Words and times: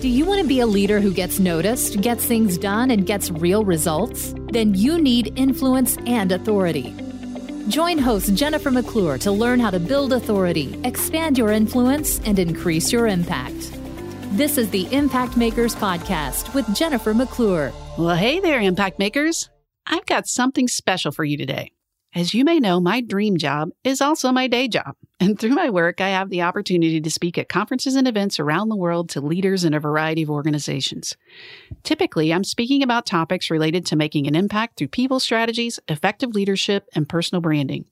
Do 0.00 0.08
you 0.08 0.24
want 0.24 0.40
to 0.40 0.48
be 0.48 0.60
a 0.60 0.66
leader 0.66 0.98
who 0.98 1.12
gets 1.12 1.38
noticed, 1.38 2.00
gets 2.00 2.24
things 2.24 2.56
done, 2.56 2.90
and 2.90 3.04
gets 3.04 3.30
real 3.30 3.66
results? 3.66 4.34
Then 4.50 4.74
you 4.74 4.98
need 4.98 5.38
influence 5.38 5.98
and 6.06 6.32
authority. 6.32 6.94
Join 7.68 7.98
host 7.98 8.34
Jennifer 8.34 8.70
McClure 8.70 9.18
to 9.18 9.30
learn 9.30 9.60
how 9.60 9.68
to 9.68 9.78
build 9.78 10.14
authority, 10.14 10.80
expand 10.84 11.36
your 11.36 11.50
influence, 11.50 12.18
and 12.20 12.38
increase 12.38 12.90
your 12.90 13.08
impact. 13.08 13.78
This 14.32 14.56
is 14.56 14.70
the 14.70 14.90
Impact 14.90 15.36
Makers 15.36 15.74
Podcast 15.74 16.54
with 16.54 16.74
Jennifer 16.74 17.12
McClure. 17.12 17.70
Well, 17.98 18.16
hey 18.16 18.40
there, 18.40 18.62
Impact 18.62 18.98
Makers. 18.98 19.50
I've 19.84 20.06
got 20.06 20.26
something 20.26 20.66
special 20.66 21.12
for 21.12 21.24
you 21.24 21.36
today. 21.36 21.72
As 22.14 22.32
you 22.32 22.46
may 22.46 22.58
know, 22.58 22.80
my 22.80 23.02
dream 23.02 23.36
job 23.36 23.68
is 23.84 24.00
also 24.00 24.32
my 24.32 24.46
day 24.46 24.66
job. 24.66 24.96
And 25.22 25.38
through 25.38 25.50
my 25.50 25.68
work, 25.68 26.00
I 26.00 26.08
have 26.08 26.30
the 26.30 26.40
opportunity 26.40 26.98
to 26.98 27.10
speak 27.10 27.36
at 27.36 27.50
conferences 27.50 27.94
and 27.94 28.08
events 28.08 28.40
around 28.40 28.70
the 28.70 28.76
world 28.76 29.10
to 29.10 29.20
leaders 29.20 29.64
in 29.64 29.74
a 29.74 29.80
variety 29.80 30.22
of 30.22 30.30
organizations. 30.30 31.14
Typically, 31.82 32.32
I'm 32.32 32.42
speaking 32.42 32.82
about 32.82 33.04
topics 33.04 33.50
related 33.50 33.84
to 33.86 33.96
making 33.96 34.26
an 34.26 34.34
impact 34.34 34.78
through 34.78 34.88
people 34.88 35.20
strategies, 35.20 35.78
effective 35.88 36.30
leadership, 36.30 36.88
and 36.94 37.06
personal 37.06 37.42
branding. 37.42 37.84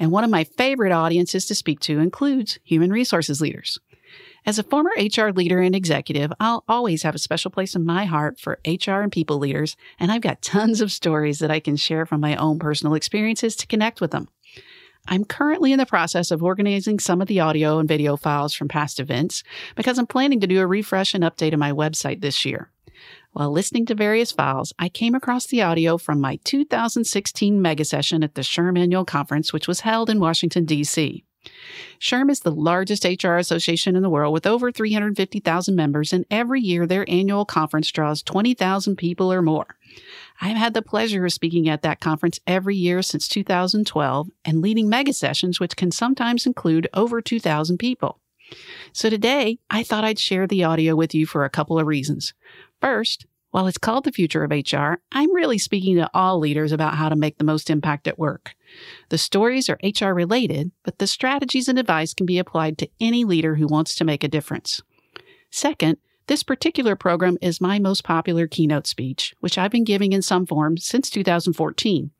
And 0.00 0.10
one 0.10 0.24
of 0.24 0.30
my 0.30 0.42
favorite 0.42 0.90
audiences 0.90 1.46
to 1.46 1.54
speak 1.54 1.78
to 1.80 2.00
includes 2.00 2.58
human 2.64 2.90
resources 2.90 3.40
leaders. 3.40 3.78
As 4.44 4.58
a 4.58 4.64
former 4.64 4.90
HR 4.96 5.30
leader 5.30 5.60
and 5.60 5.76
executive, 5.76 6.32
I'll 6.40 6.64
always 6.66 7.04
have 7.04 7.14
a 7.14 7.18
special 7.18 7.52
place 7.52 7.76
in 7.76 7.86
my 7.86 8.06
heart 8.06 8.40
for 8.40 8.58
HR 8.66 9.02
and 9.02 9.12
people 9.12 9.38
leaders, 9.38 9.76
and 10.00 10.10
I've 10.10 10.20
got 10.20 10.42
tons 10.42 10.80
of 10.80 10.90
stories 10.90 11.38
that 11.38 11.50
I 11.50 11.60
can 11.60 11.76
share 11.76 12.06
from 12.06 12.20
my 12.20 12.34
own 12.34 12.58
personal 12.58 12.94
experiences 12.94 13.54
to 13.56 13.68
connect 13.68 14.00
with 14.00 14.10
them. 14.10 14.26
I'm 15.06 15.24
currently 15.24 15.72
in 15.72 15.78
the 15.78 15.86
process 15.86 16.30
of 16.30 16.42
organizing 16.42 16.98
some 16.98 17.20
of 17.20 17.28
the 17.28 17.40
audio 17.40 17.78
and 17.78 17.88
video 17.88 18.16
files 18.16 18.54
from 18.54 18.68
past 18.68 19.00
events 19.00 19.42
because 19.74 19.98
I'm 19.98 20.06
planning 20.06 20.40
to 20.40 20.46
do 20.46 20.60
a 20.60 20.66
refresh 20.66 21.12
and 21.14 21.24
update 21.24 21.52
of 21.52 21.58
my 21.58 21.72
website 21.72 22.20
this 22.20 22.44
year. 22.44 22.70
While 23.32 23.50
listening 23.50 23.86
to 23.86 23.94
various 23.94 24.30
files, 24.30 24.72
I 24.78 24.88
came 24.88 25.14
across 25.14 25.46
the 25.46 25.62
audio 25.62 25.98
from 25.98 26.20
my 26.20 26.38
2016 26.44 27.60
mega 27.60 27.84
session 27.84 28.22
at 28.22 28.34
the 28.34 28.42
SHRM 28.42 28.78
Annual 28.78 29.06
Conference, 29.06 29.52
which 29.52 29.66
was 29.66 29.80
held 29.80 30.08
in 30.08 30.20
Washington, 30.20 30.66
D.C. 30.66 31.24
SHRM 31.98 32.30
is 32.30 32.40
the 32.40 32.52
largest 32.52 33.04
HR 33.04 33.36
association 33.36 33.96
in 33.96 34.02
the 34.02 34.10
world 34.10 34.32
with 34.32 34.46
over 34.46 34.70
350,000 34.70 35.74
members, 35.74 36.12
and 36.12 36.24
every 36.30 36.60
year 36.60 36.86
their 36.86 37.08
annual 37.08 37.44
conference 37.44 37.90
draws 37.90 38.22
20,000 38.22 38.96
people 38.96 39.32
or 39.32 39.42
more. 39.42 39.76
I've 40.44 40.56
had 40.56 40.74
the 40.74 40.82
pleasure 40.82 41.24
of 41.24 41.32
speaking 41.32 41.68
at 41.68 41.82
that 41.82 42.00
conference 42.00 42.40
every 42.48 42.74
year 42.74 43.00
since 43.00 43.28
2012 43.28 44.28
and 44.44 44.60
leading 44.60 44.88
mega 44.88 45.12
sessions, 45.12 45.60
which 45.60 45.76
can 45.76 45.92
sometimes 45.92 46.46
include 46.46 46.88
over 46.92 47.22
2,000 47.22 47.78
people. 47.78 48.18
So 48.92 49.08
today, 49.08 49.60
I 49.70 49.84
thought 49.84 50.02
I'd 50.02 50.18
share 50.18 50.48
the 50.48 50.64
audio 50.64 50.96
with 50.96 51.14
you 51.14 51.26
for 51.26 51.44
a 51.44 51.50
couple 51.50 51.78
of 51.78 51.86
reasons. 51.86 52.34
First, 52.80 53.24
while 53.52 53.68
it's 53.68 53.78
called 53.78 54.02
the 54.02 54.10
future 54.10 54.42
of 54.42 54.50
HR, 54.50 54.94
I'm 55.12 55.32
really 55.32 55.58
speaking 55.58 55.94
to 55.96 56.10
all 56.12 56.40
leaders 56.40 56.72
about 56.72 56.94
how 56.94 57.08
to 57.08 57.14
make 57.14 57.38
the 57.38 57.44
most 57.44 57.70
impact 57.70 58.08
at 58.08 58.18
work. 58.18 58.56
The 59.10 59.18
stories 59.18 59.70
are 59.70 59.78
HR 59.84 60.12
related, 60.12 60.72
but 60.82 60.98
the 60.98 61.06
strategies 61.06 61.68
and 61.68 61.78
advice 61.78 62.14
can 62.14 62.26
be 62.26 62.38
applied 62.38 62.78
to 62.78 62.90
any 63.00 63.24
leader 63.24 63.54
who 63.54 63.68
wants 63.68 63.94
to 63.94 64.04
make 64.04 64.24
a 64.24 64.28
difference. 64.28 64.82
Second, 65.52 65.98
this 66.26 66.42
particular 66.42 66.96
program 66.96 67.36
is 67.40 67.60
my 67.60 67.78
most 67.78 68.04
popular 68.04 68.46
keynote 68.46 68.86
speech, 68.86 69.34
which 69.40 69.58
I've 69.58 69.70
been 69.70 69.84
giving 69.84 70.12
in 70.12 70.22
some 70.22 70.46
form 70.46 70.76
since 70.76 71.10
2014. 71.10 72.10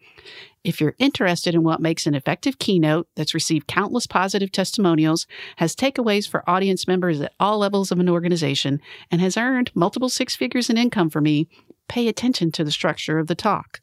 If 0.64 0.80
you're 0.80 0.94
interested 0.98 1.54
in 1.54 1.64
what 1.64 1.80
makes 1.80 2.06
an 2.06 2.14
effective 2.14 2.58
keynote 2.58 3.08
that's 3.16 3.34
received 3.34 3.66
countless 3.66 4.06
positive 4.06 4.52
testimonials, 4.52 5.26
has 5.56 5.74
takeaways 5.74 6.28
for 6.28 6.48
audience 6.48 6.86
members 6.86 7.20
at 7.20 7.32
all 7.40 7.58
levels 7.58 7.90
of 7.90 7.98
an 7.98 8.08
organization, 8.08 8.80
and 9.10 9.20
has 9.20 9.36
earned 9.36 9.72
multiple 9.74 10.08
six 10.08 10.36
figures 10.36 10.70
in 10.70 10.78
income 10.78 11.10
for 11.10 11.20
me, 11.20 11.48
pay 11.88 12.06
attention 12.06 12.52
to 12.52 12.64
the 12.64 12.70
structure 12.70 13.18
of 13.18 13.26
the 13.26 13.34
talk. 13.34 13.80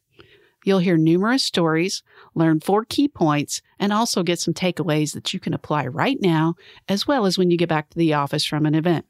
You'll 0.64 0.78
hear 0.78 0.96
numerous 0.96 1.42
stories, 1.42 2.02
learn 2.34 2.60
four 2.60 2.84
key 2.84 3.08
points, 3.08 3.62
and 3.78 3.92
also 3.92 4.22
get 4.22 4.38
some 4.38 4.54
takeaways 4.54 5.14
that 5.14 5.32
you 5.32 5.40
can 5.40 5.54
apply 5.54 5.86
right 5.86 6.18
now, 6.20 6.54
as 6.88 7.06
well 7.06 7.24
as 7.24 7.38
when 7.38 7.50
you 7.50 7.56
get 7.56 7.68
back 7.68 7.90
to 7.90 7.98
the 7.98 8.14
office 8.14 8.44
from 8.44 8.66
an 8.66 8.74
event. 8.74 9.06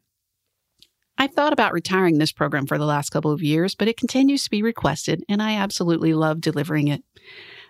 I've 1.21 1.35
thought 1.35 1.53
about 1.53 1.75
retiring 1.75 2.17
this 2.17 2.33
program 2.33 2.67
for 2.67 2.79
the 2.79 2.87
last 2.87 3.11
couple 3.11 3.31
of 3.31 3.43
years, 3.43 3.75
but 3.75 3.89
it 3.89 3.99
continues 3.99 4.43
to 4.45 4.51
be 4.51 4.63
requested, 4.63 5.23
and 5.29 5.43
I 5.43 5.55
absolutely 5.55 6.15
love 6.15 6.41
delivering 6.41 6.89
it. 6.89 7.05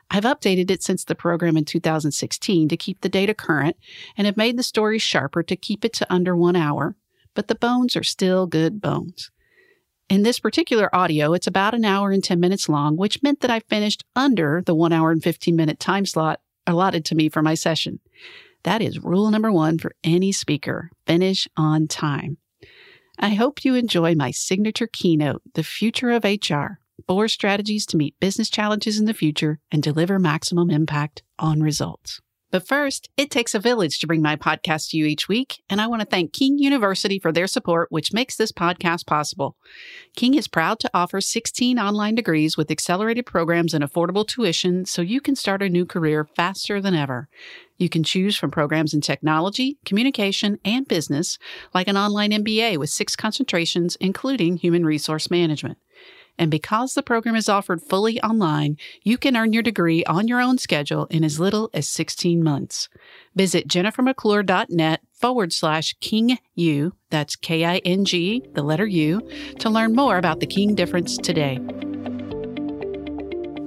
I've 0.09 0.22
updated 0.22 0.71
it 0.71 0.84
since 0.84 1.05
the 1.05 1.16
program 1.16 1.56
in 1.56 1.65
2016 1.65 2.69
to 2.69 2.77
keep 2.77 3.00
the 3.00 3.09
data 3.09 3.34
current 3.34 3.77
and 4.16 4.25
have 4.25 4.37
made 4.37 4.56
the 4.56 4.62
stories 4.62 5.03
sharper 5.03 5.43
to 5.43 5.56
keep 5.56 5.84
it 5.84 5.93
to 5.94 6.06
under 6.12 6.37
one 6.37 6.55
hour, 6.55 6.94
but 7.34 7.49
the 7.49 7.56
bones 7.56 7.97
are 7.97 8.05
still 8.05 8.47
good 8.47 8.81
bones. 8.81 9.33
In 10.09 10.22
this 10.22 10.39
particular 10.39 10.89
audio, 10.94 11.33
it's 11.33 11.49
about 11.49 11.75
an 11.75 11.84
hour 11.84 12.12
and 12.12 12.22
10 12.22 12.39
minutes 12.39 12.69
long, 12.69 12.97
which 12.97 13.21
meant 13.21 13.41
that 13.41 13.50
I 13.50 13.59
finished 13.69 14.05
under 14.15 14.62
the 14.65 14.77
one 14.77 14.93
hour 14.93 15.10
and 15.10 15.25
15 15.25 15.56
minute 15.56 15.81
time 15.81 16.06
slot 16.06 16.39
allotted 16.69 17.05
to 17.06 17.16
me 17.16 17.28
for 17.28 17.43
my 17.43 17.55
session. 17.55 17.99
That 18.62 18.81
is 18.81 19.03
rule 19.03 19.28
number 19.28 19.50
one 19.50 19.77
for 19.77 19.91
any 20.05 20.31
speaker 20.31 20.93
finish 21.05 21.49
on 21.56 21.89
time. 21.89 22.37
I 23.22 23.31
hope 23.31 23.64
you 23.64 23.75
enjoy 23.75 24.14
my 24.14 24.31
signature 24.31 24.88
keynote, 24.91 25.42
The 25.54 25.62
Future 25.62 26.10
of 26.10 26.25
HR 26.25 26.81
four 27.06 27.28
strategies 27.28 27.86
to 27.86 27.97
meet 27.97 28.19
business 28.20 28.50
challenges 28.50 28.98
in 28.98 29.06
the 29.06 29.14
future 29.14 29.58
and 29.70 29.82
deliver 29.82 30.19
maximum 30.19 30.70
impact 30.70 31.22
on 31.38 31.60
results. 31.60 32.20
But 32.50 32.66
first, 32.66 33.09
it 33.16 33.31
takes 33.31 33.55
a 33.55 33.61
village 33.61 34.00
to 34.00 34.06
bring 34.06 34.22
my 34.22 34.34
podcast 34.37 34.91
to 34.91 34.97
you 34.97 35.06
each 35.06 35.28
week, 35.28 35.62
and 35.71 35.81
I 35.81 35.87
want 35.87 36.00
to 36.00 36.06
thank 36.06 36.33
King 36.33 36.59
University 36.59 37.19
for 37.19 37.31
their 37.31 37.47
support, 37.47 37.93
which 37.93 38.12
makes 38.12 38.37
this 38.37 38.50
podcast 38.50 39.06
possible. 39.06 39.56
King 40.16 40.34
is 40.34 40.49
proud 40.49 40.81
to 40.81 40.91
offer 40.93 41.21
16 41.21 41.78
online 41.78 42.16
degrees 42.16 42.56
with 42.56 42.71
accelerated 42.71 43.25
programs 43.25 43.72
and 43.72 43.84
affordable 43.84 44.27
tuition 44.27 44.84
so 44.84 45.00
you 45.00 45.21
can 45.21 45.37
start 45.37 45.62
a 45.62 45.69
new 45.69 45.87
career 45.87 46.25
faster 46.37 46.81
than 46.81 46.94
ever. 46.94 47.28
You 47.78 47.89
can 47.89 48.03
choose 48.03 48.37
from 48.37 48.50
programs 48.50 48.93
in 48.93 49.00
technology, 49.00 49.78
communication, 49.87 50.59
and 50.65 50.87
business, 50.87 51.39
like 51.72 51.89
an 51.89 51.97
online 51.97 52.31
MBA 52.31 52.77
with 52.78 52.91
six 52.91 53.16
concentrations, 53.16 53.97
including 53.97 54.56
human 54.56 54.84
resource 54.84 55.31
management. 55.31 55.78
And 56.41 56.51
because 56.51 56.95
the 56.95 57.03
program 57.03 57.37
is 57.37 57.51
offered 57.51 57.83
fully 57.83 58.19
online, 58.23 58.78
you 59.03 59.19
can 59.19 59.37
earn 59.37 59.53
your 59.53 59.62
degree 59.62 60.03
on 60.05 60.27
your 60.27 60.41
own 60.41 60.56
schedule 60.56 61.05
in 61.11 61.23
as 61.23 61.39
little 61.39 61.69
as 61.75 61.87
16 61.87 62.43
months. 62.43 62.89
Visit 63.37 63.69
jennifermcclure.net 63.69 65.03
forward 65.12 65.53
slash 65.53 65.95
King 66.01 66.39
U, 66.55 66.95
that's 67.11 67.37
K 67.37 67.67
I 67.67 67.77
N 67.84 68.06
G, 68.06 68.43
the 68.55 68.62
letter 68.62 68.87
U, 68.87 69.21
to 69.59 69.69
learn 69.69 69.95
more 69.95 70.17
about 70.17 70.41
the 70.41 70.47
King 70.47 70.75
difference 70.75 71.19
today. 71.19 71.59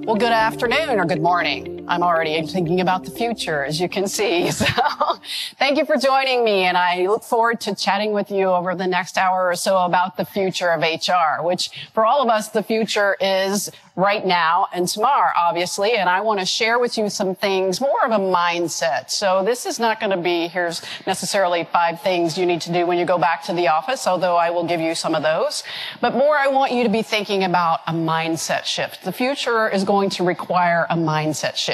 Well, 0.04 0.16
good 0.16 0.32
afternoon 0.32 0.98
or 0.98 1.04
good 1.04 1.22
morning. 1.22 1.73
I'm 1.86 2.02
already 2.02 2.46
thinking 2.46 2.80
about 2.80 3.04
the 3.04 3.10
future, 3.10 3.64
as 3.64 3.80
you 3.80 3.88
can 3.88 4.06
see. 4.08 4.50
So 4.64 5.20
thank 5.58 5.78
you 5.78 5.84
for 5.84 5.96
joining 5.96 6.44
me. 6.44 6.64
And 6.64 6.76
I 6.76 7.06
look 7.06 7.22
forward 7.22 7.60
to 7.62 7.74
chatting 7.74 8.12
with 8.12 8.30
you 8.30 8.46
over 8.46 8.74
the 8.74 8.86
next 8.86 9.18
hour 9.18 9.48
or 9.48 9.56
so 9.56 9.78
about 9.78 10.16
the 10.16 10.24
future 10.24 10.70
of 10.70 10.82
HR, 10.82 11.42
which 11.42 11.70
for 11.92 12.04
all 12.04 12.22
of 12.22 12.28
us, 12.28 12.48
the 12.48 12.62
future 12.62 13.16
is 13.20 13.70
right 13.96 14.26
now 14.26 14.66
and 14.72 14.88
tomorrow, 14.88 15.32
obviously. 15.36 15.92
And 15.92 16.08
I 16.08 16.20
want 16.20 16.40
to 16.40 16.46
share 16.46 16.78
with 16.78 16.98
you 16.98 17.08
some 17.08 17.34
things, 17.34 17.80
more 17.80 18.04
of 18.04 18.10
a 18.10 18.18
mindset. 18.18 19.10
So 19.10 19.44
this 19.44 19.66
is 19.66 19.78
not 19.78 20.00
going 20.00 20.10
to 20.10 20.16
be, 20.16 20.48
here's 20.48 20.82
necessarily 21.06 21.64
five 21.64 22.00
things 22.00 22.36
you 22.36 22.46
need 22.46 22.60
to 22.62 22.72
do 22.72 22.86
when 22.86 22.98
you 22.98 23.04
go 23.04 23.18
back 23.18 23.44
to 23.44 23.52
the 23.52 23.68
office, 23.68 24.06
although 24.06 24.36
I 24.36 24.50
will 24.50 24.64
give 24.64 24.80
you 24.80 24.94
some 24.94 25.14
of 25.14 25.22
those. 25.22 25.62
But 26.00 26.14
more, 26.14 26.36
I 26.36 26.48
want 26.48 26.72
you 26.72 26.82
to 26.82 26.88
be 26.88 27.02
thinking 27.02 27.44
about 27.44 27.80
a 27.86 27.92
mindset 27.92 28.64
shift. 28.64 29.04
The 29.04 29.12
future 29.12 29.68
is 29.68 29.84
going 29.84 30.10
to 30.10 30.24
require 30.24 30.86
a 30.90 30.96
mindset 30.96 31.56
shift. 31.56 31.73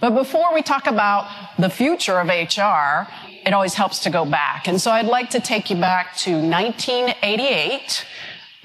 But 0.00 0.10
before 0.10 0.54
we 0.54 0.62
talk 0.62 0.86
about 0.86 1.28
the 1.58 1.70
future 1.70 2.18
of 2.20 2.28
HR, 2.28 3.10
it 3.46 3.52
always 3.52 3.74
helps 3.74 4.00
to 4.00 4.10
go 4.10 4.24
back. 4.24 4.68
And 4.68 4.80
so 4.80 4.90
I'd 4.90 5.06
like 5.06 5.30
to 5.30 5.40
take 5.40 5.70
you 5.70 5.76
back 5.76 6.16
to 6.18 6.32
1988 6.32 8.04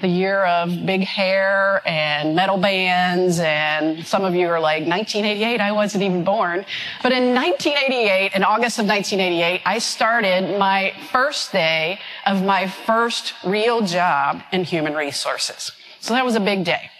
the 0.02 0.08
year 0.08 0.44
of 0.44 0.84
big 0.84 1.02
hair 1.02 1.80
and 1.86 2.34
metal 2.34 2.58
bands. 2.58 3.38
And 3.38 4.04
some 4.04 4.24
of 4.24 4.34
you 4.34 4.48
are 4.48 4.60
like, 4.60 4.84
1988, 4.84 5.60
I 5.60 5.72
wasn't 5.72 6.02
even 6.02 6.24
born. 6.24 6.66
But 7.02 7.12
in 7.12 7.32
1988, 7.34 8.32
in 8.34 8.42
August 8.42 8.80
of 8.80 8.86
1988, 8.86 9.62
I 9.64 9.78
started 9.78 10.58
my 10.58 10.92
first 11.12 11.52
day 11.52 12.00
of 12.26 12.42
my 12.42 12.66
first 12.66 13.32
real 13.44 13.80
job 13.86 14.42
in 14.52 14.64
human 14.64 14.94
resources. 14.94 15.70
So 16.00 16.14
that 16.14 16.24
was 16.24 16.34
a 16.34 16.40
big 16.40 16.64
day. 16.64 16.90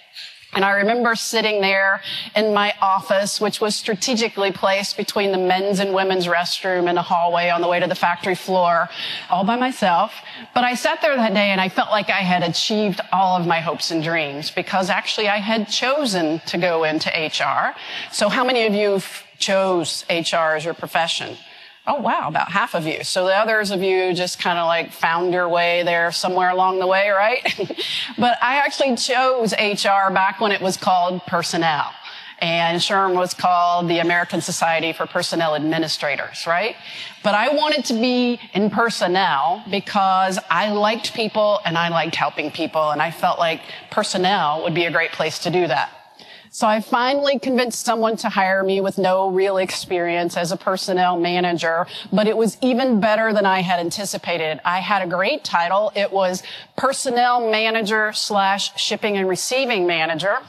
And 0.54 0.66
I 0.66 0.72
remember 0.72 1.14
sitting 1.14 1.62
there 1.62 2.02
in 2.36 2.52
my 2.52 2.74
office, 2.82 3.40
which 3.40 3.58
was 3.60 3.74
strategically 3.74 4.52
placed 4.52 4.98
between 4.98 5.32
the 5.32 5.38
men's 5.38 5.78
and 5.80 5.94
women's 5.94 6.26
restroom 6.26 6.88
and 6.88 6.96
the 6.96 7.02
hallway 7.02 7.48
on 7.48 7.62
the 7.62 7.68
way 7.68 7.80
to 7.80 7.86
the 7.86 7.94
factory 7.94 8.34
floor, 8.34 8.90
all 9.30 9.44
by 9.44 9.56
myself. 9.56 10.12
But 10.54 10.64
I 10.64 10.74
sat 10.74 11.00
there 11.00 11.16
that 11.16 11.32
day 11.32 11.50
and 11.50 11.60
I 11.60 11.70
felt 11.70 11.90
like 11.90 12.10
I 12.10 12.20
had 12.20 12.42
achieved 12.42 13.00
all 13.12 13.38
of 13.38 13.46
my 13.46 13.60
hopes 13.60 13.90
and 13.90 14.02
dreams 14.02 14.50
because 14.50 14.90
actually 14.90 15.28
I 15.28 15.38
had 15.38 15.68
chosen 15.68 16.40
to 16.46 16.58
go 16.58 16.84
into 16.84 17.08
HR. 17.08 17.74
So 18.12 18.28
how 18.28 18.44
many 18.44 18.66
of 18.66 18.74
you 18.74 19.00
chose 19.38 20.04
HR 20.10 20.56
as 20.56 20.66
your 20.66 20.74
profession? 20.74 21.38
Oh, 21.84 22.00
wow, 22.00 22.28
about 22.28 22.52
half 22.52 22.74
of 22.76 22.86
you. 22.86 23.02
So 23.02 23.24
the 23.24 23.36
others 23.36 23.72
of 23.72 23.82
you 23.82 24.14
just 24.14 24.38
kind 24.38 24.56
of 24.56 24.66
like 24.66 24.92
found 24.92 25.32
your 25.32 25.48
way 25.48 25.82
there 25.82 26.12
somewhere 26.12 26.50
along 26.50 26.78
the 26.78 26.86
way, 26.86 27.10
right? 27.10 27.42
but 28.18 28.38
I 28.40 28.58
actually 28.58 28.94
chose 28.94 29.52
HR 29.52 30.12
back 30.12 30.40
when 30.40 30.52
it 30.52 30.60
was 30.60 30.76
called 30.76 31.22
personnel. 31.26 31.90
And 32.38 32.80
SHRM 32.80 33.14
was 33.14 33.34
called 33.34 33.88
the 33.88 33.98
American 33.98 34.40
Society 34.40 34.92
for 34.92 35.06
Personnel 35.06 35.54
Administrators, 35.54 36.44
right? 36.46 36.76
But 37.22 37.34
I 37.34 37.54
wanted 37.54 37.84
to 37.86 37.94
be 37.94 38.40
in 38.52 38.70
personnel 38.70 39.64
because 39.70 40.38
I 40.50 40.72
liked 40.72 41.14
people 41.14 41.60
and 41.64 41.78
I 41.78 41.88
liked 41.88 42.16
helping 42.16 42.50
people 42.50 42.90
and 42.90 43.02
I 43.02 43.12
felt 43.12 43.38
like 43.38 43.60
personnel 43.90 44.62
would 44.64 44.74
be 44.74 44.86
a 44.86 44.90
great 44.90 45.12
place 45.12 45.38
to 45.40 45.50
do 45.50 45.66
that. 45.68 46.01
So 46.54 46.66
I 46.66 46.82
finally 46.82 47.38
convinced 47.38 47.82
someone 47.82 48.18
to 48.18 48.28
hire 48.28 48.62
me 48.62 48.82
with 48.82 48.98
no 48.98 49.30
real 49.30 49.56
experience 49.56 50.36
as 50.36 50.52
a 50.52 50.56
personnel 50.58 51.18
manager, 51.18 51.86
but 52.12 52.26
it 52.26 52.36
was 52.36 52.58
even 52.60 53.00
better 53.00 53.32
than 53.32 53.46
I 53.46 53.60
had 53.62 53.80
anticipated. 53.80 54.60
I 54.62 54.80
had 54.80 55.00
a 55.00 55.06
great 55.06 55.44
title. 55.44 55.92
It 55.96 56.12
was 56.12 56.42
personnel 56.76 57.50
manager 57.50 58.12
slash 58.12 58.78
shipping 58.78 59.16
and 59.16 59.26
receiving 59.26 59.86
manager. 59.86 60.40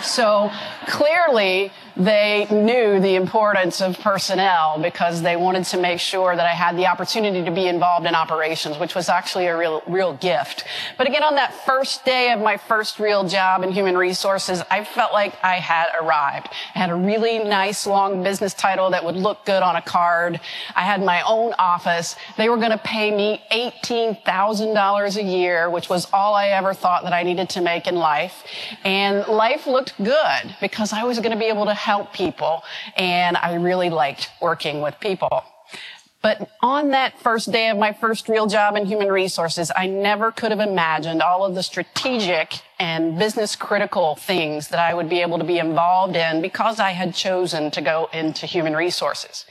So 0.00 0.50
clearly 0.86 1.70
they 1.96 2.46
knew 2.50 3.00
the 3.00 3.14
importance 3.14 3.80
of 3.80 3.98
personnel 3.98 4.78
because 4.80 5.22
they 5.22 5.36
wanted 5.36 5.64
to 5.64 5.80
make 5.80 5.98
sure 5.98 6.36
that 6.36 6.46
I 6.46 6.52
had 6.52 6.76
the 6.76 6.86
opportunity 6.86 7.42
to 7.44 7.50
be 7.50 7.66
involved 7.66 8.06
in 8.06 8.14
operations, 8.14 8.78
which 8.78 8.94
was 8.94 9.08
actually 9.08 9.46
a 9.46 9.56
real, 9.56 9.82
real 9.86 10.12
gift. 10.14 10.64
But 10.98 11.06
again, 11.06 11.22
on 11.22 11.36
that 11.36 11.54
first 11.64 12.04
day 12.04 12.32
of 12.32 12.40
my 12.40 12.58
first 12.58 12.98
real 12.98 13.26
job 13.26 13.62
in 13.62 13.72
human 13.72 13.96
resources, 13.96 14.62
I 14.70 14.84
felt 14.84 15.12
like 15.12 15.34
I 15.42 15.54
had 15.54 15.86
arrived. 15.98 16.48
I 16.74 16.78
had 16.80 16.90
a 16.90 16.94
really 16.94 17.38
nice 17.38 17.86
long 17.86 18.22
business 18.22 18.52
title 18.52 18.90
that 18.90 19.02
would 19.02 19.16
look 19.16 19.46
good 19.46 19.62
on 19.62 19.76
a 19.76 19.82
card. 19.82 20.38
I 20.74 20.82
had 20.82 21.02
my 21.02 21.22
own 21.22 21.54
office. 21.58 22.16
They 22.36 22.50
were 22.50 22.58
going 22.58 22.72
to 22.72 22.78
pay 22.78 23.10
me 23.10 23.42
$18,000 23.50 25.16
a 25.16 25.22
year, 25.22 25.70
which 25.70 25.88
was 25.88 26.06
all 26.12 26.34
I 26.34 26.48
ever 26.48 26.74
thought 26.74 27.04
that 27.04 27.14
I 27.14 27.22
needed 27.22 27.48
to 27.50 27.62
make 27.62 27.86
in 27.86 27.94
life. 27.94 28.44
And 28.84 29.26
life 29.28 29.66
looked 29.66 29.96
good 29.96 30.56
because 30.60 30.92
I 30.92 31.04
was 31.04 31.18
going 31.20 31.32
to 31.32 31.38
be 31.38 31.46
able 31.46 31.64
to 31.64 31.85
help 31.86 32.12
people 32.12 32.64
and 32.96 33.36
I 33.36 33.54
really 33.54 33.90
liked 33.90 34.30
working 34.42 34.80
with 34.80 34.98
people. 34.98 35.44
But 36.20 36.50
on 36.60 36.90
that 36.90 37.20
first 37.20 37.52
day 37.52 37.68
of 37.68 37.78
my 37.78 37.92
first 37.92 38.28
real 38.28 38.48
job 38.48 38.74
in 38.74 38.86
human 38.86 39.12
resources, 39.12 39.70
I 39.76 39.86
never 39.86 40.32
could 40.32 40.50
have 40.50 40.58
imagined 40.58 41.22
all 41.22 41.44
of 41.44 41.54
the 41.54 41.62
strategic 41.62 42.54
and 42.80 43.16
business 43.16 43.54
critical 43.54 44.16
things 44.16 44.66
that 44.68 44.80
I 44.80 44.94
would 44.94 45.08
be 45.08 45.20
able 45.20 45.38
to 45.38 45.44
be 45.44 45.60
involved 45.60 46.16
in 46.16 46.42
because 46.42 46.80
I 46.80 46.90
had 46.90 47.14
chosen 47.14 47.70
to 47.70 47.80
go 47.80 48.08
into 48.12 48.46
human 48.46 48.74
resources. 48.74 49.44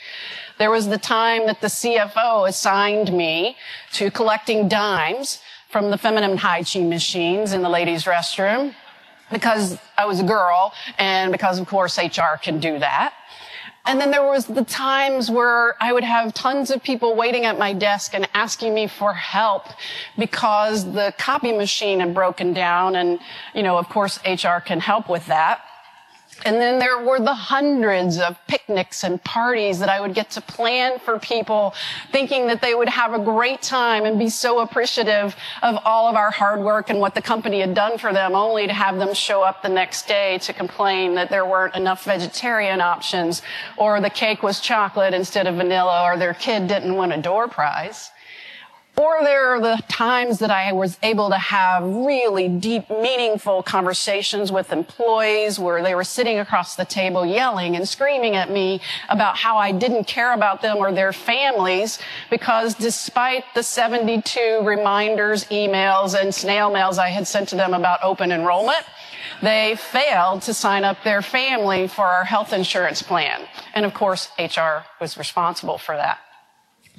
There 0.59 0.71
was 0.71 0.89
the 0.89 0.97
time 0.97 1.45
that 1.45 1.61
the 1.61 1.67
CFO 1.67 2.49
assigned 2.49 3.13
me 3.13 3.55
to 3.93 4.11
collecting 4.11 4.67
dimes 4.67 5.39
from 5.69 5.89
the 5.89 5.97
feminine 5.97 6.35
hygiene 6.35 6.89
machines 6.89 7.53
in 7.53 7.61
the 7.61 7.69
ladies' 7.69 8.03
restroom 8.03 8.75
because 9.31 9.77
I 9.97 10.05
was 10.05 10.19
a 10.19 10.23
girl 10.23 10.73
and 10.97 11.31
because 11.31 11.59
of 11.59 11.67
course 11.67 11.97
HR 11.97 12.37
can 12.41 12.59
do 12.59 12.79
that. 12.79 13.13
And 13.87 14.01
then 14.01 14.09
there 14.09 14.25
was 14.25 14.47
the 14.47 14.63
times 14.63 15.29
where 15.29 15.75
I 15.81 15.93
would 15.93 16.03
have 16.03 16.33
tons 16.33 16.71
of 16.71 16.81
people 16.81 17.15
waiting 17.15 17.45
at 17.45 17.59
my 17.59 17.71
desk 17.71 18.15
and 18.15 18.27
asking 18.33 18.73
me 18.73 18.87
for 18.87 19.13
help 19.13 19.67
because 20.17 20.91
the 20.91 21.13
copy 21.19 21.51
machine 21.51 21.99
had 21.99 22.13
broken 22.13 22.51
down 22.51 22.95
and, 22.95 23.19
you 23.53 23.61
know, 23.61 23.77
of 23.77 23.87
course 23.89 24.19
HR 24.25 24.57
can 24.59 24.79
help 24.79 25.07
with 25.07 25.27
that. 25.27 25.64
And 26.43 26.57
then 26.57 26.79
there 26.79 27.03
were 27.03 27.19
the 27.19 27.33
hundreds 27.33 28.19
of 28.19 28.37
picnics 28.47 29.03
and 29.03 29.23
parties 29.23 29.79
that 29.79 29.89
I 29.89 30.01
would 30.01 30.13
get 30.13 30.29
to 30.31 30.41
plan 30.41 30.99
for 30.99 31.17
people, 31.17 31.73
thinking 32.11 32.47
that 32.47 32.61
they 32.61 32.75
would 32.75 32.89
have 32.89 33.13
a 33.13 33.19
great 33.19 33.61
time 33.61 34.05
and 34.05 34.19
be 34.19 34.29
so 34.29 34.59
appreciative 34.59 35.35
of 35.63 35.79
all 35.85 36.07
of 36.07 36.15
our 36.15 36.31
hard 36.31 36.59
work 36.59 36.89
and 36.89 36.99
what 36.99 37.15
the 37.15 37.21
company 37.21 37.61
had 37.61 37.73
done 37.73 37.97
for 37.97 38.11
them, 38.11 38.35
only 38.35 38.67
to 38.67 38.73
have 38.73 38.97
them 38.97 39.13
show 39.13 39.41
up 39.41 39.63
the 39.63 39.69
next 39.69 40.07
day 40.07 40.37
to 40.39 40.53
complain 40.53 41.15
that 41.15 41.29
there 41.29 41.45
weren't 41.45 41.75
enough 41.75 42.03
vegetarian 42.03 42.81
options, 42.81 43.41
or 43.77 44.01
the 44.01 44.09
cake 44.09 44.43
was 44.43 44.59
chocolate 44.59 45.13
instead 45.13 45.47
of 45.47 45.55
vanilla, 45.55 46.03
or 46.03 46.17
their 46.17 46.33
kid 46.33 46.67
didn't 46.67 46.95
win 46.95 47.11
a 47.11 47.21
door 47.21 47.47
prize. 47.47 48.11
Or 48.97 49.23
there 49.23 49.49
are 49.49 49.59
the 49.59 49.83
times 49.89 50.39
that 50.39 50.51
I 50.51 50.71
was 50.71 50.97
able 51.03 51.29
to 51.29 51.37
have 51.37 51.83
really 51.83 52.47
deep, 52.47 52.89
meaningful 52.89 53.61
conversations 53.61 54.53
with 54.53 54.71
employees 54.71 55.59
where 55.59 55.83
they 55.83 55.95
were 55.95 56.05
sitting 56.05 56.39
across 56.39 56.77
the 56.77 56.85
table 56.85 57.25
yelling 57.25 57.75
and 57.75 57.87
screaming 57.87 58.37
at 58.37 58.49
me 58.49 58.79
about 59.09 59.35
how 59.35 59.57
I 59.57 59.73
didn't 59.73 60.05
care 60.05 60.33
about 60.33 60.61
them 60.61 60.77
or 60.77 60.93
their 60.93 61.11
families 61.11 61.99
because 62.29 62.73
despite 62.73 63.43
the 63.53 63.63
72 63.63 64.61
reminders, 64.63 65.43
emails, 65.45 66.19
and 66.19 66.33
snail 66.33 66.71
mails 66.71 66.97
I 66.97 67.09
had 67.09 67.27
sent 67.27 67.49
to 67.49 67.55
them 67.55 67.73
about 67.73 67.99
open 68.01 68.31
enrollment, 68.31 68.85
they 69.41 69.75
failed 69.75 70.43
to 70.43 70.53
sign 70.53 70.85
up 70.85 71.03
their 71.03 71.21
family 71.21 71.89
for 71.89 72.05
our 72.05 72.23
health 72.23 72.53
insurance 72.53 73.01
plan. 73.01 73.41
And 73.73 73.85
of 73.85 73.93
course, 73.93 74.29
HR 74.39 74.85
was 75.01 75.17
responsible 75.17 75.77
for 75.77 75.97
that. 75.97 76.19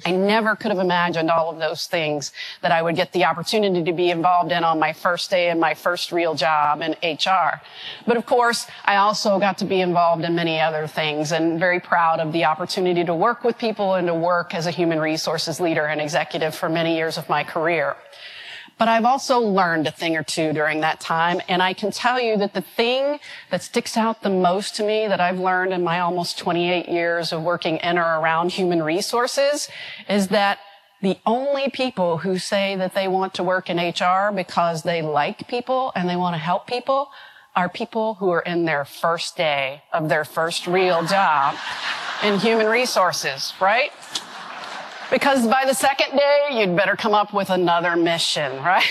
I 0.05 0.11
never 0.11 0.55
could 0.55 0.71
have 0.71 0.79
imagined 0.79 1.29
all 1.29 1.49
of 1.49 1.57
those 1.57 1.87
things 1.87 2.31
that 2.61 2.71
I 2.71 2.81
would 2.81 2.95
get 2.95 3.11
the 3.11 3.25
opportunity 3.25 3.83
to 3.83 3.93
be 3.93 4.09
involved 4.11 4.51
in 4.51 4.63
on 4.63 4.79
my 4.79 4.93
first 4.93 5.29
day 5.29 5.49
in 5.49 5.59
my 5.59 5.73
first 5.73 6.11
real 6.11 6.35
job 6.35 6.81
in 6.81 6.91
HR. 7.03 7.61
But 8.05 8.17
of 8.17 8.25
course, 8.25 8.67
I 8.85 8.97
also 8.97 9.39
got 9.39 9.57
to 9.59 9.65
be 9.65 9.81
involved 9.81 10.23
in 10.23 10.35
many 10.35 10.59
other 10.59 10.87
things 10.87 11.31
and 11.31 11.59
very 11.59 11.79
proud 11.79 12.19
of 12.19 12.31
the 12.31 12.45
opportunity 12.45 13.03
to 13.05 13.15
work 13.15 13.43
with 13.43 13.57
people 13.57 13.95
and 13.95 14.07
to 14.07 14.13
work 14.13 14.53
as 14.53 14.67
a 14.67 14.71
human 14.71 14.99
resources 14.99 15.59
leader 15.59 15.85
and 15.85 15.99
executive 15.99 16.53
for 16.53 16.69
many 16.69 16.95
years 16.95 17.17
of 17.17 17.27
my 17.29 17.43
career. 17.43 17.95
But 18.77 18.87
I've 18.87 19.05
also 19.05 19.39
learned 19.39 19.87
a 19.87 19.91
thing 19.91 20.15
or 20.15 20.23
two 20.23 20.53
during 20.53 20.81
that 20.81 20.99
time. 20.99 21.41
And 21.47 21.63
I 21.63 21.73
can 21.73 21.91
tell 21.91 22.19
you 22.21 22.37
that 22.37 22.53
the 22.53 22.61
thing 22.61 23.19
that 23.49 23.63
sticks 23.63 23.97
out 23.97 24.21
the 24.21 24.29
most 24.29 24.75
to 24.75 24.83
me 24.83 25.07
that 25.07 25.19
I've 25.19 25.39
learned 25.39 25.73
in 25.73 25.83
my 25.83 25.99
almost 25.99 26.37
28 26.37 26.87
years 26.87 27.33
of 27.33 27.41
working 27.41 27.77
in 27.77 27.97
or 27.97 28.19
around 28.19 28.51
human 28.51 28.83
resources 28.83 29.67
is 30.07 30.27
that 30.27 30.59
the 31.01 31.17
only 31.25 31.69
people 31.69 32.17
who 32.17 32.37
say 32.37 32.75
that 32.75 32.93
they 32.93 33.07
want 33.07 33.33
to 33.35 33.43
work 33.43 33.69
in 33.69 33.77
HR 33.77 34.31
because 34.31 34.83
they 34.83 35.01
like 35.01 35.47
people 35.47 35.91
and 35.95 36.09
they 36.09 36.15
want 36.15 36.33
to 36.33 36.39
help 36.39 36.67
people 36.67 37.09
are 37.55 37.69
people 37.69 38.15
who 38.15 38.29
are 38.29 38.41
in 38.41 38.65
their 38.65 38.85
first 38.85 39.35
day 39.35 39.81
of 39.91 40.09
their 40.09 40.23
first 40.23 40.67
real 40.67 41.03
job 41.05 41.55
in 42.23 42.39
human 42.39 42.67
resources, 42.67 43.53
right? 43.59 43.91
Because 45.09 45.47
by 45.47 45.63
the 45.65 45.73
second 45.73 46.17
day, 46.17 46.47
you'd 46.51 46.75
better 46.75 46.97
come 46.97 47.13
up 47.13 47.33
with 47.33 47.49
another 47.49 47.95
mission, 47.95 48.51
right? 48.63 48.83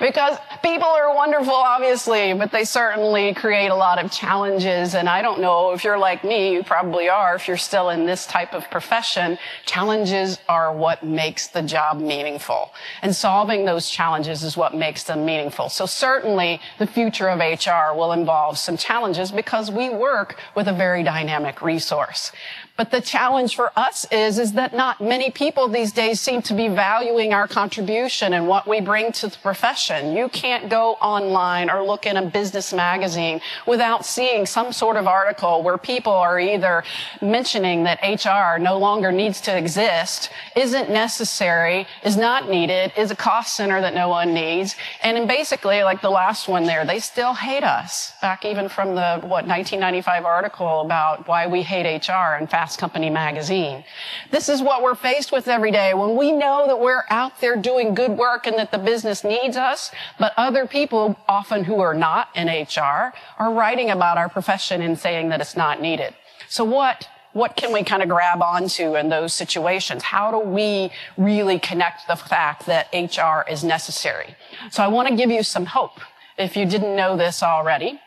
because 0.00 0.38
people 0.62 0.88
are 0.88 1.14
wonderful, 1.14 1.52
obviously, 1.52 2.32
but 2.32 2.52
they 2.52 2.64
certainly 2.64 3.34
create 3.34 3.68
a 3.68 3.74
lot 3.74 4.02
of 4.02 4.10
challenges. 4.10 4.94
And 4.94 5.08
I 5.08 5.20
don't 5.20 5.40
know 5.40 5.72
if 5.72 5.82
you're 5.82 5.98
like 5.98 6.22
me, 6.22 6.52
you 6.52 6.62
probably 6.62 7.08
are, 7.08 7.34
if 7.34 7.48
you're 7.48 7.56
still 7.56 7.90
in 7.90 8.06
this 8.06 8.26
type 8.26 8.54
of 8.54 8.70
profession, 8.70 9.36
challenges 9.66 10.38
are 10.48 10.72
what 10.74 11.02
makes 11.04 11.48
the 11.48 11.62
job 11.62 12.00
meaningful. 12.00 12.72
And 13.02 13.14
solving 13.14 13.64
those 13.64 13.90
challenges 13.90 14.44
is 14.44 14.56
what 14.56 14.74
makes 14.74 15.02
them 15.02 15.24
meaningful. 15.24 15.70
So 15.70 15.86
certainly 15.86 16.60
the 16.78 16.86
future 16.86 17.28
of 17.28 17.40
HR 17.40 17.96
will 17.96 18.12
involve 18.12 18.58
some 18.58 18.76
challenges 18.76 19.32
because 19.32 19.70
we 19.70 19.90
work 19.90 20.38
with 20.54 20.68
a 20.68 20.72
very 20.72 21.02
dynamic 21.02 21.62
resource. 21.62 22.30
But 22.74 22.90
the 22.90 23.02
challenge 23.02 23.54
for 23.54 23.70
us 23.76 24.06
is, 24.10 24.38
is 24.38 24.54
that 24.54 24.74
not 24.74 24.98
many 24.98 25.30
people 25.30 25.68
these 25.68 25.92
days 25.92 26.20
seem 26.20 26.40
to 26.42 26.54
be 26.54 26.68
valuing 26.68 27.34
our 27.34 27.46
contribution 27.46 28.32
and 28.32 28.48
what 28.48 28.66
we 28.66 28.80
bring 28.80 29.12
to 29.12 29.28
the 29.28 29.36
profession. 29.36 30.16
You 30.16 30.30
can't 30.30 30.70
go 30.70 30.92
online 30.94 31.68
or 31.68 31.84
look 31.84 32.06
in 32.06 32.16
a 32.16 32.24
business 32.24 32.72
magazine 32.72 33.42
without 33.66 34.06
seeing 34.06 34.46
some 34.46 34.72
sort 34.72 34.96
of 34.96 35.06
article 35.06 35.62
where 35.62 35.76
people 35.76 36.14
are 36.14 36.40
either 36.40 36.82
mentioning 37.20 37.84
that 37.84 38.00
HR 38.02 38.58
no 38.58 38.78
longer 38.78 39.12
needs 39.12 39.42
to 39.42 39.56
exist, 39.56 40.30
isn't 40.56 40.88
necessary, 40.88 41.86
is 42.04 42.16
not 42.16 42.48
needed, 42.48 42.90
is 42.96 43.10
a 43.10 43.16
cost 43.16 43.54
center 43.54 43.82
that 43.82 43.94
no 43.94 44.08
one 44.08 44.32
needs. 44.32 44.76
And 45.02 45.28
basically, 45.28 45.82
like 45.82 46.00
the 46.00 46.10
last 46.10 46.48
one 46.48 46.64
there, 46.64 46.86
they 46.86 47.00
still 47.00 47.34
hate 47.34 47.64
us. 47.64 48.12
Back 48.22 48.46
even 48.46 48.70
from 48.70 48.94
the, 48.94 49.18
what, 49.20 49.46
1995 49.46 50.24
article 50.24 50.80
about 50.80 51.28
why 51.28 51.46
we 51.46 51.60
hate 51.60 51.84
HR. 52.08 52.38
In 52.40 52.46
fact, 52.46 52.61
Fast 52.62 52.78
Company 52.78 53.10
magazine. 53.10 53.82
This 54.30 54.48
is 54.48 54.62
what 54.62 54.84
we're 54.84 54.94
faced 54.94 55.32
with 55.32 55.48
every 55.48 55.72
day 55.72 55.94
when 55.94 56.14
we 56.14 56.30
know 56.30 56.68
that 56.68 56.78
we're 56.78 57.02
out 57.10 57.40
there 57.40 57.56
doing 57.56 57.92
good 57.92 58.12
work 58.12 58.46
and 58.46 58.56
that 58.56 58.70
the 58.70 58.78
business 58.78 59.24
needs 59.24 59.56
us, 59.56 59.90
but 60.16 60.32
other 60.36 60.64
people, 60.64 61.18
often 61.26 61.64
who 61.64 61.80
are 61.80 61.92
not 61.92 62.28
in 62.36 62.46
HR, 62.46 63.12
are 63.40 63.52
writing 63.52 63.90
about 63.90 64.16
our 64.16 64.28
profession 64.28 64.80
and 64.80 64.96
saying 64.96 65.30
that 65.30 65.40
it's 65.40 65.56
not 65.56 65.82
needed. 65.82 66.14
So 66.48 66.62
what 66.62 67.08
what 67.32 67.56
can 67.56 67.72
we 67.72 67.82
kind 67.82 68.00
of 68.00 68.08
grab 68.08 68.40
onto 68.40 68.94
in 68.94 69.08
those 69.08 69.34
situations? 69.34 70.04
How 70.04 70.30
do 70.30 70.38
we 70.38 70.92
really 71.16 71.58
connect 71.58 72.06
the 72.06 72.14
fact 72.14 72.66
that 72.66 72.86
HR 72.94 73.50
is 73.50 73.64
necessary? 73.64 74.36
So 74.70 74.84
I 74.84 74.86
want 74.86 75.08
to 75.08 75.16
give 75.16 75.30
you 75.30 75.42
some 75.42 75.66
hope. 75.66 75.98
If 76.38 76.56
you 76.56 76.64
didn't 76.64 76.94
know 76.94 77.16
this 77.16 77.42
already, 77.42 77.98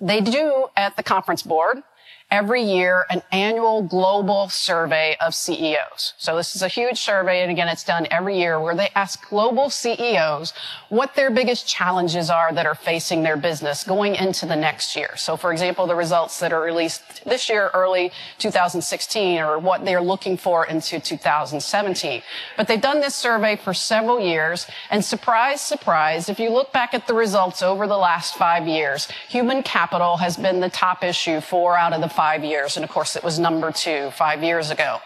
they 0.00 0.20
do 0.20 0.68
at 0.76 0.96
the 0.96 1.02
conference 1.02 1.42
board 1.42 1.82
every 2.30 2.62
year 2.62 3.06
an 3.08 3.22
annual 3.32 3.82
global 3.82 4.50
survey 4.50 5.16
of 5.18 5.34
CEOs. 5.34 6.12
So 6.18 6.36
this 6.36 6.54
is 6.54 6.60
a 6.60 6.68
huge 6.68 7.00
survey. 7.00 7.40
And 7.40 7.50
again, 7.50 7.68
it's 7.68 7.84
done 7.84 8.06
every 8.10 8.38
year 8.38 8.60
where 8.60 8.74
they 8.74 8.90
ask 8.94 9.26
global 9.30 9.70
CEOs 9.70 10.52
what 10.90 11.14
their 11.14 11.30
biggest 11.30 11.66
challenges 11.66 12.28
are 12.28 12.52
that 12.52 12.66
are 12.66 12.74
facing 12.74 13.22
their 13.22 13.38
business 13.38 13.82
going 13.82 14.14
into 14.14 14.44
the 14.44 14.56
next 14.56 14.94
year. 14.94 15.16
So 15.16 15.36
for 15.38 15.52
example, 15.52 15.86
the 15.86 15.94
results 15.94 16.38
that 16.40 16.52
are 16.52 16.60
released 16.60 17.24
this 17.24 17.48
year, 17.48 17.70
early 17.72 18.12
2016, 18.38 19.38
or 19.40 19.58
what 19.58 19.86
they're 19.86 20.02
looking 20.02 20.36
for 20.36 20.66
into 20.66 21.00
2017. 21.00 22.22
But 22.58 22.68
they've 22.68 22.80
done 22.80 23.00
this 23.00 23.14
survey 23.14 23.56
for 23.56 23.72
several 23.72 24.20
years. 24.20 24.66
And 24.90 25.02
surprise, 25.02 25.62
surprise, 25.62 26.28
if 26.28 26.38
you 26.38 26.50
look 26.50 26.72
back 26.72 26.92
at 26.92 27.06
the 27.06 27.14
results 27.14 27.62
over 27.62 27.86
the 27.86 27.96
last 27.96 28.34
five 28.36 28.66
years, 28.68 29.08
human 29.30 29.62
capital 29.62 30.18
has 30.18 30.36
been 30.36 30.60
the 30.60 30.68
top 30.68 31.02
issue 31.02 31.40
four 31.40 31.76
out 31.76 31.94
of 31.94 32.02
the 32.02 32.17
five 32.18 32.42
years. 32.42 32.76
And 32.76 32.82
of 32.82 32.90
course, 32.90 33.14
it 33.14 33.22
was 33.22 33.38
number 33.38 33.70
two 33.70 34.10
five 34.10 34.42
years 34.42 34.72
ago. 34.72 34.98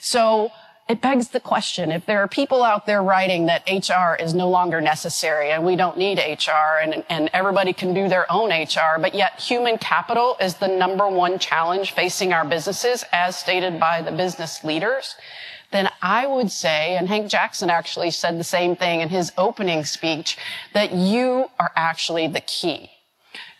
So 0.00 0.52
it 0.86 1.00
begs 1.00 1.28
the 1.28 1.40
question, 1.40 1.90
if 1.90 2.04
there 2.04 2.20
are 2.20 2.28
people 2.28 2.62
out 2.62 2.84
there 2.84 3.02
writing 3.02 3.46
that 3.46 3.62
HR 3.66 4.22
is 4.22 4.34
no 4.34 4.50
longer 4.50 4.82
necessary 4.82 5.50
and 5.50 5.64
we 5.64 5.76
don't 5.76 5.96
need 5.96 6.18
HR 6.18 6.82
and, 6.82 7.04
and 7.08 7.30
everybody 7.32 7.72
can 7.72 7.94
do 7.94 8.06
their 8.06 8.30
own 8.30 8.50
HR, 8.50 9.00
but 9.00 9.14
yet 9.14 9.40
human 9.40 9.78
capital 9.78 10.36
is 10.42 10.56
the 10.56 10.68
number 10.68 11.08
one 11.08 11.38
challenge 11.38 11.92
facing 11.92 12.34
our 12.34 12.44
businesses 12.44 13.02
as 13.12 13.34
stated 13.34 13.80
by 13.80 14.02
the 14.02 14.12
business 14.12 14.62
leaders, 14.62 15.16
then 15.70 15.88
I 16.02 16.26
would 16.26 16.50
say, 16.50 16.96
and 16.98 17.08
Hank 17.08 17.30
Jackson 17.30 17.70
actually 17.70 18.10
said 18.10 18.38
the 18.38 18.44
same 18.44 18.76
thing 18.76 19.00
in 19.00 19.08
his 19.08 19.32
opening 19.38 19.86
speech, 19.86 20.36
that 20.74 20.92
you 20.92 21.46
are 21.58 21.72
actually 21.76 22.28
the 22.28 22.42
key. 22.42 22.90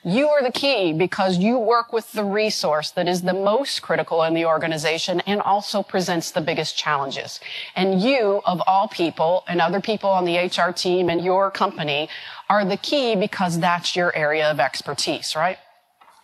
You 0.04 0.30
are 0.30 0.42
the 0.42 0.50
key 0.50 0.92
because 0.92 1.38
you 1.38 1.58
work 1.58 1.92
with 1.92 2.10
the 2.10 2.24
resource 2.24 2.90
that 2.92 3.06
is 3.06 3.22
the 3.22 3.32
most 3.32 3.82
critical 3.82 4.24
in 4.24 4.34
the 4.34 4.44
organization 4.44 5.20
and 5.26 5.40
also 5.40 5.80
presents 5.80 6.32
the 6.32 6.40
biggest 6.40 6.76
challenges. 6.76 7.38
And 7.76 8.02
you, 8.02 8.40
of 8.44 8.60
all 8.66 8.88
people 8.88 9.44
and 9.46 9.60
other 9.60 9.80
people 9.80 10.10
on 10.10 10.24
the 10.24 10.38
HR 10.38 10.72
team 10.72 11.08
and 11.08 11.24
your 11.24 11.52
company 11.52 12.08
are 12.50 12.64
the 12.64 12.76
key 12.78 13.14
because 13.14 13.60
that's 13.60 13.94
your 13.94 14.14
area 14.16 14.50
of 14.50 14.58
expertise, 14.58 15.36
right? 15.36 15.58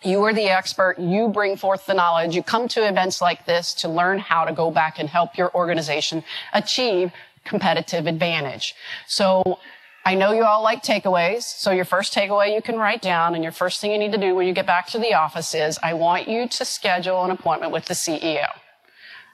You 0.03 0.23
are 0.23 0.33
the 0.33 0.49
expert. 0.49 0.99
You 0.99 1.29
bring 1.29 1.55
forth 1.55 1.85
the 1.85 1.93
knowledge. 1.93 2.35
You 2.35 2.43
come 2.43 2.67
to 2.69 2.85
events 2.85 3.21
like 3.21 3.45
this 3.45 3.73
to 3.75 3.87
learn 3.87 4.19
how 4.19 4.43
to 4.43 4.51
go 4.51 4.71
back 4.71 4.99
and 4.99 5.07
help 5.07 5.37
your 5.37 5.53
organization 5.55 6.25
achieve 6.53 7.13
competitive 7.45 8.07
advantage. 8.07 8.75
So 9.07 9.59
I 10.05 10.15
know 10.15 10.31
you 10.31 10.43
all 10.43 10.63
like 10.63 10.83
takeaways. 10.83 11.43
So 11.43 11.71
your 11.71 11.85
first 11.85 12.13
takeaway 12.13 12.53
you 12.53 12.61
can 12.61 12.77
write 12.77 13.01
down 13.01 13.35
and 13.35 13.43
your 13.43 13.51
first 13.51 13.81
thing 13.81 13.91
you 13.91 13.97
need 13.97 14.11
to 14.13 14.17
do 14.17 14.33
when 14.35 14.47
you 14.47 14.53
get 14.53 14.65
back 14.65 14.87
to 14.87 14.99
the 14.99 15.13
office 15.13 15.53
is 15.53 15.77
I 15.83 15.93
want 15.93 16.27
you 16.27 16.47
to 16.47 16.65
schedule 16.65 17.23
an 17.23 17.31
appointment 17.31 17.71
with 17.71 17.85
the 17.85 17.93
CEO. 17.93 18.47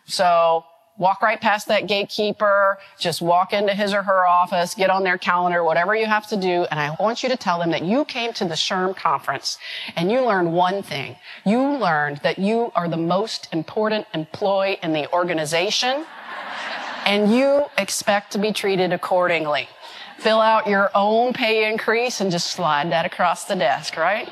So 0.06 0.66
walk 0.98 1.22
right 1.22 1.40
past 1.40 1.68
that 1.68 1.88
gatekeeper, 1.88 2.78
just 3.00 3.22
walk 3.22 3.54
into 3.54 3.74
his 3.74 3.94
or 3.94 4.04
her 4.04 4.26
office, 4.26 4.76
get 4.76 4.90
on 4.90 5.04
their 5.04 5.18
calendar, 5.18 5.64
whatever 5.64 5.96
you 5.96 6.06
have 6.06 6.28
to 6.28 6.38
do. 6.38 6.66
And 6.72 6.80
I 6.80 6.96
want 7.00 7.22
you 7.22 7.30
to 7.30 7.38
tell 7.38 7.60
them 7.60 7.72
that 7.72 7.84
you 7.84 8.06
came 8.06 8.34
to 8.34 8.46
the 8.46 8.56
SHRM 8.56 8.96
conference 8.96 9.58
and 9.96 10.12
you 10.12 10.26
learned 10.26 10.52
one 10.52 10.84
thing. 10.84 11.16
You 11.46 11.62
learned 11.62 12.18
that 12.18 12.40
you 12.40 12.72
are 12.76 12.88
the 12.88 12.98
most 12.98 13.50
important 13.52 14.08
employee 14.14 14.80
in 14.82 14.94
the 14.94 15.12
organization 15.12 16.06
and 17.06 17.34
you 17.34 17.66
expect 17.78 18.32
to 18.32 18.40
be 18.40 18.52
treated 18.52 18.92
accordingly 18.92 19.68
fill 20.18 20.40
out 20.40 20.68
your 20.68 20.90
own 20.96 21.34
pay 21.34 21.70
increase 21.70 22.22
and 22.22 22.32
just 22.32 22.52
slide 22.52 22.92
that 22.92 23.06
across 23.06 23.46
the 23.46 23.56
desk, 23.56 23.98
right? 23.98 24.30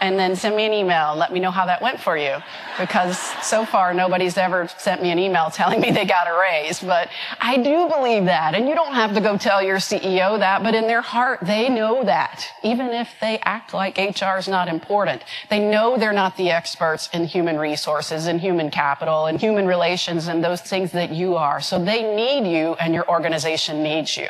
And 0.00 0.18
then 0.18 0.36
send 0.36 0.56
me 0.56 0.66
an 0.66 0.72
email 0.72 1.14
let 1.16 1.32
me 1.32 1.40
know 1.40 1.50
how 1.50 1.66
that 1.66 1.80
went 1.80 2.00
for 2.00 2.16
you. 2.16 2.36
Because 2.78 3.18
so 3.44 3.64
far 3.64 3.94
nobody's 3.94 4.36
ever 4.36 4.68
sent 4.78 5.02
me 5.02 5.10
an 5.10 5.18
email 5.18 5.50
telling 5.52 5.80
me 5.80 5.90
they 5.90 6.04
got 6.04 6.28
a 6.28 6.38
raise. 6.38 6.80
But 6.80 7.08
I 7.40 7.56
do 7.56 7.88
believe 7.88 8.26
that. 8.26 8.54
And 8.54 8.68
you 8.68 8.74
don't 8.74 8.94
have 8.94 9.14
to 9.14 9.20
go 9.20 9.38
tell 9.38 9.62
your 9.62 9.78
CEO 9.78 10.38
that, 10.38 10.62
but 10.62 10.74
in 10.74 10.86
their 10.86 11.00
heart, 11.00 11.40
they 11.42 11.68
know 11.68 12.04
that. 12.04 12.46
Even 12.62 12.88
if 12.88 13.14
they 13.20 13.38
act 13.38 13.72
like 13.72 13.96
HR 13.96 14.38
is 14.38 14.48
not 14.48 14.68
important. 14.68 15.22
They 15.48 15.60
know 15.60 15.96
they're 15.96 16.12
not 16.12 16.36
the 16.36 16.50
experts 16.50 17.08
in 17.12 17.24
human 17.24 17.58
resources 17.58 18.26
and 18.26 18.40
human 18.40 18.70
capital 18.70 19.26
and 19.26 19.40
human 19.40 19.66
relations 19.66 20.28
and 20.28 20.44
those 20.44 20.60
things 20.60 20.92
that 20.92 21.10
you 21.10 21.36
are. 21.36 21.60
So 21.60 21.82
they 21.82 22.02
need 22.14 22.50
you 22.50 22.74
and 22.74 22.92
your 22.92 23.08
organization 23.08 23.82
needs 23.82 24.16
you. 24.16 24.28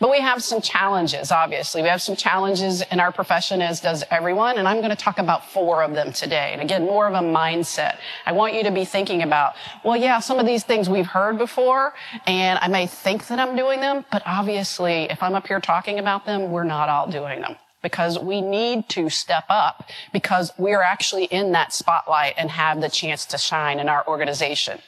But 0.00 0.10
we 0.10 0.20
have 0.20 0.42
some 0.42 0.60
challenges, 0.60 1.30
obviously. 1.30 1.82
We 1.82 1.88
have 1.88 2.02
some 2.02 2.16
challenges 2.16 2.82
in 2.90 3.00
our 3.00 3.12
profession, 3.12 3.62
as 3.62 3.80
does 3.80 4.04
everyone. 4.10 4.58
And 4.58 4.68
I'm 4.68 4.78
going 4.78 4.90
to 4.90 4.96
talk 4.96 5.18
about 5.18 5.50
four 5.50 5.82
of 5.82 5.94
them 5.94 6.12
today. 6.12 6.50
And 6.52 6.62
again, 6.62 6.84
more 6.84 7.06
of 7.06 7.14
a 7.14 7.20
mindset. 7.20 7.98
I 8.26 8.32
want 8.32 8.54
you 8.54 8.62
to 8.64 8.70
be 8.70 8.84
thinking 8.84 9.22
about, 9.22 9.54
well, 9.84 9.96
yeah, 9.96 10.20
some 10.20 10.38
of 10.38 10.46
these 10.46 10.64
things 10.64 10.88
we've 10.88 11.06
heard 11.06 11.38
before, 11.38 11.94
and 12.26 12.58
I 12.60 12.68
may 12.68 12.86
think 12.86 13.26
that 13.28 13.38
I'm 13.38 13.56
doing 13.56 13.80
them, 13.80 14.04
but 14.10 14.22
obviously, 14.26 15.04
if 15.04 15.22
I'm 15.22 15.34
up 15.34 15.46
here 15.46 15.60
talking 15.60 15.98
about 15.98 16.26
them, 16.26 16.50
we're 16.50 16.64
not 16.64 16.88
all 16.88 17.10
doing 17.10 17.40
them 17.40 17.56
because 17.82 18.18
we 18.18 18.40
need 18.40 18.88
to 18.90 19.10
step 19.10 19.44
up 19.48 19.90
because 20.12 20.52
we're 20.56 20.82
actually 20.82 21.24
in 21.24 21.52
that 21.52 21.72
spotlight 21.72 22.34
and 22.38 22.50
have 22.50 22.80
the 22.80 22.88
chance 22.88 23.26
to 23.26 23.38
shine 23.38 23.80
in 23.80 23.88
our 23.88 24.06
organization. 24.06 24.78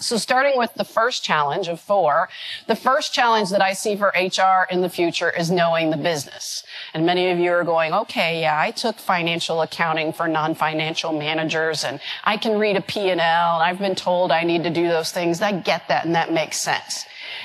So 0.00 0.16
starting 0.16 0.56
with 0.56 0.72
the 0.74 0.84
first 0.84 1.24
challenge 1.24 1.66
of 1.66 1.80
four, 1.80 2.28
the 2.68 2.76
first 2.76 3.12
challenge 3.12 3.50
that 3.50 3.60
I 3.60 3.72
see 3.72 3.96
for 3.96 4.12
HR 4.14 4.72
in 4.72 4.80
the 4.80 4.88
future 4.88 5.30
is 5.30 5.50
knowing 5.50 5.90
the 5.90 5.96
business. 5.96 6.62
And 6.94 7.04
many 7.04 7.30
of 7.30 7.38
you 7.40 7.50
are 7.50 7.64
going, 7.64 7.92
okay, 7.92 8.40
yeah, 8.40 8.60
I 8.60 8.70
took 8.70 8.96
financial 8.96 9.60
accounting 9.60 10.12
for 10.12 10.28
non-financial 10.28 11.12
managers 11.12 11.82
and 11.82 12.00
I 12.22 12.36
can 12.36 12.60
read 12.60 12.76
a 12.76 12.80
P&L 12.80 13.10
and 13.10 13.20
I've 13.20 13.80
been 13.80 13.96
told 13.96 14.30
I 14.30 14.44
need 14.44 14.62
to 14.62 14.70
do 14.70 14.86
those 14.86 15.10
things. 15.10 15.42
I 15.42 15.52
get 15.52 15.88
that 15.88 16.04
and 16.04 16.14
that 16.14 16.32
makes 16.32 16.58
sense. 16.58 17.04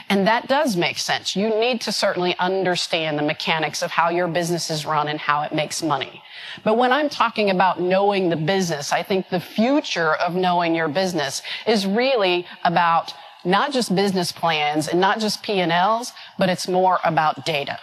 And 0.09 0.27
that 0.27 0.47
does 0.47 0.75
make 0.75 0.97
sense. 0.97 1.35
You 1.35 1.49
need 1.49 1.81
to 1.81 1.91
certainly 1.91 2.35
understand 2.39 3.17
the 3.17 3.23
mechanics 3.23 3.81
of 3.81 3.91
how 3.91 4.09
your 4.09 4.27
business 4.27 4.69
is 4.69 4.85
run 4.85 5.07
and 5.07 5.19
how 5.19 5.43
it 5.43 5.53
makes 5.53 5.81
money. 5.81 6.21
But 6.63 6.77
when 6.77 6.91
I'm 6.91 7.09
talking 7.09 7.49
about 7.49 7.81
knowing 7.81 8.29
the 8.29 8.35
business, 8.35 8.91
I 8.91 9.03
think 9.03 9.29
the 9.29 9.39
future 9.39 10.15
of 10.15 10.35
knowing 10.35 10.75
your 10.75 10.87
business 10.87 11.41
is 11.65 11.85
really 11.85 12.45
about 12.63 13.13
not 13.45 13.71
just 13.71 13.93
business 13.95 14.31
plans 14.31 14.87
and 14.87 15.01
not 15.01 15.19
just 15.19 15.43
P&Ls, 15.43 16.13
but 16.37 16.49
it's 16.49 16.67
more 16.67 16.99
about 17.03 17.45
data. 17.45 17.79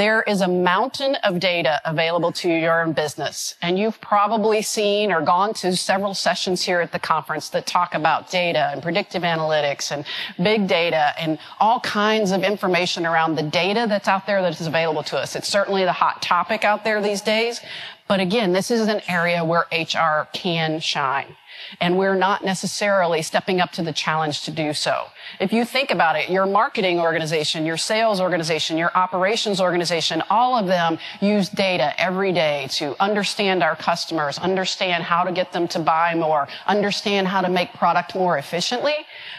There 0.00 0.22
is 0.22 0.40
a 0.40 0.48
mountain 0.48 1.16
of 1.16 1.40
data 1.40 1.78
available 1.84 2.32
to 2.32 2.48
your 2.48 2.80
own 2.80 2.94
business. 2.94 3.54
And 3.60 3.78
you've 3.78 4.00
probably 4.00 4.62
seen 4.62 5.12
or 5.12 5.20
gone 5.20 5.52
to 5.60 5.76
several 5.76 6.14
sessions 6.14 6.62
here 6.62 6.80
at 6.80 6.90
the 6.90 6.98
conference 6.98 7.50
that 7.50 7.66
talk 7.66 7.92
about 7.92 8.30
data 8.30 8.70
and 8.72 8.82
predictive 8.82 9.24
analytics 9.24 9.92
and 9.92 10.06
big 10.42 10.66
data 10.66 11.12
and 11.20 11.38
all 11.58 11.80
kinds 11.80 12.30
of 12.30 12.44
information 12.44 13.04
around 13.04 13.34
the 13.34 13.42
data 13.42 13.84
that's 13.86 14.08
out 14.08 14.26
there 14.26 14.40
that 14.40 14.58
is 14.58 14.66
available 14.66 15.02
to 15.02 15.18
us. 15.18 15.36
It's 15.36 15.48
certainly 15.48 15.84
the 15.84 15.92
hot 15.92 16.22
topic 16.22 16.64
out 16.64 16.82
there 16.82 17.02
these 17.02 17.20
days. 17.20 17.60
But 18.08 18.20
again, 18.20 18.54
this 18.54 18.70
is 18.70 18.88
an 18.88 19.02
area 19.06 19.44
where 19.44 19.66
HR 19.70 20.28
can 20.32 20.80
shine 20.80 21.36
and 21.80 21.98
we're 21.98 22.14
not 22.14 22.44
necessarily 22.44 23.22
stepping 23.22 23.60
up 23.60 23.72
to 23.72 23.82
the 23.82 23.92
challenge 23.92 24.42
to 24.42 24.50
do 24.50 24.72
so. 24.72 25.06
If 25.38 25.52
you 25.52 25.64
think 25.64 25.90
about 25.90 26.16
it, 26.16 26.30
your 26.30 26.46
marketing 26.46 26.98
organization, 26.98 27.66
your 27.66 27.76
sales 27.76 28.20
organization, 28.20 28.76
your 28.76 28.90
operations 28.96 29.60
organization, 29.60 30.22
all 30.30 30.58
of 30.58 30.66
them 30.66 30.98
use 31.20 31.48
data 31.48 31.92
every 32.00 32.32
day 32.32 32.66
to 32.72 33.00
understand 33.02 33.62
our 33.62 33.76
customers, 33.76 34.38
understand 34.38 35.04
how 35.04 35.24
to 35.24 35.32
get 35.32 35.52
them 35.52 35.68
to 35.68 35.78
buy 35.78 36.14
more, 36.14 36.48
understand 36.66 37.28
how 37.28 37.40
to 37.40 37.48
make 37.48 37.72
product 37.74 38.14
more 38.14 38.38
efficiently. 38.38 38.94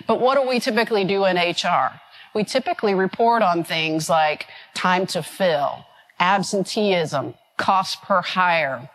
But 0.07 0.21
what 0.21 0.41
do 0.41 0.47
we 0.47 0.59
typically 0.59 1.03
do 1.03 1.25
in 1.25 1.37
HR? 1.37 1.99
We 2.33 2.43
typically 2.43 2.93
report 2.93 3.41
on 3.41 3.63
things 3.63 4.09
like 4.09 4.47
time 4.73 5.05
to 5.07 5.21
fill, 5.21 5.85
absenteeism, 6.19 7.33
cost 7.57 8.01
per 8.01 8.21
hire, 8.21 8.89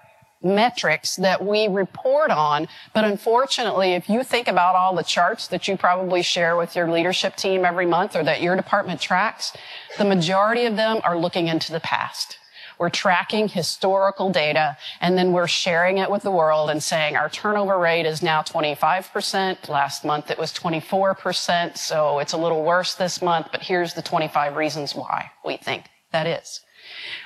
metrics 0.47 1.17
that 1.17 1.45
we 1.45 1.69
report 1.69 2.31
on. 2.31 2.69
But 2.95 3.05
unfortunately, 3.05 3.93
if 3.93 4.09
you 4.09 4.23
think 4.25 4.49
about 4.49 4.75
all 4.75 4.95
the 4.95 5.03
charts 5.03 5.49
that 5.49 5.69
you 5.69 5.77
probably 5.77 6.23
share 6.23 6.57
with 6.57 6.77
your 6.77 6.91
leadership 6.91 7.37
team 7.37 7.65
every 7.65 7.87
month 7.87 8.17
or 8.17 8.25
that 8.25 8.41
your 8.41 8.57
department 8.57 9.01
tracks, 9.01 9.53
the 9.99 10.05
majority 10.05 10.65
of 10.65 10.77
them 10.77 11.01
are 11.05 11.19
looking 11.19 11.49
into 11.49 11.73
the 11.73 11.81
past. 11.81 12.39
We're 12.79 12.91
tracking 12.91 13.49
historical 13.49 14.31
data 14.31 14.77
and 15.01 15.17
then 15.17 15.33
we're 15.33 15.47
sharing 15.47 15.99
it 15.99 16.11
with 16.11 16.23
the 16.23 16.31
world 16.31 16.69
and 16.69 16.83
saying 16.83 17.17
our 17.17 17.31
turnover 17.31 17.79
rate 17.79 18.05
is 18.05 18.23
now 18.23 18.43
25%. 18.43 19.69
Last 19.69 20.05
month 20.05 20.31
it 20.31 20.39
was 20.39 20.53
24%. 20.53 21.77
So 21.79 22.19
it's 22.19 22.35
a 22.35 22.37
little 22.39 22.63
worse 22.63 22.95
this 22.95 23.23
month, 23.23 23.49
but 23.51 23.63
here's 23.63 23.95
the 23.95 24.03
25 24.03 24.57
reasons 24.57 24.95
why 24.95 25.31
we 25.45 25.57
think 25.57 25.85
that 26.13 26.27
is. 26.27 26.61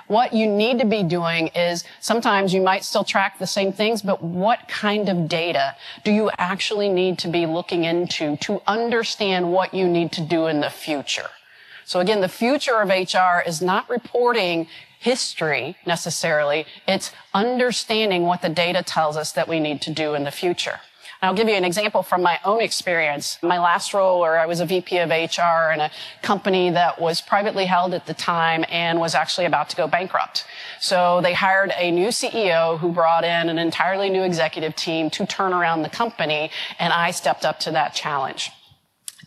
What 0.06 0.32
you 0.32 0.46
need 0.46 0.78
to 0.80 0.86
be 0.86 1.02
doing 1.02 1.48
is 1.48 1.84
sometimes 2.00 2.52
you 2.52 2.60
might 2.60 2.84
still 2.84 3.04
track 3.04 3.38
the 3.38 3.46
same 3.46 3.72
things, 3.72 4.02
but 4.02 4.22
what 4.22 4.68
kind 4.68 5.08
of 5.08 5.28
data 5.28 5.76
do 6.04 6.10
you 6.10 6.30
actually 6.36 6.88
need 6.88 7.18
to 7.20 7.28
be 7.28 7.46
looking 7.46 7.84
into 7.84 8.36
to 8.38 8.60
understand 8.66 9.52
what 9.52 9.72
you 9.72 9.88
need 9.88 10.12
to 10.12 10.20
do 10.20 10.46
in 10.46 10.60
the 10.60 10.70
future? 10.70 11.30
So 11.84 12.00
again, 12.00 12.20
the 12.20 12.28
future 12.28 12.80
of 12.80 12.88
HR 12.88 13.40
is 13.46 13.60
not 13.60 13.88
reporting 13.88 14.68
history 15.00 15.76
necessarily. 15.86 16.66
It's 16.86 17.10
understanding 17.32 18.24
what 18.24 18.42
the 18.42 18.48
data 18.48 18.82
tells 18.82 19.16
us 19.16 19.32
that 19.32 19.48
we 19.48 19.58
need 19.58 19.80
to 19.82 19.92
do 19.92 20.14
in 20.14 20.24
the 20.24 20.30
future. 20.30 20.80
I'll 21.22 21.34
give 21.34 21.48
you 21.48 21.54
an 21.54 21.66
example 21.66 22.02
from 22.02 22.22
my 22.22 22.40
own 22.46 22.62
experience. 22.62 23.38
My 23.42 23.58
last 23.58 23.92
role 23.92 24.20
where 24.20 24.38
I 24.38 24.46
was 24.46 24.60
a 24.60 24.66
VP 24.66 24.96
of 24.98 25.10
HR 25.10 25.70
in 25.70 25.80
a 25.80 25.90
company 26.22 26.70
that 26.70 26.98
was 26.98 27.20
privately 27.20 27.66
held 27.66 27.92
at 27.92 28.06
the 28.06 28.14
time 28.14 28.64
and 28.70 28.98
was 28.98 29.14
actually 29.14 29.44
about 29.44 29.68
to 29.70 29.76
go 29.76 29.86
bankrupt. 29.86 30.46
So 30.80 31.20
they 31.20 31.34
hired 31.34 31.72
a 31.76 31.90
new 31.90 32.08
CEO 32.08 32.78
who 32.78 32.90
brought 32.90 33.24
in 33.24 33.50
an 33.50 33.58
entirely 33.58 34.08
new 34.08 34.22
executive 34.22 34.74
team 34.76 35.10
to 35.10 35.26
turn 35.26 35.52
around 35.52 35.82
the 35.82 35.90
company 35.90 36.50
and 36.78 36.90
I 36.90 37.10
stepped 37.10 37.44
up 37.44 37.60
to 37.60 37.70
that 37.72 37.94
challenge. 37.94 38.50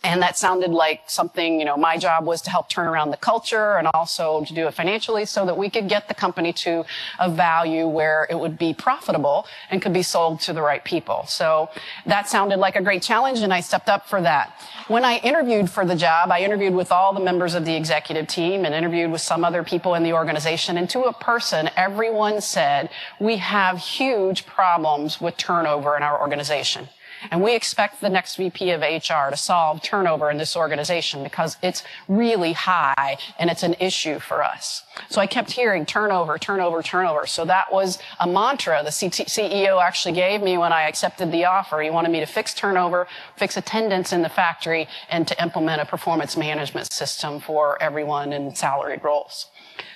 And 0.04 0.20
that 0.20 0.36
sounded 0.36 0.70
like 0.70 1.00
something, 1.06 1.58
you 1.58 1.64
know, 1.64 1.78
my 1.78 1.96
job 1.96 2.26
was 2.26 2.42
to 2.42 2.50
help 2.50 2.68
turn 2.68 2.86
around 2.86 3.10
the 3.10 3.16
culture 3.16 3.78
and 3.78 3.88
also 3.94 4.44
to 4.44 4.52
do 4.52 4.66
it 4.66 4.74
financially 4.74 5.24
so 5.24 5.46
that 5.46 5.56
we 5.56 5.70
could 5.70 5.88
get 5.88 6.08
the 6.08 6.14
company 6.14 6.52
to 6.52 6.84
a 7.18 7.30
value 7.30 7.88
where 7.88 8.26
it 8.28 8.38
would 8.38 8.58
be 8.58 8.74
profitable 8.74 9.46
and 9.70 9.80
could 9.80 9.94
be 9.94 10.02
sold 10.02 10.40
to 10.40 10.52
the 10.52 10.60
right 10.60 10.84
people. 10.84 11.24
So 11.26 11.70
that 12.04 12.28
sounded 12.28 12.58
like 12.58 12.76
a 12.76 12.82
great 12.82 13.02
challenge 13.02 13.38
and 13.40 13.52
I 13.52 13.60
stepped 13.60 13.88
up 13.88 14.06
for 14.06 14.20
that. 14.20 14.52
When 14.88 15.06
I 15.06 15.16
interviewed 15.20 15.70
for 15.70 15.86
the 15.86 15.96
job, 15.96 16.30
I 16.30 16.40
interviewed 16.40 16.74
with 16.74 16.92
all 16.92 17.14
the 17.14 17.20
members 17.20 17.54
of 17.54 17.64
the 17.64 17.74
executive 17.74 18.26
team 18.28 18.66
and 18.66 18.74
interviewed 18.74 19.10
with 19.10 19.22
some 19.22 19.42
other 19.42 19.64
people 19.64 19.94
in 19.94 20.02
the 20.02 20.12
organization. 20.12 20.76
And 20.76 20.90
to 20.90 21.04
a 21.04 21.14
person, 21.14 21.70
everyone 21.78 22.42
said, 22.42 22.90
we 23.18 23.38
have 23.38 23.78
huge 23.78 24.44
problems 24.44 25.18
with 25.18 25.38
turnover 25.38 25.96
in 25.96 26.02
our 26.02 26.20
organization. 26.20 26.90
And 27.30 27.42
we 27.42 27.54
expect 27.54 28.00
the 28.00 28.08
next 28.08 28.36
VP 28.36 28.70
of 28.70 28.80
HR 28.80 29.30
to 29.30 29.36
solve 29.36 29.82
turnover 29.82 30.30
in 30.30 30.38
this 30.38 30.56
organization 30.56 31.22
because 31.22 31.56
it's 31.62 31.82
really 32.08 32.52
high 32.52 33.16
and 33.38 33.50
it's 33.50 33.62
an 33.62 33.74
issue 33.80 34.18
for 34.18 34.42
us. 34.42 34.82
So 35.08 35.20
I 35.20 35.26
kept 35.26 35.52
hearing 35.52 35.86
turnover, 35.86 36.38
turnover, 36.38 36.82
turnover. 36.82 37.26
So 37.26 37.44
that 37.46 37.72
was 37.72 37.98
a 38.20 38.26
mantra 38.26 38.82
the 38.84 38.90
CEO 38.90 39.82
actually 39.82 40.14
gave 40.14 40.42
me 40.42 40.58
when 40.58 40.72
I 40.72 40.82
accepted 40.88 41.32
the 41.32 41.44
offer. 41.44 41.80
He 41.80 41.90
wanted 41.90 42.10
me 42.10 42.20
to 42.20 42.26
fix 42.26 42.54
turnover, 42.54 43.06
fix 43.36 43.56
attendance 43.56 44.12
in 44.12 44.22
the 44.22 44.28
factory, 44.28 44.88
and 45.10 45.26
to 45.28 45.42
implement 45.42 45.80
a 45.80 45.86
performance 45.86 46.36
management 46.36 46.92
system 46.92 47.40
for 47.40 47.82
everyone 47.82 48.32
in 48.32 48.54
salaried 48.54 49.02
roles. 49.02 49.46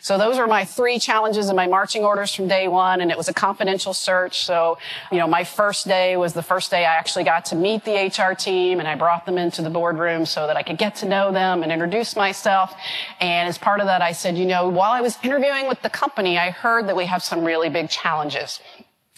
So 0.00 0.18
those 0.18 0.38
were 0.38 0.46
my 0.46 0.64
three 0.64 0.98
challenges 0.98 1.48
and 1.48 1.56
my 1.56 1.66
marching 1.66 2.04
orders 2.04 2.34
from 2.34 2.48
day 2.48 2.68
one. 2.68 3.00
And 3.00 3.10
it 3.10 3.16
was 3.16 3.28
a 3.28 3.34
confidential 3.34 3.94
search. 3.94 4.44
So, 4.44 4.78
you 5.10 5.18
know, 5.18 5.26
my 5.26 5.44
first 5.44 5.86
day 5.86 6.16
was 6.16 6.32
the 6.32 6.42
first 6.42 6.70
day 6.70 6.84
I 6.84 6.94
actually 6.94 7.24
got 7.24 7.46
to 7.46 7.56
meet 7.56 7.84
the 7.84 8.06
HR 8.06 8.34
team 8.34 8.78
and 8.78 8.88
I 8.88 8.94
brought 8.94 9.26
them 9.26 9.38
into 9.38 9.62
the 9.62 9.70
boardroom 9.70 10.26
so 10.26 10.46
that 10.46 10.56
I 10.56 10.62
could 10.62 10.78
get 10.78 10.96
to 10.96 11.06
know 11.06 11.32
them 11.32 11.62
and 11.62 11.72
introduce 11.72 12.16
myself. 12.16 12.74
And 13.20 13.48
as 13.48 13.58
part 13.58 13.80
of 13.80 13.86
that, 13.86 14.02
I 14.02 14.12
said, 14.12 14.36
you 14.36 14.46
know, 14.46 14.68
while 14.68 14.92
I 14.92 15.00
was 15.00 15.16
interviewing 15.22 15.68
with 15.68 15.82
the 15.82 15.90
company, 15.90 16.38
I 16.38 16.50
heard 16.50 16.88
that 16.88 16.96
we 16.96 17.06
have 17.06 17.22
some 17.22 17.44
really 17.44 17.68
big 17.68 17.88
challenges. 17.88 18.60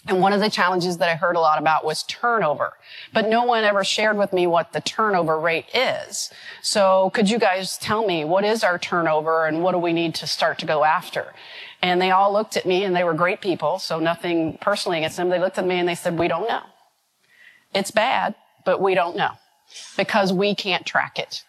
And 0.07 0.19
one 0.19 0.33
of 0.33 0.39
the 0.39 0.49
challenges 0.49 0.97
that 0.97 1.09
I 1.09 1.15
heard 1.15 1.35
a 1.35 1.39
lot 1.39 1.59
about 1.59 1.85
was 1.85 2.03
turnover. 2.03 2.73
But 3.13 3.29
no 3.29 3.43
one 3.43 3.63
ever 3.63 3.83
shared 3.83 4.17
with 4.17 4.33
me 4.33 4.47
what 4.47 4.73
the 4.73 4.81
turnover 4.81 5.39
rate 5.39 5.67
is. 5.75 6.31
So 6.63 7.11
could 7.11 7.29
you 7.29 7.37
guys 7.37 7.77
tell 7.77 8.05
me 8.05 8.25
what 8.25 8.43
is 8.43 8.63
our 8.63 8.79
turnover 8.79 9.45
and 9.45 9.61
what 9.61 9.73
do 9.73 9.77
we 9.77 9.93
need 9.93 10.15
to 10.15 10.27
start 10.27 10.57
to 10.59 10.65
go 10.65 10.83
after? 10.83 11.33
And 11.83 12.01
they 12.01 12.09
all 12.09 12.33
looked 12.33 12.57
at 12.57 12.65
me 12.65 12.83
and 12.83 12.95
they 12.95 13.03
were 13.03 13.13
great 13.13 13.41
people. 13.41 13.77
So 13.77 13.99
nothing 13.99 14.57
personally 14.59 14.97
against 14.97 15.17
them. 15.17 15.29
They 15.29 15.39
looked 15.39 15.59
at 15.59 15.67
me 15.67 15.75
and 15.75 15.87
they 15.87 15.95
said, 15.95 16.17
we 16.17 16.27
don't 16.27 16.47
know. 16.47 16.63
It's 17.73 17.91
bad, 17.91 18.33
but 18.65 18.81
we 18.81 18.95
don't 18.95 19.15
know 19.15 19.31
because 19.97 20.33
we 20.33 20.55
can't 20.55 20.85
track 20.85 21.19
it. 21.19 21.43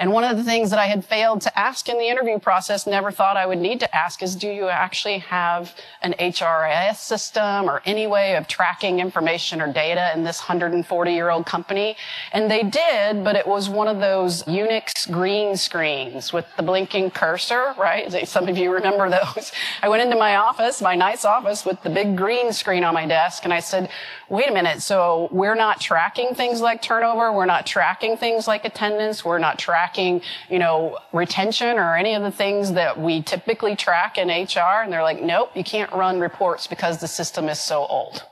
And 0.00 0.12
one 0.12 0.24
of 0.24 0.38
the 0.38 0.42
things 0.42 0.70
that 0.70 0.78
I 0.78 0.86
had 0.86 1.04
failed 1.04 1.42
to 1.42 1.58
ask 1.58 1.86
in 1.86 1.98
the 1.98 2.08
interview 2.08 2.38
process, 2.38 2.86
never 2.86 3.10
thought 3.10 3.36
I 3.36 3.44
would 3.44 3.58
need 3.58 3.80
to 3.80 3.94
ask 3.94 4.22
is, 4.22 4.34
do 4.34 4.48
you 4.48 4.68
actually 4.68 5.18
have 5.18 5.74
an 6.00 6.14
HRIS 6.18 6.96
system 6.96 7.68
or 7.68 7.82
any 7.84 8.06
way 8.06 8.36
of 8.36 8.48
tracking 8.48 8.98
information 8.98 9.60
or 9.60 9.70
data 9.70 10.10
in 10.14 10.24
this 10.24 10.40
140 10.40 11.12
year 11.12 11.28
old 11.28 11.44
company? 11.44 11.96
And 12.32 12.50
they 12.50 12.62
did, 12.62 13.22
but 13.22 13.36
it 13.36 13.46
was 13.46 13.68
one 13.68 13.88
of 13.88 14.00
those 14.00 14.42
Unix 14.44 15.10
green 15.10 15.54
screens 15.58 16.32
with 16.32 16.46
the 16.56 16.62
blinking 16.62 17.10
cursor, 17.10 17.74
right? 17.76 18.26
Some 18.26 18.48
of 18.48 18.56
you 18.56 18.72
remember 18.72 19.10
those. 19.10 19.52
I 19.82 19.90
went 19.90 20.02
into 20.02 20.16
my 20.16 20.36
office, 20.36 20.80
my 20.80 20.94
nice 20.94 21.26
office 21.26 21.66
with 21.66 21.82
the 21.82 21.90
big 21.90 22.16
green 22.16 22.54
screen 22.54 22.84
on 22.84 22.94
my 22.94 23.04
desk 23.04 23.44
and 23.44 23.52
I 23.52 23.60
said, 23.60 23.90
wait 24.30 24.48
a 24.48 24.52
minute. 24.52 24.80
So 24.80 25.28
we're 25.32 25.56
not 25.56 25.80
tracking 25.80 26.34
things 26.34 26.60
like 26.60 26.80
turnover. 26.80 27.32
We're 27.32 27.46
not 27.46 27.66
tracking 27.66 28.16
things 28.16 28.46
like 28.46 28.64
attendance. 28.64 29.24
We're 29.24 29.40
not 29.40 29.58
tracking 29.58 30.22
you 30.48 30.60
know, 30.60 30.98
retention 31.12 31.78
or 31.78 31.96
any 31.96 32.14
of 32.14 32.22
the 32.22 32.30
things 32.30 32.72
that 32.72 32.98
we 32.98 33.22
typically 33.22 33.74
track 33.74 34.16
in 34.16 34.28
HR. 34.28 34.82
And 34.82 34.92
they're 34.92 35.02
like, 35.02 35.20
nope, 35.20 35.50
you 35.54 35.64
can't 35.64 35.92
run 35.92 36.20
reports 36.20 36.68
because 36.68 37.00
the 37.00 37.08
system 37.08 37.48
is 37.48 37.60
so 37.60 37.84
old. 37.86 38.24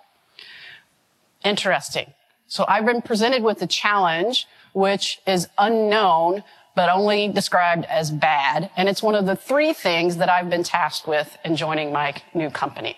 Interesting. 1.44 2.14
So 2.46 2.64
I've 2.68 2.86
been 2.86 3.02
presented 3.02 3.42
with 3.42 3.60
a 3.60 3.66
challenge, 3.66 4.46
which 4.72 5.20
is 5.26 5.48
unknown, 5.58 6.44
but 6.76 6.88
only 6.88 7.26
described 7.26 7.84
as 7.86 8.12
bad. 8.12 8.70
And 8.76 8.88
it's 8.88 9.02
one 9.02 9.16
of 9.16 9.26
the 9.26 9.34
three 9.34 9.72
things 9.72 10.18
that 10.18 10.28
I've 10.28 10.48
been 10.48 10.62
tasked 10.62 11.08
with 11.08 11.36
in 11.44 11.56
joining 11.56 11.92
my 11.92 12.14
new 12.34 12.50
company. 12.50 12.96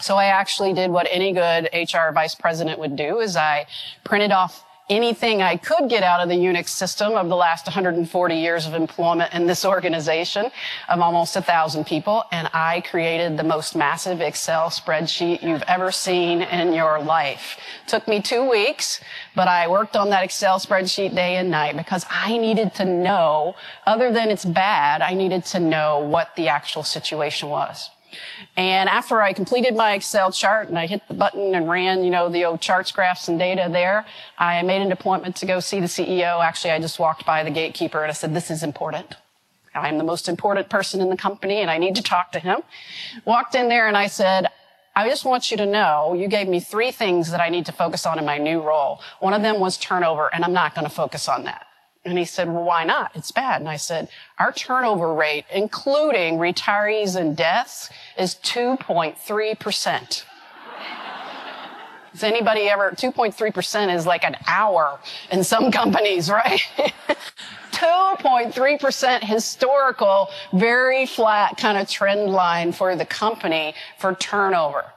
So 0.00 0.16
I 0.16 0.26
actually 0.26 0.72
did 0.72 0.90
what 0.90 1.06
any 1.10 1.32
good 1.32 1.68
HR 1.72 2.12
vice 2.12 2.34
president 2.34 2.78
would 2.78 2.96
do 2.96 3.20
is 3.20 3.36
I 3.36 3.66
printed 4.04 4.32
off 4.32 4.64
anything 4.90 5.40
I 5.40 5.56
could 5.56 5.88
get 5.88 6.02
out 6.02 6.20
of 6.20 6.28
the 6.28 6.34
Unix 6.34 6.68
system 6.68 7.14
of 7.14 7.28
the 7.28 7.36
last 7.36 7.66
140 7.66 8.34
years 8.34 8.66
of 8.66 8.74
employment 8.74 9.32
in 9.32 9.46
this 9.46 9.64
organization 9.64 10.50
of 10.88 11.00
almost 11.00 11.36
a 11.36 11.42
thousand 11.42 11.86
people. 11.86 12.24
And 12.30 12.50
I 12.52 12.82
created 12.82 13.38
the 13.38 13.44
most 13.44 13.74
massive 13.74 14.20
Excel 14.20 14.68
spreadsheet 14.68 15.42
you've 15.42 15.62
ever 15.62 15.90
seen 15.90 16.42
in 16.42 16.74
your 16.74 17.00
life. 17.00 17.56
Took 17.86 18.06
me 18.06 18.20
two 18.20 18.48
weeks, 18.48 19.00
but 19.34 19.48
I 19.48 19.68
worked 19.68 19.96
on 19.96 20.10
that 20.10 20.22
Excel 20.22 20.58
spreadsheet 20.58 21.14
day 21.14 21.36
and 21.36 21.50
night 21.50 21.76
because 21.76 22.04
I 22.10 22.36
needed 22.36 22.74
to 22.74 22.84
know, 22.84 23.54
other 23.86 24.12
than 24.12 24.30
it's 24.30 24.44
bad, 24.44 25.00
I 25.00 25.14
needed 25.14 25.46
to 25.46 25.60
know 25.60 26.00
what 26.00 26.36
the 26.36 26.48
actual 26.48 26.82
situation 26.82 27.48
was. 27.48 27.88
And 28.56 28.88
after 28.88 29.20
I 29.20 29.32
completed 29.32 29.74
my 29.74 29.94
Excel 29.94 30.30
chart 30.32 30.68
and 30.68 30.78
I 30.78 30.86
hit 30.86 31.02
the 31.08 31.14
button 31.14 31.54
and 31.54 31.68
ran, 31.68 32.04
you 32.04 32.10
know, 32.10 32.28
the 32.28 32.44
old 32.44 32.60
charts, 32.60 32.92
graphs, 32.92 33.28
and 33.28 33.38
data 33.38 33.68
there, 33.70 34.06
I 34.38 34.62
made 34.62 34.82
an 34.82 34.92
appointment 34.92 35.36
to 35.36 35.46
go 35.46 35.60
see 35.60 35.80
the 35.80 35.86
CEO. 35.86 36.42
Actually, 36.44 36.72
I 36.72 36.80
just 36.80 36.98
walked 36.98 37.26
by 37.26 37.42
the 37.42 37.50
gatekeeper 37.50 38.02
and 38.02 38.10
I 38.10 38.14
said, 38.14 38.34
this 38.34 38.50
is 38.50 38.62
important. 38.62 39.14
I'm 39.74 39.98
the 39.98 40.04
most 40.04 40.28
important 40.28 40.68
person 40.68 41.00
in 41.00 41.10
the 41.10 41.16
company 41.16 41.60
and 41.60 41.70
I 41.70 41.78
need 41.78 41.96
to 41.96 42.02
talk 42.02 42.32
to 42.32 42.38
him. 42.38 42.58
Walked 43.24 43.54
in 43.54 43.68
there 43.68 43.88
and 43.88 43.96
I 43.96 44.06
said, 44.06 44.48
I 44.96 45.08
just 45.08 45.24
want 45.24 45.50
you 45.50 45.56
to 45.56 45.66
know 45.66 46.14
you 46.14 46.28
gave 46.28 46.46
me 46.46 46.60
three 46.60 46.92
things 46.92 47.30
that 47.32 47.40
I 47.40 47.48
need 47.48 47.66
to 47.66 47.72
focus 47.72 48.06
on 48.06 48.18
in 48.18 48.24
my 48.24 48.38
new 48.38 48.60
role. 48.60 49.00
One 49.18 49.34
of 49.34 49.42
them 49.42 49.58
was 49.58 49.76
turnover 49.76 50.32
and 50.32 50.44
I'm 50.44 50.52
not 50.52 50.74
going 50.74 50.86
to 50.86 50.94
focus 50.94 51.28
on 51.28 51.44
that. 51.44 51.63
And 52.04 52.18
he 52.18 52.24
said, 52.24 52.48
well, 52.48 52.64
why 52.64 52.84
not? 52.84 53.12
It's 53.14 53.30
bad. 53.30 53.60
And 53.60 53.68
I 53.68 53.76
said, 53.76 54.08
our 54.38 54.52
turnover 54.52 55.14
rate, 55.14 55.46
including 55.52 56.36
retirees 56.36 57.16
and 57.16 57.36
deaths, 57.36 57.88
is 58.18 58.34
2.3%. 58.36 60.24
Has 62.12 62.22
anybody 62.22 62.68
ever, 62.68 62.90
2.3% 62.92 63.94
is 63.94 64.06
like 64.06 64.24
an 64.24 64.36
hour 64.46 65.00
in 65.32 65.42
some 65.42 65.72
companies, 65.72 66.30
right? 66.30 66.60
2.3% 67.72 69.24
historical, 69.24 70.28
very 70.52 71.06
flat 71.06 71.56
kind 71.56 71.76
of 71.76 71.88
trend 71.88 72.30
line 72.30 72.70
for 72.70 72.94
the 72.94 73.04
company 73.04 73.74
for 73.98 74.14
turnover. 74.14 74.93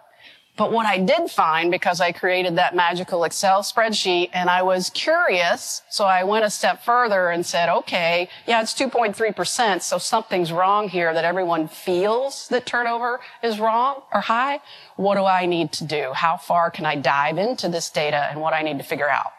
But 0.58 0.72
what 0.72 0.88
I 0.88 0.98
did 0.98 1.30
find, 1.30 1.70
because 1.70 2.02
I 2.02 2.12
created 2.12 2.56
that 2.56 2.76
magical 2.76 3.24
Excel 3.24 3.62
spreadsheet 3.62 4.32
and 4.34 4.50
I 4.50 4.64
was 4.64 4.90
curious, 4.90 5.84
so 5.88 6.04
I 6.06 6.24
went 6.24 6.46
a 6.46 6.50
step 6.50 6.84
further 6.84 7.30
and 7.30 7.46
said, 7.46 7.70
okay, 7.70 8.28
yeah, 8.48 8.62
it's 8.62 8.74
2.3%, 8.74 9.84
so 9.84 10.00
something's 10.00 10.52
wrong 10.52 10.90
here 10.90 11.14
that 11.14 11.24
everyone 11.24 11.68
feels 11.68 12.48
that 12.48 12.66
turnover 12.66 13.20
is 13.44 13.60
wrong 13.60 14.02
or 14.12 14.22
high. 14.22 14.60
What 14.96 15.16
do 15.16 15.26
I 15.26 15.46
need 15.46 15.72
to 15.74 15.86
do? 15.86 16.12
How 16.14 16.38
far 16.38 16.72
can 16.72 16.88
I 16.88 16.96
dive 16.96 17.38
into 17.38 17.70
this 17.70 17.92
data 17.92 18.28
and 18.32 18.42
what 18.42 18.54
I 18.54 18.64
need 18.64 18.80
to 18.80 18.84
figure 18.84 19.10
out? 19.10 19.34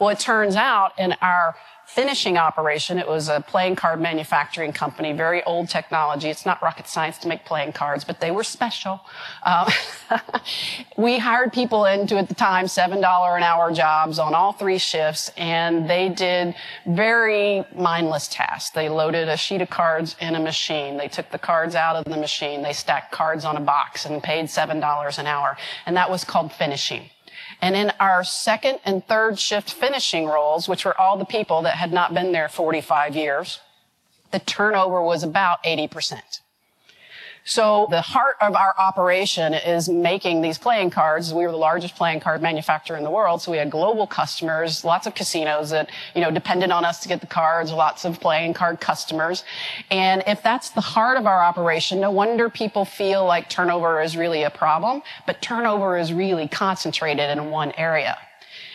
Well, 0.00 0.08
it 0.08 0.18
turns 0.18 0.56
out 0.56 0.98
in 0.98 1.14
our 1.22 1.54
finishing 1.94 2.36
operation. 2.36 2.98
It 2.98 3.06
was 3.06 3.28
a 3.28 3.40
playing 3.40 3.76
card 3.76 4.00
manufacturing 4.00 4.72
company, 4.72 5.12
very 5.12 5.44
old 5.44 5.68
technology. 5.68 6.28
It's 6.28 6.44
not 6.44 6.60
rocket 6.60 6.88
science 6.88 7.18
to 7.18 7.28
make 7.28 7.44
playing 7.44 7.72
cards, 7.72 8.04
but 8.04 8.20
they 8.20 8.32
were 8.32 8.42
special. 8.42 9.00
Um, 9.44 9.68
we 10.96 11.18
hired 11.18 11.52
people 11.52 11.84
into 11.84 12.18
at 12.18 12.28
the 12.28 12.34
time 12.34 12.66
$7 12.66 12.96
an 12.96 13.42
hour 13.44 13.72
jobs 13.72 14.18
on 14.18 14.34
all 14.34 14.52
three 14.52 14.78
shifts, 14.78 15.30
and 15.36 15.88
they 15.88 16.08
did 16.08 16.56
very 16.84 17.64
mindless 17.76 18.26
tasks. 18.26 18.70
They 18.70 18.88
loaded 18.88 19.28
a 19.28 19.36
sheet 19.36 19.62
of 19.62 19.70
cards 19.70 20.16
in 20.20 20.34
a 20.34 20.40
machine. 20.40 20.96
They 20.96 21.08
took 21.08 21.30
the 21.30 21.38
cards 21.38 21.76
out 21.76 21.94
of 21.94 22.04
the 22.04 22.16
machine. 22.16 22.62
They 22.62 22.72
stacked 22.72 23.12
cards 23.12 23.44
on 23.44 23.56
a 23.56 23.60
box 23.60 24.04
and 24.04 24.20
paid 24.20 24.46
$7 24.46 25.18
an 25.18 25.26
hour. 25.26 25.56
And 25.86 25.96
that 25.96 26.10
was 26.10 26.24
called 26.24 26.52
finishing. 26.52 27.08
And 27.64 27.74
in 27.74 27.92
our 27.98 28.24
second 28.24 28.80
and 28.84 29.02
third 29.06 29.38
shift 29.38 29.72
finishing 29.72 30.26
roles, 30.26 30.68
which 30.68 30.84
were 30.84 31.00
all 31.00 31.16
the 31.16 31.24
people 31.24 31.62
that 31.62 31.76
had 31.76 31.94
not 31.94 32.12
been 32.12 32.30
there 32.30 32.46
45 32.46 33.16
years, 33.16 33.58
the 34.32 34.38
turnover 34.38 35.02
was 35.02 35.22
about 35.22 35.64
80%. 35.64 36.40
So 37.46 37.86
the 37.90 38.00
heart 38.00 38.36
of 38.40 38.54
our 38.54 38.74
operation 38.78 39.52
is 39.52 39.86
making 39.86 40.40
these 40.40 40.56
playing 40.56 40.88
cards. 40.88 41.34
We 41.34 41.44
were 41.44 41.50
the 41.50 41.58
largest 41.58 41.94
playing 41.94 42.20
card 42.20 42.40
manufacturer 42.40 42.96
in 42.96 43.04
the 43.04 43.10
world. 43.10 43.42
So 43.42 43.52
we 43.52 43.58
had 43.58 43.70
global 43.70 44.06
customers, 44.06 44.82
lots 44.82 45.06
of 45.06 45.14
casinos 45.14 45.68
that, 45.68 45.90
you 46.14 46.22
know, 46.22 46.30
depended 46.30 46.70
on 46.70 46.86
us 46.86 47.00
to 47.00 47.08
get 47.08 47.20
the 47.20 47.26
cards, 47.26 47.70
lots 47.70 48.06
of 48.06 48.18
playing 48.18 48.54
card 48.54 48.80
customers. 48.80 49.44
And 49.90 50.22
if 50.26 50.42
that's 50.42 50.70
the 50.70 50.80
heart 50.80 51.18
of 51.18 51.26
our 51.26 51.44
operation, 51.44 52.00
no 52.00 52.10
wonder 52.10 52.48
people 52.48 52.86
feel 52.86 53.26
like 53.26 53.50
turnover 53.50 54.00
is 54.00 54.16
really 54.16 54.44
a 54.44 54.50
problem, 54.50 55.02
but 55.26 55.42
turnover 55.42 55.98
is 55.98 56.14
really 56.14 56.48
concentrated 56.48 57.28
in 57.28 57.50
one 57.50 57.72
area. 57.72 58.16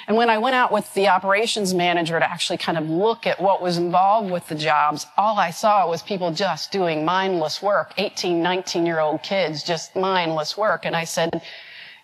And 0.09 0.17
when 0.17 0.31
I 0.31 0.39
went 0.39 0.55
out 0.55 0.71
with 0.71 0.91
the 0.95 1.07
operations 1.07 1.71
manager 1.71 2.19
to 2.19 2.27
actually 2.27 2.57
kind 2.57 2.79
of 2.79 2.89
look 2.89 3.27
at 3.27 3.39
what 3.39 3.61
was 3.61 3.77
involved 3.77 4.31
with 4.31 4.47
the 4.47 4.55
jobs, 4.55 5.05
all 5.15 5.37
I 5.37 5.51
saw 5.51 5.87
was 5.87 6.01
people 6.01 6.33
just 6.33 6.71
doing 6.71 7.05
mindless 7.05 7.61
work, 7.61 7.93
18, 7.95 8.41
19 8.41 8.87
year 8.87 8.99
old 8.99 9.21
kids, 9.21 9.61
just 9.61 9.95
mindless 9.95 10.57
work. 10.57 10.83
And 10.83 10.95
I 10.95 11.03
said, 11.03 11.43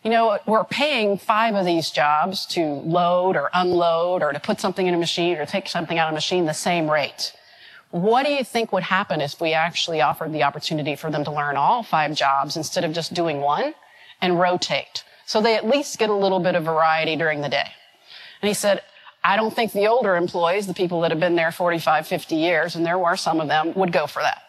you 0.03 0.11
know, 0.11 0.37
we're 0.45 0.65
paying 0.65 1.17
five 1.17 1.55
of 1.55 1.65
these 1.65 1.89
jobs 1.89 2.45
to 2.53 2.63
load 2.63 3.35
or 3.35 3.49
unload 3.55 4.21
or 4.21 4.33
to 4.33 4.39
put 4.39 4.61
something 4.61 4.85
in 4.85 4.93
a 4.93 4.99
machine 4.99 5.35
or 5.37 5.47
take 5.47 5.67
something 5.67 5.97
out 5.97 6.07
of 6.07 6.13
a 6.13 6.13
machine 6.13 6.45
the 6.45 6.53
same 6.53 6.87
rate. 6.87 7.33
What 7.89 8.23
do 8.27 8.31
you 8.31 8.43
think 8.43 8.71
would 8.71 8.83
happen 8.83 9.19
if 9.19 9.41
we 9.41 9.53
actually 9.53 10.01
offered 10.01 10.31
the 10.31 10.43
opportunity 10.43 10.95
for 10.95 11.09
them 11.09 11.23
to 11.23 11.31
learn 11.31 11.57
all 11.57 11.81
five 11.81 12.13
jobs 12.13 12.55
instead 12.55 12.83
of 12.83 12.93
just 12.93 13.15
doing 13.15 13.41
one 13.41 13.73
and 14.21 14.39
rotate? 14.39 15.03
So 15.25 15.41
they 15.41 15.55
at 15.55 15.67
least 15.67 15.97
get 15.97 16.11
a 16.11 16.13
little 16.13 16.39
bit 16.39 16.53
of 16.53 16.65
variety 16.65 17.15
during 17.15 17.41
the 17.41 17.49
day. 17.49 17.71
And 18.41 18.47
he 18.47 18.53
said, 18.53 18.81
I 19.23 19.35
don't 19.35 19.55
think 19.55 19.71
the 19.71 19.87
older 19.87 20.15
employees, 20.15 20.67
the 20.67 20.73
people 20.73 21.01
that 21.01 21.11
have 21.11 21.19
been 21.19 21.35
there 21.35 21.51
45, 21.51 22.07
50 22.07 22.35
years, 22.35 22.75
and 22.75 22.85
there 22.85 22.99
were 22.99 23.15
some 23.15 23.41
of 23.41 23.47
them, 23.47 23.73
would 23.73 23.91
go 23.91 24.05
for 24.05 24.21
that. 24.21 24.41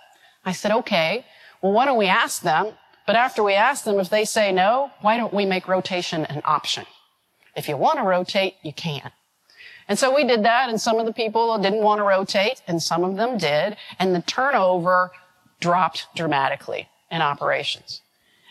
I 0.45 0.53
said, 0.53 0.71
okay, 0.71 1.25
well, 1.63 1.73
why 1.73 1.87
don't 1.87 1.97
we 1.97 2.07
ask 2.07 2.43
them? 2.43 2.73
But 3.07 3.17
after 3.17 3.43
we 3.43 3.55
ask 3.55 3.85
them, 3.85 3.99
if 3.99 4.11
they 4.11 4.25
say 4.25 4.53
no, 4.53 4.91
why 5.01 5.17
don't 5.17 5.33
we 5.33 5.47
make 5.47 5.69
rotation 5.69 6.25
an 6.27 6.43
option? 6.45 6.85
If 7.57 7.69
you 7.69 7.77
want 7.77 7.99
to 7.99 8.05
rotate, 8.05 8.57
you 8.63 8.73
can. 8.73 9.13
And 9.89 9.99
so 9.99 10.15
we 10.15 10.25
did 10.25 10.45
that, 10.45 10.69
and 10.69 10.81
some 10.81 10.99
of 10.99 11.07
the 11.07 11.13
people 11.13 11.57
didn't 11.59 11.83
want 11.83 12.01
to 12.01 12.05
rotate, 12.05 12.61
and 12.67 12.83
some 12.83 13.05
of 13.05 13.17
them 13.17 13.39
did, 13.39 13.77
and 13.99 14.15
the 14.15 14.23
turnover 14.23 15.13
dropped 15.61 16.09
dramatically 16.15 16.89
in 17.11 17.23
operations. 17.23 18.03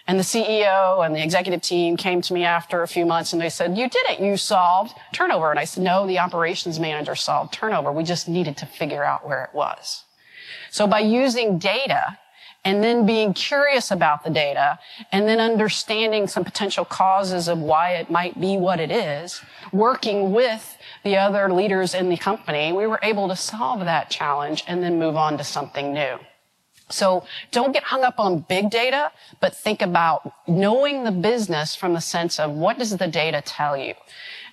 And 0.07 0.19
the 0.19 0.23
CEO 0.23 1.03
and 1.03 1.15
the 1.15 1.23
executive 1.23 1.61
team 1.61 1.97
came 1.97 2.21
to 2.21 2.33
me 2.33 2.43
after 2.43 2.83
a 2.83 2.87
few 2.87 3.05
months 3.05 3.33
and 3.33 3.41
they 3.41 3.49
said, 3.49 3.75
you 3.75 3.89
did 3.89 4.05
it. 4.09 4.19
You 4.19 4.37
solved 4.37 4.93
turnover. 5.11 5.49
And 5.49 5.59
I 5.59 5.65
said, 5.65 5.83
no, 5.83 6.05
the 6.05 6.19
operations 6.19 6.79
manager 6.79 7.15
solved 7.15 7.53
turnover. 7.53 7.91
We 7.91 8.03
just 8.03 8.29
needed 8.29 8.55
to 8.57 8.67
figure 8.67 9.03
out 9.03 9.27
where 9.27 9.43
it 9.43 9.49
was. 9.53 10.03
So 10.69 10.85
by 10.85 10.99
using 10.99 11.57
data 11.57 12.19
and 12.63 12.83
then 12.83 13.05
being 13.05 13.33
curious 13.33 13.89
about 13.89 14.23
the 14.23 14.29
data 14.29 14.77
and 15.11 15.27
then 15.27 15.39
understanding 15.39 16.27
some 16.27 16.43
potential 16.43 16.85
causes 16.85 17.47
of 17.47 17.59
why 17.59 17.91
it 17.95 18.11
might 18.11 18.39
be 18.39 18.57
what 18.57 18.79
it 18.79 18.91
is, 18.91 19.41
working 19.71 20.33
with 20.33 20.77
the 21.03 21.17
other 21.17 21.51
leaders 21.51 21.95
in 21.95 22.09
the 22.09 22.17
company, 22.17 22.73
we 22.73 22.85
were 22.85 22.99
able 23.01 23.27
to 23.27 23.35
solve 23.35 23.79
that 23.79 24.11
challenge 24.11 24.63
and 24.67 24.83
then 24.83 24.99
move 24.99 25.15
on 25.15 25.37
to 25.37 25.43
something 25.43 25.93
new. 25.93 26.19
So 26.89 27.25
don't 27.51 27.71
get 27.71 27.83
hung 27.83 28.03
up 28.03 28.19
on 28.19 28.39
big 28.39 28.69
data, 28.69 29.11
but 29.39 29.55
think 29.55 29.81
about 29.81 30.31
knowing 30.47 31.03
the 31.03 31.11
business 31.11 31.75
from 31.75 31.93
the 31.93 32.01
sense 32.01 32.39
of 32.39 32.51
what 32.51 32.77
does 32.77 32.95
the 32.95 33.07
data 33.07 33.41
tell 33.41 33.75
you? 33.75 33.95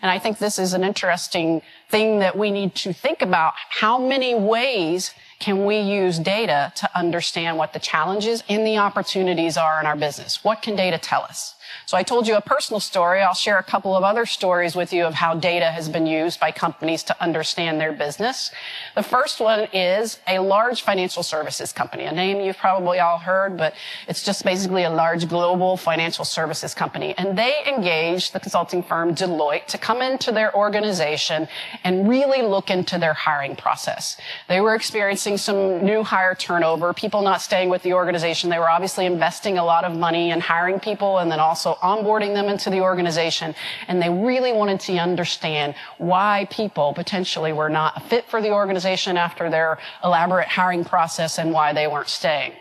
And 0.00 0.10
I 0.10 0.18
think 0.18 0.38
this 0.38 0.58
is 0.58 0.72
an 0.72 0.82
interesting 0.82 1.62
thing 1.90 2.20
that 2.20 2.36
we 2.36 2.50
need 2.50 2.74
to 2.76 2.92
think 2.92 3.22
about. 3.22 3.52
How 3.68 3.98
many 3.98 4.34
ways 4.34 5.14
can 5.38 5.66
we 5.66 5.78
use 5.78 6.18
data 6.18 6.72
to 6.76 6.98
understand 6.98 7.58
what 7.58 7.72
the 7.72 7.78
challenges 7.78 8.42
and 8.48 8.66
the 8.66 8.78
opportunities 8.78 9.56
are 9.56 9.78
in 9.78 9.86
our 9.86 9.96
business? 9.96 10.42
What 10.42 10.62
can 10.62 10.74
data 10.74 10.98
tell 10.98 11.22
us? 11.22 11.54
So 11.86 11.96
I 11.96 12.02
told 12.02 12.26
you 12.26 12.36
a 12.36 12.40
personal 12.40 12.80
story. 12.80 13.20
I'll 13.20 13.34
share 13.34 13.58
a 13.58 13.62
couple 13.62 13.96
of 13.96 14.04
other 14.04 14.26
stories 14.26 14.74
with 14.74 14.92
you 14.92 15.04
of 15.04 15.14
how 15.14 15.34
data 15.34 15.66
has 15.66 15.88
been 15.88 16.06
used 16.06 16.40
by 16.40 16.50
companies 16.50 17.02
to 17.04 17.22
understand 17.22 17.80
their 17.80 17.92
business. 17.92 18.50
The 18.94 19.02
first 19.02 19.40
one 19.40 19.68
is 19.72 20.18
a 20.26 20.38
large 20.38 20.82
financial 20.82 21.22
services 21.22 21.72
company, 21.72 22.04
a 22.04 22.12
name 22.12 22.40
you've 22.40 22.58
probably 22.58 22.98
all 22.98 23.18
heard, 23.18 23.56
but 23.56 23.74
it's 24.08 24.24
just 24.24 24.44
basically 24.44 24.84
a 24.84 24.90
large 24.90 25.28
global 25.28 25.76
financial 25.76 26.24
services 26.24 26.74
company. 26.74 27.14
And 27.16 27.36
they 27.36 27.54
engaged 27.66 28.32
the 28.32 28.40
consulting 28.40 28.82
firm 28.82 29.14
Deloitte 29.14 29.66
to 29.66 29.78
come 29.78 30.02
into 30.02 30.32
their 30.32 30.54
organization 30.56 31.48
and 31.84 32.08
really 32.08 32.42
look 32.42 32.70
into 32.70 32.98
their 32.98 33.14
hiring 33.14 33.56
process. 33.56 34.16
They 34.48 34.60
were 34.60 34.74
experiencing 34.74 35.36
some 35.36 35.84
new 35.84 36.02
hire 36.02 36.34
turnover, 36.34 36.92
people 36.92 37.22
not 37.22 37.40
staying 37.40 37.68
with 37.68 37.82
the 37.82 37.94
organization. 37.94 38.50
They 38.50 38.58
were 38.58 38.70
obviously 38.70 39.06
investing 39.06 39.58
a 39.58 39.64
lot 39.64 39.84
of 39.84 39.96
money 39.96 40.30
in 40.30 40.40
hiring 40.40 40.80
people 40.80 41.18
and 41.18 41.30
then 41.30 41.40
also 41.40 41.61
also 41.64 41.80
onboarding 41.80 42.34
them 42.34 42.48
into 42.48 42.70
the 42.70 42.80
organization. 42.80 43.54
And 43.88 44.00
they 44.00 44.10
really 44.10 44.52
wanted 44.52 44.80
to 44.80 44.96
understand 44.98 45.74
why 45.98 46.46
people 46.50 46.92
potentially 46.92 47.52
were 47.52 47.68
not 47.68 47.96
a 47.96 48.00
fit 48.00 48.28
for 48.28 48.40
the 48.40 48.50
organization 48.50 49.16
after 49.16 49.50
their 49.50 49.78
elaborate 50.02 50.48
hiring 50.48 50.84
process 50.84 51.38
and 51.38 51.52
why 51.52 51.72
they 51.72 51.86
weren't 51.86 52.08
staying. 52.08 52.52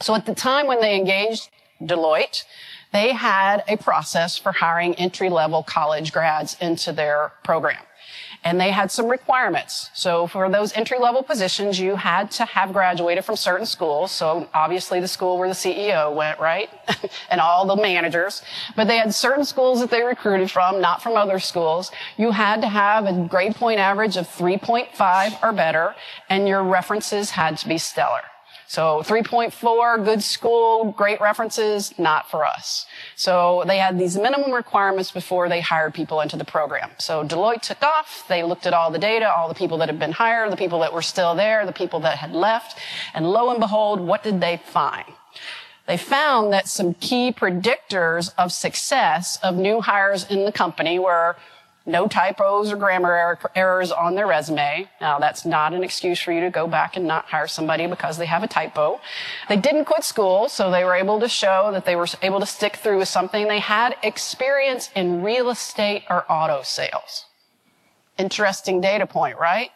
So 0.00 0.14
at 0.14 0.26
the 0.26 0.34
time 0.34 0.66
when 0.66 0.80
they 0.80 0.96
engaged 0.96 1.50
Deloitte, 1.80 2.44
they 2.92 3.12
had 3.12 3.62
a 3.68 3.76
process 3.76 4.36
for 4.36 4.52
hiring 4.52 4.94
entry 4.96 5.30
level 5.30 5.62
college 5.62 6.12
grads 6.12 6.56
into 6.60 6.92
their 6.92 7.32
program 7.44 7.78
and 8.44 8.60
they 8.60 8.70
had 8.70 8.90
some 8.90 9.06
requirements. 9.06 9.90
So 9.94 10.26
for 10.26 10.48
those 10.50 10.72
entry 10.72 10.98
level 10.98 11.22
positions, 11.22 11.78
you 11.78 11.96
had 11.96 12.30
to 12.32 12.44
have 12.44 12.72
graduated 12.72 13.24
from 13.24 13.36
certain 13.36 13.66
schools. 13.66 14.10
So 14.10 14.48
obviously 14.52 15.00
the 15.00 15.08
school 15.08 15.38
where 15.38 15.48
the 15.48 15.54
CEO 15.54 16.14
went, 16.14 16.40
right? 16.40 16.68
and 17.30 17.40
all 17.40 17.66
the 17.66 17.80
managers. 17.80 18.42
But 18.74 18.88
they 18.88 18.96
had 18.96 19.14
certain 19.14 19.44
schools 19.44 19.80
that 19.80 19.90
they 19.90 20.02
recruited 20.02 20.50
from, 20.50 20.80
not 20.80 21.02
from 21.02 21.16
other 21.16 21.38
schools. 21.38 21.92
You 22.16 22.32
had 22.32 22.60
to 22.62 22.68
have 22.68 23.06
a 23.06 23.26
grade 23.28 23.54
point 23.54 23.78
average 23.78 24.16
of 24.16 24.26
3.5 24.26 25.42
or 25.42 25.52
better, 25.52 25.94
and 26.28 26.48
your 26.48 26.64
references 26.64 27.30
had 27.30 27.58
to 27.58 27.68
be 27.68 27.78
stellar. 27.78 28.22
So 28.72 29.02
3.4, 29.04 30.02
good 30.02 30.22
school, 30.22 30.92
great 30.92 31.20
references, 31.20 31.92
not 31.98 32.30
for 32.30 32.46
us. 32.46 32.86
So 33.16 33.64
they 33.66 33.76
had 33.76 33.98
these 33.98 34.16
minimum 34.16 34.50
requirements 34.50 35.10
before 35.10 35.50
they 35.50 35.60
hired 35.60 35.92
people 35.92 36.22
into 36.22 36.38
the 36.38 36.44
program. 36.46 36.90
So 36.96 37.22
Deloitte 37.22 37.60
took 37.60 37.82
off. 37.82 38.24
They 38.30 38.42
looked 38.42 38.66
at 38.66 38.72
all 38.72 38.90
the 38.90 38.98
data, 38.98 39.30
all 39.30 39.46
the 39.46 39.54
people 39.54 39.76
that 39.76 39.90
had 39.90 39.98
been 39.98 40.12
hired, 40.12 40.50
the 40.50 40.56
people 40.56 40.80
that 40.80 40.94
were 40.94 41.02
still 41.02 41.34
there, 41.34 41.66
the 41.66 41.72
people 41.72 42.00
that 42.00 42.16
had 42.16 42.32
left. 42.32 42.78
And 43.12 43.30
lo 43.30 43.50
and 43.50 43.60
behold, 43.60 44.00
what 44.00 44.22
did 44.22 44.40
they 44.40 44.56
find? 44.56 45.04
They 45.86 45.98
found 45.98 46.50
that 46.54 46.66
some 46.66 46.94
key 46.94 47.30
predictors 47.30 48.32
of 48.38 48.52
success 48.52 49.38
of 49.42 49.54
new 49.54 49.82
hires 49.82 50.24
in 50.30 50.46
the 50.46 50.52
company 50.52 50.98
were 50.98 51.36
no 51.84 52.06
typos 52.06 52.72
or 52.72 52.76
grammar 52.76 53.10
er- 53.10 53.50
errors 53.54 53.90
on 53.90 54.14
their 54.14 54.26
resume. 54.26 54.88
Now, 55.00 55.18
that's 55.18 55.44
not 55.44 55.72
an 55.72 55.82
excuse 55.82 56.20
for 56.20 56.32
you 56.32 56.40
to 56.40 56.50
go 56.50 56.66
back 56.66 56.96
and 56.96 57.06
not 57.06 57.26
hire 57.26 57.46
somebody 57.46 57.86
because 57.86 58.18
they 58.18 58.26
have 58.26 58.42
a 58.42 58.46
typo. 58.46 59.00
They 59.48 59.56
didn't 59.56 59.86
quit 59.86 60.04
school, 60.04 60.48
so 60.48 60.70
they 60.70 60.84
were 60.84 60.94
able 60.94 61.20
to 61.20 61.28
show 61.28 61.70
that 61.72 61.84
they 61.84 61.96
were 61.96 62.06
able 62.22 62.40
to 62.40 62.46
stick 62.46 62.76
through 62.76 62.98
with 62.98 63.08
something. 63.08 63.48
They 63.48 63.60
had 63.60 63.96
experience 64.02 64.90
in 64.94 65.22
real 65.22 65.50
estate 65.50 66.04
or 66.08 66.24
auto 66.30 66.62
sales. 66.62 67.26
Interesting 68.18 68.80
data 68.80 69.06
point, 69.06 69.38
right? 69.38 69.70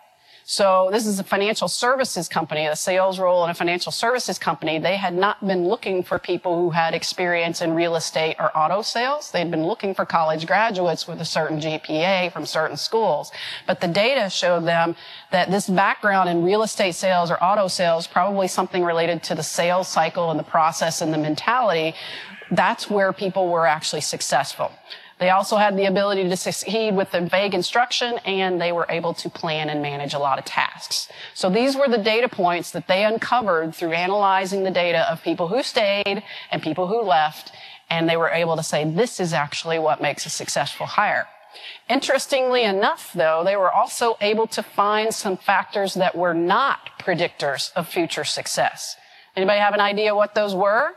So 0.49 0.91
this 0.93 1.07
is 1.07 1.19
a 1.19 1.25
financial 1.25 1.67
services 1.67 2.29
company, 2.29 2.67
a 2.67 2.77
sales 2.77 3.19
role 3.19 3.43
in 3.43 3.51
a 3.51 3.55
financial 3.55 3.91
services 3.91 4.39
company. 4.39 4.79
They 4.79 4.95
had 4.95 5.13
not 5.13 5.45
been 5.45 5.67
looking 5.67 6.05
for 6.05 6.21
people 6.21 6.55
who 6.55 6.71
had 6.71 6.95
experience 6.95 7.63
in 7.63 7.75
real 7.75 7.97
estate 7.97 8.37
or 8.39 8.57
auto 8.57 8.83
sales. 8.83 9.33
They'd 9.33 9.51
been 9.51 9.67
looking 9.67 9.93
for 9.93 10.07
college 10.07 10.47
graduates 10.47 11.09
with 11.09 11.21
a 11.21 11.25
certain 11.25 11.59
GPA 11.59 12.33
from 12.33 12.47
certain 12.47 12.77
schools. 12.77 13.33
But 13.67 13.81
the 13.81 13.89
data 13.89 14.31
showed 14.31 14.65
them 14.67 14.95
that 15.33 15.51
this 15.51 15.69
background 15.69 16.29
in 16.29 16.45
real 16.45 16.63
estate 16.63 16.95
sales 16.95 17.29
or 17.29 17.43
auto 17.43 17.67
sales, 17.67 18.07
probably 18.07 18.47
something 18.47 18.85
related 18.85 19.25
to 19.25 19.35
the 19.35 19.43
sales 19.43 19.89
cycle 19.89 20.31
and 20.31 20.39
the 20.39 20.45
process 20.45 21.01
and 21.01 21.13
the 21.13 21.19
mentality, 21.19 21.93
that's 22.53 22.89
where 22.89 23.13
people 23.13 23.49
were 23.49 23.67
actually 23.67 24.01
successful. 24.01 24.71
They 25.19 25.31
also 25.31 25.57
had 25.57 25.79
the 25.79 25.87
ability 25.87 26.29
to 26.29 26.37
succeed 26.37 26.95
with 26.95 27.11
the 27.11 27.23
vague 27.23 27.55
instruction 27.55 28.19
and 28.27 28.61
they 28.61 28.71
were 28.71 28.87
able 28.91 29.15
to 29.15 29.31
plan 29.31 29.71
and 29.71 29.81
manage 29.81 30.13
a 30.13 30.19
lot 30.19 30.39
of 30.39 30.45
tasks. 30.45 31.09
So 31.33 31.49
these 31.49 31.75
were 31.75 31.89
the 31.89 31.99
data 31.99 32.29
points 32.29 32.71
that 32.73 32.87
they 32.87 33.05
uncovered 33.05 33.75
through 33.75 33.93
analyzing 33.93 34.63
the 34.63 34.71
data 34.71 35.11
of 35.11 35.23
people 35.23 35.49
who 35.49 35.63
stayed 35.63 36.23
and 36.51 36.63
people 36.63 36.87
who 36.87 37.01
left. 37.01 37.53
And 37.89 38.09
they 38.09 38.17
were 38.17 38.29
able 38.29 38.57
to 38.57 38.63
say, 38.63 38.85
this 38.85 39.19
is 39.19 39.33
actually 39.33 39.79
what 39.79 40.03
makes 40.03 40.27
a 40.27 40.31
successful 40.31 40.87
hire. 40.87 41.27
Interestingly 41.89 42.65
enough, 42.65 43.13
though, 43.15 43.43
they 43.43 43.57
were 43.57 43.73
also 43.73 44.19
able 44.21 44.47
to 44.49 44.63
find 44.63 45.15
some 45.15 45.39
factors 45.39 45.95
that 45.95 46.15
were 46.15 46.35
not 46.35 46.91
predictors 47.01 47.73
of 47.75 47.89
future 47.89 48.25
success. 48.25 48.97
Anybody 49.35 49.61
have 49.61 49.73
an 49.73 49.81
idea 49.81 50.15
what 50.15 50.35
those 50.35 50.55
were? 50.55 50.91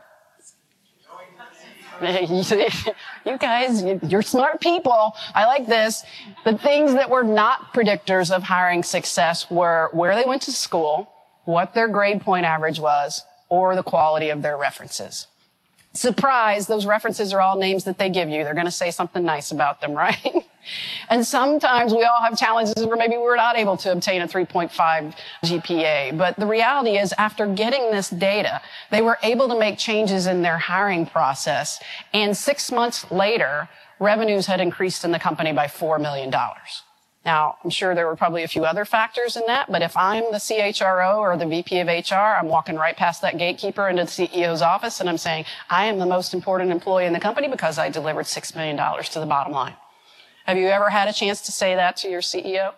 you 3.26 3.38
guys, 3.38 3.82
you're 4.10 4.22
smart 4.22 4.60
people. 4.60 5.14
I 5.34 5.46
like 5.46 5.66
this. 5.66 6.02
The 6.44 6.56
things 6.56 6.94
that 6.94 7.10
were 7.10 7.22
not 7.22 7.74
predictors 7.74 8.34
of 8.34 8.42
hiring 8.42 8.82
success 8.82 9.50
were 9.50 9.90
where 9.92 10.14
they 10.14 10.24
went 10.26 10.42
to 10.42 10.52
school, 10.52 11.12
what 11.44 11.74
their 11.74 11.88
grade 11.88 12.22
point 12.22 12.46
average 12.46 12.80
was, 12.80 13.24
or 13.48 13.76
the 13.76 13.82
quality 13.82 14.30
of 14.30 14.40
their 14.40 14.56
references. 14.56 15.26
Surprise, 15.92 16.68
those 16.68 16.86
references 16.86 17.32
are 17.32 17.40
all 17.40 17.58
names 17.58 17.82
that 17.84 17.98
they 17.98 18.08
give 18.08 18.28
you. 18.28 18.44
They're 18.44 18.54
going 18.54 18.66
to 18.66 18.70
say 18.70 18.92
something 18.92 19.24
nice 19.24 19.50
about 19.50 19.80
them, 19.80 19.92
right? 19.96 20.46
and 21.08 21.26
sometimes 21.26 21.92
we 21.92 22.04
all 22.04 22.22
have 22.22 22.38
challenges 22.38 22.86
where 22.86 22.96
maybe 22.96 23.16
we're 23.16 23.36
not 23.36 23.56
able 23.56 23.76
to 23.78 23.90
obtain 23.90 24.22
a 24.22 24.28
3.5 24.28 25.16
GPA. 25.44 26.16
But 26.16 26.36
the 26.36 26.46
reality 26.46 26.96
is 26.96 27.12
after 27.18 27.46
getting 27.46 27.90
this 27.90 28.08
data, 28.08 28.60
they 28.90 29.02
were 29.02 29.18
able 29.22 29.48
to 29.48 29.58
make 29.58 29.78
changes 29.78 30.26
in 30.26 30.42
their 30.42 30.58
hiring 30.58 31.06
process. 31.06 31.80
And 32.12 32.36
six 32.36 32.70
months 32.70 33.10
later, 33.10 33.68
revenues 33.98 34.46
had 34.46 34.60
increased 34.60 35.04
in 35.04 35.10
the 35.10 35.18
company 35.18 35.52
by 35.52 35.66
$4 35.66 36.00
million. 36.00 36.32
Now, 37.24 37.56
I'm 37.62 37.70
sure 37.70 37.94
there 37.94 38.06
were 38.06 38.16
probably 38.16 38.44
a 38.44 38.48
few 38.48 38.64
other 38.64 38.86
factors 38.86 39.36
in 39.36 39.42
that, 39.46 39.70
but 39.70 39.82
if 39.82 39.94
I'm 39.94 40.24
the 40.32 40.38
CHRO 40.38 41.18
or 41.18 41.36
the 41.36 41.46
VP 41.46 41.78
of 41.80 41.88
HR, 41.88 42.14
I'm 42.14 42.48
walking 42.48 42.76
right 42.76 42.96
past 42.96 43.20
that 43.20 43.36
gatekeeper 43.36 43.88
into 43.88 44.04
the 44.04 44.10
CEO's 44.10 44.62
office 44.62 45.00
and 45.00 45.08
I'm 45.08 45.18
saying, 45.18 45.44
I 45.68 45.84
am 45.84 45.98
the 45.98 46.06
most 46.06 46.32
important 46.32 46.70
employee 46.70 47.04
in 47.04 47.12
the 47.12 47.20
company 47.20 47.46
because 47.48 47.78
I 47.78 47.90
delivered 47.90 48.24
$6 48.24 48.56
million 48.56 48.76
to 48.76 49.20
the 49.20 49.26
bottom 49.26 49.52
line. 49.52 49.74
Have 50.46 50.56
you 50.56 50.68
ever 50.68 50.88
had 50.88 51.08
a 51.08 51.12
chance 51.12 51.42
to 51.42 51.52
say 51.52 51.74
that 51.74 51.98
to 51.98 52.08
your 52.08 52.22
CEO? 52.22 52.72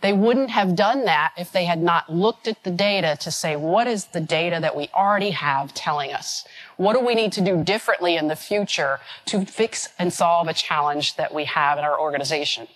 They 0.00 0.14
wouldn't 0.14 0.50
have 0.50 0.74
done 0.74 1.04
that 1.04 1.32
if 1.36 1.52
they 1.52 1.66
had 1.66 1.82
not 1.82 2.12
looked 2.12 2.48
at 2.48 2.62
the 2.62 2.70
data 2.70 3.16
to 3.20 3.30
say, 3.30 3.56
what 3.56 3.86
is 3.86 4.06
the 4.06 4.20
data 4.20 4.58
that 4.60 4.74
we 4.74 4.88
already 4.94 5.30
have 5.30 5.72
telling 5.74 6.12
us? 6.12 6.46
What 6.76 6.94
do 6.94 7.00
we 7.00 7.14
need 7.14 7.32
to 7.32 7.40
do 7.42 7.62
differently 7.62 8.16
in 8.16 8.28
the 8.28 8.36
future 8.36 9.00
to 9.26 9.44
fix 9.44 9.90
and 9.98 10.12
solve 10.12 10.48
a 10.48 10.54
challenge 10.54 11.16
that 11.16 11.32
we 11.32 11.44
have 11.44 11.78
in 11.78 11.84
our 11.84 11.98
organization? 11.98 12.68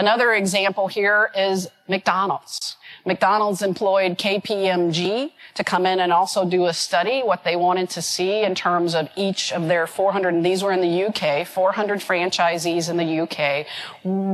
Another 0.00 0.32
example 0.32 0.88
here 0.88 1.30
is 1.36 1.68
McDonald's. 1.86 2.76
McDonald's 3.04 3.60
employed 3.60 4.16
KPMG 4.16 5.30
to 5.52 5.62
come 5.62 5.84
in 5.84 6.00
and 6.00 6.10
also 6.10 6.48
do 6.48 6.64
a 6.64 6.72
study, 6.72 7.20
what 7.20 7.44
they 7.44 7.54
wanted 7.54 7.90
to 7.90 8.00
see 8.00 8.42
in 8.42 8.54
terms 8.54 8.94
of 8.94 9.10
each 9.14 9.52
of 9.52 9.68
their 9.68 9.86
400, 9.86 10.32
and 10.32 10.46
these 10.46 10.62
were 10.62 10.72
in 10.72 10.80
the 10.80 11.04
UK, 11.04 11.46
400 11.46 11.98
franchisees 11.98 12.88
in 12.88 12.96
the 12.96 13.20
UK. 13.20 13.66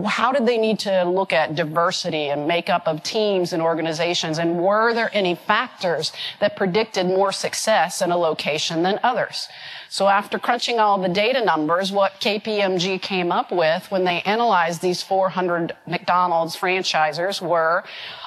How 0.09 0.31
did 0.31 0.47
they 0.47 0.57
need 0.57 0.79
to 0.81 1.03
look 1.03 1.33
at 1.33 1.57
diversity 1.57 2.29
and 2.29 2.47
makeup 2.47 2.87
of 2.87 3.03
teams 3.03 3.53
and 3.53 3.61
organizations? 3.61 4.39
And 4.39 4.61
were 4.61 4.95
there 4.95 5.11
any 5.13 5.35
factors 5.35 6.13
that 6.39 6.55
predicted 6.55 7.07
more 7.07 7.33
success 7.33 8.01
in 8.03 8.13
a 8.13 8.17
location 8.17 8.85
than 8.85 9.01
others? 9.03 9.49
So 9.89 10.09
after 10.09 10.39
crunching 10.39 10.79
all 10.79 11.01
the 11.01 11.09
data 11.09 11.45
numbers, 11.45 11.93
what 11.93 12.21
KPMG 12.21 13.01
came 13.01 13.31
up 13.31 13.53
with 13.53 13.91
when 13.91 14.05
they 14.05 14.21
analyzed 14.23 14.83
these 14.83 15.03
400 15.03 15.77
McDonald's 15.87 16.57
franchisers 16.57 17.41
were, 17.41 17.85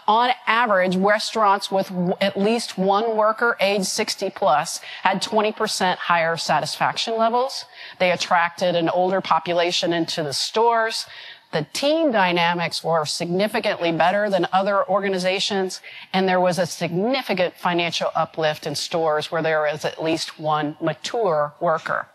on 0.07 0.31
average, 0.47 0.95
restaurants 0.95 1.69
with 1.71 1.91
at 2.21 2.37
least 2.37 2.77
one 2.77 3.15
worker 3.15 3.57
age 3.59 3.83
60 3.83 4.29
plus 4.31 4.79
had 5.03 5.21
20% 5.21 5.97
higher 5.97 6.37
satisfaction 6.37 7.17
levels. 7.17 7.65
They 7.99 8.11
attracted 8.11 8.75
an 8.75 8.89
older 8.89 9.21
population 9.21 9.93
into 9.93 10.23
the 10.23 10.33
stores. 10.33 11.05
The 11.51 11.65
team 11.73 12.11
dynamics 12.11 12.83
were 12.83 13.05
significantly 13.05 13.91
better 13.91 14.29
than 14.29 14.47
other 14.53 14.87
organizations, 14.87 15.81
and 16.13 16.29
there 16.29 16.39
was 16.39 16.59
a 16.59 16.67
significant 16.67 17.55
financial 17.55 18.11
uplift 18.15 18.67
in 18.67 18.75
stores 18.75 19.31
where 19.31 19.41
there 19.41 19.61
was 19.61 19.83
at 19.83 20.03
least 20.03 20.39
one 20.39 20.77
mature 20.79 21.53
worker. 21.59 22.07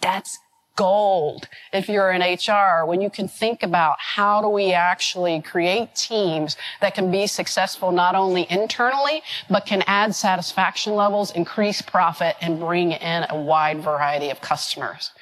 That's 0.00 0.38
gold 0.76 1.48
if 1.72 1.88
you're 1.88 2.10
in 2.10 2.20
HR 2.20 2.84
when 2.84 3.00
you 3.00 3.08
can 3.08 3.28
think 3.28 3.62
about 3.62 3.96
how 3.98 4.42
do 4.42 4.48
we 4.48 4.72
actually 4.72 5.40
create 5.40 5.94
teams 5.94 6.56
that 6.80 6.94
can 6.94 7.12
be 7.12 7.26
successful 7.26 7.92
not 7.92 8.14
only 8.14 8.46
internally, 8.50 9.22
but 9.48 9.66
can 9.66 9.84
add 9.86 10.14
satisfaction 10.14 10.94
levels, 10.94 11.30
increase 11.30 11.80
profit, 11.80 12.34
and 12.40 12.58
bring 12.58 12.92
in 12.92 13.26
a 13.30 13.40
wide 13.40 13.80
variety 13.80 14.30
of 14.30 14.40
customers. 14.40 15.12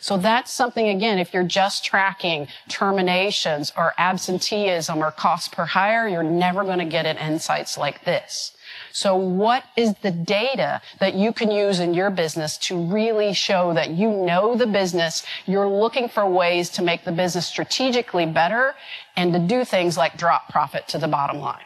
So 0.00 0.16
that's 0.16 0.52
something, 0.52 0.88
again, 0.88 1.18
if 1.18 1.34
you're 1.34 1.42
just 1.42 1.84
tracking 1.84 2.48
terminations 2.68 3.72
or 3.76 3.94
absenteeism 3.98 4.98
or 4.98 5.10
cost 5.10 5.52
per 5.52 5.64
hire, 5.64 6.08
you're 6.08 6.22
never 6.22 6.64
going 6.64 6.78
to 6.78 6.84
get 6.84 7.06
at 7.06 7.20
insights 7.20 7.76
like 7.76 8.04
this. 8.04 8.56
So 8.92 9.16
what 9.16 9.64
is 9.76 9.94
the 10.02 10.10
data 10.10 10.80
that 10.98 11.14
you 11.14 11.32
can 11.32 11.50
use 11.50 11.80
in 11.80 11.94
your 11.94 12.10
business 12.10 12.56
to 12.58 12.80
really 12.80 13.32
show 13.32 13.72
that 13.74 13.90
you 13.90 14.10
know 14.10 14.56
the 14.56 14.66
business, 14.66 15.24
you're 15.46 15.68
looking 15.68 16.08
for 16.08 16.26
ways 16.26 16.70
to 16.70 16.82
make 16.82 17.04
the 17.04 17.12
business 17.12 17.46
strategically 17.46 18.26
better 18.26 18.74
and 19.16 19.32
to 19.32 19.38
do 19.38 19.64
things 19.64 19.96
like 19.96 20.16
drop 20.16 20.48
profit 20.48 20.88
to 20.88 20.98
the 20.98 21.08
bottom 21.08 21.38
line. 21.38 21.64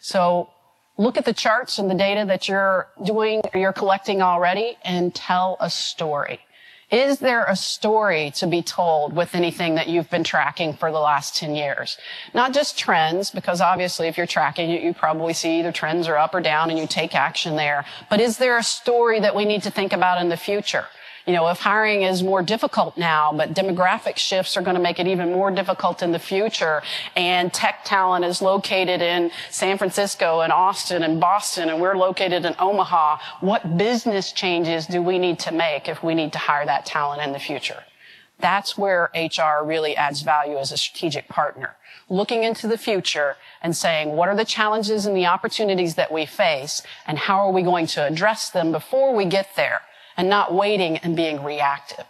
So 0.00 0.50
look 0.96 1.16
at 1.16 1.24
the 1.24 1.32
charts 1.32 1.78
and 1.78 1.90
the 1.90 1.94
data 1.94 2.24
that 2.26 2.48
you're 2.48 2.88
doing, 3.04 3.42
you're 3.54 3.72
collecting 3.72 4.22
already 4.22 4.76
and 4.84 5.14
tell 5.14 5.56
a 5.60 5.70
story. 5.70 6.40
Is 6.92 7.20
there 7.20 7.44
a 7.44 7.56
story 7.56 8.32
to 8.32 8.46
be 8.46 8.60
told 8.60 9.16
with 9.16 9.34
anything 9.34 9.76
that 9.76 9.88
you've 9.88 10.10
been 10.10 10.24
tracking 10.24 10.74
for 10.74 10.92
the 10.92 10.98
last 10.98 11.34
10 11.36 11.54
years? 11.54 11.96
Not 12.34 12.52
just 12.52 12.78
trends, 12.78 13.30
because 13.30 13.62
obviously 13.62 14.08
if 14.08 14.18
you're 14.18 14.26
tracking 14.26 14.70
it, 14.70 14.82
you 14.82 14.92
probably 14.92 15.32
see 15.32 15.60
either 15.60 15.72
trends 15.72 16.06
are 16.06 16.18
up 16.18 16.34
or 16.34 16.42
down 16.42 16.68
and 16.68 16.78
you 16.78 16.86
take 16.86 17.14
action 17.14 17.56
there. 17.56 17.86
But 18.10 18.20
is 18.20 18.36
there 18.36 18.58
a 18.58 18.62
story 18.62 19.20
that 19.20 19.34
we 19.34 19.46
need 19.46 19.62
to 19.62 19.70
think 19.70 19.94
about 19.94 20.20
in 20.20 20.28
the 20.28 20.36
future? 20.36 20.84
You 21.26 21.34
know, 21.34 21.46
if 21.48 21.60
hiring 21.60 22.02
is 22.02 22.20
more 22.20 22.42
difficult 22.42 22.98
now, 22.98 23.32
but 23.32 23.54
demographic 23.54 24.16
shifts 24.16 24.56
are 24.56 24.62
going 24.62 24.74
to 24.74 24.82
make 24.82 24.98
it 24.98 25.06
even 25.06 25.30
more 25.30 25.52
difficult 25.52 26.02
in 26.02 26.10
the 26.10 26.18
future, 26.18 26.82
and 27.14 27.52
tech 27.52 27.84
talent 27.84 28.24
is 28.24 28.42
located 28.42 29.00
in 29.00 29.30
San 29.48 29.78
Francisco 29.78 30.40
and 30.40 30.52
Austin 30.52 31.04
and 31.04 31.20
Boston, 31.20 31.68
and 31.68 31.80
we're 31.80 31.96
located 31.96 32.44
in 32.44 32.56
Omaha, 32.58 33.18
what 33.40 33.78
business 33.78 34.32
changes 34.32 34.86
do 34.86 35.00
we 35.00 35.20
need 35.20 35.38
to 35.40 35.52
make 35.52 35.88
if 35.88 36.02
we 36.02 36.16
need 36.16 36.32
to 36.32 36.38
hire 36.38 36.66
that 36.66 36.86
talent 36.86 37.22
in 37.22 37.32
the 37.32 37.38
future? 37.38 37.84
That's 38.40 38.76
where 38.76 39.08
HR 39.14 39.64
really 39.64 39.96
adds 39.96 40.22
value 40.22 40.58
as 40.58 40.72
a 40.72 40.76
strategic 40.76 41.28
partner. 41.28 41.76
Looking 42.08 42.42
into 42.42 42.66
the 42.66 42.76
future 42.76 43.36
and 43.62 43.76
saying, 43.76 44.16
what 44.16 44.28
are 44.28 44.34
the 44.34 44.44
challenges 44.44 45.06
and 45.06 45.16
the 45.16 45.26
opportunities 45.26 45.94
that 45.94 46.10
we 46.10 46.26
face, 46.26 46.82
and 47.06 47.16
how 47.16 47.46
are 47.46 47.52
we 47.52 47.62
going 47.62 47.86
to 47.88 48.04
address 48.04 48.50
them 48.50 48.72
before 48.72 49.14
we 49.14 49.24
get 49.24 49.54
there? 49.54 49.82
And 50.16 50.28
not 50.28 50.54
waiting 50.54 50.98
and 50.98 51.16
being 51.16 51.42
reactive. 51.42 52.04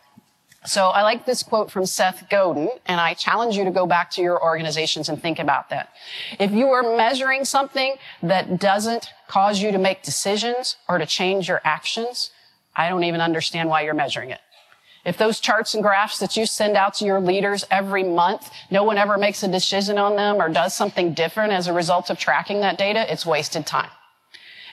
So 0.64 0.88
I 0.88 1.02
like 1.02 1.26
this 1.26 1.42
quote 1.42 1.72
from 1.72 1.86
Seth 1.86 2.28
Godin, 2.30 2.68
and 2.86 3.00
I 3.00 3.14
challenge 3.14 3.56
you 3.56 3.64
to 3.64 3.72
go 3.72 3.84
back 3.84 4.12
to 4.12 4.22
your 4.22 4.40
organizations 4.40 5.08
and 5.08 5.20
think 5.20 5.40
about 5.40 5.70
that. 5.70 5.90
If 6.38 6.52
you 6.52 6.68
are 6.68 6.96
measuring 6.96 7.44
something 7.44 7.96
that 8.22 8.60
doesn't 8.60 9.08
cause 9.26 9.60
you 9.60 9.72
to 9.72 9.78
make 9.78 10.02
decisions 10.02 10.76
or 10.88 10.98
to 10.98 11.06
change 11.06 11.48
your 11.48 11.60
actions, 11.64 12.30
I 12.76 12.88
don't 12.88 13.02
even 13.02 13.20
understand 13.20 13.68
why 13.70 13.82
you're 13.82 13.94
measuring 13.94 14.30
it. 14.30 14.40
If 15.04 15.18
those 15.18 15.40
charts 15.40 15.74
and 15.74 15.82
graphs 15.82 16.20
that 16.20 16.36
you 16.36 16.46
send 16.46 16.76
out 16.76 16.94
to 16.94 17.04
your 17.04 17.18
leaders 17.18 17.66
every 17.68 18.04
month, 18.04 18.48
no 18.70 18.84
one 18.84 18.98
ever 18.98 19.18
makes 19.18 19.42
a 19.42 19.48
decision 19.48 19.98
on 19.98 20.14
them 20.14 20.36
or 20.36 20.48
does 20.48 20.74
something 20.74 21.12
different 21.12 21.52
as 21.52 21.66
a 21.66 21.72
result 21.72 22.08
of 22.08 22.20
tracking 22.20 22.60
that 22.60 22.78
data, 22.78 23.10
it's 23.12 23.26
wasted 23.26 23.66
time. 23.66 23.90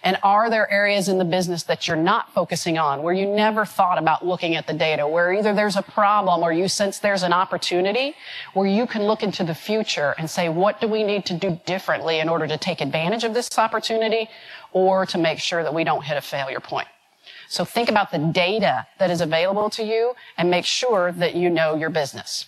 And 0.04 0.18
are 0.24 0.50
there 0.50 0.72
areas 0.72 1.10
in 1.10 1.18
the 1.18 1.26
business 1.26 1.64
that 1.64 1.88
you're 1.88 1.98
not 1.98 2.34
focusing 2.34 2.78
on, 2.78 3.04
where 3.04 3.14
you 3.14 3.26
never 3.26 3.66
thought 3.66 3.98
about 3.98 4.26
looking 4.26 4.56
at 4.56 4.66
the 4.66 4.74
data, 4.74 5.08
where 5.08 5.34
either 5.34 5.54
there's 5.54 5.76
a 5.76 5.82
problem 5.82 6.42
or 6.42 6.54
you 6.54 6.68
sense 6.68 7.00
there's 7.00 7.24
an 7.24 7.34
opportunity, 7.34 8.16
where 8.54 8.68
you 8.68 8.88
can 8.88 9.04
look 9.04 9.24
into 9.24 9.44
the 9.44 9.56
future 9.56 10.16
and 10.18 10.30
say, 10.30 10.48
what 10.48 10.80
do 10.80 10.88
we 10.88 11.04
need 11.04 11.26
to 11.26 11.34
do 11.34 11.60
differently 11.66 12.20
in 12.20 12.30
order 12.30 12.48
to 12.48 12.58
take 12.58 12.82
advantage 12.82 13.24
of 13.24 13.34
this 13.34 13.50
opportunity 13.58 14.30
or 14.72 15.06
to 15.06 15.18
make 15.18 15.40
sure 15.40 15.64
that 15.64 15.74
we 15.74 15.84
don't 15.84 16.04
hit 16.04 16.18
a 16.18 16.22
failure 16.22 16.60
point? 16.60 16.88
So 17.50 17.66
think 17.66 17.90
about 17.90 18.12
the 18.12 18.20
data 18.20 18.86
that 19.00 19.10
is 19.10 19.22
available 19.22 19.70
to 19.72 19.84
you 19.84 20.14
and 20.38 20.50
make 20.50 20.66
sure 20.66 21.12
that 21.14 21.36
you 21.36 21.50
know 21.50 21.76
your 21.76 21.90
business. 21.90 22.46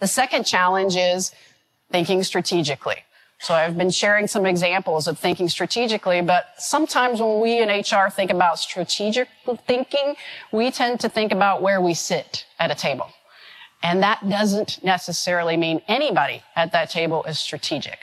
The 0.00 0.06
second 0.06 0.44
challenge 0.44 0.96
is 0.96 1.32
thinking 1.90 2.22
strategically. 2.22 2.96
So 3.40 3.54
I've 3.54 3.78
been 3.78 3.90
sharing 3.90 4.26
some 4.26 4.46
examples 4.46 5.06
of 5.06 5.18
thinking 5.18 5.48
strategically, 5.48 6.20
but 6.22 6.46
sometimes 6.58 7.20
when 7.20 7.40
we 7.40 7.62
in 7.62 7.68
HR 7.68 8.10
think 8.10 8.32
about 8.32 8.58
strategic 8.58 9.28
thinking, 9.66 10.16
we 10.50 10.70
tend 10.72 11.00
to 11.00 11.08
think 11.08 11.30
about 11.30 11.62
where 11.62 11.80
we 11.80 11.94
sit 11.94 12.46
at 12.58 12.70
a 12.70 12.74
table. 12.74 13.08
And 13.82 14.02
that 14.02 14.28
doesn't 14.28 14.82
necessarily 14.82 15.56
mean 15.56 15.82
anybody 15.86 16.42
at 16.56 16.72
that 16.72 16.90
table 16.90 17.22
is 17.24 17.38
strategic. 17.38 18.00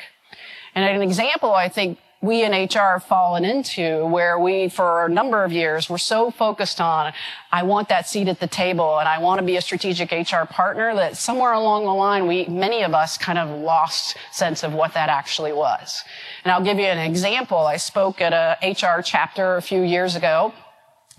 And 0.74 0.86
an 0.86 1.02
example 1.02 1.54
I 1.54 1.68
think 1.68 2.00
we 2.26 2.44
in 2.44 2.52
HR 2.52 2.94
have 2.94 3.04
fallen 3.04 3.46
into 3.46 4.06
where 4.08 4.40
we, 4.40 4.68
for 4.68 5.06
a 5.06 5.10
number 5.10 5.44
of 5.44 5.52
years, 5.52 5.90
were 5.90 5.98
so 5.98 6.32
focused 6.32 6.82
on, 6.82 7.14
I 7.52 7.64
want 7.64 7.90
that 7.90 8.08
seat 8.08 8.28
at 8.28 8.40
the 8.40 8.48
table 8.48 9.00
and 9.00 9.08
I 9.08 9.20
want 9.20 9.40
to 9.40 9.46
be 9.46 9.58
a 9.58 9.62
strategic 9.62 10.12
HR 10.12 10.46
partner 10.46 10.96
that 10.96 11.18
somewhere 11.18 11.54
along 11.54 11.86
the 11.86 11.94
line, 11.94 12.28
we, 12.28 12.46
many 12.46 12.84
of 12.84 12.94
us 12.94 13.18
kind 13.18 13.38
of 13.38 13.50
lost 13.50 14.18
sense 14.32 14.64
of 14.64 14.74
what 14.74 14.94
that 14.94 15.10
actually 15.10 15.54
was. 15.54 16.04
And 16.44 16.52
I'll 16.52 16.64
give 16.64 16.80
you 16.80 16.86
an 16.86 17.00
example. 17.00 17.60
I 17.60 17.78
spoke 17.78 18.22
at 18.22 18.34
a 18.34 18.72
HR 18.72 19.02
chapter 19.02 19.58
a 19.58 19.62
few 19.62 19.82
years 19.82 20.16
ago 20.16 20.54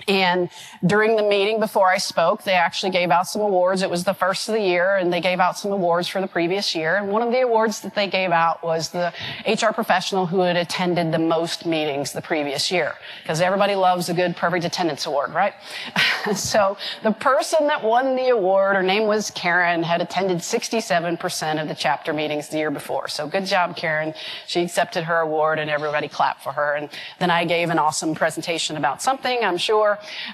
And 0.09 0.51
during 0.87 1.17
the 1.17 1.23
meeting 1.23 1.59
before 1.59 1.89
I 1.89 1.97
spoke, 1.97 2.43
they 2.43 2.53
actually 2.53 2.93
gave 2.93 3.11
out 3.11 3.27
some 3.27 3.41
awards. 3.41 3.83
It 3.83 3.91
was 3.91 4.05
the 4.05 4.13
first 4.13 4.49
of 4.49 4.55
the 4.55 4.61
year 4.61 4.97
and 4.97 5.11
they 5.13 5.21
gave 5.21 5.41
out 5.41 5.59
some 5.59 5.73
awards 5.73 6.07
for 6.07 6.21
the 6.21 6.29
previous 6.29 6.75
year. 6.75 6.97
And 6.97 7.09
one 7.09 7.23
of 7.23 7.33
the 7.33 7.41
awards 7.41 7.81
that 7.81 7.95
they 7.95 8.07
gave 8.07 8.31
out 8.31 8.63
was 8.63 8.91
the 8.91 9.13
HR 9.49 9.73
professional 9.73 10.27
who 10.27 10.41
had 10.41 10.57
attended 10.57 11.13
the 11.13 11.19
most 11.19 11.65
meetings 11.65 12.13
the 12.13 12.21
previous 12.21 12.71
year. 12.71 12.95
Because 13.23 13.41
everybody 13.41 13.75
loves 13.75 14.09
a 14.11 14.15
good 14.15 14.37
perfect 14.37 14.67
attendance 14.67 15.07
award, 15.07 15.33
right? 15.33 15.55
so 16.37 16.77
the 17.03 17.13
person 17.13 17.67
that 17.67 17.83
won 17.83 18.17
the 18.17 18.29
award, 18.29 18.77
her 18.77 18.83
name 18.83 19.07
was 19.09 19.31
Karen, 19.31 19.83
had 19.83 20.03
attended 20.03 20.39
67% 20.39 21.61
of 21.61 21.69
the 21.69 21.75
chapter 21.75 22.13
meetings 22.13 22.49
the 22.49 22.59
year 22.59 22.71
before. 22.71 23.09
So 23.09 23.27
good 23.27 23.47
job, 23.47 23.77
Karen. 23.77 24.13
She 24.47 24.61
accepted 24.61 25.05
her 25.05 25.21
award 25.21 25.59
and 25.59 25.71
everybody 25.71 26.07
clapped 26.07 26.43
for 26.43 26.53
her. 26.53 26.75
And 26.75 26.91
then 27.19 27.31
I 27.31 27.47
gave 27.47 27.71
an 27.71 27.79
awesome 27.79 28.15
presentation 28.15 28.77
about 28.77 29.03
something, 29.03 29.39
I'm 29.43 29.57
sure 29.57 29.86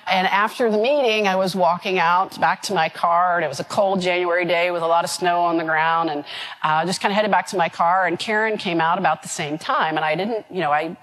and 0.07 0.27
after 0.27 0.71
the 0.71 0.79
meeting, 0.79 1.27
I 1.27 1.37
was 1.37 1.55
walking 1.55 1.99
out 1.99 2.41
back 2.41 2.63
to 2.63 2.75
my 2.75 2.89
car, 2.89 3.37
and 3.37 3.45
it 3.45 3.49
was 3.49 3.61
a 3.61 3.65
cold 3.65 4.01
January 4.01 4.45
day 4.45 4.71
with 4.71 4.83
a 4.83 4.87
lot 4.87 5.05
of 5.05 5.11
snow 5.11 5.41
on 5.43 5.57
the 5.57 5.65
ground, 5.65 6.11
and 6.11 6.25
uh, 6.63 6.85
just 6.87 7.01
kind 7.01 7.13
of 7.13 7.17
headed 7.17 7.31
back 7.31 7.47
to 7.49 7.57
my 7.57 7.69
car. 7.69 8.07
And 8.07 8.19
Karen 8.19 8.57
came 8.59 8.81
out 8.81 8.99
about 8.99 9.23
the 9.23 9.29
same 9.29 9.59
time, 9.59 9.97
and 9.97 10.05
I 10.05 10.15
didn't, 10.15 10.47
you 10.51 10.61
know, 10.61 10.73
I 10.73 10.97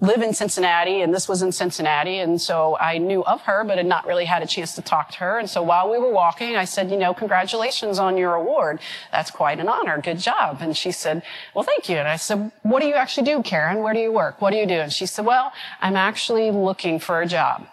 live 0.00 0.22
in 0.22 0.32
Cincinnati 0.32 1.00
and 1.00 1.12
this 1.12 1.28
was 1.28 1.42
in 1.42 1.50
Cincinnati. 1.50 2.18
And 2.18 2.40
so 2.40 2.76
I 2.78 2.98
knew 2.98 3.24
of 3.24 3.40
her, 3.42 3.64
but 3.64 3.78
had 3.78 3.86
not 3.86 4.06
really 4.06 4.24
had 4.24 4.42
a 4.42 4.46
chance 4.46 4.74
to 4.76 4.82
talk 4.82 5.10
to 5.12 5.18
her. 5.18 5.38
And 5.38 5.50
so 5.50 5.62
while 5.62 5.90
we 5.90 5.98
were 5.98 6.12
walking, 6.12 6.56
I 6.56 6.66
said, 6.66 6.90
you 6.90 6.96
know, 6.96 7.12
congratulations 7.14 7.98
on 7.98 8.16
your 8.16 8.34
award. 8.34 8.80
That's 9.10 9.30
quite 9.30 9.58
an 9.58 9.68
honor. 9.68 10.00
Good 10.00 10.18
job. 10.18 10.58
And 10.60 10.76
she 10.76 10.92
said, 10.92 11.22
well, 11.54 11.64
thank 11.64 11.88
you. 11.88 11.96
And 11.96 12.06
I 12.06 12.16
said, 12.16 12.52
what 12.62 12.80
do 12.80 12.86
you 12.86 12.94
actually 12.94 13.24
do, 13.24 13.42
Karen? 13.42 13.82
Where 13.82 13.94
do 13.94 14.00
you 14.00 14.12
work? 14.12 14.40
What 14.40 14.50
do 14.50 14.56
you 14.56 14.66
do? 14.66 14.74
And 14.74 14.92
she 14.92 15.06
said, 15.06 15.26
well, 15.26 15.52
I'm 15.80 15.96
actually 15.96 16.50
looking 16.52 17.00
for 17.00 17.20
a 17.20 17.26
job. 17.26 17.66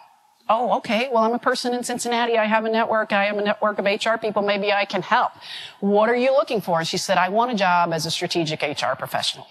Oh, 0.47 0.77
okay. 0.77 1.09
Well, 1.11 1.23
I'm 1.23 1.33
a 1.33 1.39
person 1.39 1.73
in 1.73 1.83
Cincinnati. 1.83 2.37
I 2.37 2.45
have 2.45 2.65
a 2.65 2.69
network. 2.69 3.11
I 3.11 3.25
have 3.25 3.37
a 3.37 3.41
network 3.41 3.79
of 3.79 3.85
HR 3.85 4.17
people. 4.19 4.43
Maybe 4.43 4.71
I 4.71 4.85
can 4.85 5.01
help. 5.01 5.31
What 5.79 6.07
are 6.07 6.15
you 6.15 6.31
looking 6.31 6.61
for? 6.61 6.79
And 6.79 6.87
she 6.87 6.97
said, 6.97 7.17
I 7.17 7.29
want 7.29 7.51
a 7.51 7.55
job 7.55 7.91
as 7.93 8.05
a 8.05 8.11
strategic 8.11 8.61
HR 8.61 8.95
professional. 8.97 9.47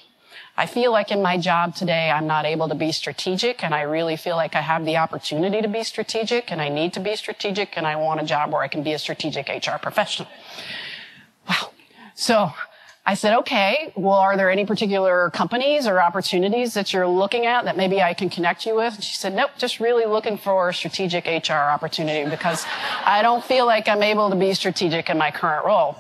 I 0.57 0.67
feel 0.67 0.93
like 0.93 1.11
in 1.11 1.21
my 1.21 1.37
job 1.37 1.75
today, 1.75 2.11
I'm 2.11 2.29
not 2.29 2.47
able 2.47 2.69
to 2.69 2.77
be 2.77 2.93
strategic 2.93 3.65
and 3.65 3.75
I 3.75 3.83
really 3.83 4.17
feel 4.17 4.37
like 4.37 4.55
I 4.55 4.61
have 4.61 4.85
the 4.85 4.99
opportunity 4.99 5.61
to 5.61 5.67
be 5.67 5.83
strategic 5.83 6.53
and 6.53 6.63
I 6.63 6.69
need 6.69 6.93
to 6.93 7.01
be 7.01 7.17
strategic 7.17 7.77
and 7.77 7.85
I 7.85 7.97
want 7.97 8.21
a 8.21 8.25
job 8.25 8.53
where 8.53 8.63
I 8.63 8.69
can 8.69 8.85
be 8.85 8.93
a 8.93 8.99
strategic 9.01 9.49
HR 9.49 9.79
professional. 9.83 10.29
Wow. 11.49 11.73
So 12.15 12.53
I 13.07 13.15
said, 13.15 13.37
okay, 13.41 13.93
well, 13.97 14.15
are 14.15 14.35
there 14.35 14.51
any 14.51 14.65
particular 14.65 15.29
companies 15.29 15.87
or 15.87 16.01
opportunities 16.01 16.73
that 16.73 16.95
you're 16.95 17.07
looking 17.07 17.45
at 17.45 17.67
that 17.67 17.77
maybe 17.77 18.01
I 18.01 18.15
can 18.15 18.31
connect 18.31 18.65
you 18.65 18.75
with? 18.75 18.95
And 18.95 19.05
she 19.05 19.17
said, 19.17 19.35
nope, 19.35 19.51
just 19.59 19.79
really 19.79 20.07
looking 20.07 20.39
for 20.39 20.71
a 20.71 20.75
strategic 20.75 21.27
HR 21.27 21.53
opportunity 21.53 22.29
because 22.31 22.65
I 23.05 23.21
don't 23.21 23.45
feel 23.45 23.67
like 23.67 23.89
I'm 23.89 24.03
able 24.03 24.31
to 24.31 24.37
be 24.37 24.55
strategic 24.55 25.11
in 25.11 25.19
my 25.19 25.31
current 25.31 25.67
role. 25.67 25.97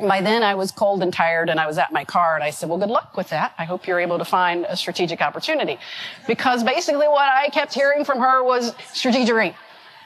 By 0.00 0.22
then 0.22 0.42
I 0.42 0.56
was 0.56 0.72
cold 0.72 1.04
and 1.04 1.12
tired 1.12 1.50
and 1.50 1.60
I 1.60 1.68
was 1.68 1.78
at 1.78 1.92
my 1.92 2.04
car 2.04 2.34
and 2.34 2.42
I 2.42 2.50
said, 2.50 2.68
well, 2.68 2.78
good 2.78 2.90
luck 2.90 3.16
with 3.16 3.28
that. 3.28 3.54
I 3.56 3.64
hope 3.64 3.86
you're 3.86 4.00
able 4.00 4.18
to 4.18 4.24
find 4.24 4.66
a 4.68 4.76
strategic 4.76 5.20
opportunity. 5.20 5.78
Because 6.26 6.64
basically 6.64 7.06
what 7.06 7.28
I 7.28 7.48
kept 7.50 7.72
hearing 7.74 8.04
from 8.04 8.18
her 8.18 8.42
was 8.42 8.72
strategery. 8.92 9.54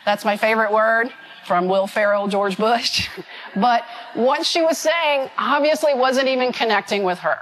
That's 0.04 0.26
my 0.26 0.37
favorite 0.37 0.72
word 0.72 1.11
from 1.46 1.68
Will 1.68 1.87
Ferrell, 1.87 2.28
George 2.28 2.59
Bush. 2.59 3.09
but 3.57 3.85
what 4.14 4.45
she 4.47 4.62
was 4.62 4.79
saying 4.79 5.31
obviously 5.38 5.95
wasn't 5.95 6.29
even 6.29 6.53
connecting 6.53 7.05
with 7.05 7.19
her. 7.21 7.38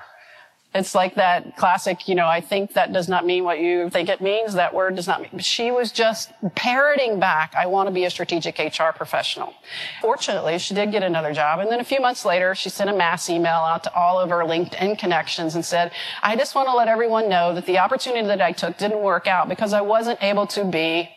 It's 0.75 0.95
like 0.95 1.17
that 1.17 1.59
classic, 1.59 2.09
you 2.09 2.15
know, 2.15 2.27
I 2.27 2.41
think 2.41 2.73
that 2.75 2.95
does 2.95 3.07
not 3.07 3.27
mean 3.27 3.45
what 3.45 3.61
you 3.61 3.91
think 3.91 4.09
it 4.09 4.23
means. 4.23 4.55
That 4.55 4.73
word 4.73 4.97
does 4.97 5.07
not 5.07 5.21
mean. 5.21 5.39
She 5.39 5.71
was 5.71 5.93
just 5.93 6.33
parroting 6.55 7.21
back, 7.21 7.53
I 7.55 7.67
want 7.67 7.89
to 7.89 7.93
be 7.93 8.07
a 8.07 8.11
strategic 8.11 8.59
HR 8.59 8.91
professional. 8.95 9.53
Fortunately, 10.01 10.59
she 10.59 10.73
did 10.75 10.91
get 10.91 11.03
another 11.03 11.35
job. 11.35 11.61
And 11.61 11.71
then 11.71 11.81
a 11.81 11.85
few 11.85 12.01
months 12.01 12.25
later, 12.25 12.55
she 12.55 12.71
sent 12.71 12.89
a 12.89 12.95
mass 12.95 13.29
email 13.29 13.53
out 13.53 13.85
to 13.85 13.95
all 13.95 14.19
of 14.19 14.31
her 14.31 14.45
LinkedIn 14.45 14.99
connections 14.99 15.55
and 15.55 15.65
said, 15.65 15.93
I 16.23 16.37
just 16.37 16.55
want 16.55 16.69
to 16.69 16.75
let 16.75 16.89
everyone 16.89 17.29
know 17.29 17.55
that 17.55 17.67
the 17.67 17.79
opportunity 17.79 18.27
that 18.29 18.41
I 18.41 18.53
took 18.53 18.79
didn't 18.79 19.03
work 19.03 19.27
out 19.27 19.51
because 19.51 19.75
I 19.75 19.83
wasn't 19.83 20.23
able 20.23 20.47
to 20.49 20.65
be 20.65 21.11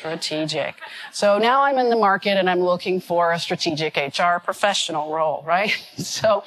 strategic. 0.00 0.76
So 1.12 1.38
now 1.38 1.62
I'm 1.62 1.76
in 1.78 1.90
the 1.90 1.96
market 1.96 2.38
and 2.38 2.48
I'm 2.48 2.60
looking 2.60 3.00
for 3.00 3.32
a 3.32 3.38
strategic 3.38 3.96
HR 3.96 4.38
professional 4.42 5.12
role, 5.12 5.44
right? 5.46 5.72
So 5.98 6.44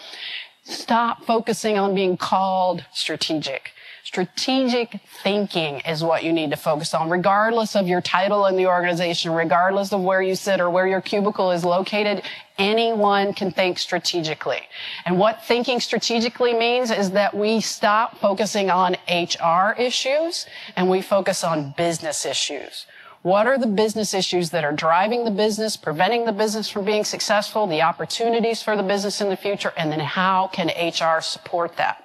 stop 0.64 1.26
focusing 1.26 1.78
on 1.78 1.94
being 1.94 2.18
called 2.18 2.86
strategic. 2.94 3.72
Strategic 4.04 5.00
thinking 5.24 5.80
is 5.82 6.04
what 6.04 6.24
you 6.24 6.34
need 6.34 6.50
to 6.52 6.58
focus 6.58 6.94
on, 6.94 7.10
regardless 7.10 7.76
of 7.76 7.88
your 7.88 8.02
title 8.02 8.46
in 8.48 8.58
the 8.58 8.68
organization, 8.68 9.32
regardless 9.32 9.94
of 9.94 10.02
where 10.02 10.22
you 10.22 10.36
sit 10.36 10.60
or 10.60 10.70
where 10.70 10.88
your 10.88 11.02
cubicle 11.02 11.52
is 11.52 11.64
located. 11.64 12.24
Anyone 12.58 13.34
can 13.34 13.52
think 13.52 13.80
strategically. 13.80 14.62
And 15.06 15.18
what 15.18 15.46
thinking 15.46 15.80
strategically 15.80 16.54
means 16.54 16.92
is 16.92 17.12
that 17.12 17.34
we 17.36 17.62
stop 17.62 18.20
focusing 18.20 18.70
on 18.70 18.98
HR 19.10 19.74
issues 19.80 20.46
and 20.76 20.90
we 20.90 21.02
focus 21.02 21.44
on 21.44 21.74
business 21.78 22.26
issues. 22.26 22.86
What 23.24 23.48
are 23.48 23.58
the 23.58 23.68
business 23.68 24.14
issues 24.14 24.50
that 24.50 24.66
are 24.66 24.74
driving 24.74 25.24
the 25.24 25.32
business, 25.32 25.78
preventing 25.78 26.26
the 26.26 26.34
business 26.34 26.70
from 26.70 26.84
being 26.84 27.06
successful, 27.06 27.66
the 27.68 27.82
opportunities 27.82 28.62
for 28.62 28.76
the 28.76 28.84
business 28.84 29.22
in 29.22 29.30
the 29.30 29.38
future, 29.38 29.72
and 29.78 29.90
then 29.90 30.02
how 30.02 30.50
can 30.52 30.68
HR 30.68 31.22
support 31.22 31.78
that? 31.78 32.03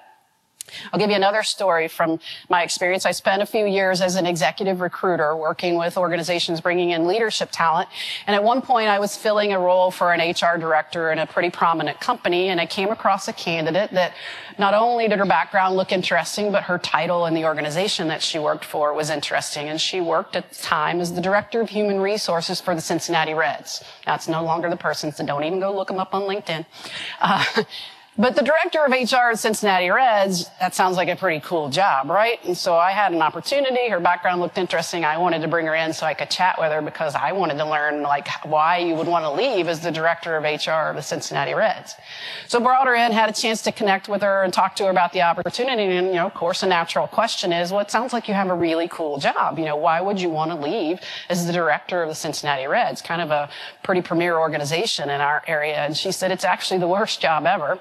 I'll 0.91 0.99
give 0.99 1.09
you 1.09 1.15
another 1.15 1.43
story 1.43 1.87
from 1.87 2.19
my 2.49 2.63
experience. 2.63 3.05
I 3.05 3.11
spent 3.11 3.41
a 3.41 3.45
few 3.45 3.65
years 3.65 4.01
as 4.01 4.15
an 4.15 4.25
executive 4.25 4.81
recruiter 4.81 5.35
working 5.35 5.77
with 5.77 5.97
organizations 5.97 6.61
bringing 6.61 6.91
in 6.91 7.07
leadership 7.07 7.49
talent. 7.51 7.89
And 8.27 8.35
at 8.35 8.43
one 8.43 8.61
point 8.61 8.89
I 8.89 8.99
was 8.99 9.15
filling 9.15 9.53
a 9.53 9.59
role 9.59 9.91
for 9.91 10.13
an 10.13 10.19
HR 10.19 10.57
director 10.57 11.11
in 11.11 11.19
a 11.19 11.25
pretty 11.25 11.49
prominent 11.49 11.99
company 11.99 12.49
and 12.49 12.59
I 12.59 12.65
came 12.65 12.89
across 12.89 13.27
a 13.27 13.33
candidate 13.33 13.91
that 13.91 14.13
not 14.57 14.73
only 14.73 15.07
did 15.07 15.19
her 15.19 15.25
background 15.25 15.75
look 15.75 15.91
interesting, 15.91 16.51
but 16.51 16.63
her 16.63 16.77
title 16.77 17.25
in 17.25 17.33
the 17.33 17.45
organization 17.45 18.09
that 18.09 18.21
she 18.21 18.39
worked 18.39 18.65
for 18.65 18.93
was 18.93 19.09
interesting. 19.09 19.69
And 19.69 19.79
she 19.79 20.01
worked 20.01 20.35
at 20.35 20.49
the 20.49 20.61
time 20.61 20.99
as 20.99 21.13
the 21.13 21.21
director 21.21 21.61
of 21.61 21.69
human 21.69 21.99
resources 21.99 22.59
for 22.59 22.75
the 22.75 22.81
Cincinnati 22.81 23.33
Reds. 23.33 23.83
It's 24.05 24.27
no 24.27 24.43
longer 24.43 24.69
the 24.69 24.75
person, 24.75 25.11
so 25.11 25.25
don't 25.25 25.43
even 25.43 25.59
go 25.59 25.73
look 25.73 25.87
them 25.87 25.99
up 25.99 26.13
on 26.13 26.23
LinkedIn. 26.23 26.65
Uh, 27.21 27.63
but 28.19 28.35
the 28.35 28.41
director 28.41 28.83
of 28.83 28.91
HR 28.91 29.31
at 29.31 29.39
Cincinnati 29.39 29.89
Reds, 29.89 30.49
that 30.59 30.75
sounds 30.75 30.97
like 30.97 31.07
a 31.07 31.15
pretty 31.15 31.39
cool 31.39 31.69
job, 31.69 32.09
right? 32.09 32.43
And 32.43 32.57
so 32.57 32.75
I 32.75 32.91
had 32.91 33.13
an 33.13 33.21
opportunity. 33.21 33.87
Her 33.87 34.01
background 34.01 34.41
looked 34.41 34.57
interesting. 34.57 35.05
I 35.05 35.17
wanted 35.17 35.41
to 35.41 35.47
bring 35.47 35.65
her 35.67 35.73
in 35.73 35.93
so 35.93 36.05
I 36.05 36.13
could 36.13 36.29
chat 36.29 36.59
with 36.59 36.69
her 36.73 36.81
because 36.81 37.15
I 37.15 37.31
wanted 37.31 37.57
to 37.59 37.65
learn 37.65 38.01
like 38.01 38.27
why 38.43 38.79
you 38.79 38.95
would 38.95 39.07
want 39.07 39.23
to 39.23 39.31
leave 39.31 39.69
as 39.69 39.79
the 39.79 39.89
director 39.89 40.35
of 40.35 40.43
HR 40.43 40.89
of 40.89 40.97
the 40.97 41.01
Cincinnati 41.01 41.53
Reds. 41.53 41.95
So 42.49 42.59
brought 42.59 42.87
her 42.87 42.93
in, 42.93 43.13
had 43.13 43.29
a 43.29 43.33
chance 43.33 43.61
to 43.61 43.71
connect 43.71 44.09
with 44.09 44.21
her 44.21 44.43
and 44.43 44.51
talk 44.51 44.75
to 44.75 44.83
her 44.83 44.89
about 44.89 45.13
the 45.13 45.21
opportunity. 45.21 45.83
And, 45.83 46.07
you 46.07 46.15
know, 46.15 46.25
of 46.25 46.33
course, 46.33 46.61
a 46.61 46.67
natural 46.67 47.07
question 47.07 47.53
is, 47.53 47.71
well, 47.71 47.79
it 47.79 47.89
sounds 47.89 48.11
like 48.11 48.27
you 48.27 48.33
have 48.33 48.49
a 48.49 48.55
really 48.55 48.89
cool 48.89 49.17
job. 49.17 49.57
You 49.57 49.63
know, 49.63 49.77
why 49.77 50.01
would 50.01 50.19
you 50.19 50.29
want 50.29 50.51
to 50.51 50.57
leave 50.57 50.99
as 51.29 51.47
the 51.47 51.53
director 51.53 52.03
of 52.03 52.09
the 52.09 52.15
Cincinnati 52.15 52.67
Reds? 52.67 53.01
Kind 53.01 53.21
of 53.21 53.31
a 53.31 53.49
pretty 53.81 54.01
premier 54.01 54.37
organization 54.37 55.09
in 55.09 55.21
our 55.21 55.41
area. 55.47 55.77
And 55.77 55.95
she 55.95 56.11
said, 56.11 56.31
it's 56.31 56.43
actually 56.43 56.81
the 56.81 56.87
worst 56.89 57.21
job 57.21 57.45
ever. 57.45 57.79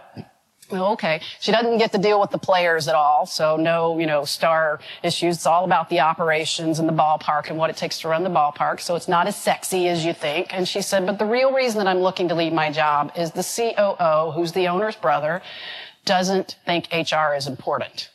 Okay. 0.70 1.20
She 1.40 1.50
doesn't 1.50 1.78
get 1.78 1.92
to 1.92 1.98
deal 1.98 2.20
with 2.20 2.30
the 2.30 2.38
players 2.38 2.88
at 2.88 2.94
all. 2.94 3.24
So 3.24 3.56
no, 3.56 3.98
you 3.98 4.06
know, 4.06 4.24
star 4.24 4.80
issues. 5.02 5.36
It's 5.36 5.46
all 5.46 5.64
about 5.64 5.88
the 5.88 6.00
operations 6.00 6.78
and 6.78 6.88
the 6.88 6.92
ballpark 6.92 7.48
and 7.48 7.56
what 7.56 7.70
it 7.70 7.76
takes 7.76 8.00
to 8.00 8.08
run 8.08 8.22
the 8.22 8.30
ballpark. 8.30 8.80
So 8.80 8.94
it's 8.94 9.08
not 9.08 9.26
as 9.26 9.36
sexy 9.36 9.88
as 9.88 10.04
you 10.04 10.12
think. 10.12 10.52
And 10.52 10.68
she 10.68 10.82
said, 10.82 11.06
but 11.06 11.18
the 11.18 11.24
real 11.24 11.54
reason 11.54 11.78
that 11.78 11.86
I'm 11.86 12.00
looking 12.00 12.28
to 12.28 12.34
leave 12.34 12.52
my 12.52 12.70
job 12.70 13.12
is 13.16 13.32
the 13.32 13.42
COO, 13.42 14.32
who's 14.32 14.52
the 14.52 14.68
owner's 14.68 14.96
brother, 14.96 15.40
doesn't 16.04 16.56
think 16.66 16.88
HR 16.92 17.34
is 17.34 17.46
important. 17.46 18.10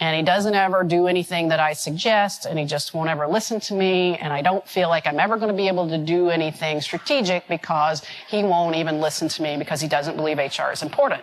And 0.00 0.16
he 0.16 0.22
doesn't 0.24 0.54
ever 0.54 0.82
do 0.82 1.06
anything 1.06 1.48
that 1.48 1.60
I 1.60 1.72
suggest, 1.72 2.46
and 2.46 2.58
he 2.58 2.64
just 2.64 2.94
won't 2.94 3.08
ever 3.10 3.28
listen 3.28 3.60
to 3.60 3.74
me, 3.74 4.16
and 4.18 4.32
I 4.32 4.42
don't 4.42 4.66
feel 4.66 4.88
like 4.88 5.06
I'm 5.06 5.20
ever 5.20 5.36
going 5.36 5.50
to 5.50 5.56
be 5.56 5.68
able 5.68 5.88
to 5.88 5.98
do 5.98 6.30
anything 6.30 6.80
strategic 6.80 7.46
because 7.46 8.02
he 8.28 8.42
won't 8.42 8.74
even 8.74 9.00
listen 9.00 9.28
to 9.28 9.42
me 9.42 9.56
because 9.56 9.80
he 9.80 9.86
doesn't 9.86 10.16
believe 10.16 10.38
HR 10.38 10.72
is 10.72 10.82
important. 10.82 11.22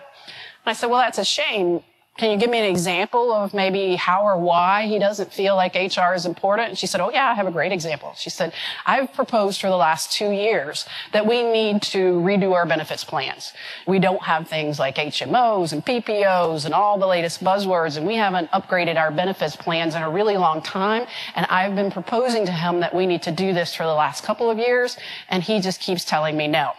I 0.65 0.73
said, 0.73 0.87
well, 0.87 0.99
that's 0.99 1.17
a 1.17 1.25
shame. 1.25 1.81
Can 2.17 2.29
you 2.29 2.37
give 2.37 2.49
me 2.49 2.59
an 2.59 2.65
example 2.65 3.31
of 3.31 3.53
maybe 3.53 3.95
how 3.95 4.23
or 4.23 4.37
why 4.37 4.85
he 4.85 4.99
doesn't 4.99 5.33
feel 5.33 5.55
like 5.55 5.75
HR 5.75 6.13
is 6.13 6.25
important? 6.25 6.69
And 6.69 6.77
she 6.77 6.85
said, 6.85 6.99
Oh 7.01 7.09
yeah, 7.09 7.29
I 7.29 7.33
have 7.33 7.47
a 7.47 7.51
great 7.51 7.71
example. 7.71 8.13
She 8.15 8.29
said, 8.29 8.53
I've 8.85 9.13
proposed 9.13 9.61
for 9.61 9.69
the 9.69 9.77
last 9.77 10.11
two 10.11 10.29
years 10.29 10.85
that 11.13 11.25
we 11.25 11.41
need 11.41 11.81
to 11.83 12.19
redo 12.19 12.53
our 12.53 12.65
benefits 12.65 13.03
plans. 13.03 13.53
We 13.87 13.97
don't 13.97 14.21
have 14.21 14.47
things 14.47 14.77
like 14.77 14.97
HMOs 14.97 15.71
and 15.71 15.83
PPOs 15.83 16.65
and 16.65 16.73
all 16.73 16.99
the 16.99 17.07
latest 17.07 17.43
buzzwords, 17.43 17.97
and 17.97 18.05
we 18.05 18.17
haven't 18.17 18.51
upgraded 18.51 18.97
our 18.97 19.09
benefits 19.09 19.55
plans 19.55 19.95
in 19.95 20.03
a 20.03 20.09
really 20.09 20.37
long 20.37 20.61
time. 20.61 21.07
And 21.35 21.47
I've 21.49 21.75
been 21.75 21.91
proposing 21.91 22.45
to 22.45 22.51
him 22.51 22.81
that 22.81 22.93
we 22.93 23.07
need 23.07 23.23
to 23.23 23.31
do 23.31 23.53
this 23.53 23.73
for 23.73 23.83
the 23.83 23.93
last 23.93 24.23
couple 24.23 24.49
of 24.49 24.59
years, 24.59 24.97
and 25.29 25.41
he 25.41 25.59
just 25.61 25.79
keeps 25.79 26.03
telling 26.03 26.35
me 26.37 26.47
no. 26.47 26.73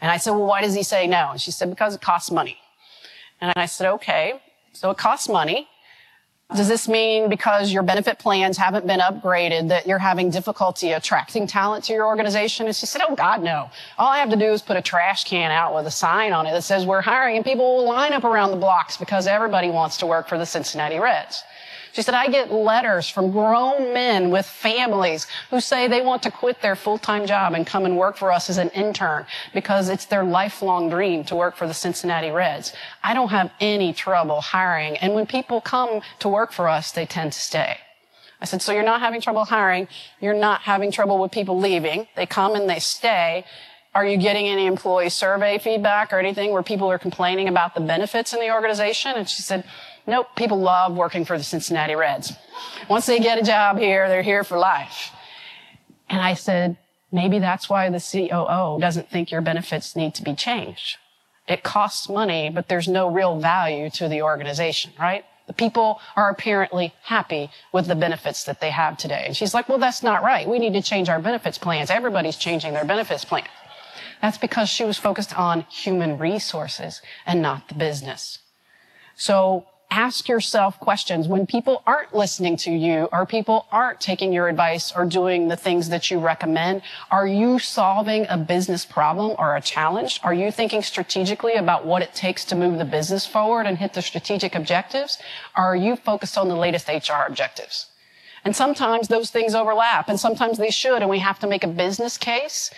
And 0.00 0.10
I 0.12 0.18
said, 0.18 0.32
Well, 0.32 0.46
why 0.46 0.60
does 0.60 0.74
he 0.74 0.82
say 0.82 1.06
no? 1.06 1.30
And 1.32 1.40
she 1.40 1.50
said, 1.50 1.70
Because 1.70 1.94
it 1.94 2.02
costs 2.02 2.30
money. 2.30 2.58
And 3.40 3.52
I 3.56 3.66
said, 3.66 3.90
okay, 3.94 4.40
so 4.72 4.90
it 4.90 4.98
costs 4.98 5.28
money. 5.28 5.68
Does 6.56 6.68
this 6.68 6.88
mean 6.88 7.28
because 7.28 7.70
your 7.70 7.82
benefit 7.82 8.18
plans 8.18 8.56
haven't 8.56 8.86
been 8.86 9.00
upgraded 9.00 9.68
that 9.68 9.86
you're 9.86 9.98
having 9.98 10.30
difficulty 10.30 10.92
attracting 10.92 11.46
talent 11.46 11.84
to 11.84 11.92
your 11.92 12.06
organization? 12.06 12.64
And 12.64 12.74
she 12.74 12.86
said, 12.86 13.02
Oh 13.06 13.14
God, 13.14 13.42
no. 13.42 13.68
All 13.98 14.08
I 14.08 14.16
have 14.18 14.30
to 14.30 14.36
do 14.36 14.46
is 14.46 14.62
put 14.62 14.78
a 14.78 14.80
trash 14.80 15.24
can 15.24 15.50
out 15.50 15.74
with 15.74 15.86
a 15.86 15.90
sign 15.90 16.32
on 16.32 16.46
it 16.46 16.52
that 16.52 16.62
says 16.62 16.86
we're 16.86 17.02
hiring 17.02 17.36
and 17.36 17.44
people 17.44 17.76
will 17.76 17.84
line 17.84 18.14
up 18.14 18.24
around 18.24 18.50
the 18.50 18.56
blocks 18.56 18.96
because 18.96 19.26
everybody 19.26 19.68
wants 19.68 19.98
to 19.98 20.06
work 20.06 20.26
for 20.26 20.38
the 20.38 20.46
Cincinnati 20.46 20.98
Reds. 20.98 21.42
She 21.98 22.02
said, 22.02 22.14
I 22.14 22.28
get 22.28 22.52
letters 22.52 23.08
from 23.08 23.32
grown 23.32 23.92
men 23.92 24.30
with 24.30 24.46
families 24.46 25.26
who 25.50 25.58
say 25.58 25.88
they 25.88 26.00
want 26.00 26.22
to 26.22 26.30
quit 26.30 26.62
their 26.62 26.76
full-time 26.76 27.26
job 27.26 27.54
and 27.54 27.66
come 27.66 27.84
and 27.84 27.98
work 27.98 28.16
for 28.16 28.30
us 28.30 28.48
as 28.48 28.56
an 28.56 28.68
intern 28.68 29.26
because 29.52 29.88
it's 29.88 30.04
their 30.04 30.22
lifelong 30.22 30.90
dream 30.90 31.24
to 31.24 31.34
work 31.34 31.56
for 31.56 31.66
the 31.66 31.74
Cincinnati 31.74 32.30
Reds. 32.30 32.72
I 33.02 33.14
don't 33.14 33.30
have 33.30 33.50
any 33.60 33.92
trouble 33.92 34.40
hiring. 34.40 34.96
And 34.98 35.12
when 35.12 35.26
people 35.26 35.60
come 35.60 36.00
to 36.20 36.28
work 36.28 36.52
for 36.52 36.68
us, 36.68 36.92
they 36.92 37.04
tend 37.04 37.32
to 37.32 37.40
stay. 37.40 37.78
I 38.40 38.44
said, 38.44 38.62
so 38.62 38.70
you're 38.70 38.84
not 38.84 39.00
having 39.00 39.20
trouble 39.20 39.44
hiring. 39.44 39.88
You're 40.20 40.34
not 40.34 40.60
having 40.60 40.92
trouble 40.92 41.18
with 41.18 41.32
people 41.32 41.58
leaving. 41.58 42.06
They 42.14 42.26
come 42.26 42.54
and 42.54 42.70
they 42.70 42.78
stay. 42.78 43.44
Are 43.92 44.06
you 44.06 44.18
getting 44.18 44.46
any 44.46 44.66
employee 44.66 45.08
survey 45.08 45.58
feedback 45.58 46.12
or 46.12 46.20
anything 46.20 46.52
where 46.52 46.62
people 46.62 46.88
are 46.92 46.98
complaining 46.98 47.48
about 47.48 47.74
the 47.74 47.80
benefits 47.80 48.32
in 48.32 48.38
the 48.38 48.52
organization? 48.52 49.16
And 49.16 49.28
she 49.28 49.42
said, 49.42 49.64
Nope, 50.08 50.28
people 50.36 50.58
love 50.58 50.96
working 50.96 51.26
for 51.26 51.36
the 51.36 51.44
Cincinnati 51.44 51.94
Reds. 51.94 52.32
Once 52.88 53.04
they 53.04 53.18
get 53.18 53.38
a 53.38 53.42
job 53.42 53.78
here, 53.78 54.08
they're 54.08 54.22
here 54.22 54.42
for 54.42 54.58
life. 54.58 55.12
And 56.08 56.22
I 56.22 56.32
said, 56.32 56.78
maybe 57.12 57.38
that's 57.38 57.68
why 57.68 57.90
the 57.90 58.00
COO 58.00 58.80
doesn't 58.80 59.10
think 59.10 59.30
your 59.30 59.42
benefits 59.42 59.94
need 59.94 60.14
to 60.14 60.22
be 60.22 60.34
changed. 60.34 60.96
It 61.46 61.62
costs 61.62 62.08
money, 62.08 62.48
but 62.48 62.68
there's 62.68 62.88
no 62.88 63.10
real 63.10 63.38
value 63.38 63.90
to 63.90 64.08
the 64.08 64.22
organization, 64.22 64.92
right? 64.98 65.26
The 65.46 65.52
people 65.52 66.00
are 66.16 66.30
apparently 66.30 66.94
happy 67.02 67.50
with 67.72 67.86
the 67.86 67.94
benefits 67.94 68.44
that 68.44 68.62
they 68.62 68.70
have 68.70 68.96
today. 68.96 69.24
And 69.26 69.36
she's 69.36 69.52
like, 69.52 69.68
well, 69.68 69.78
that's 69.78 70.02
not 70.02 70.22
right. 70.22 70.48
We 70.48 70.58
need 70.58 70.72
to 70.72 70.82
change 70.82 71.10
our 71.10 71.20
benefits 71.20 71.58
plans. 71.58 71.90
Everybody's 71.90 72.36
changing 72.36 72.72
their 72.72 72.84
benefits 72.86 73.26
plan. 73.26 73.44
That's 74.22 74.38
because 74.38 74.70
she 74.70 74.84
was 74.84 74.96
focused 74.96 75.38
on 75.38 75.62
human 75.70 76.16
resources 76.16 77.02
and 77.26 77.42
not 77.42 77.68
the 77.68 77.74
business. 77.74 78.38
So 79.14 79.66
ask 79.90 80.28
yourself 80.28 80.78
questions 80.80 81.26
when 81.28 81.46
people 81.46 81.82
aren't 81.86 82.14
listening 82.14 82.56
to 82.56 82.70
you 82.70 83.08
or 83.10 83.24
people 83.24 83.66
aren't 83.72 84.00
taking 84.00 84.32
your 84.32 84.48
advice 84.48 84.92
or 84.94 85.04
doing 85.04 85.48
the 85.48 85.56
things 85.56 85.88
that 85.88 86.10
you 86.10 86.18
recommend. 86.18 86.82
Are 87.10 87.26
you 87.26 87.58
solving 87.58 88.26
a 88.28 88.36
business 88.36 88.84
problem 88.84 89.34
or 89.38 89.56
a 89.56 89.60
challenge? 89.60 90.20
Are 90.22 90.34
you 90.34 90.50
thinking 90.50 90.82
strategically 90.82 91.54
about 91.54 91.86
what 91.86 92.02
it 92.02 92.14
takes 92.14 92.44
to 92.46 92.54
move 92.54 92.78
the 92.78 92.84
business 92.84 93.26
forward 93.26 93.66
and 93.66 93.78
hit 93.78 93.94
the 93.94 94.02
strategic 94.02 94.54
objectives? 94.54 95.18
Or 95.56 95.64
are 95.64 95.76
you 95.76 95.96
focused 95.96 96.36
on 96.36 96.48
the 96.48 96.56
latest 96.56 96.88
HR 96.88 97.26
objectives? 97.26 97.86
And 98.44 98.54
sometimes 98.54 99.08
those 99.08 99.30
things 99.30 99.54
overlap 99.54 100.08
and 100.08 100.18
sometimes 100.18 100.58
they 100.58 100.70
should 100.70 101.02
and 101.02 101.10
we 101.10 101.18
have 101.18 101.38
to 101.40 101.46
make 101.46 101.64
a 101.64 101.68
business 101.68 102.16
case 102.16 102.70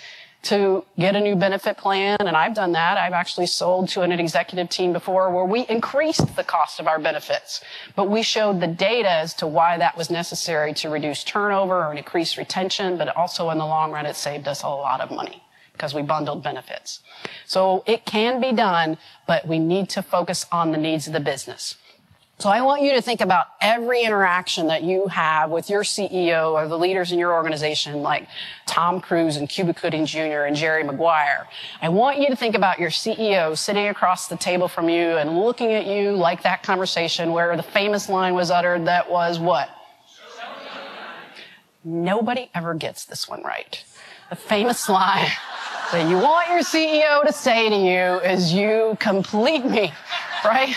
to 0.42 0.84
get 0.98 1.14
a 1.16 1.20
new 1.20 1.36
benefit 1.36 1.76
plan. 1.76 2.16
And 2.20 2.36
I've 2.36 2.54
done 2.54 2.72
that. 2.72 2.96
I've 2.96 3.12
actually 3.12 3.46
sold 3.46 3.88
to 3.90 4.02
an 4.02 4.12
executive 4.12 4.68
team 4.68 4.92
before 4.92 5.30
where 5.30 5.44
we 5.44 5.66
increased 5.68 6.34
the 6.36 6.44
cost 6.44 6.80
of 6.80 6.86
our 6.86 6.98
benefits, 6.98 7.62
but 7.94 8.08
we 8.08 8.22
showed 8.22 8.60
the 8.60 8.66
data 8.66 9.10
as 9.10 9.34
to 9.34 9.46
why 9.46 9.76
that 9.78 9.96
was 9.96 10.10
necessary 10.10 10.72
to 10.74 10.88
reduce 10.88 11.24
turnover 11.24 11.84
or 11.84 11.94
increase 11.94 12.38
retention, 12.38 12.96
but 12.96 13.14
also 13.16 13.50
in 13.50 13.58
the 13.58 13.66
long 13.66 13.92
run, 13.92 14.06
it 14.06 14.16
saved 14.16 14.48
us 14.48 14.62
a 14.62 14.68
lot 14.68 15.00
of 15.00 15.10
money 15.10 15.42
because 15.72 15.94
we 15.94 16.02
bundled 16.02 16.42
benefits. 16.42 17.00
So 17.46 17.82
it 17.86 18.04
can 18.04 18.40
be 18.40 18.52
done, 18.52 18.98
but 19.26 19.46
we 19.46 19.58
need 19.58 19.88
to 19.90 20.02
focus 20.02 20.44
on 20.52 20.72
the 20.72 20.78
needs 20.78 21.06
of 21.06 21.14
the 21.14 21.20
business. 21.20 21.76
So 22.40 22.48
I 22.48 22.62
want 22.62 22.80
you 22.80 22.94
to 22.94 23.02
think 23.02 23.20
about 23.20 23.48
every 23.60 24.02
interaction 24.02 24.68
that 24.68 24.82
you 24.82 25.08
have 25.08 25.50
with 25.50 25.68
your 25.68 25.82
CEO 25.82 26.52
or 26.52 26.66
the 26.68 26.78
leaders 26.78 27.12
in 27.12 27.18
your 27.18 27.34
organization, 27.34 28.00
like 28.00 28.26
Tom 28.64 28.98
Cruise 28.98 29.36
and 29.36 29.46
Cuba 29.46 29.74
Gooding 29.74 30.06
Jr. 30.06 30.46
and 30.48 30.56
Jerry 30.56 30.82
Maguire. 30.82 31.46
I 31.82 31.90
want 31.90 32.18
you 32.18 32.28
to 32.28 32.36
think 32.36 32.54
about 32.54 32.78
your 32.78 32.88
CEO 32.88 33.54
sitting 33.58 33.88
across 33.88 34.28
the 34.28 34.38
table 34.38 34.68
from 34.68 34.88
you 34.88 35.18
and 35.18 35.38
looking 35.38 35.74
at 35.74 35.84
you 35.84 36.12
like 36.12 36.42
that 36.44 36.62
conversation 36.62 37.32
where 37.32 37.54
the 37.58 37.62
famous 37.62 38.08
line 38.08 38.32
was 38.32 38.50
uttered 38.50 38.86
that 38.86 39.10
was 39.10 39.38
what? 39.38 39.68
Nobody 41.84 42.48
ever 42.54 42.72
gets 42.72 43.04
this 43.04 43.28
one 43.28 43.42
right. 43.42 43.84
The 44.30 44.36
famous 44.36 44.88
line 44.88 45.28
that 45.92 46.08
you 46.08 46.16
want 46.16 46.48
your 46.48 46.60
CEO 46.60 47.22
to 47.22 47.34
say 47.34 47.68
to 47.68 47.76
you 47.76 48.20
is 48.26 48.50
you 48.50 48.96
complete 48.98 49.66
me, 49.66 49.92
right? 50.42 50.74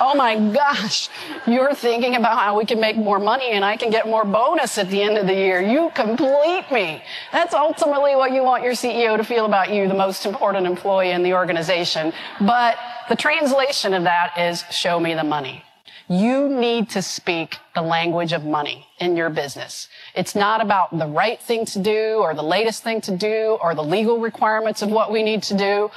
Oh 0.00 0.14
my 0.14 0.36
gosh, 0.52 1.08
you're 1.46 1.74
thinking 1.74 2.16
about 2.16 2.38
how 2.38 2.58
we 2.58 2.64
can 2.64 2.80
make 2.80 2.96
more 2.96 3.18
money 3.18 3.50
and 3.50 3.64
I 3.64 3.76
can 3.76 3.90
get 3.90 4.06
more 4.06 4.24
bonus 4.24 4.78
at 4.78 4.88
the 4.88 5.02
end 5.02 5.18
of 5.18 5.26
the 5.26 5.34
year. 5.34 5.60
You 5.60 5.90
complete 5.94 6.64
me. 6.72 7.02
That's 7.32 7.54
ultimately 7.54 8.16
what 8.16 8.32
you 8.32 8.42
want 8.42 8.64
your 8.64 8.72
CEO 8.72 9.16
to 9.16 9.24
feel 9.24 9.44
about 9.44 9.72
you, 9.72 9.86
the 9.86 9.94
most 9.94 10.26
important 10.26 10.66
employee 10.66 11.10
in 11.10 11.22
the 11.22 11.34
organization. 11.34 12.12
But 12.40 12.78
the 13.08 13.16
translation 13.16 13.94
of 13.94 14.04
that 14.04 14.38
is 14.38 14.64
show 14.70 14.98
me 14.98 15.14
the 15.14 15.24
money. 15.24 15.62
You 16.08 16.48
need 16.48 16.90
to 16.90 17.02
speak 17.02 17.58
the 17.72 17.82
language 17.82 18.32
of 18.32 18.44
money 18.44 18.88
in 18.98 19.16
your 19.16 19.30
business. 19.30 19.88
It's 20.16 20.34
not 20.34 20.60
about 20.60 20.98
the 20.98 21.06
right 21.06 21.40
thing 21.40 21.64
to 21.66 21.78
do 21.78 22.18
or 22.20 22.34
the 22.34 22.42
latest 22.42 22.82
thing 22.82 23.00
to 23.02 23.16
do 23.16 23.58
or 23.62 23.76
the 23.76 23.84
legal 23.84 24.18
requirements 24.18 24.82
of 24.82 24.90
what 24.90 25.12
we 25.12 25.22
need 25.22 25.44
to 25.44 25.56
do 25.56 25.90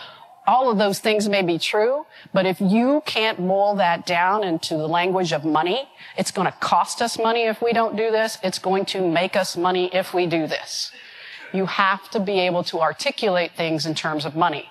all 0.46 0.70
of 0.70 0.78
those 0.78 1.00
things 1.00 1.30
may 1.30 1.42
be 1.42 1.58
true, 1.58 2.06
but 2.34 2.46
if 2.46 2.60
you 2.60 3.02
can't 3.06 3.38
boil 3.38 3.76
that 3.76 4.06
down 4.06 4.44
into 4.44 4.76
the 4.76 4.88
language 4.88 5.32
of 5.32 5.46
money, 5.46 5.88
it's 6.18 6.32
going 6.32 6.46
to 6.46 6.58
cost 6.60 7.02
us 7.02 7.18
money 7.18 7.44
if 7.44 7.62
we 7.62 7.74
don't 7.74 7.96
do 7.96 8.12
this. 8.12 8.38
It's 8.44 8.60
going 8.60 8.86
to 8.88 9.08
make 9.08 9.36
us 9.36 9.56
money 9.56 9.90
if 9.94 10.14
we 10.14 10.26
do 10.26 10.48
this. 10.48 10.92
You 11.54 11.66
have 11.68 12.10
to 12.12 12.20
be 12.20 12.40
able 12.40 12.64
to 12.66 12.82
articulate 12.82 13.52
things 13.56 13.86
in 13.86 13.96
terms 13.96 14.26
of 14.26 14.36
money. 14.36 14.70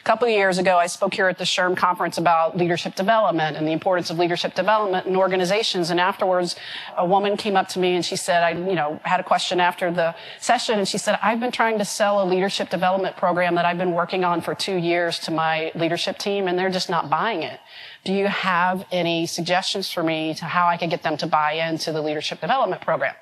A 0.00 0.02
couple 0.02 0.26
of 0.26 0.32
years 0.32 0.56
ago, 0.56 0.78
I 0.78 0.86
spoke 0.86 1.12
here 1.12 1.28
at 1.28 1.36
the 1.36 1.44
SHRM 1.44 1.76
conference 1.76 2.16
about 2.16 2.56
leadership 2.56 2.94
development 2.94 3.58
and 3.58 3.68
the 3.68 3.72
importance 3.72 4.08
of 4.08 4.18
leadership 4.18 4.54
development 4.54 5.06
in 5.06 5.14
organizations. 5.14 5.90
And 5.90 6.00
afterwards, 6.00 6.56
a 6.96 7.04
woman 7.04 7.36
came 7.36 7.54
up 7.54 7.68
to 7.68 7.78
me 7.78 7.96
and 7.96 8.04
she 8.04 8.16
said, 8.16 8.42
I, 8.42 8.52
you 8.52 8.74
know, 8.74 8.98
had 9.04 9.20
a 9.20 9.22
question 9.22 9.60
after 9.60 9.92
the 9.92 10.14
session 10.38 10.78
and 10.78 10.88
she 10.88 10.96
said, 10.96 11.18
I've 11.22 11.38
been 11.38 11.52
trying 11.52 11.76
to 11.78 11.84
sell 11.84 12.22
a 12.22 12.24
leadership 12.24 12.70
development 12.70 13.18
program 13.18 13.56
that 13.56 13.66
I've 13.66 13.76
been 13.76 13.92
working 13.92 14.24
on 14.24 14.40
for 14.40 14.54
two 14.54 14.76
years 14.76 15.18
to 15.20 15.30
my 15.30 15.70
leadership 15.74 16.16
team 16.16 16.48
and 16.48 16.58
they're 16.58 16.70
just 16.70 16.88
not 16.88 17.10
buying 17.10 17.42
it. 17.42 17.60
Do 18.02 18.14
you 18.14 18.26
have 18.26 18.86
any 18.90 19.26
suggestions 19.26 19.92
for 19.92 20.02
me 20.02 20.32
to 20.36 20.46
how 20.46 20.66
I 20.66 20.78
could 20.78 20.88
get 20.88 21.02
them 21.02 21.18
to 21.18 21.26
buy 21.26 21.52
into 21.52 21.92
the 21.92 22.00
leadership 22.00 22.40
development 22.40 22.80
program? 22.80 23.14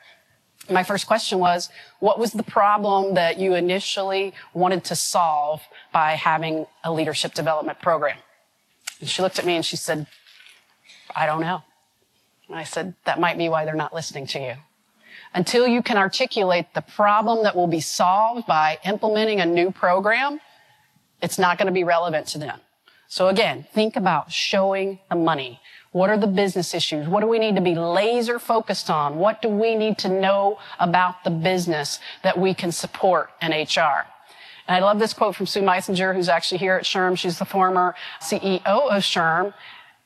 my 0.70 0.82
first 0.82 1.06
question 1.06 1.38
was, 1.38 1.70
what 1.98 2.18
was 2.18 2.32
the 2.32 2.42
problem 2.42 3.14
that 3.14 3.38
you 3.38 3.54
initially 3.54 4.34
wanted 4.52 4.84
to 4.84 4.94
solve 4.94 5.62
by 5.98 6.12
having 6.12 6.64
a 6.84 6.92
leadership 6.92 7.34
development 7.34 7.80
program? 7.80 8.18
And 9.00 9.08
she 9.08 9.20
looked 9.20 9.40
at 9.40 9.44
me 9.44 9.56
and 9.56 9.66
she 9.66 9.74
said, 9.74 10.06
I 11.16 11.26
don't 11.26 11.40
know. 11.40 11.64
And 12.46 12.56
I 12.56 12.62
said, 12.62 12.94
that 13.04 13.18
might 13.18 13.36
be 13.36 13.48
why 13.48 13.64
they're 13.64 13.74
not 13.74 13.92
listening 13.92 14.24
to 14.28 14.38
you. 14.38 14.54
Until 15.34 15.66
you 15.66 15.82
can 15.82 15.96
articulate 15.96 16.66
the 16.72 16.82
problem 16.82 17.42
that 17.42 17.56
will 17.56 17.66
be 17.66 17.80
solved 17.80 18.46
by 18.46 18.78
implementing 18.84 19.40
a 19.40 19.46
new 19.46 19.72
program, 19.72 20.40
it's 21.20 21.36
not 21.36 21.58
going 21.58 21.66
to 21.66 21.72
be 21.72 21.82
relevant 21.82 22.28
to 22.28 22.38
them. 22.38 22.60
So 23.08 23.26
again, 23.26 23.66
think 23.74 23.96
about 23.96 24.30
showing 24.30 25.00
the 25.10 25.16
money. 25.16 25.58
What 25.90 26.10
are 26.10 26.16
the 26.16 26.28
business 26.28 26.74
issues? 26.74 27.08
What 27.08 27.22
do 27.22 27.26
we 27.26 27.40
need 27.40 27.56
to 27.56 27.60
be 27.60 27.74
laser 27.74 28.38
focused 28.38 28.88
on? 28.88 29.16
What 29.16 29.42
do 29.42 29.48
we 29.48 29.74
need 29.74 29.98
to 29.98 30.08
know 30.08 30.60
about 30.78 31.24
the 31.24 31.30
business 31.30 31.98
that 32.22 32.38
we 32.38 32.54
can 32.54 32.70
support 32.70 33.30
in 33.42 33.50
HR? 33.50 34.06
And 34.68 34.76
I 34.76 34.86
love 34.86 34.98
this 34.98 35.14
quote 35.14 35.34
from 35.34 35.46
Sue 35.46 35.62
Meisinger, 35.62 36.14
who's 36.14 36.28
actually 36.28 36.58
here 36.58 36.74
at 36.74 36.84
SHRM. 36.84 37.16
She's 37.16 37.38
the 37.38 37.46
former 37.46 37.94
CEO 38.20 38.60
of 38.66 39.02
SHRM. 39.02 39.54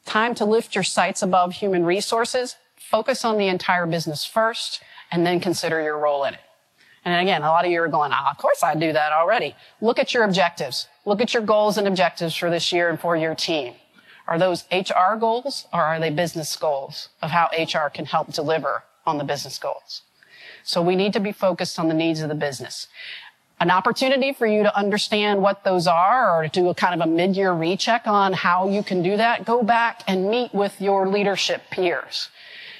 Time 0.06 0.34
to 0.36 0.44
lift 0.44 0.76
your 0.76 0.84
sights 0.84 1.20
above 1.20 1.54
human 1.54 1.84
resources. 1.84 2.56
Focus 2.76 3.24
on 3.24 3.38
the 3.38 3.48
entire 3.48 3.86
business 3.86 4.24
first 4.24 4.80
and 5.10 5.26
then 5.26 5.40
consider 5.40 5.82
your 5.82 5.98
role 5.98 6.24
in 6.24 6.34
it. 6.34 6.40
And 7.04 7.20
again, 7.20 7.42
a 7.42 7.48
lot 7.48 7.64
of 7.64 7.72
you 7.72 7.82
are 7.82 7.88
going, 7.88 8.12
oh, 8.12 8.30
of 8.30 8.38
course 8.38 8.62
I 8.62 8.76
do 8.76 8.92
that 8.92 9.12
already. 9.12 9.56
Look 9.80 9.98
at 9.98 10.14
your 10.14 10.22
objectives. 10.22 10.86
Look 11.04 11.20
at 11.20 11.34
your 11.34 11.42
goals 11.42 11.76
and 11.76 11.88
objectives 11.88 12.36
for 12.36 12.48
this 12.48 12.72
year 12.72 12.88
and 12.88 13.00
for 13.00 13.16
your 13.16 13.34
team. 13.34 13.74
Are 14.28 14.38
those 14.38 14.64
HR 14.70 15.16
goals 15.18 15.66
or 15.72 15.82
are 15.82 15.98
they 15.98 16.10
business 16.10 16.54
goals 16.54 17.08
of 17.20 17.30
how 17.30 17.48
HR 17.58 17.88
can 17.88 18.04
help 18.04 18.32
deliver 18.32 18.84
on 19.04 19.18
the 19.18 19.24
business 19.24 19.58
goals? 19.58 20.02
So 20.64 20.80
we 20.80 20.94
need 20.94 21.12
to 21.14 21.20
be 21.20 21.32
focused 21.32 21.78
on 21.78 21.88
the 21.88 21.94
needs 21.94 22.20
of 22.20 22.28
the 22.28 22.36
business. 22.36 22.86
An 23.62 23.70
opportunity 23.70 24.32
for 24.32 24.44
you 24.44 24.64
to 24.64 24.76
understand 24.76 25.40
what 25.40 25.62
those 25.62 25.86
are 25.86 26.36
or 26.36 26.42
to 26.42 26.48
do 26.48 26.68
a 26.68 26.74
kind 26.74 27.00
of 27.00 27.08
a 27.08 27.08
mid-year 27.08 27.52
recheck 27.52 28.08
on 28.08 28.32
how 28.32 28.68
you 28.68 28.82
can 28.82 29.04
do 29.04 29.16
that. 29.16 29.44
Go 29.44 29.62
back 29.62 30.02
and 30.08 30.28
meet 30.28 30.52
with 30.52 30.80
your 30.80 31.08
leadership 31.08 31.62
peers 31.70 32.28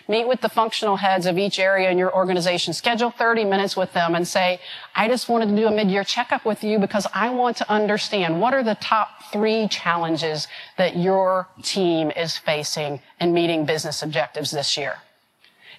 Meet 0.08 0.26
with 0.26 0.40
the 0.40 0.48
functional 0.48 0.96
heads 0.96 1.26
of 1.26 1.38
each 1.38 1.58
area 1.58 1.90
in 1.90 1.96
your 1.96 2.14
organization. 2.14 2.74
Schedule 2.74 3.10
30 3.10 3.44
minutes 3.44 3.76
with 3.76 3.92
them 3.92 4.14
and 4.14 4.26
say, 4.26 4.58
I 4.94 5.06
just 5.06 5.28
wanted 5.28 5.50
to 5.50 5.56
do 5.56 5.68
a 5.68 5.70
mid-year 5.70 6.02
checkup 6.02 6.44
with 6.44 6.64
you 6.64 6.78
because 6.78 7.06
I 7.14 7.30
want 7.30 7.56
to 7.58 7.70
understand 7.70 8.40
what 8.40 8.52
are 8.52 8.64
the 8.64 8.74
top 8.74 9.08
three 9.32 9.68
challenges 9.68 10.48
that 10.76 10.96
your 10.96 11.46
team 11.62 12.10
is 12.10 12.36
facing 12.36 13.00
in 13.20 13.32
meeting 13.32 13.64
business 13.64 14.02
objectives 14.02 14.50
this 14.50 14.76
year. 14.76 14.96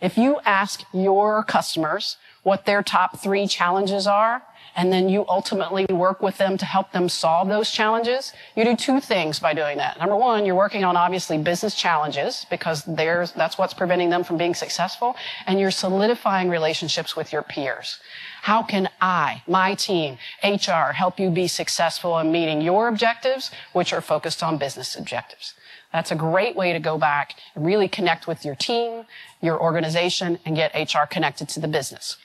If 0.01 0.17
you 0.17 0.39
ask 0.45 0.83
your 0.93 1.43
customers 1.43 2.17
what 2.43 2.65
their 2.65 2.81
top 2.81 3.19
three 3.19 3.47
challenges 3.47 4.07
are, 4.07 4.41
and 4.75 4.91
then 4.91 5.09
you 5.09 5.25
ultimately 5.27 5.85
work 5.89 6.21
with 6.21 6.37
them 6.37 6.57
to 6.57 6.65
help 6.65 6.91
them 6.91 7.09
solve 7.09 7.47
those 7.47 7.69
challenges. 7.69 8.33
You 8.55 8.63
do 8.63 8.75
two 8.75 8.99
things 8.99 9.39
by 9.39 9.53
doing 9.53 9.77
that. 9.77 9.99
Number 9.99 10.15
one, 10.15 10.45
you're 10.45 10.55
working 10.55 10.83
on 10.83 10.97
obviously 10.97 11.37
business 11.37 11.75
challenges 11.75 12.45
because 12.49 12.83
there's, 12.85 13.31
that's 13.33 13.57
what's 13.57 13.73
preventing 13.73 14.09
them 14.09 14.23
from 14.23 14.37
being 14.37 14.55
successful. 14.55 15.15
And 15.45 15.59
you're 15.59 15.71
solidifying 15.71 16.49
relationships 16.49 17.15
with 17.15 17.31
your 17.31 17.43
peers. 17.43 17.99
How 18.41 18.63
can 18.63 18.89
I, 18.99 19.43
my 19.47 19.75
team, 19.75 20.17
HR, 20.43 20.91
help 20.93 21.19
you 21.19 21.29
be 21.29 21.47
successful 21.47 22.17
in 22.19 22.31
meeting 22.31 22.61
your 22.61 22.87
objectives, 22.87 23.51
which 23.73 23.93
are 23.93 24.01
focused 24.01 24.41
on 24.41 24.57
business 24.57 24.95
objectives? 24.95 25.53
That's 25.93 26.11
a 26.11 26.15
great 26.15 26.55
way 26.55 26.73
to 26.73 26.79
go 26.79 26.97
back 26.97 27.35
and 27.53 27.63
really 27.63 27.87
connect 27.87 28.25
with 28.27 28.43
your 28.43 28.55
team, 28.55 29.05
your 29.41 29.61
organization, 29.61 30.39
and 30.43 30.55
get 30.55 30.73
HR 30.73 31.05
connected 31.05 31.47
to 31.49 31.59
the 31.59 31.67
business. 31.67 32.17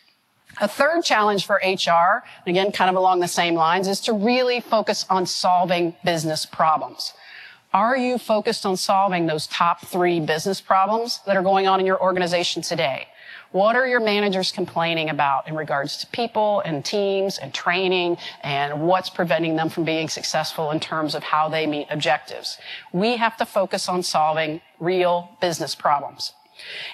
A 0.61 0.67
third 0.67 1.05
challenge 1.05 1.47
for 1.47 1.61
HR, 1.65 2.25
again, 2.47 2.73
kind 2.73 2.91
of 2.91 2.97
along 2.97 3.21
the 3.21 3.29
same 3.29 3.55
lines, 3.55 3.87
is 3.87 4.01
to 4.03 4.13
really 4.13 4.61
focus 4.61 5.07
on 5.09 5.27
solving 5.27 5.95
business 6.05 6.47
problems. 6.47 7.13
Are 7.73 7.97
you 7.97 8.19
focused 8.19 8.65
on 8.65 8.77
solving 8.77 9.27
those 9.27 9.47
top 9.47 9.87
three 9.87 10.21
business 10.21 10.61
problems 10.61 11.21
that 11.27 11.37
are 11.37 11.43
going 11.43 11.69
on 11.69 11.81
in 11.81 11.87
your 11.87 12.01
organization 12.03 12.63
today? 12.63 13.09
What 13.53 13.77
are 13.77 13.87
your 13.87 14.01
managers 14.01 14.53
complaining 14.53 15.09
about 15.09 15.49
in 15.49 15.55
regards 15.55 15.97
to 15.99 16.07
people 16.09 16.61
and 16.61 16.85
teams 16.85 17.39
and 17.39 17.53
training 17.53 18.19
and 18.43 18.87
what's 18.87 19.09
preventing 19.09 19.57
them 19.57 19.71
from 19.71 19.85
being 19.85 20.09
successful 20.09 20.71
in 20.71 20.81
terms 20.81 21.15
of 21.15 21.23
how 21.23 21.49
they 21.49 21.67
meet 21.67 21.87
objectives? 21.91 22.59
We 22.93 23.17
have 23.17 23.37
to 23.39 23.47
focus 23.47 23.89
on 23.89 24.03
solving 24.03 24.61
real 24.81 25.31
business 25.41 25.75
problems. 25.75 26.33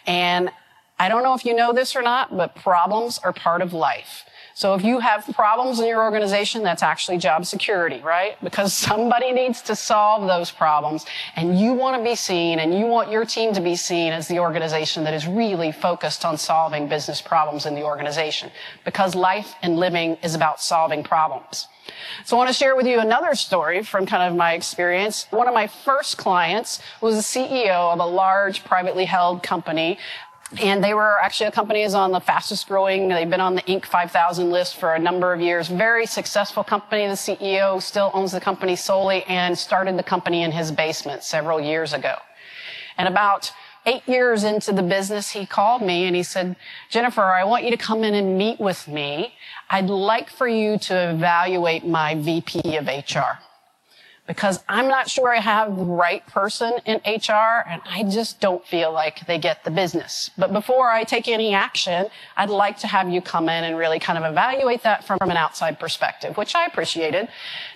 And 0.07 0.51
I 0.99 1.09
don't 1.09 1.23
know 1.23 1.35
if 1.35 1.45
you 1.45 1.55
know 1.55 1.73
this 1.73 1.97
or 1.97 2.03
not, 2.03 2.37
but 2.37 2.55
problems 2.55 3.19
are 3.19 3.33
part 3.33 3.63
of 3.63 3.73
life. 3.73 4.25
So 4.57 4.75
if 4.75 4.85
you 4.85 5.01
have 5.01 5.27
problems 5.35 5.81
in 5.81 5.87
your 5.87 6.05
organization, 6.05 6.63
that's 6.63 6.83
actually 6.85 7.19
job 7.19 7.45
security, 7.45 8.01
right? 8.03 8.37
Because 8.43 8.73
somebody 8.89 9.33
needs 9.33 9.61
to 9.63 9.75
solve 9.75 10.29
those 10.29 10.53
problems 10.53 11.05
and 11.35 11.59
you 11.59 11.73
want 11.73 11.97
to 11.97 12.09
be 12.09 12.15
seen 12.15 12.61
and 12.61 12.73
you 12.73 12.87
want 12.87 13.11
your 13.11 13.25
team 13.25 13.53
to 13.55 13.61
be 13.61 13.75
seen 13.75 14.13
as 14.13 14.29
the 14.29 14.39
organization 14.39 15.03
that 15.05 15.15
is 15.15 15.27
really 15.27 15.73
focused 15.73 16.25
on 16.25 16.39
solving 16.39 16.89
business 16.89 17.21
problems 17.21 17.67
in 17.67 17.75
the 17.75 17.83
organization 17.83 18.51
because 18.85 19.17
life 19.17 19.57
and 19.63 19.77
living 19.77 20.17
is 20.23 20.37
about 20.37 20.61
solving 20.61 21.03
problems. 21.03 21.67
So 22.25 22.37
I 22.37 22.39
want 22.39 22.49
to 22.49 22.55
share 22.55 22.77
with 22.77 22.87
you 22.87 23.01
another 23.01 23.35
story 23.35 23.83
from 23.83 24.07
kind 24.07 24.23
of 24.23 24.37
my 24.37 24.55
experience. 24.55 25.27
One 25.31 25.49
of 25.49 25.55
my 25.55 25.67
first 25.67 26.17
clients 26.17 26.81
was 27.01 27.17
the 27.17 27.23
CEO 27.23 27.93
of 27.93 27.99
a 27.99 28.07
large 28.07 28.65
privately 28.65 29.05
held 29.05 29.43
company 29.43 29.99
and 30.61 30.85
they 30.85 30.95
were 30.95 31.19
actually 31.21 31.47
a 31.47 31.53
company 31.53 31.83
is 31.83 31.95
on 31.95 32.13
the 32.13 32.21
fastest 32.21 32.69
growing. 32.69 33.09
They've 33.09 33.29
been 33.29 33.41
on 33.41 33.55
the 33.55 33.63
Inc. 33.63 33.87
5000 33.87 34.51
list 34.51 34.77
for 34.77 34.95
a 34.95 34.99
number 34.99 35.33
of 35.33 35.41
years. 35.41 35.69
Very 35.69 36.07
successful 36.07 36.63
company. 36.63 37.07
The 37.07 37.15
CEO 37.15 37.83
still 37.83 38.11
owns 38.15 38.33
the 38.33 38.41
company 38.41 38.77
solely 38.77 39.25
and 39.25 39.59
started 39.59 39.99
the 39.99 40.03
company 40.03 40.43
in 40.43 40.53
his 40.53 40.71
basement 40.71 41.25
several 41.25 41.61
years 41.61 41.93
ago. 41.93 42.15
And 42.97 43.09
about 43.09 43.53
eight 43.87 44.07
years 44.07 44.45
into 44.45 44.73
the 44.73 44.83
business, 44.83 45.31
he 45.31 45.45
called 45.45 45.83
me 45.83 46.05
and 46.05 46.15
he 46.15 46.23
said, 46.23 46.57
Jennifer, 46.89 47.23
I 47.23 47.45
want 47.45 47.65
you 47.65 47.71
to 47.71 47.77
come 47.77 48.05
in 48.05 48.15
and 48.15 48.39
meet 48.39 48.61
with 48.61 48.87
me. 48.87 49.35
I'd 49.71 49.91
like 49.91 50.31
for 50.31 50.47
you 50.47 50.79
to 50.79 51.11
evaluate 51.11 51.85
my 51.85 52.15
VP 52.15 52.77
of 52.77 52.87
HR 52.87 53.41
because 54.27 54.65
I'm 54.69 54.89
not 54.89 55.11
sure 55.11 55.35
I 55.35 55.41
have 55.41 55.77
the 55.77 55.85
right 55.85 56.27
person 56.27 56.73
in 56.87 56.97
HR 57.05 57.63
and 57.69 57.83
I 57.85 58.05
just 58.05 58.41
don't 58.41 58.65
feel 58.67 58.91
like 58.91 59.27
they 59.27 59.39
get 59.39 59.65
the 59.65 59.71
business. 59.71 60.31
But 60.39 60.53
before 60.53 60.91
I 60.91 61.05
take 61.05 61.29
any 61.29 61.53
action, 61.53 62.07
I'd 62.37 62.49
like 62.49 62.79
to 62.79 62.87
have 62.87 63.11
you 63.11 63.21
come 63.21 63.51
in 63.51 63.65
and 63.65 63.77
really 63.77 63.99
kind 63.99 64.19
of 64.19 64.25
evaluate 64.25 64.83
that 64.85 65.05
from 65.05 65.19
an 65.21 65.37
outside 65.37 65.79
perspective, 65.79 66.39
which 66.39 66.55
I 66.55 66.65
appreciated. 66.65 67.29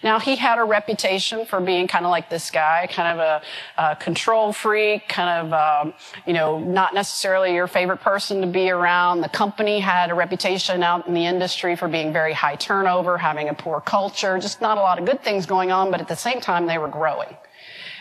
Now 0.02 0.18
he 0.18 0.36
had 0.36 0.58
a 0.58 0.64
reputation 0.64 1.44
for 1.44 1.60
being 1.60 1.86
kind 1.86 2.06
of 2.06 2.10
like 2.10 2.30
this 2.30 2.50
guy, 2.50 2.88
kind 2.90 3.20
of 3.20 3.42
a, 3.76 3.82
a 3.82 3.96
control 3.96 4.54
freak, 4.54 5.06
kind 5.06 5.52
of, 5.52 5.52
um, 5.52 5.94
you 6.26 6.32
know, 6.32 6.58
not 6.58 6.94
necessarily 6.94 7.54
your 7.54 7.66
favorite 7.66 8.00
person 8.00 8.40
to 8.40 8.46
be 8.46 8.70
around. 8.70 9.20
The 9.20 9.28
company 9.28 9.80
had 9.80 10.10
a 10.10 10.14
reputation 10.14 10.82
out 10.82 11.06
in 11.06 11.12
the 11.12 11.26
industry 11.26 11.76
for 11.76 11.88
being 11.88 12.10
very 12.10 12.32
high 12.32 12.56
turnover, 12.56 13.18
having 13.18 13.50
a 13.50 13.54
poor 13.54 13.82
culture, 13.82 14.38
just 14.38 14.62
not 14.62 14.78
a 14.78 14.80
lot 14.80 14.98
of 14.98 15.04
good 15.04 15.22
things 15.22 15.44
going 15.44 15.70
on, 15.70 15.90
but 15.90 16.00
at 16.00 16.08
the 16.08 16.16
same 16.16 16.37
same 16.38 16.44
time 16.44 16.66
they 16.66 16.78
were 16.78 16.88
growing. 16.88 17.36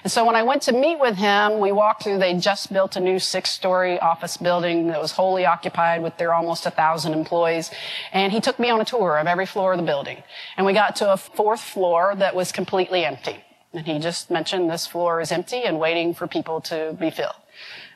And 0.03 0.11
so 0.11 0.23
when 0.25 0.35
I 0.35 0.43
went 0.43 0.61
to 0.63 0.71
meet 0.71 0.99
with 0.99 1.17
him, 1.17 1.59
we 1.59 1.71
walked 1.71 2.03
through, 2.03 2.19
they 2.19 2.35
just 2.35 2.71
built 2.71 2.95
a 2.95 2.99
new 2.99 3.19
six 3.19 3.49
story 3.49 3.99
office 3.99 4.37
building 4.37 4.87
that 4.87 5.01
was 5.01 5.11
wholly 5.11 5.45
occupied 5.45 6.03
with 6.03 6.17
their 6.17 6.33
almost 6.33 6.65
a 6.65 6.71
thousand 6.71 7.13
employees. 7.13 7.71
And 8.13 8.31
he 8.31 8.39
took 8.39 8.59
me 8.59 8.69
on 8.69 8.79
a 8.79 8.85
tour 8.85 9.17
of 9.17 9.27
every 9.27 9.47
floor 9.47 9.73
of 9.73 9.79
the 9.79 9.85
building. 9.85 10.21
And 10.55 10.65
we 10.65 10.73
got 10.73 10.95
to 10.97 11.11
a 11.11 11.17
fourth 11.17 11.61
floor 11.61 12.13
that 12.15 12.35
was 12.35 12.51
completely 12.51 13.03
empty. 13.05 13.37
And 13.73 13.85
he 13.85 13.99
just 13.99 14.29
mentioned 14.29 14.69
this 14.69 14.85
floor 14.85 15.19
is 15.19 15.31
empty 15.31 15.63
and 15.63 15.79
waiting 15.79 16.13
for 16.13 16.27
people 16.27 16.61
to 16.61 16.95
be 16.99 17.09
filled. 17.09 17.35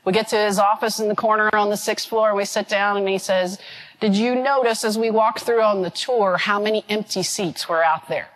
We 0.04 0.12
get 0.12 0.28
to 0.30 0.38
his 0.38 0.58
office 0.58 1.00
in 1.00 1.08
the 1.08 1.16
corner 1.16 1.50
on 1.54 1.70
the 1.70 1.78
sixth 1.78 2.10
floor 2.10 2.30
and 2.30 2.38
we 2.38 2.46
sit 2.46 2.68
down 2.68 2.98
and 2.98 3.08
he 3.08 3.20
says, 3.20 3.60
did 4.00 4.16
you 4.16 4.34
notice 4.34 4.84
as 4.84 4.98
we 4.98 5.12
walked 5.12 5.42
through 5.42 5.62
on 5.62 5.84
the 5.84 5.92
tour 5.92 6.38
how 6.38 6.60
many 6.60 6.84
empty 6.90 7.22
seats 7.22 7.70
were 7.70 7.84
out 7.84 8.10
there? 8.10 8.28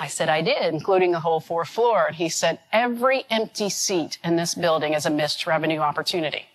I 0.00 0.06
said, 0.06 0.30
I 0.30 0.40
did, 0.40 0.72
including 0.72 1.12
the 1.12 1.20
whole 1.20 1.40
fourth 1.40 1.68
floor. 1.68 2.06
And 2.06 2.16
he 2.16 2.30
said, 2.30 2.58
every 2.72 3.24
empty 3.28 3.68
seat 3.68 4.18
in 4.24 4.36
this 4.36 4.54
building 4.54 4.94
is 4.94 5.04
a 5.04 5.10
missed 5.10 5.46
revenue 5.46 5.80
opportunity. 5.80 6.46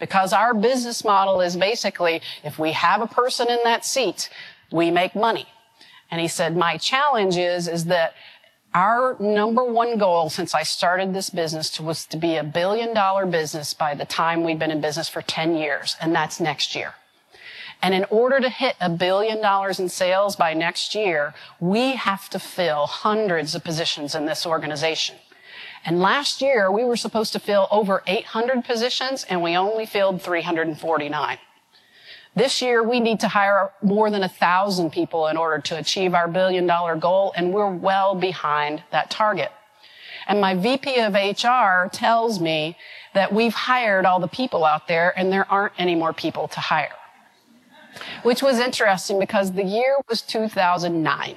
Because 0.00 0.32
our 0.32 0.54
business 0.54 1.04
model 1.04 1.40
is 1.40 1.56
basically, 1.56 2.20
if 2.42 2.58
we 2.58 2.72
have 2.72 3.00
a 3.00 3.06
person 3.06 3.48
in 3.48 3.60
that 3.62 3.84
seat, 3.84 4.28
we 4.72 4.90
make 4.90 5.14
money. 5.14 5.46
And 6.10 6.20
he 6.20 6.26
said, 6.26 6.56
my 6.56 6.78
challenge 6.78 7.36
is, 7.36 7.68
is 7.68 7.84
that 7.84 8.14
our 8.74 9.16
number 9.20 9.62
one 9.62 9.96
goal 9.96 10.28
since 10.28 10.52
I 10.52 10.64
started 10.64 11.14
this 11.14 11.30
business 11.30 11.78
was 11.78 12.06
to 12.06 12.16
be 12.16 12.36
a 12.36 12.44
billion 12.44 12.92
dollar 12.92 13.24
business 13.24 13.72
by 13.72 13.94
the 13.94 14.04
time 14.04 14.42
we've 14.42 14.58
been 14.58 14.70
in 14.72 14.80
business 14.80 15.08
for 15.08 15.22
10 15.22 15.54
years. 15.54 15.96
And 16.00 16.12
that's 16.12 16.40
next 16.40 16.74
year. 16.74 16.94
And 17.82 17.94
in 17.94 18.04
order 18.10 18.40
to 18.40 18.50
hit 18.50 18.76
a 18.80 18.90
billion 18.90 19.40
dollars 19.40 19.80
in 19.80 19.88
sales 19.88 20.36
by 20.36 20.52
next 20.52 20.94
year, 20.94 21.34
we 21.58 21.96
have 21.96 22.28
to 22.30 22.38
fill 22.38 22.86
hundreds 22.86 23.54
of 23.54 23.64
positions 23.64 24.14
in 24.14 24.26
this 24.26 24.44
organization. 24.44 25.16
And 25.84 26.00
last 26.00 26.42
year, 26.42 26.70
we 26.70 26.84
were 26.84 26.96
supposed 26.96 27.32
to 27.32 27.38
fill 27.38 27.66
over 27.70 28.02
800 28.06 28.64
positions 28.64 29.24
and 29.24 29.42
we 29.42 29.56
only 29.56 29.86
filled 29.86 30.20
349. 30.20 31.38
This 32.36 32.60
year, 32.62 32.82
we 32.82 33.00
need 33.00 33.18
to 33.20 33.28
hire 33.28 33.70
more 33.82 34.10
than 34.10 34.22
a 34.22 34.28
thousand 34.28 34.90
people 34.92 35.26
in 35.26 35.36
order 35.36 35.58
to 35.62 35.78
achieve 35.78 36.14
our 36.14 36.28
billion 36.28 36.64
dollar 36.64 36.94
goal, 36.94 37.32
and 37.34 37.52
we're 37.52 37.74
well 37.74 38.14
behind 38.14 38.84
that 38.92 39.10
target. 39.10 39.50
And 40.28 40.40
my 40.40 40.54
VP 40.54 41.00
of 41.00 41.14
HR 41.14 41.88
tells 41.88 42.38
me 42.38 42.76
that 43.14 43.32
we've 43.32 43.54
hired 43.54 44.06
all 44.06 44.20
the 44.20 44.28
people 44.28 44.64
out 44.64 44.86
there 44.86 45.12
and 45.18 45.32
there 45.32 45.50
aren't 45.50 45.72
any 45.76 45.96
more 45.96 46.12
people 46.12 46.46
to 46.48 46.60
hire 46.60 46.94
which 48.22 48.42
was 48.42 48.58
interesting 48.58 49.18
because 49.18 49.52
the 49.52 49.64
year 49.64 49.96
was 50.08 50.22
2009. 50.22 51.36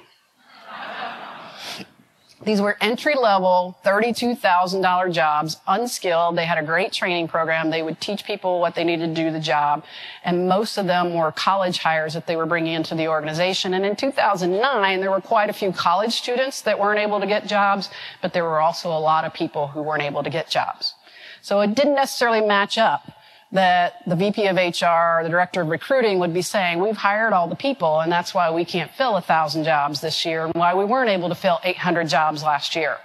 These 2.46 2.60
were 2.60 2.78
entry 2.82 3.16
level, 3.16 3.78
$32,000 3.86 5.14
jobs, 5.14 5.58
unskilled. 5.66 6.38
They 6.38 6.46
had 6.46 6.58
a 6.58 6.64
great 6.64 6.92
training 6.92 7.30
program. 7.30 7.70
They 7.70 7.82
would 7.82 8.02
teach 8.02 8.26
people 8.26 8.60
what 8.60 8.76
they 8.76 8.84
needed 8.84 9.16
to 9.16 9.24
do 9.24 9.32
the 9.32 9.40
job. 9.40 9.86
And 10.26 10.50
most 10.50 10.78
of 10.78 10.86
them 10.86 11.14
were 11.14 11.32
college 11.32 11.80
hires 11.80 12.14
that 12.16 12.28
they 12.28 12.36
were 12.36 12.46
bringing 12.46 12.74
into 12.74 12.96
the 12.96 13.08
organization. 13.08 13.74
And 13.74 13.86
in 13.86 13.96
2009, 13.96 15.00
there 15.00 15.12
were 15.12 15.22
quite 15.22 15.50
a 15.50 15.54
few 15.54 15.72
college 15.72 16.14
students 16.14 16.62
that 16.64 16.80
weren't 16.80 17.00
able 17.00 17.22
to 17.22 17.28
get 17.28 17.48
jobs, 17.48 17.90
but 18.22 18.34
there 18.34 18.44
were 18.44 18.60
also 18.60 18.90
a 18.90 19.00
lot 19.00 19.24
of 19.24 19.34
people 19.34 19.68
who 19.68 19.82
weren't 19.82 20.04
able 20.04 20.24
to 20.24 20.30
get 20.30 20.50
jobs. 20.50 20.96
So 21.42 21.62
it 21.62 21.76
didn't 21.76 21.96
necessarily 21.96 22.42
match 22.42 22.78
up 22.78 23.23
that 23.54 24.02
the 24.08 24.16
VP 24.16 24.48
of 24.48 24.56
HR, 24.56 25.24
the 25.24 25.30
director 25.30 25.62
of 25.62 25.68
recruiting 25.68 26.20
would 26.20 26.34
be 26.34 26.42
saying, 26.42 26.80
we've 26.80 26.98
hired 26.98 27.34
all 27.34 27.48
the 27.48 27.56
people 27.56 28.02
and 28.02 28.12
that's 28.12 28.34
why 28.34 28.52
we 28.52 28.66
can't 28.66 28.92
fill 28.92 29.16
a 29.16 29.22
thousand 29.22 29.64
jobs 29.64 30.02
this 30.02 30.26
year 30.26 30.46
and 30.46 30.54
why 30.56 30.74
we 30.74 30.84
weren't 30.84 31.10
able 31.10 31.30
to 31.30 31.36
fill 31.36 31.60
800 31.64 32.10
jobs 32.10 32.44
last 32.44 32.76
year. 32.76 32.98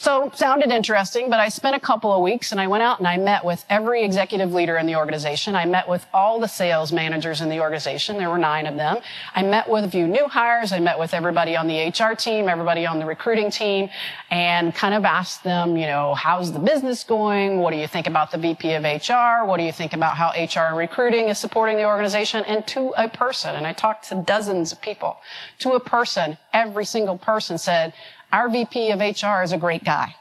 So 0.00 0.30
sounded 0.34 0.70
interesting, 0.70 1.28
but 1.28 1.40
I 1.40 1.50
spent 1.50 1.76
a 1.76 1.78
couple 1.78 2.10
of 2.10 2.22
weeks 2.22 2.52
and 2.52 2.60
I 2.60 2.68
went 2.68 2.82
out 2.82 3.00
and 3.00 3.06
I 3.06 3.18
met 3.18 3.44
with 3.44 3.66
every 3.68 4.02
executive 4.02 4.50
leader 4.50 4.78
in 4.78 4.86
the 4.86 4.96
organization. 4.96 5.54
I 5.54 5.66
met 5.66 5.86
with 5.86 6.06
all 6.14 6.40
the 6.40 6.46
sales 6.46 6.90
managers 6.90 7.42
in 7.42 7.50
the 7.50 7.60
organization. 7.60 8.16
There 8.16 8.30
were 8.30 8.38
nine 8.38 8.64
of 8.64 8.76
them. 8.76 8.96
I 9.34 9.42
met 9.42 9.68
with 9.68 9.84
a 9.84 9.90
few 9.90 10.08
new 10.08 10.26
hires. 10.26 10.72
I 10.72 10.78
met 10.78 10.98
with 10.98 11.12
everybody 11.12 11.54
on 11.54 11.66
the 11.66 11.88
HR 11.88 12.14
team, 12.14 12.48
everybody 12.48 12.86
on 12.86 12.98
the 12.98 13.04
recruiting 13.04 13.50
team, 13.50 13.90
and 14.30 14.74
kind 14.74 14.94
of 14.94 15.04
asked 15.04 15.44
them, 15.44 15.76
you 15.76 15.86
know, 15.86 16.14
how's 16.14 16.50
the 16.50 16.60
business 16.60 17.04
going? 17.04 17.58
What 17.58 17.72
do 17.72 17.76
you 17.76 17.86
think 17.86 18.06
about 18.06 18.30
the 18.30 18.38
VP 18.38 18.72
of 18.72 18.84
HR? 18.84 19.44
What 19.44 19.58
do 19.58 19.64
you 19.64 19.72
think 19.72 19.92
about 19.92 20.16
how 20.16 20.30
HR 20.30 20.68
and 20.68 20.78
recruiting 20.78 21.28
is 21.28 21.38
supporting 21.38 21.76
the 21.76 21.84
organization? 21.84 22.42
And 22.46 22.66
to 22.68 22.94
a 22.96 23.06
person, 23.06 23.54
and 23.54 23.66
I 23.66 23.74
talked 23.74 24.08
to 24.08 24.14
dozens 24.14 24.72
of 24.72 24.80
people, 24.80 25.18
to 25.58 25.72
a 25.72 25.80
person, 25.80 26.38
every 26.54 26.86
single 26.86 27.18
person 27.18 27.58
said, 27.58 27.92
our 28.32 28.48
VP 28.48 28.90
of 28.90 29.00
HR 29.00 29.42
is 29.42 29.52
a 29.52 29.58
great 29.58 29.84
guy. 29.84 30.14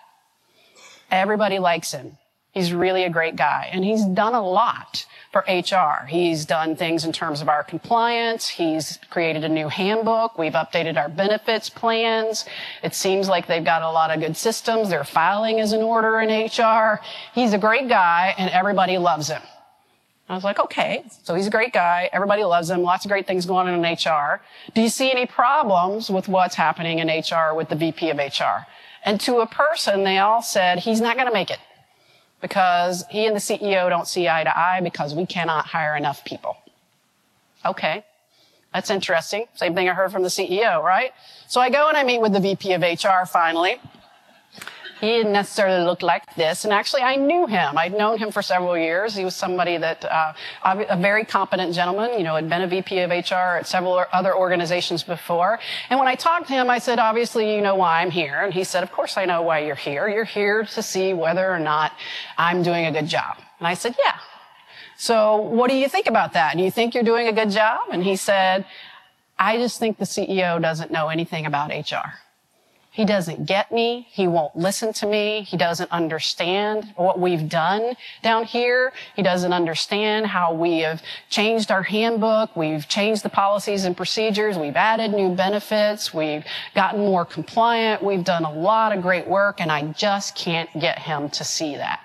Everybody 1.11 1.59
likes 1.59 1.91
him. 1.91 2.17
He's 2.51 2.73
really 2.73 3.03
a 3.03 3.09
great 3.09 3.35
guy. 3.35 3.69
And 3.71 3.85
he's 3.85 4.03
done 4.03 4.33
a 4.33 4.41
lot 4.41 5.05
for 5.31 5.45
HR. 5.47 6.07
He's 6.07 6.45
done 6.45 6.75
things 6.75 7.05
in 7.05 7.11
terms 7.11 7.41
of 7.41 7.49
our 7.49 7.63
compliance. 7.63 8.47
He's 8.47 8.97
created 9.11 9.43
a 9.43 9.49
new 9.49 9.69
handbook. 9.69 10.39
We've 10.39 10.53
updated 10.53 10.97
our 10.97 11.09
benefits 11.09 11.69
plans. 11.69 12.45
It 12.83 12.95
seems 12.95 13.29
like 13.29 13.45
they've 13.45 13.63
got 13.63 13.83
a 13.83 13.91
lot 13.91 14.09
of 14.09 14.19
good 14.19 14.35
systems. 14.35 14.89
Their 14.89 15.03
filing 15.03 15.59
is 15.59 15.73
in 15.73 15.81
order 15.81 16.19
in 16.19 16.29
HR. 16.29 17.01
He's 17.35 17.53
a 17.53 17.59
great 17.59 17.87
guy 17.87 18.33
and 18.37 18.49
everybody 18.49 18.97
loves 18.97 19.27
him. 19.27 19.41
I 20.29 20.35
was 20.35 20.43
like, 20.43 20.59
okay, 20.59 21.03
so 21.23 21.33
he's 21.33 21.47
a 21.47 21.49
great 21.49 21.73
guy. 21.73 22.07
Everybody 22.13 22.43
loves 22.43 22.69
him. 22.69 22.83
Lots 22.83 23.03
of 23.03 23.09
great 23.09 23.25
things 23.25 23.47
going 23.47 23.67
on 23.67 23.83
in 23.83 23.93
HR. 23.93 24.41
Do 24.75 24.81
you 24.81 24.89
see 24.89 25.11
any 25.11 25.25
problems 25.25 26.11
with 26.11 26.27
what's 26.27 26.53
happening 26.53 26.99
in 26.99 27.07
HR 27.07 27.55
with 27.55 27.69
the 27.69 27.75
VP 27.75 28.11
of 28.11 28.17
HR? 28.17 28.67
And 29.03 29.19
to 29.21 29.37
a 29.37 29.47
person, 29.47 30.03
they 30.03 30.19
all 30.19 30.43
said, 30.43 30.79
he's 30.79 31.01
not 31.01 31.15
going 31.15 31.27
to 31.27 31.33
make 31.33 31.49
it 31.49 31.57
because 32.41 33.05
he 33.09 33.25
and 33.25 33.35
the 33.35 33.39
CEO 33.39 33.89
don't 33.89 34.07
see 34.07 34.29
eye 34.29 34.43
to 34.43 34.55
eye 34.55 34.81
because 34.83 35.15
we 35.15 35.25
cannot 35.25 35.65
hire 35.65 35.97
enough 35.97 36.23
people. 36.23 36.57
Okay. 37.65 38.05
That's 38.71 38.91
interesting. 38.91 39.45
Same 39.55 39.73
thing 39.73 39.89
I 39.89 39.93
heard 39.93 40.11
from 40.11 40.21
the 40.21 40.29
CEO, 40.29 40.83
right? 40.83 41.11
So 41.47 41.59
I 41.59 41.71
go 41.71 41.87
and 41.87 41.97
I 41.97 42.03
meet 42.03 42.21
with 42.21 42.33
the 42.33 42.39
VP 42.39 42.73
of 42.73 42.83
HR 42.83 43.25
finally. 43.25 43.81
He 44.99 45.07
didn't 45.07 45.33
necessarily 45.33 45.85
look 45.85 46.01
like 46.01 46.23
this. 46.35 46.65
And 46.65 46.73
actually, 46.73 47.03
I 47.03 47.15
knew 47.15 47.47
him. 47.47 47.77
I'd 47.77 47.93
known 47.93 48.17
him 48.17 48.31
for 48.31 48.41
several 48.41 48.77
years. 48.77 49.15
He 49.15 49.23
was 49.23 49.35
somebody 49.35 49.77
that, 49.77 50.03
uh, 50.03 50.33
a 50.63 50.97
very 50.97 51.23
competent 51.25 51.73
gentleman, 51.73 52.17
you 52.17 52.23
know, 52.23 52.35
had 52.35 52.49
been 52.49 52.61
a 52.61 52.67
VP 52.67 52.99
of 52.99 53.11
HR 53.11 53.59
at 53.59 53.67
several 53.67 54.03
other 54.11 54.35
organizations 54.35 55.03
before. 55.03 55.59
And 55.89 55.99
when 55.99 56.07
I 56.07 56.15
talked 56.15 56.47
to 56.47 56.53
him, 56.53 56.69
I 56.69 56.79
said, 56.79 56.99
obviously, 56.99 57.55
you 57.55 57.61
know 57.61 57.75
why 57.75 58.01
I'm 58.01 58.11
here. 58.11 58.41
And 58.41 58.53
he 58.53 58.63
said, 58.63 58.83
of 58.83 58.91
course 58.91 59.17
I 59.17 59.25
know 59.25 59.41
why 59.41 59.59
you're 59.59 59.75
here. 59.75 60.07
You're 60.09 60.25
here 60.25 60.65
to 60.65 60.81
see 60.83 61.13
whether 61.13 61.49
or 61.49 61.59
not 61.59 61.93
I'm 62.37 62.61
doing 62.61 62.85
a 62.85 62.91
good 62.91 63.07
job. 63.07 63.37
And 63.59 63.67
I 63.67 63.75
said, 63.75 63.95
yeah. 64.03 64.17
So 64.97 65.37
what 65.37 65.69
do 65.69 65.77
you 65.77 65.87
think 65.87 66.07
about 66.07 66.33
that? 66.33 66.57
Do 66.57 66.63
you 66.63 66.71
think 66.71 66.93
you're 66.93 67.03
doing 67.03 67.27
a 67.27 67.33
good 67.33 67.51
job? 67.51 67.79
And 67.91 68.03
he 68.03 68.17
said, 68.17 68.65
I 69.37 69.55
just 69.55 69.79
think 69.79 69.97
the 69.97 70.05
CEO 70.05 70.61
doesn't 70.61 70.91
know 70.91 71.07
anything 71.07 71.45
about 71.45 71.69
HR. 71.69 72.19
He 72.99 73.05
doesn't 73.05 73.45
get 73.45 73.71
me. 73.71 74.09
He 74.11 74.27
won't 74.27 74.57
listen 74.57 74.91
to 74.91 75.07
me. 75.07 75.43
He 75.43 75.55
doesn't 75.55 75.89
understand 75.89 76.91
what 76.97 77.17
we've 77.17 77.47
done 77.47 77.95
down 78.21 78.43
here. 78.43 78.91
He 79.15 79.23
doesn't 79.23 79.53
understand 79.53 80.27
how 80.27 80.53
we 80.53 80.79
have 80.79 81.01
changed 81.29 81.71
our 81.71 81.83
handbook. 81.83 82.53
We've 82.57 82.85
changed 82.89 83.23
the 83.23 83.29
policies 83.29 83.85
and 83.85 83.95
procedures. 83.95 84.57
We've 84.57 84.75
added 84.75 85.13
new 85.13 85.33
benefits. 85.33 86.13
We've 86.13 86.43
gotten 86.75 86.99
more 86.99 87.23
compliant. 87.23 88.03
We've 88.03 88.25
done 88.25 88.43
a 88.43 88.51
lot 88.51 88.91
of 88.91 89.01
great 89.01 89.25
work 89.25 89.61
and 89.61 89.71
I 89.71 89.83
just 89.93 90.35
can't 90.35 90.69
get 90.77 90.99
him 90.99 91.29
to 91.29 91.45
see 91.45 91.77
that. 91.77 92.01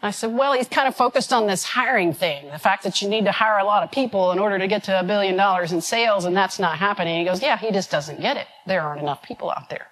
I 0.00 0.12
said, 0.12 0.32
well, 0.32 0.52
he's 0.52 0.68
kind 0.68 0.86
of 0.86 0.94
focused 0.94 1.32
on 1.32 1.48
this 1.48 1.64
hiring 1.64 2.14
thing, 2.14 2.48
the 2.52 2.58
fact 2.60 2.84
that 2.84 3.02
you 3.02 3.08
need 3.08 3.24
to 3.24 3.32
hire 3.32 3.58
a 3.58 3.64
lot 3.64 3.82
of 3.82 3.90
people 3.90 4.30
in 4.30 4.38
order 4.38 4.60
to 4.60 4.68
get 4.68 4.84
to 4.84 5.00
a 5.00 5.02
billion 5.02 5.36
dollars 5.36 5.72
in 5.72 5.80
sales, 5.80 6.24
and 6.24 6.36
that's 6.36 6.60
not 6.60 6.78
happening. 6.78 7.18
He 7.18 7.24
goes, 7.24 7.42
yeah, 7.42 7.58
he 7.58 7.72
just 7.72 7.90
doesn't 7.90 8.20
get 8.20 8.36
it. 8.36 8.46
There 8.64 8.80
aren't 8.80 9.02
enough 9.02 9.22
people 9.22 9.50
out 9.50 9.68
there. 9.68 9.89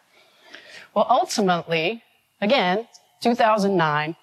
Well, 0.95 1.07
ultimately, 1.09 2.03
again, 2.41 2.87
2009, 3.21 4.17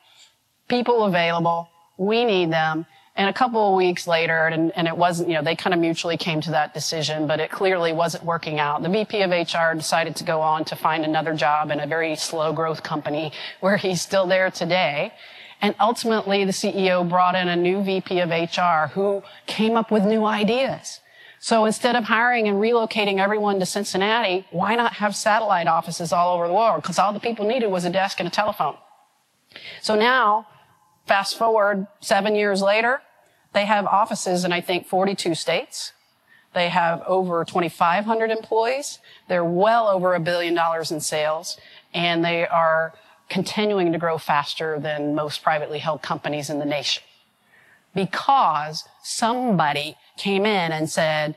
people 0.68 1.03
available, 1.03 1.70
we 1.97 2.26
need 2.26 2.51
them. 2.51 2.86
And 3.18 3.30
a 3.30 3.34
couple 3.34 3.70
of 3.70 3.78
weeks 3.78 4.07
later, 4.07 4.47
and, 4.47 4.74
and 4.76 4.89
it 4.89 4.97
wasn't, 4.97 5.30
you 5.30 5.36
know, 5.36 5.41
they 5.41 5.55
kind 5.55 5.74
of 5.74 5.80
mutually 5.80 6.18
came 6.18 6.41
to 6.41 6.51
that 6.51 6.74
decision, 6.74 7.28
but 7.28 7.39
it 7.39 7.49
clearly 7.49 7.93
wasn't 7.93 8.26
working 8.26 8.59
out. 8.59 8.84
The 8.84 8.89
VP 8.89 9.22
of 9.22 9.32
HR 9.32 9.74
decided 9.74 10.18
to 10.18 10.26
go 10.26 10.41
on 10.41 10.66
to 10.66 10.76
find 10.76 11.05
another 11.05 11.34
job 11.34 11.72
in 11.72 11.80
a 11.80 11.88
very 11.88 12.18
slow 12.18 12.51
growth 12.51 12.84
company 12.84 13.32
where 13.61 13.78
he's 13.78 14.01
still 14.01 14.28
there 14.28 14.51
today. 14.51 15.13
And 15.61 15.76
ultimately, 15.80 16.43
the 16.43 16.51
CEO 16.51 17.07
brought 17.07 17.36
in 17.36 17.47
a 17.47 17.55
new 17.55 17.82
VP 17.82 18.20
of 18.20 18.30
HR 18.32 18.91
who 18.93 19.24
came 19.47 19.78
up 19.78 19.91
with 19.91 20.03
new 20.03 20.26
ideas. 20.26 20.99
So 21.45 21.65
instead 21.65 21.95
of 21.95 22.05
hiring 22.05 22.47
and 22.47 22.57
relocating 22.57 23.19
everyone 23.19 23.59
to 23.59 23.67
Cincinnati, 23.67 24.47
why 24.49 24.73
not 24.73 24.93
have 24.93 25.15
satellite 25.15 25.67
offices 25.67 26.11
all 26.11 26.35
over 26.35 26.47
the 26.47 26.53
world? 26.55 26.81
Because 26.81 26.97
all 26.97 27.13
the 27.13 27.19
people 27.19 27.45
needed 27.45 27.67
was 27.67 27.85
a 27.85 27.91
desk 27.91 28.19
and 28.19 28.27
a 28.27 28.31
telephone. 28.31 28.77
So 29.79 29.93
now, 29.93 30.47
fast 31.05 31.37
forward 31.37 31.85
seven 31.99 32.33
years 32.33 32.63
later, 32.63 33.03
they 33.53 33.65
have 33.65 33.85
offices 33.85 34.43
in, 34.43 34.51
I 34.51 34.59
think, 34.59 34.87
42 34.87 35.35
states. 35.35 35.93
They 36.55 36.69
have 36.69 37.03
over 37.05 37.45
2,500 37.45 38.31
employees. 38.31 38.97
They're 39.29 39.45
well 39.45 39.87
over 39.87 40.15
a 40.15 40.19
billion 40.19 40.55
dollars 40.55 40.91
in 40.91 40.99
sales, 40.99 41.59
and 41.93 42.25
they 42.25 42.47
are 42.47 42.95
continuing 43.29 43.91
to 43.91 43.99
grow 43.99 44.17
faster 44.17 44.79
than 44.79 45.13
most 45.13 45.43
privately 45.43 45.77
held 45.77 46.01
companies 46.01 46.49
in 46.49 46.57
the 46.57 46.65
nation. 46.65 47.03
Because 47.93 48.85
somebody 49.03 49.95
came 50.18 50.45
in 50.45 50.72
and 50.72 50.89
said, 50.89 51.36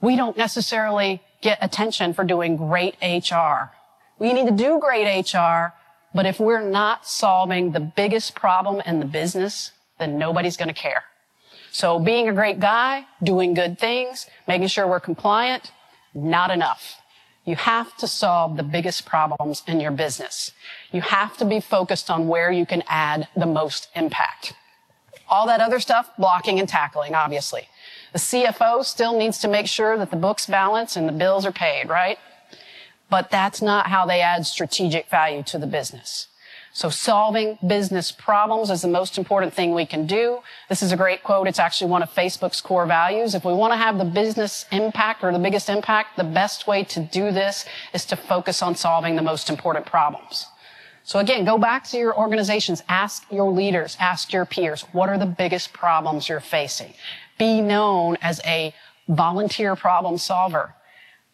we 0.00 0.16
don't 0.16 0.36
necessarily 0.36 1.22
get 1.40 1.58
attention 1.60 2.12
for 2.14 2.24
doing 2.24 2.56
great 2.56 2.96
HR. 3.02 3.70
We 4.18 4.32
need 4.32 4.46
to 4.46 4.52
do 4.52 4.80
great 4.80 5.32
HR, 5.32 5.72
but 6.14 6.26
if 6.26 6.38
we're 6.38 6.68
not 6.68 7.06
solving 7.06 7.72
the 7.72 7.80
biggest 7.80 8.34
problem 8.34 8.82
in 8.86 9.00
the 9.00 9.06
business, 9.06 9.72
then 9.98 10.18
nobody's 10.18 10.56
going 10.56 10.68
to 10.68 10.74
care. 10.74 11.04
So 11.70 11.98
being 11.98 12.28
a 12.28 12.32
great 12.32 12.60
guy, 12.60 13.06
doing 13.22 13.54
good 13.54 13.78
things, 13.78 14.26
making 14.46 14.68
sure 14.68 14.86
we're 14.86 15.00
compliant, 15.00 15.72
not 16.14 16.50
enough. 16.50 16.96
You 17.44 17.56
have 17.56 17.96
to 17.96 18.06
solve 18.06 18.56
the 18.56 18.62
biggest 18.62 19.04
problems 19.04 19.62
in 19.66 19.80
your 19.80 19.90
business. 19.90 20.52
You 20.92 21.00
have 21.00 21.36
to 21.38 21.44
be 21.44 21.60
focused 21.60 22.10
on 22.10 22.28
where 22.28 22.52
you 22.52 22.66
can 22.66 22.84
add 22.86 23.26
the 23.34 23.46
most 23.46 23.88
impact. 23.96 24.54
All 25.28 25.46
that 25.46 25.60
other 25.60 25.80
stuff, 25.80 26.10
blocking 26.18 26.60
and 26.60 26.68
tackling, 26.68 27.14
obviously. 27.14 27.68
The 28.12 28.18
CFO 28.18 28.84
still 28.84 29.18
needs 29.18 29.38
to 29.38 29.48
make 29.48 29.66
sure 29.66 29.96
that 29.96 30.10
the 30.10 30.16
books 30.16 30.46
balance 30.46 30.96
and 30.96 31.08
the 31.08 31.12
bills 31.12 31.46
are 31.46 31.52
paid, 31.52 31.88
right? 31.88 32.18
But 33.08 33.30
that's 33.30 33.62
not 33.62 33.86
how 33.86 34.06
they 34.06 34.20
add 34.20 34.46
strategic 34.46 35.08
value 35.08 35.42
to 35.44 35.58
the 35.58 35.66
business. 35.66 36.28
So 36.74 36.88
solving 36.88 37.58
business 37.66 38.12
problems 38.12 38.70
is 38.70 38.80
the 38.80 38.88
most 38.88 39.18
important 39.18 39.52
thing 39.52 39.74
we 39.74 39.84
can 39.84 40.06
do. 40.06 40.38
This 40.70 40.82
is 40.82 40.90
a 40.90 40.96
great 40.96 41.22
quote. 41.22 41.46
It's 41.46 41.58
actually 41.58 41.90
one 41.90 42.02
of 42.02 42.10
Facebook's 42.10 42.62
core 42.62 42.86
values. 42.86 43.34
If 43.34 43.44
we 43.44 43.52
want 43.52 43.74
to 43.74 43.76
have 43.76 43.98
the 43.98 44.06
business 44.06 44.64
impact 44.72 45.22
or 45.22 45.32
the 45.32 45.38
biggest 45.38 45.68
impact, 45.68 46.16
the 46.16 46.24
best 46.24 46.66
way 46.66 46.82
to 46.84 47.00
do 47.00 47.30
this 47.30 47.66
is 47.92 48.06
to 48.06 48.16
focus 48.16 48.62
on 48.62 48.74
solving 48.74 49.16
the 49.16 49.22
most 49.22 49.50
important 49.50 49.84
problems. 49.84 50.46
So 51.04 51.18
again, 51.18 51.44
go 51.44 51.58
back 51.58 51.84
to 51.88 51.98
your 51.98 52.16
organizations, 52.16 52.82
ask 52.88 53.24
your 53.30 53.50
leaders, 53.50 53.96
ask 54.00 54.32
your 54.32 54.46
peers, 54.46 54.82
what 54.92 55.08
are 55.08 55.18
the 55.18 55.26
biggest 55.26 55.72
problems 55.74 56.28
you're 56.28 56.40
facing? 56.40 56.94
Be 57.42 57.60
known 57.60 58.18
as 58.22 58.40
a 58.44 58.72
volunteer 59.08 59.74
problem 59.74 60.16
solver. 60.16 60.76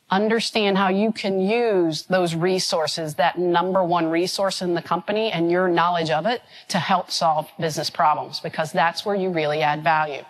Understand 0.08 0.78
how 0.78 0.88
you 0.88 1.12
can 1.12 1.38
use 1.38 2.04
those 2.04 2.34
resources, 2.34 3.16
that 3.16 3.38
number 3.38 3.84
one 3.84 4.06
resource 4.06 4.62
in 4.62 4.72
the 4.72 4.80
company 4.80 5.30
and 5.30 5.50
your 5.50 5.68
knowledge 5.68 6.08
of 6.08 6.24
it 6.24 6.40
to 6.68 6.78
help 6.78 7.10
solve 7.10 7.50
business 7.60 7.90
problems 7.90 8.40
because 8.40 8.72
that's 8.72 9.04
where 9.04 9.16
you 9.16 9.28
really 9.28 9.60
add 9.60 9.84
value. 9.84 10.24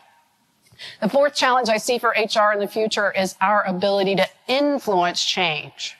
The 1.01 1.09
fourth 1.09 1.37
challenge 1.37 1.69
I 1.69 1.77
see 1.77 1.99
for 1.99 2.09
HR 2.09 2.53
in 2.53 2.59
the 2.59 2.67
future 2.67 3.13
is 3.13 3.37
our 3.41 3.63
ability 3.63 4.17
to 4.17 4.27
influence 4.49 5.25
change. 5.25 5.97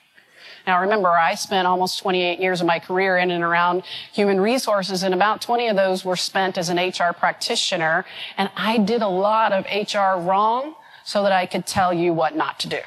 Now 0.67 0.81
remember, 0.81 1.09
I 1.09 1.35
spent 1.35 1.67
almost 1.67 1.99
28 1.99 2.39
years 2.39 2.61
of 2.61 2.67
my 2.67 2.79
career 2.79 3.17
in 3.17 3.31
and 3.31 3.43
around 3.43 3.83
human 4.11 4.39
resources 4.39 5.03
and 5.03 5.13
about 5.13 5.41
20 5.41 5.67
of 5.67 5.75
those 5.75 6.05
were 6.05 6.15
spent 6.15 6.57
as 6.57 6.69
an 6.69 6.77
HR 6.77 7.13
practitioner. 7.13 8.05
And 8.37 8.49
I 8.55 8.77
did 8.77 9.01
a 9.01 9.07
lot 9.07 9.51
of 9.51 9.65
HR 9.65 10.19
wrong 10.19 10.75
so 11.03 11.23
that 11.23 11.31
I 11.31 11.45
could 11.45 11.65
tell 11.65 11.93
you 11.93 12.13
what 12.13 12.35
not 12.35 12.59
to 12.59 12.67
do. 12.67 12.79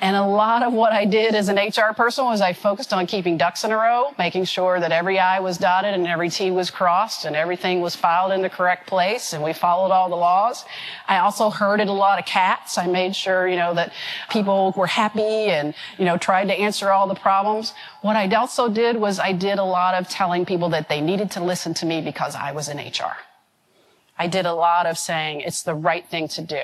And 0.00 0.14
a 0.14 0.24
lot 0.24 0.62
of 0.62 0.72
what 0.72 0.92
I 0.92 1.04
did 1.04 1.34
as 1.34 1.48
an 1.48 1.56
HR 1.56 1.92
person 1.92 2.24
was 2.24 2.40
I 2.40 2.52
focused 2.52 2.92
on 2.92 3.08
keeping 3.08 3.36
ducks 3.36 3.64
in 3.64 3.72
a 3.72 3.76
row, 3.76 4.14
making 4.16 4.44
sure 4.44 4.78
that 4.78 4.92
every 4.92 5.18
I 5.18 5.40
was 5.40 5.58
dotted 5.58 5.92
and 5.92 6.06
every 6.06 6.30
T 6.30 6.52
was 6.52 6.70
crossed 6.70 7.24
and 7.24 7.34
everything 7.34 7.80
was 7.80 7.96
filed 7.96 8.30
in 8.30 8.40
the 8.40 8.48
correct 8.48 8.86
place 8.86 9.32
and 9.32 9.42
we 9.42 9.52
followed 9.52 9.90
all 9.90 10.08
the 10.08 10.14
laws. 10.14 10.64
I 11.08 11.18
also 11.18 11.50
herded 11.50 11.88
a 11.88 11.92
lot 11.92 12.20
of 12.20 12.26
cats. 12.26 12.78
I 12.78 12.86
made 12.86 13.16
sure, 13.16 13.48
you 13.48 13.56
know, 13.56 13.74
that 13.74 13.92
people 14.30 14.72
were 14.76 14.86
happy 14.86 15.20
and, 15.50 15.74
you 15.98 16.04
know, 16.04 16.16
tried 16.16 16.46
to 16.46 16.54
answer 16.54 16.90
all 16.92 17.08
the 17.08 17.16
problems. 17.16 17.74
What 18.02 18.14
I 18.14 18.32
also 18.36 18.68
did 18.68 18.96
was 18.96 19.18
I 19.18 19.32
did 19.32 19.58
a 19.58 19.64
lot 19.64 19.94
of 19.94 20.08
telling 20.08 20.46
people 20.46 20.68
that 20.68 20.88
they 20.88 21.00
needed 21.00 21.32
to 21.32 21.42
listen 21.42 21.74
to 21.74 21.86
me 21.86 22.02
because 22.02 22.36
I 22.36 22.52
was 22.52 22.68
in 22.68 22.78
HR. 22.78 23.16
I 24.16 24.28
did 24.28 24.46
a 24.46 24.54
lot 24.54 24.86
of 24.86 24.96
saying 24.96 25.40
it's 25.40 25.64
the 25.64 25.74
right 25.74 26.06
thing 26.06 26.28
to 26.28 26.42
do. 26.42 26.62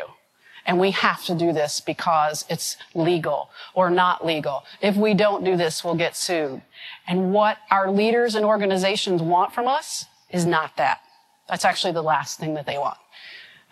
And 0.67 0.79
we 0.79 0.93
have 0.93 1.25
to 1.25 1.35
do 1.35 1.53
this 1.53 1.81
because 1.81 2.45
it's 2.49 2.77
legal 2.95 3.51
or 3.75 3.91
not 3.91 4.25
legal. 4.25 4.65
If 4.81 4.97
we 4.97 5.15
don't 5.15 5.45
do 5.45 5.57
this, 5.57 5.85
we'll 5.85 5.95
get 5.95 6.17
sued. 6.17 6.63
And 7.07 7.33
what 7.33 7.59
our 7.71 7.91
leaders 7.91 8.35
and 8.35 8.45
organizations 8.45 9.21
want 9.21 9.53
from 9.53 9.69
us 9.69 10.07
is 10.31 10.47
not 10.47 10.77
that. 10.79 11.01
That's 11.49 11.65
actually 11.65 11.93
the 11.93 12.03
last 12.03 12.41
thing 12.41 12.55
that 12.55 12.67
they 12.67 12.79
want. 12.79 12.97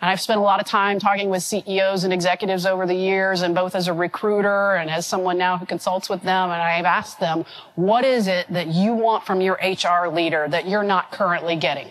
And 0.01 0.09
I've 0.09 0.21
spent 0.21 0.37
a 0.37 0.43
lot 0.43 0.59
of 0.59 0.67
time 0.67 0.99
talking 0.99 1.29
with 1.29 1.43
CEOs 1.43 2.03
and 2.03 2.11
executives 2.11 2.65
over 2.65 2.85
the 2.85 2.93
years, 2.93 3.41
and 3.41 3.55
both 3.55 3.73
as 3.73 3.87
a 3.87 3.93
recruiter 3.93 4.75
and 4.75 4.89
as 4.89 5.07
someone 5.07 5.37
now 5.37 5.57
who 5.57 5.65
consults 5.65 6.09
with 6.09 6.21
them. 6.23 6.51
And 6.51 6.61
I've 6.61 6.85
asked 6.85 7.21
them, 7.21 7.45
what 7.75 8.03
is 8.03 8.27
it 8.27 8.45
that 8.51 8.67
you 8.67 8.93
want 8.93 9.25
from 9.25 9.39
your 9.39 9.57
HR 9.63 10.09
leader 10.09 10.45
that 10.49 10.67
you're 10.67 10.83
not 10.83 11.11
currently 11.11 11.55
getting? 11.55 11.89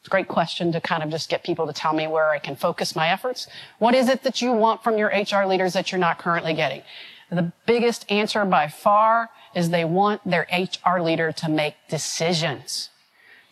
It's 0.00 0.08
a 0.08 0.10
great 0.10 0.28
question 0.28 0.72
to 0.72 0.80
kind 0.80 1.02
of 1.02 1.10
just 1.10 1.28
get 1.28 1.44
people 1.44 1.66
to 1.66 1.74
tell 1.74 1.92
me 1.92 2.06
where 2.06 2.30
I 2.30 2.38
can 2.38 2.56
focus 2.56 2.96
my 2.96 3.08
efforts. 3.08 3.46
What 3.78 3.94
is 3.94 4.08
it 4.08 4.22
that 4.22 4.40
you 4.40 4.50
want 4.50 4.82
from 4.82 4.96
your 4.96 5.08
HR 5.08 5.44
leaders 5.46 5.74
that 5.74 5.92
you're 5.92 5.98
not 5.98 6.18
currently 6.18 6.54
getting? 6.54 6.82
The 7.30 7.52
biggest 7.66 8.10
answer 8.10 8.44
by 8.46 8.68
far 8.68 9.28
is 9.54 9.68
they 9.68 9.84
want 9.84 10.22
their 10.24 10.46
HR 10.50 11.00
leader 11.00 11.32
to 11.32 11.50
make 11.50 11.74
decisions. 11.90 12.88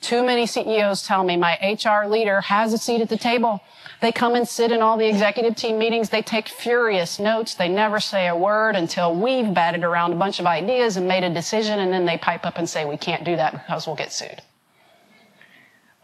Too 0.01 0.25
many 0.25 0.47
CEOs 0.47 1.07
tell 1.07 1.23
me 1.23 1.37
my 1.37 1.59
HR 1.61 2.09
leader 2.09 2.41
has 2.41 2.73
a 2.73 2.79
seat 2.79 3.03
at 3.03 3.11
the 3.11 3.19
table. 3.19 3.61
They 4.01 4.11
come 4.11 4.35
and 4.35 4.49
sit 4.49 4.73
in 4.73 4.81
all 4.81 4.97
the 4.97 5.09
executive 5.09 5.55
team 5.55 5.79
meetings. 5.79 6.09
They 6.09 6.23
take 6.23 6.49
furious 6.49 7.19
notes. 7.19 7.57
They 7.57 7.69
never 7.69 8.01
say 8.01 8.27
a 8.27 8.37
word 8.37 8.75
until 8.75 9.15
we've 9.15 9.53
batted 9.53 9.85
around 9.85 10.13
a 10.13 10.17
bunch 10.17 10.41
of 10.41 10.47
ideas 10.47 10.97
and 10.97 11.07
made 11.07 11.25
a 11.25 11.35
decision. 11.35 11.81
And 11.81 11.93
then 11.93 12.07
they 12.07 12.17
pipe 12.17 12.47
up 12.47 12.57
and 12.57 12.69
say, 12.69 12.87
we 12.87 12.97
can't 12.97 13.25
do 13.25 13.37
that 13.37 13.53
because 13.53 13.87
we'll 13.87 13.97
get 13.97 14.13
sued. 14.13 14.41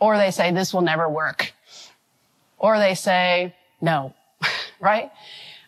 Or 0.01 0.17
they 0.17 0.31
say, 0.31 0.51
this 0.53 0.75
will 0.75 0.83
never 0.83 1.09
work. 1.09 1.53
Or 2.59 2.79
they 2.79 2.95
say, 2.95 3.55
no, 3.81 4.15
right? 4.81 5.11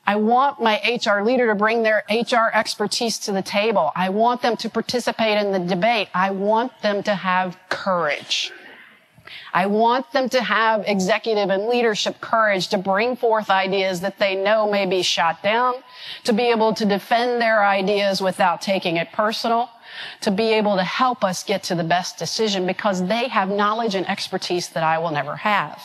I 0.06 0.16
want 0.16 0.62
my 0.62 0.80
HR 0.84 1.22
leader 1.22 1.48
to 1.48 1.54
bring 1.56 1.82
their 1.82 2.04
HR 2.08 2.50
expertise 2.54 3.18
to 3.20 3.32
the 3.32 3.42
table. 3.42 3.90
I 3.96 4.10
want 4.10 4.40
them 4.40 4.56
to 4.58 4.70
participate 4.70 5.36
in 5.38 5.50
the 5.50 5.58
debate. 5.58 6.08
I 6.14 6.30
want 6.30 6.72
them 6.80 7.02
to 7.04 7.14
have 7.14 7.58
courage. 7.68 8.52
I 9.52 9.66
want 9.66 10.12
them 10.12 10.28
to 10.28 10.42
have 10.42 10.84
executive 10.86 11.50
and 11.50 11.66
leadership 11.66 12.20
courage 12.20 12.68
to 12.68 12.78
bring 12.78 13.16
forth 13.16 13.50
ideas 13.50 14.00
that 14.00 14.18
they 14.18 14.36
know 14.36 14.70
may 14.70 14.86
be 14.86 15.02
shot 15.02 15.42
down, 15.42 15.74
to 16.24 16.32
be 16.32 16.44
able 16.50 16.74
to 16.74 16.84
defend 16.84 17.40
their 17.40 17.64
ideas 17.64 18.20
without 18.20 18.62
taking 18.62 18.96
it 18.96 19.10
personal, 19.12 19.68
to 20.20 20.30
be 20.30 20.52
able 20.54 20.76
to 20.76 20.84
help 20.84 21.24
us 21.24 21.44
get 21.44 21.62
to 21.64 21.74
the 21.74 21.84
best 21.84 22.18
decision 22.18 22.66
because 22.66 23.06
they 23.06 23.28
have 23.28 23.48
knowledge 23.48 23.94
and 23.94 24.08
expertise 24.08 24.68
that 24.70 24.82
I 24.82 24.98
will 24.98 25.10
never 25.10 25.36
have. 25.36 25.82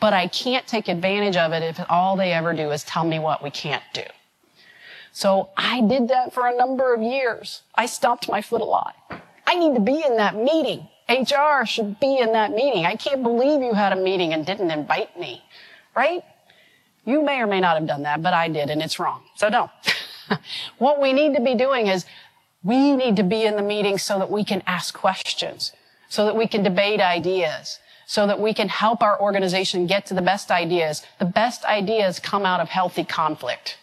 But 0.00 0.12
I 0.12 0.28
can't 0.28 0.66
take 0.66 0.88
advantage 0.88 1.36
of 1.36 1.52
it 1.52 1.62
if 1.62 1.80
all 1.88 2.16
they 2.16 2.32
ever 2.32 2.52
do 2.52 2.70
is 2.70 2.84
tell 2.84 3.04
me 3.04 3.18
what 3.18 3.42
we 3.42 3.50
can't 3.50 3.84
do. 3.92 4.04
So 5.12 5.48
I 5.56 5.80
did 5.80 6.08
that 6.08 6.34
for 6.34 6.46
a 6.46 6.54
number 6.54 6.92
of 6.92 7.00
years. 7.00 7.62
I 7.74 7.86
stomped 7.86 8.28
my 8.28 8.42
foot 8.42 8.60
a 8.60 8.64
lot. 8.64 8.94
I 9.46 9.54
need 9.54 9.74
to 9.74 9.80
be 9.80 10.02
in 10.06 10.16
that 10.18 10.34
meeting. 10.36 10.88
HR 11.08 11.64
should 11.64 11.98
be 12.00 12.18
in 12.18 12.32
that 12.32 12.50
meeting. 12.50 12.84
I 12.84 12.96
can't 12.96 13.22
believe 13.22 13.62
you 13.62 13.72
had 13.72 13.92
a 13.92 13.96
meeting 13.96 14.34
and 14.34 14.44
didn't 14.44 14.70
invite 14.70 15.18
me, 15.18 15.42
right? 15.96 16.22
You 17.06 17.22
may 17.22 17.40
or 17.40 17.46
may 17.46 17.60
not 17.60 17.78
have 17.78 17.86
done 17.86 18.02
that, 18.02 18.22
but 18.22 18.34
I 18.34 18.48
did 18.48 18.68
and 18.68 18.82
it's 18.82 18.98
wrong. 18.98 19.22
So 19.36 19.48
don't. 19.48 19.70
what 20.78 21.00
we 21.00 21.12
need 21.12 21.34
to 21.36 21.40
be 21.40 21.54
doing 21.54 21.86
is 21.86 22.04
we 22.66 22.96
need 22.96 23.14
to 23.16 23.22
be 23.22 23.44
in 23.44 23.54
the 23.54 23.62
meeting 23.62 23.96
so 23.96 24.18
that 24.18 24.30
we 24.30 24.42
can 24.42 24.60
ask 24.66 24.92
questions, 24.92 25.72
so 26.08 26.24
that 26.24 26.36
we 26.36 26.48
can 26.48 26.64
debate 26.64 27.00
ideas, 27.00 27.78
so 28.06 28.26
that 28.26 28.40
we 28.40 28.52
can 28.52 28.68
help 28.68 29.02
our 29.02 29.20
organization 29.20 29.86
get 29.86 30.04
to 30.06 30.14
the 30.14 30.22
best 30.22 30.50
ideas. 30.50 31.04
The 31.20 31.24
best 31.24 31.64
ideas 31.64 32.18
come 32.18 32.44
out 32.44 32.58
of 32.58 32.68
healthy 32.68 33.04
conflict. 33.04 33.78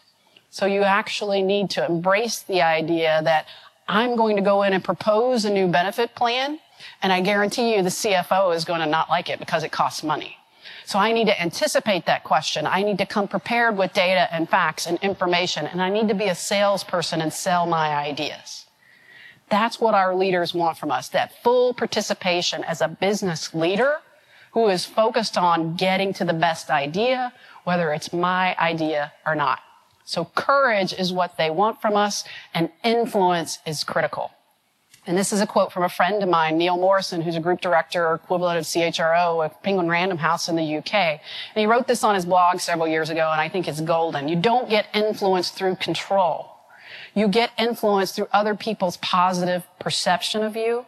So 0.50 0.66
you 0.66 0.82
actually 0.84 1.42
need 1.42 1.70
to 1.72 1.86
embrace 1.86 2.42
the 2.42 2.62
idea 2.62 3.22
that 3.24 3.48
I'm 3.88 4.18
going 4.18 4.36
to 4.36 4.42
go 4.42 4.64
in 4.64 4.74
and 4.74 4.84
propose 4.84 5.46
a 5.46 5.50
new 5.50 5.68
benefit 5.68 6.14
plan, 6.14 6.60
and 7.02 7.14
I 7.14 7.22
guarantee 7.22 7.76
you 7.76 7.84
the 7.84 7.90
CFO 7.90 8.54
is 8.54 8.66
going 8.66 8.82
to 8.82 8.86
not 8.86 9.10
like 9.10 9.30
it 9.30 9.40
because 9.40 9.64
it 9.64 9.72
costs 9.72 10.04
money. 10.04 10.38
So 10.86 11.00
I 11.00 11.14
need 11.14 11.28
to 11.28 11.42
anticipate 11.42 12.06
that 12.06 12.26
question. 12.26 12.68
I 12.68 12.84
need 12.84 12.98
to 12.98 13.06
come 13.06 13.30
prepared 13.30 13.78
with 13.78 13.94
data 13.94 14.28
and 14.34 14.50
facts 14.50 14.88
and 14.88 14.98
information, 15.02 15.68
and 15.68 15.82
I 15.82 15.90
need 15.90 16.10
to 16.10 16.14
be 16.14 16.26
a 16.26 16.36
salesperson 16.36 17.22
and 17.22 17.32
sell 17.32 17.66
my 17.66 17.96
ideas. 17.96 18.63
That's 19.50 19.80
what 19.80 19.94
our 19.94 20.16
leaders 20.16 20.54
want 20.54 20.78
from 20.78 20.92
us, 20.92 21.10
that 21.10 21.44
full 21.44 21.74
participation 21.74 22.64
as 22.64 22.82
a 22.82 22.88
business 22.88 23.54
leader 23.54 23.98
who 24.54 24.68
is 24.70 24.86
focused 24.86 25.38
on 25.38 25.76
getting 25.76 26.14
to 26.14 26.26
the 26.26 26.34
best 26.34 26.70
idea, 26.70 27.34
whether 27.64 27.92
it's 27.92 28.14
my 28.14 28.56
idea 28.58 29.12
or 29.26 29.36
not. 29.36 29.60
So 30.06 30.26
courage 30.36 30.94
is 30.94 31.14
what 31.14 31.38
they 31.38 31.50
want 31.50 31.82
from 31.82 31.96
us 31.96 32.24
and 32.54 32.70
influence 32.84 33.60
is 33.66 33.84
critical. 33.84 34.32
And 35.06 35.18
this 35.18 35.34
is 35.34 35.42
a 35.42 35.48
quote 35.48 35.74
from 35.74 35.84
a 35.84 35.90
friend 35.90 36.24
of 36.24 36.30
mine, 36.30 36.58
Neil 36.58 36.78
Morrison, 36.78 37.22
who's 37.22 37.36
a 37.36 37.42
group 37.42 37.60
director 37.60 38.08
or 38.08 38.16
equivalent 38.16 38.58
of 38.58 38.64
CHRO 38.64 39.46
of 39.46 39.62
Penguin 39.62 39.90
Random 39.90 40.18
House 40.18 40.48
in 40.48 40.56
the 40.56 40.78
UK. 40.78 40.94
And 40.94 41.20
he 41.56 41.66
wrote 41.66 41.88
this 41.88 42.06
on 42.06 42.16
his 42.16 42.26
blog 42.26 42.62
several 42.62 42.88
years 42.88 43.10
ago, 43.10 43.30
and 43.30 43.42
I 43.42 43.50
think 43.50 43.68
it's 43.68 43.82
golden. 43.82 44.30
You 44.30 44.38
don't 44.38 44.70
get 44.70 44.88
influence 44.94 45.50
through 45.50 45.76
control. 45.76 46.53
You 47.16 47.28
get 47.28 47.52
influence 47.58 48.12
through 48.12 48.28
other 48.34 48.56
people's 48.56 48.98
positive 48.98 49.64
perception 49.80 50.44
of 50.44 50.56
you. 50.56 50.86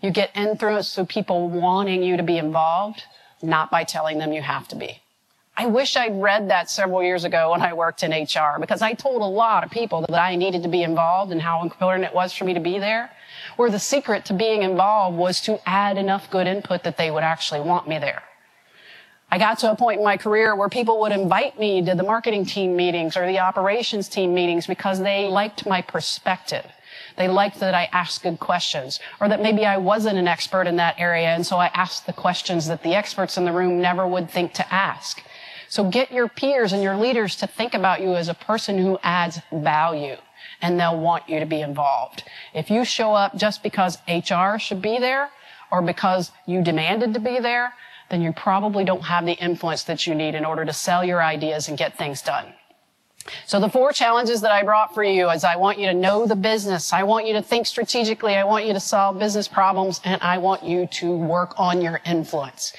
You 0.00 0.10
get 0.10 0.30
influence 0.36 0.94
through 0.94 1.06
people 1.06 1.48
wanting 1.48 2.02
you 2.02 2.16
to 2.16 2.22
be 2.22 2.38
involved, 2.38 3.02
not 3.42 3.70
by 3.70 3.84
telling 3.84 4.18
them 4.18 4.32
you 4.32 4.42
have 4.42 4.68
to 4.68 4.76
be. 4.76 5.02
I 5.58 5.66
wish 5.66 5.96
I'd 5.96 6.20
read 6.20 6.50
that 6.50 6.68
several 6.68 7.02
years 7.02 7.24
ago 7.24 7.52
when 7.52 7.62
I 7.62 7.72
worked 7.72 8.02
in 8.02 8.12
HR 8.12 8.60
because 8.60 8.82
I 8.82 8.92
told 8.92 9.22
a 9.22 9.24
lot 9.24 9.64
of 9.64 9.70
people 9.70 10.02
that 10.02 10.20
I 10.20 10.36
needed 10.36 10.62
to 10.64 10.68
be 10.68 10.82
involved 10.82 11.32
and 11.32 11.40
how 11.40 11.62
important 11.62 12.04
it 12.04 12.14
was 12.14 12.34
for 12.34 12.44
me 12.44 12.52
to 12.52 12.60
be 12.60 12.78
there. 12.78 13.10
Where 13.56 13.70
the 13.70 13.78
secret 13.78 14.26
to 14.26 14.34
being 14.34 14.62
involved 14.62 15.16
was 15.16 15.40
to 15.42 15.58
add 15.66 15.96
enough 15.96 16.30
good 16.30 16.46
input 16.46 16.82
that 16.82 16.98
they 16.98 17.10
would 17.10 17.22
actually 17.22 17.60
want 17.60 17.88
me 17.88 17.98
there. 17.98 18.22
I 19.30 19.38
got 19.38 19.58
to 19.60 19.72
a 19.72 19.76
point 19.76 19.98
in 19.98 20.04
my 20.04 20.16
career 20.16 20.54
where 20.54 20.68
people 20.68 21.00
would 21.00 21.12
invite 21.12 21.58
me 21.58 21.84
to 21.84 21.94
the 21.94 22.04
marketing 22.04 22.44
team 22.44 22.76
meetings 22.76 23.16
or 23.16 23.26
the 23.26 23.40
operations 23.40 24.08
team 24.08 24.32
meetings 24.34 24.66
because 24.66 25.00
they 25.00 25.26
liked 25.26 25.66
my 25.66 25.82
perspective. 25.82 26.64
They 27.16 27.28
liked 27.28 27.60
that 27.60 27.74
I 27.74 27.88
asked 27.92 28.22
good 28.22 28.38
questions 28.38 29.00
or 29.20 29.28
that 29.28 29.42
maybe 29.42 29.64
I 29.64 29.78
wasn't 29.78 30.18
an 30.18 30.28
expert 30.28 30.66
in 30.66 30.76
that 30.76 31.00
area. 31.00 31.28
And 31.28 31.44
so 31.44 31.56
I 31.56 31.66
asked 31.74 32.06
the 32.06 32.12
questions 32.12 32.68
that 32.68 32.82
the 32.82 32.94
experts 32.94 33.36
in 33.36 33.44
the 33.44 33.52
room 33.52 33.80
never 33.80 34.06
would 34.06 34.30
think 34.30 34.52
to 34.54 34.74
ask. 34.74 35.22
So 35.68 35.90
get 35.90 36.12
your 36.12 36.28
peers 36.28 36.72
and 36.72 36.82
your 36.82 36.96
leaders 36.96 37.34
to 37.36 37.46
think 37.46 37.74
about 37.74 38.00
you 38.00 38.14
as 38.14 38.28
a 38.28 38.34
person 38.34 38.78
who 38.78 38.98
adds 39.02 39.40
value 39.52 40.16
and 40.62 40.78
they'll 40.78 40.98
want 40.98 41.28
you 41.28 41.40
to 41.40 41.46
be 41.46 41.60
involved. 41.60 42.22
If 42.54 42.70
you 42.70 42.84
show 42.84 43.14
up 43.14 43.36
just 43.36 43.62
because 43.62 43.98
HR 44.08 44.58
should 44.58 44.80
be 44.80 44.98
there 44.98 45.30
or 45.72 45.82
because 45.82 46.30
you 46.46 46.62
demanded 46.62 47.14
to 47.14 47.20
be 47.20 47.40
there, 47.40 47.74
then 48.10 48.22
you 48.22 48.32
probably 48.32 48.84
don't 48.84 49.04
have 49.04 49.26
the 49.26 49.32
influence 49.32 49.82
that 49.84 50.06
you 50.06 50.14
need 50.14 50.34
in 50.34 50.44
order 50.44 50.64
to 50.64 50.72
sell 50.72 51.04
your 51.04 51.22
ideas 51.22 51.68
and 51.68 51.76
get 51.76 51.96
things 51.96 52.22
done. 52.22 52.52
So 53.46 53.60
the 53.60 53.68
four 53.68 53.92
challenges 53.92 54.40
that 54.42 54.52
I 54.52 54.62
brought 54.62 54.94
for 54.94 55.02
you 55.02 55.30
is 55.30 55.44
I 55.44 55.56
want 55.56 55.78
you 55.78 55.86
to 55.86 55.94
know 55.94 56.26
the 56.26 56.36
business. 56.36 56.92
I 56.92 57.02
want 57.02 57.26
you 57.26 57.32
to 57.34 57.42
think 57.42 57.66
strategically. 57.66 58.34
I 58.34 58.44
want 58.44 58.66
you 58.66 58.72
to 58.72 58.80
solve 58.80 59.18
business 59.18 59.48
problems 59.48 60.00
and 60.04 60.20
I 60.22 60.38
want 60.38 60.62
you 60.62 60.86
to 60.86 61.16
work 61.16 61.58
on 61.58 61.82
your 61.82 62.00
influence. 62.04 62.72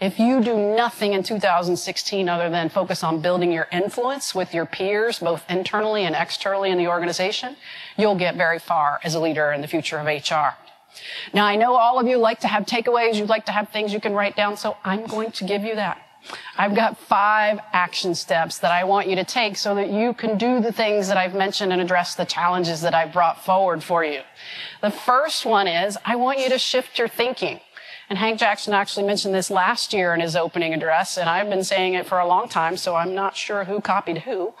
If 0.00 0.18
you 0.18 0.42
do 0.42 0.56
nothing 0.56 1.12
in 1.12 1.22
2016 1.22 2.28
other 2.28 2.50
than 2.50 2.68
focus 2.68 3.02
on 3.02 3.20
building 3.20 3.52
your 3.52 3.68
influence 3.70 4.34
with 4.34 4.54
your 4.54 4.66
peers, 4.66 5.18
both 5.18 5.44
internally 5.48 6.04
and 6.04 6.14
externally 6.14 6.70
in 6.70 6.78
the 6.78 6.88
organization, 6.88 7.56
you'll 7.96 8.16
get 8.16 8.36
very 8.36 8.58
far 8.58 9.00
as 9.04 9.14
a 9.14 9.20
leader 9.20 9.52
in 9.52 9.60
the 9.60 9.68
future 9.68 9.98
of 9.98 10.06
HR. 10.06 10.56
Now, 11.32 11.44
I 11.44 11.56
know 11.56 11.74
all 11.74 11.98
of 11.98 12.06
you 12.06 12.18
like 12.18 12.40
to 12.40 12.48
have 12.48 12.66
takeaways. 12.66 13.16
You 13.16 13.26
like 13.26 13.46
to 13.46 13.52
have 13.52 13.68
things 13.70 13.92
you 13.92 14.00
can 14.00 14.12
write 14.12 14.36
down. 14.36 14.56
So 14.56 14.76
I'm 14.84 15.06
going 15.06 15.32
to 15.32 15.44
give 15.44 15.64
you 15.64 15.74
that. 15.74 16.02
I've 16.56 16.74
got 16.74 16.98
five 16.98 17.60
action 17.72 18.14
steps 18.14 18.58
that 18.58 18.70
I 18.70 18.84
want 18.84 19.08
you 19.08 19.16
to 19.16 19.24
take 19.24 19.56
so 19.56 19.74
that 19.74 19.90
you 19.90 20.12
can 20.12 20.36
do 20.36 20.60
the 20.60 20.72
things 20.72 21.08
that 21.08 21.16
I've 21.16 21.34
mentioned 21.34 21.72
and 21.72 21.80
address 21.80 22.14
the 22.14 22.26
challenges 22.26 22.82
that 22.82 22.94
I've 22.94 23.12
brought 23.12 23.42
forward 23.44 23.82
for 23.82 24.04
you. 24.04 24.20
The 24.82 24.90
first 24.90 25.46
one 25.46 25.66
is 25.66 25.96
I 26.04 26.16
want 26.16 26.38
you 26.38 26.48
to 26.50 26.58
shift 26.58 26.98
your 26.98 27.08
thinking. 27.08 27.60
And 28.10 28.18
Hank 28.18 28.40
Jackson 28.40 28.74
actually 28.74 29.06
mentioned 29.06 29.34
this 29.34 29.52
last 29.52 29.92
year 29.92 30.12
in 30.14 30.20
his 30.20 30.34
opening 30.34 30.74
address, 30.74 31.16
and 31.16 31.30
I've 31.30 31.48
been 31.48 31.62
saying 31.62 31.94
it 31.94 32.06
for 32.06 32.18
a 32.18 32.26
long 32.26 32.48
time, 32.48 32.76
so 32.76 32.96
I'm 32.96 33.14
not 33.14 33.36
sure 33.36 33.62
who 33.62 33.80
copied 33.80 34.18
who. 34.18 34.52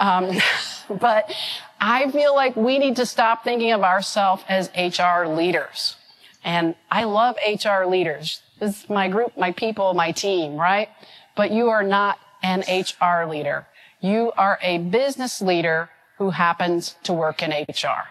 Um, 0.00 0.36
but 0.90 1.32
I 1.80 2.10
feel 2.10 2.34
like 2.34 2.56
we 2.56 2.78
need 2.78 2.96
to 2.96 3.06
stop 3.06 3.44
thinking 3.44 3.72
of 3.72 3.82
ourselves 3.82 4.44
as 4.48 4.70
HR 4.76 5.26
leaders. 5.26 5.96
And 6.44 6.74
I 6.90 7.04
love 7.04 7.36
HR 7.46 7.84
leaders. 7.86 8.40
This 8.60 8.84
is 8.84 8.90
my 8.90 9.08
group, 9.08 9.36
my 9.36 9.52
people, 9.52 9.92
my 9.94 10.12
team, 10.12 10.56
right? 10.56 10.88
But 11.34 11.50
you 11.50 11.68
are 11.68 11.82
not 11.82 12.18
an 12.42 12.60
HR 12.60 13.28
leader. 13.28 13.66
You 14.00 14.32
are 14.36 14.58
a 14.62 14.78
business 14.78 15.42
leader 15.42 15.90
who 16.18 16.30
happens 16.30 16.94
to 17.02 17.12
work 17.12 17.42
in 17.42 17.50
HR. 17.50 18.06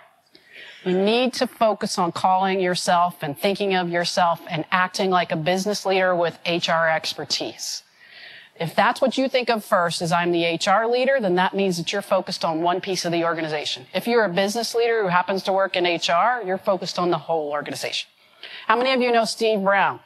You 0.83 1.01
need 1.01 1.33
to 1.35 1.47
focus 1.47 1.97
on 1.97 2.11
calling 2.11 2.59
yourself 2.59 3.23
and 3.23 3.37
thinking 3.37 3.73
of 3.73 3.89
yourself 3.89 4.41
and 4.47 4.65
acting 4.71 5.09
like 5.09 5.31
a 5.31 5.35
business 5.35 5.83
leader 5.85 6.15
with 6.15 6.37
HR 6.45 6.87
expertise. 6.87 7.81
If 8.57 8.73
that's 8.73 9.01
what 9.01 9.17
you 9.17 9.27
think 9.27 9.49
of 9.49 9.65
first 9.65 10.01
as 10.01 10.13
I'm 10.13 10.31
the 10.31 10.45
HR 10.45 10.85
leader, 10.85 11.19
then 11.19 11.35
that 11.35 11.53
means 11.53 11.77
that 11.77 11.91
you're 11.91 12.01
focused 12.01 12.45
on 12.45 12.61
one 12.61 12.79
piece 12.79 13.03
of 13.03 13.11
the 13.11 13.25
organization. 13.25 13.85
If 13.93 14.07
you're 14.07 14.23
a 14.23 14.29
business 14.29 14.73
leader 14.73 15.01
who 15.03 15.09
happens 15.09 15.43
to 15.43 15.53
work 15.53 15.75
in 15.75 15.83
HR, 15.83 16.41
you're 16.45 16.57
focused 16.57 16.97
on 16.97 17.09
the 17.09 17.17
whole 17.17 17.51
organization. 17.51 18.09
How 18.67 18.77
many 18.77 18.93
of 18.93 19.01
you 19.01 19.11
know 19.11 19.25
Steve 19.25 19.61
Browne? 19.61 19.99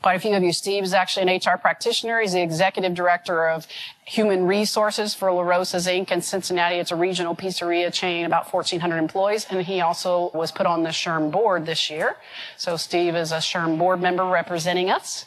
Quite 0.00 0.14
a 0.14 0.20
few 0.20 0.32
of 0.32 0.44
you. 0.44 0.52
Steve 0.52 0.84
is 0.84 0.94
actually 0.94 1.28
an 1.28 1.40
HR 1.40 1.58
practitioner. 1.58 2.20
He's 2.20 2.32
the 2.32 2.40
executive 2.40 2.94
director 2.94 3.48
of 3.48 3.66
human 4.04 4.46
resources 4.46 5.12
for 5.12 5.32
La 5.32 5.42
Rosa's 5.42 5.88
Inc. 5.88 6.12
in 6.12 6.22
Cincinnati. 6.22 6.76
It's 6.76 6.92
a 6.92 6.96
regional 6.96 7.34
pizzeria 7.34 7.92
chain, 7.92 8.24
about 8.24 8.52
1,400 8.52 8.96
employees. 8.96 9.44
And 9.50 9.66
he 9.66 9.80
also 9.80 10.30
was 10.34 10.52
put 10.52 10.66
on 10.66 10.84
the 10.84 10.90
SHRM 10.90 11.32
board 11.32 11.66
this 11.66 11.90
year. 11.90 12.16
So 12.56 12.76
Steve 12.76 13.16
is 13.16 13.32
a 13.32 13.38
SHRM 13.38 13.76
board 13.76 14.00
member 14.00 14.24
representing 14.24 14.88
us. 14.88 15.24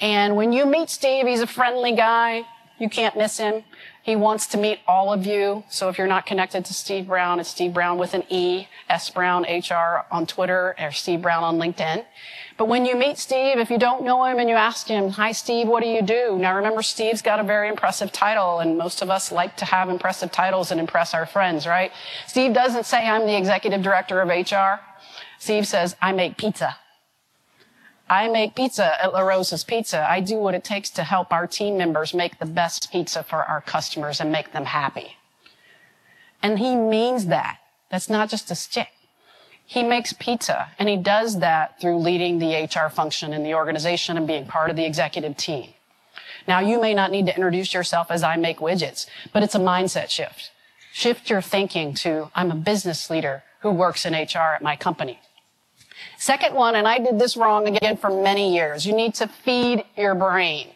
And 0.00 0.36
when 0.36 0.52
you 0.52 0.66
meet 0.66 0.90
Steve, 0.90 1.26
he's 1.26 1.40
a 1.40 1.46
friendly 1.46 1.94
guy. 1.94 2.44
You 2.78 2.88
can't 2.88 3.16
miss 3.16 3.38
him. 3.38 3.62
He 4.02 4.16
wants 4.16 4.46
to 4.48 4.58
meet 4.58 4.80
all 4.86 5.12
of 5.12 5.24
you. 5.24 5.64
So 5.70 5.88
if 5.88 5.96
you're 5.96 6.06
not 6.06 6.26
connected 6.26 6.64
to 6.66 6.74
Steve 6.74 7.06
Browne, 7.06 7.40
it's 7.40 7.48
Steve 7.48 7.72
Browne 7.72 7.96
with 7.96 8.12
an 8.12 8.24
E, 8.28 8.68
S 8.90 9.08
Browne 9.08 9.44
HR 9.44 10.04
on 10.10 10.26
Twitter 10.26 10.74
or 10.78 10.92
Steve 10.92 11.22
Browne 11.22 11.42
on 11.42 11.56
LinkedIn. 11.56 12.04
But 12.58 12.66
when 12.66 12.84
you 12.84 12.96
meet 12.96 13.16
Steve, 13.16 13.58
if 13.58 13.70
you 13.70 13.78
don't 13.78 14.04
know 14.04 14.24
him 14.24 14.38
and 14.38 14.48
you 14.48 14.56
ask 14.56 14.88
him, 14.88 15.08
hi 15.08 15.32
Steve, 15.32 15.68
what 15.68 15.82
do 15.82 15.88
you 15.88 16.02
do? 16.02 16.36
Now 16.38 16.54
remember, 16.54 16.82
Steve's 16.82 17.22
got 17.22 17.40
a 17.40 17.42
very 17.42 17.68
impressive 17.68 18.12
title 18.12 18.58
and 18.58 18.76
most 18.76 19.00
of 19.00 19.08
us 19.08 19.32
like 19.32 19.56
to 19.56 19.64
have 19.64 19.88
impressive 19.88 20.30
titles 20.30 20.70
and 20.70 20.78
impress 20.78 21.14
our 21.14 21.24
friends, 21.24 21.66
right? 21.66 21.90
Steve 22.26 22.52
doesn't 22.52 22.84
say 22.84 23.08
I'm 23.08 23.26
the 23.26 23.36
executive 23.36 23.82
director 23.82 24.20
of 24.20 24.28
HR. 24.28 24.80
Steve 25.38 25.66
says, 25.66 25.96
I 26.02 26.12
make 26.12 26.36
pizza. 26.36 26.76
I 28.08 28.28
make 28.28 28.54
pizza 28.54 29.02
at 29.02 29.12
La 29.12 29.20
Rosa's 29.20 29.64
Pizza. 29.64 30.06
I 30.08 30.20
do 30.20 30.36
what 30.36 30.54
it 30.54 30.62
takes 30.62 30.90
to 30.90 31.04
help 31.04 31.32
our 31.32 31.46
team 31.46 31.78
members 31.78 32.12
make 32.12 32.38
the 32.38 32.46
best 32.46 32.92
pizza 32.92 33.22
for 33.22 33.42
our 33.44 33.62
customers 33.62 34.20
and 34.20 34.30
make 34.30 34.52
them 34.52 34.66
happy. 34.66 35.16
And 36.42 36.58
he 36.58 36.76
means 36.76 37.26
that. 37.26 37.58
That's 37.90 38.10
not 38.10 38.28
just 38.28 38.50
a 38.50 38.54
stick. 38.54 38.88
He 39.64 39.82
makes 39.82 40.12
pizza 40.12 40.68
and 40.78 40.88
he 40.88 40.96
does 40.96 41.38
that 41.38 41.80
through 41.80 41.96
leading 41.98 42.38
the 42.38 42.54
HR 42.64 42.90
function 42.90 43.32
in 43.32 43.42
the 43.42 43.54
organization 43.54 44.18
and 44.18 44.26
being 44.26 44.46
part 44.46 44.68
of 44.68 44.76
the 44.76 44.84
executive 44.84 45.36
team. 45.38 45.70
Now 46.46 46.60
you 46.60 46.80
may 46.80 46.92
not 46.92 47.10
need 47.10 47.26
to 47.26 47.34
introduce 47.34 47.72
yourself 47.72 48.10
as 48.10 48.22
I 48.22 48.36
make 48.36 48.58
widgets, 48.58 49.06
but 49.32 49.42
it's 49.42 49.54
a 49.54 49.58
mindset 49.58 50.10
shift. 50.10 50.50
Shift 50.92 51.30
your 51.30 51.40
thinking 51.40 51.94
to 51.94 52.30
I'm 52.34 52.50
a 52.50 52.54
business 52.54 53.08
leader 53.08 53.42
who 53.60 53.70
works 53.70 54.04
in 54.04 54.12
HR 54.12 54.54
at 54.54 54.62
my 54.62 54.76
company. 54.76 55.20
Second 56.18 56.54
one, 56.54 56.74
and 56.74 56.86
I 56.86 56.98
did 56.98 57.18
this 57.18 57.36
wrong 57.36 57.66
again 57.66 57.96
for 57.96 58.10
many 58.10 58.54
years, 58.54 58.86
you 58.86 58.94
need 58.94 59.14
to 59.14 59.28
feed 59.28 59.84
your 59.96 60.14
brain. 60.14 60.68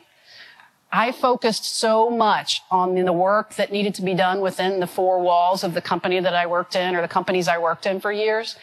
I 0.91 1.12
focused 1.12 1.64
so 1.64 2.09
much 2.09 2.62
on 2.70 2.95
the 2.95 3.12
work 3.12 3.55
that 3.57 3.70
needed 3.70 3.95
to 3.97 4.03
be 4.03 4.14
done 4.14 4.41
within 4.41 4.80
the 4.80 4.86
four 4.86 5.20
walls 5.20 5.62
of 5.62 5.74
the 5.74 5.82
company 5.82 6.18
that 6.18 6.34
I 6.34 6.47
worked 6.47 6.76
in 6.76 6.97
or 6.97 7.03
the 7.03 7.09
companies 7.09 7.47
I 7.47 7.59
worked 7.59 7.84
in 7.84 8.01
for 8.01 8.11
years. 8.11 8.57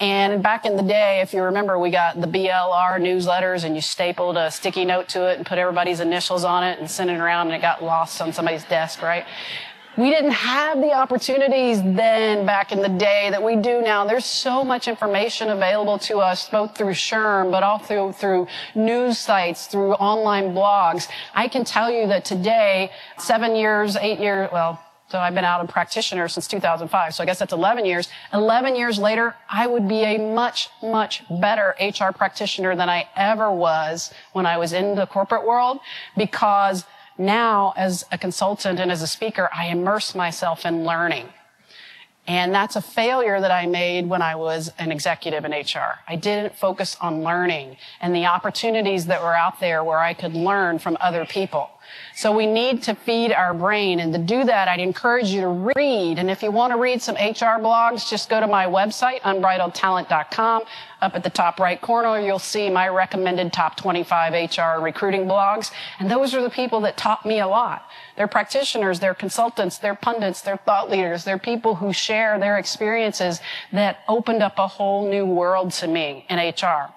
And 0.00 0.42
back 0.42 0.66
in 0.66 0.76
the 0.76 0.82
day, 0.82 1.20
if 1.20 1.32
you 1.32 1.42
remember, 1.42 1.78
we 1.78 1.90
got 1.90 2.20
the 2.20 2.26
BLR 2.26 2.98
newsletters 2.98 3.64
and 3.64 3.74
you 3.74 3.80
stapled 3.80 4.36
a 4.36 4.50
sticky 4.50 4.84
note 4.84 5.08
to 5.10 5.28
it 5.30 5.36
and 5.36 5.46
put 5.46 5.58
everybody's 5.58 6.00
initials 6.00 6.44
on 6.44 6.64
it 6.64 6.78
and 6.78 6.90
sent 6.90 7.10
it 7.10 7.18
around 7.18 7.48
and 7.48 7.56
it 7.56 7.60
got 7.62 7.82
lost 7.82 8.20
on 8.20 8.32
somebody's 8.32 8.64
desk, 8.64 9.02
right? 9.02 9.24
We 9.96 10.10
didn't 10.10 10.32
have 10.32 10.80
the 10.80 10.92
opportunities 10.92 11.80
then 11.80 12.44
back 12.44 12.72
in 12.72 12.82
the 12.82 12.88
day 12.88 13.28
that 13.30 13.40
we 13.40 13.54
do 13.54 13.80
now. 13.80 14.04
There's 14.04 14.24
so 14.24 14.64
much 14.64 14.88
information 14.88 15.50
available 15.50 15.98
to 16.00 16.18
us, 16.18 16.48
both 16.48 16.76
through 16.76 16.94
SHRM, 16.94 17.52
but 17.52 17.62
also 17.62 18.10
through 18.10 18.48
news 18.74 19.18
sites, 19.18 19.68
through 19.68 19.92
online 19.94 20.46
blogs. 20.46 21.06
I 21.32 21.46
can 21.46 21.64
tell 21.64 21.92
you 21.92 22.08
that 22.08 22.24
today, 22.24 22.90
seven 23.18 23.54
years, 23.54 23.94
eight 23.94 24.18
years, 24.18 24.48
well, 24.52 24.80
so 25.10 25.20
I've 25.20 25.34
been 25.34 25.44
out 25.44 25.64
a 25.64 25.68
practitioner 25.72 26.26
since 26.26 26.48
2005. 26.48 27.14
So 27.14 27.22
I 27.22 27.26
guess 27.26 27.38
that's 27.38 27.52
11 27.52 27.84
years. 27.84 28.08
11 28.32 28.74
years 28.74 28.98
later, 28.98 29.36
I 29.48 29.68
would 29.68 29.86
be 29.86 30.02
a 30.02 30.18
much, 30.18 30.70
much 30.82 31.22
better 31.30 31.76
HR 31.80 32.12
practitioner 32.12 32.74
than 32.74 32.88
I 32.88 33.08
ever 33.14 33.52
was 33.52 34.12
when 34.32 34.44
I 34.44 34.56
was 34.56 34.72
in 34.72 34.96
the 34.96 35.06
corporate 35.06 35.46
world 35.46 35.78
because 36.16 36.84
now 37.18 37.72
as 37.76 38.04
a 38.10 38.18
consultant 38.18 38.80
and 38.80 38.90
as 38.90 39.02
a 39.02 39.06
speaker, 39.06 39.48
I 39.52 39.66
immerse 39.66 40.14
myself 40.14 40.64
in 40.66 40.84
learning. 40.84 41.28
And 42.26 42.54
that's 42.54 42.74
a 42.74 42.80
failure 42.80 43.38
that 43.40 43.50
I 43.50 43.66
made 43.66 44.08
when 44.08 44.22
I 44.22 44.34
was 44.34 44.72
an 44.78 44.90
executive 44.90 45.44
in 45.44 45.52
HR. 45.52 45.98
I 46.08 46.16
didn't 46.16 46.56
focus 46.56 46.96
on 47.00 47.22
learning 47.22 47.76
and 48.00 48.14
the 48.14 48.26
opportunities 48.26 49.06
that 49.06 49.22
were 49.22 49.34
out 49.34 49.60
there 49.60 49.84
where 49.84 49.98
I 49.98 50.14
could 50.14 50.34
learn 50.34 50.78
from 50.78 50.96
other 51.00 51.26
people. 51.26 51.70
So 52.14 52.34
we 52.34 52.46
need 52.46 52.82
to 52.84 52.94
feed 52.94 53.32
our 53.32 53.54
brain. 53.54 54.00
And 54.00 54.12
to 54.12 54.18
do 54.18 54.44
that, 54.44 54.68
I'd 54.68 54.80
encourage 54.80 55.28
you 55.28 55.40
to 55.40 55.72
read. 55.76 56.18
And 56.18 56.30
if 56.30 56.42
you 56.42 56.50
want 56.50 56.72
to 56.72 56.78
read 56.78 57.02
some 57.02 57.16
HR 57.16 57.58
blogs, 57.60 58.08
just 58.08 58.28
go 58.28 58.40
to 58.40 58.46
my 58.46 58.66
website, 58.66 59.20
unbridledtalent.com. 59.20 60.62
Up 61.02 61.14
at 61.14 61.22
the 61.22 61.30
top 61.30 61.60
right 61.60 61.80
corner, 61.80 62.18
you'll 62.18 62.38
see 62.38 62.70
my 62.70 62.88
recommended 62.88 63.52
top 63.52 63.76
25 63.76 64.32
HR 64.32 64.82
recruiting 64.82 65.26
blogs. 65.26 65.70
And 65.98 66.10
those 66.10 66.34
are 66.34 66.42
the 66.42 66.50
people 66.50 66.80
that 66.82 66.96
taught 66.96 67.26
me 67.26 67.40
a 67.40 67.46
lot. 67.46 67.88
They're 68.16 68.28
practitioners, 68.28 69.00
they're 69.00 69.14
consultants, 69.14 69.78
they're 69.78 69.94
pundits, 69.94 70.40
they're 70.40 70.56
thought 70.56 70.90
leaders, 70.90 71.24
they're 71.24 71.38
people 71.38 71.74
who 71.74 71.92
share 71.92 72.38
their 72.38 72.58
experiences 72.58 73.40
that 73.72 73.98
opened 74.08 74.42
up 74.42 74.58
a 74.58 74.66
whole 74.66 75.10
new 75.10 75.26
world 75.26 75.72
to 75.72 75.88
me 75.88 76.24
in 76.30 76.38
HR. 76.38 76.94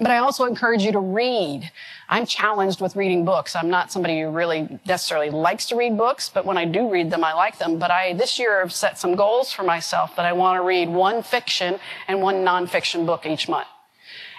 But 0.00 0.10
I 0.10 0.16
also 0.16 0.46
encourage 0.46 0.82
you 0.82 0.92
to 0.92 0.98
read. 0.98 1.70
I'm 2.08 2.24
challenged 2.24 2.80
with 2.80 2.96
reading 2.96 3.26
books. 3.26 3.54
I'm 3.54 3.68
not 3.68 3.92
somebody 3.92 4.22
who 4.22 4.30
really 4.30 4.80
necessarily 4.86 5.28
likes 5.28 5.66
to 5.66 5.76
read 5.76 5.98
books, 5.98 6.30
but 6.30 6.46
when 6.46 6.56
I 6.56 6.64
do 6.64 6.90
read 6.90 7.10
them, 7.10 7.22
I 7.22 7.34
like 7.34 7.58
them. 7.58 7.78
But 7.78 7.90
I, 7.90 8.14
this 8.14 8.38
year, 8.38 8.60
have 8.60 8.72
set 8.72 8.98
some 8.98 9.14
goals 9.14 9.52
for 9.52 9.62
myself 9.62 10.16
that 10.16 10.24
I 10.24 10.32
want 10.32 10.56
to 10.58 10.62
read 10.62 10.88
one 10.88 11.22
fiction 11.22 11.78
and 12.08 12.22
one 12.22 12.36
nonfiction 12.36 13.04
book 13.04 13.26
each 13.26 13.46
month. 13.46 13.68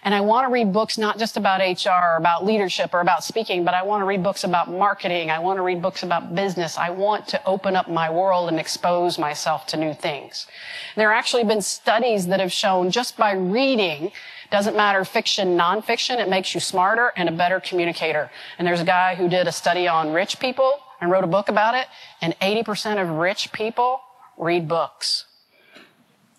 And 0.03 0.15
I 0.15 0.21
want 0.21 0.47
to 0.47 0.51
read 0.51 0.73
books 0.73 0.97
not 0.97 1.19
just 1.19 1.37
about 1.37 1.59
HR 1.59 1.89
or 1.89 2.15
about 2.17 2.43
leadership 2.43 2.91
or 2.91 3.01
about 3.01 3.23
speaking, 3.23 3.63
but 3.63 3.75
I 3.75 3.83
want 3.83 4.01
to 4.01 4.05
read 4.05 4.23
books 4.23 4.43
about 4.43 4.67
marketing. 4.67 5.29
I 5.29 5.37
want 5.37 5.57
to 5.57 5.61
read 5.61 5.79
books 5.79 6.01
about 6.01 6.33
business. 6.33 6.75
I 6.75 6.89
want 6.89 7.27
to 7.29 7.45
open 7.45 7.75
up 7.75 7.87
my 7.87 8.09
world 8.09 8.49
and 8.49 8.59
expose 8.59 9.19
myself 9.19 9.67
to 9.67 9.77
new 9.77 9.93
things. 9.93 10.47
There 10.95 11.11
have 11.11 11.19
actually 11.19 11.43
been 11.43 11.61
studies 11.61 12.25
that 12.27 12.39
have 12.39 12.51
shown 12.51 12.89
just 12.89 13.15
by 13.15 13.33
reading 13.33 14.11
doesn't 14.51 14.75
matter 14.75 15.03
fiction, 15.05 15.57
nonfiction, 15.57 16.19
it 16.19 16.29
makes 16.29 16.53
you 16.53 16.59
smarter 16.59 17.13
and 17.15 17.29
a 17.29 17.31
better 17.31 17.59
communicator. 17.59 18.29
And 18.57 18.67
there's 18.67 18.81
a 18.81 18.85
guy 18.85 19.15
who 19.15 19.29
did 19.29 19.47
a 19.47 19.51
study 19.51 19.87
on 19.87 20.11
rich 20.11 20.39
people 20.39 20.73
and 20.99 21.09
wrote 21.09 21.23
a 21.23 21.27
book 21.27 21.49
about 21.49 21.73
it, 21.73 21.87
and 22.21 22.37
80% 22.39 23.01
of 23.01 23.09
rich 23.09 23.51
people 23.51 24.01
read 24.37 24.67
books. 24.67 25.25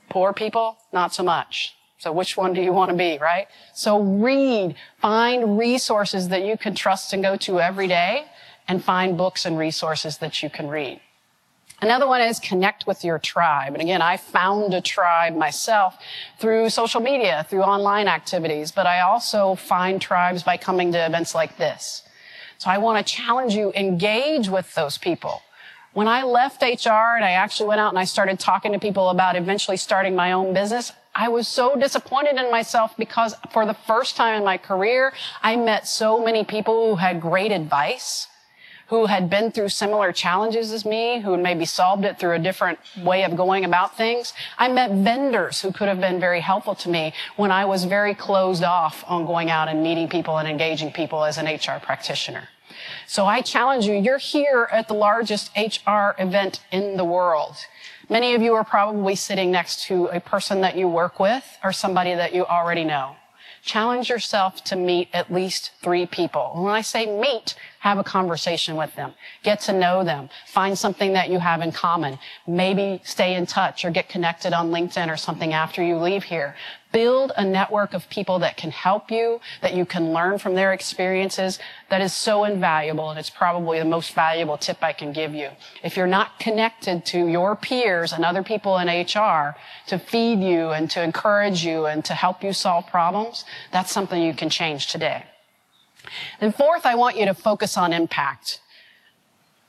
Poor 0.08 0.32
people, 0.32 0.76
not 0.92 1.14
so 1.14 1.22
much. 1.22 1.74
So 1.98 2.12
which 2.12 2.36
one 2.36 2.52
do 2.52 2.60
you 2.60 2.72
want 2.72 2.90
to 2.90 2.96
be, 2.96 3.18
right? 3.18 3.46
So 3.74 4.00
read, 4.00 4.74
find 5.00 5.58
resources 5.58 6.28
that 6.28 6.44
you 6.44 6.58
can 6.58 6.74
trust 6.74 7.12
and 7.12 7.22
go 7.22 7.36
to 7.36 7.60
every 7.60 7.88
day, 7.88 8.26
and 8.68 8.84
find 8.84 9.16
books 9.16 9.44
and 9.44 9.58
resources 9.58 10.18
that 10.18 10.42
you 10.42 10.50
can 10.50 10.68
read. 10.68 11.00
Another 11.82 12.06
one 12.06 12.20
is 12.20 12.38
connect 12.38 12.86
with 12.86 13.04
your 13.04 13.18
tribe. 13.18 13.72
And 13.72 13.82
again, 13.82 14.00
I 14.00 14.16
found 14.16 14.72
a 14.72 14.80
tribe 14.80 15.34
myself 15.34 15.98
through 16.38 16.70
social 16.70 17.00
media, 17.00 17.44
through 17.50 17.62
online 17.62 18.06
activities, 18.06 18.70
but 18.70 18.86
I 18.86 19.00
also 19.00 19.56
find 19.56 20.00
tribes 20.00 20.44
by 20.44 20.56
coming 20.56 20.92
to 20.92 21.04
events 21.04 21.34
like 21.34 21.58
this. 21.58 22.04
So 22.58 22.70
I 22.70 22.78
want 22.78 23.04
to 23.04 23.12
challenge 23.12 23.54
you, 23.54 23.72
engage 23.74 24.48
with 24.48 24.72
those 24.76 24.96
people. 24.96 25.42
When 25.92 26.06
I 26.06 26.22
left 26.22 26.62
HR 26.62 27.16
and 27.16 27.24
I 27.24 27.32
actually 27.32 27.66
went 27.66 27.80
out 27.80 27.88
and 27.88 27.98
I 27.98 28.04
started 28.04 28.38
talking 28.38 28.70
to 28.70 28.78
people 28.78 29.08
about 29.08 29.34
eventually 29.34 29.76
starting 29.76 30.14
my 30.14 30.30
own 30.30 30.54
business, 30.54 30.92
I 31.16 31.30
was 31.30 31.48
so 31.48 31.74
disappointed 31.74 32.36
in 32.36 32.48
myself 32.52 32.96
because 32.96 33.34
for 33.50 33.66
the 33.66 33.74
first 33.74 34.14
time 34.14 34.36
in 34.36 34.44
my 34.44 34.56
career, 34.56 35.12
I 35.42 35.56
met 35.56 35.88
so 35.88 36.24
many 36.24 36.44
people 36.44 36.90
who 36.90 36.94
had 36.94 37.20
great 37.20 37.50
advice 37.50 38.28
who 38.92 39.06
had 39.06 39.30
been 39.30 39.50
through 39.50 39.70
similar 39.70 40.12
challenges 40.12 40.70
as 40.70 40.84
me, 40.84 41.18
who 41.18 41.32
had 41.32 41.40
maybe 41.40 41.64
solved 41.64 42.04
it 42.04 42.18
through 42.18 42.34
a 42.34 42.38
different 42.38 42.78
way 42.98 43.24
of 43.24 43.34
going 43.34 43.64
about 43.64 43.96
things. 43.96 44.34
I 44.58 44.68
met 44.68 44.90
vendors 44.90 45.62
who 45.62 45.72
could 45.72 45.88
have 45.88 45.98
been 45.98 46.20
very 46.20 46.40
helpful 46.40 46.74
to 46.74 46.90
me 46.90 47.14
when 47.36 47.50
I 47.50 47.64
was 47.64 47.84
very 47.84 48.14
closed 48.14 48.62
off 48.62 49.02
on 49.08 49.24
going 49.24 49.48
out 49.48 49.68
and 49.68 49.82
meeting 49.82 50.10
people 50.10 50.36
and 50.36 50.46
engaging 50.46 50.92
people 50.92 51.24
as 51.24 51.38
an 51.38 51.46
HR 51.46 51.80
practitioner. 51.80 52.50
So 53.06 53.24
I 53.24 53.40
challenge 53.40 53.86
you, 53.86 53.94
you're 53.94 54.18
here 54.18 54.68
at 54.70 54.88
the 54.88 54.94
largest 54.94 55.50
HR 55.56 56.10
event 56.18 56.60
in 56.70 56.98
the 56.98 57.04
world. 57.04 57.56
Many 58.10 58.34
of 58.34 58.42
you 58.42 58.52
are 58.52 58.64
probably 58.64 59.14
sitting 59.14 59.50
next 59.50 59.84
to 59.84 60.08
a 60.08 60.20
person 60.20 60.60
that 60.60 60.76
you 60.76 60.86
work 60.86 61.18
with 61.18 61.44
or 61.64 61.72
somebody 61.72 62.14
that 62.14 62.34
you 62.34 62.44
already 62.44 62.84
know. 62.84 63.16
Challenge 63.62 64.08
yourself 64.08 64.64
to 64.64 64.76
meet 64.76 65.08
at 65.12 65.32
least 65.32 65.70
three 65.82 66.04
people. 66.04 66.50
When 66.56 66.72
I 66.72 66.80
say 66.80 67.06
meet, 67.06 67.54
have 67.78 67.96
a 67.96 68.02
conversation 68.02 68.74
with 68.74 68.92
them. 68.96 69.14
Get 69.44 69.60
to 69.62 69.72
know 69.72 70.02
them. 70.02 70.30
Find 70.48 70.76
something 70.76 71.12
that 71.12 71.30
you 71.30 71.38
have 71.38 71.62
in 71.62 71.70
common. 71.70 72.18
Maybe 72.44 73.00
stay 73.04 73.36
in 73.36 73.46
touch 73.46 73.84
or 73.84 73.90
get 73.90 74.08
connected 74.08 74.52
on 74.52 74.72
LinkedIn 74.72 75.08
or 75.08 75.16
something 75.16 75.52
after 75.52 75.80
you 75.80 75.96
leave 75.96 76.24
here. 76.24 76.56
Build 76.92 77.32
a 77.36 77.44
network 77.44 77.94
of 77.94 78.08
people 78.10 78.38
that 78.40 78.56
can 78.56 78.70
help 78.70 79.10
you, 79.10 79.40
that 79.60 79.74
you 79.74 79.84
can 79.84 80.12
learn 80.12 80.38
from 80.38 80.54
their 80.54 80.72
experiences. 80.72 81.58
That 81.90 82.00
is 82.00 82.12
so 82.12 82.44
invaluable 82.44 83.10
and 83.10 83.18
it's 83.18 83.30
probably 83.30 83.78
the 83.78 83.84
most 83.84 84.14
valuable 84.14 84.58
tip 84.58 84.82
I 84.82 84.92
can 84.92 85.12
give 85.12 85.34
you. 85.34 85.48
If 85.82 85.96
you're 85.96 86.06
not 86.06 86.38
connected 86.38 87.04
to 87.06 87.26
your 87.26 87.56
peers 87.56 88.12
and 88.12 88.24
other 88.24 88.42
people 88.42 88.78
in 88.78 88.88
HR 88.88 89.56
to 89.88 89.98
feed 89.98 90.40
you 90.40 90.70
and 90.70 90.90
to 90.90 91.02
encourage 91.02 91.64
you 91.64 91.86
and 91.86 92.04
to 92.04 92.14
help 92.14 92.44
you 92.44 92.52
solve 92.52 92.86
problems, 92.86 93.44
that's 93.72 93.90
something 93.90 94.22
you 94.22 94.34
can 94.34 94.50
change 94.50 94.88
today. 94.88 95.24
And 96.40 96.54
fourth, 96.54 96.84
I 96.84 96.94
want 96.94 97.16
you 97.16 97.26
to 97.26 97.34
focus 97.34 97.76
on 97.76 97.92
impact. 97.92 98.60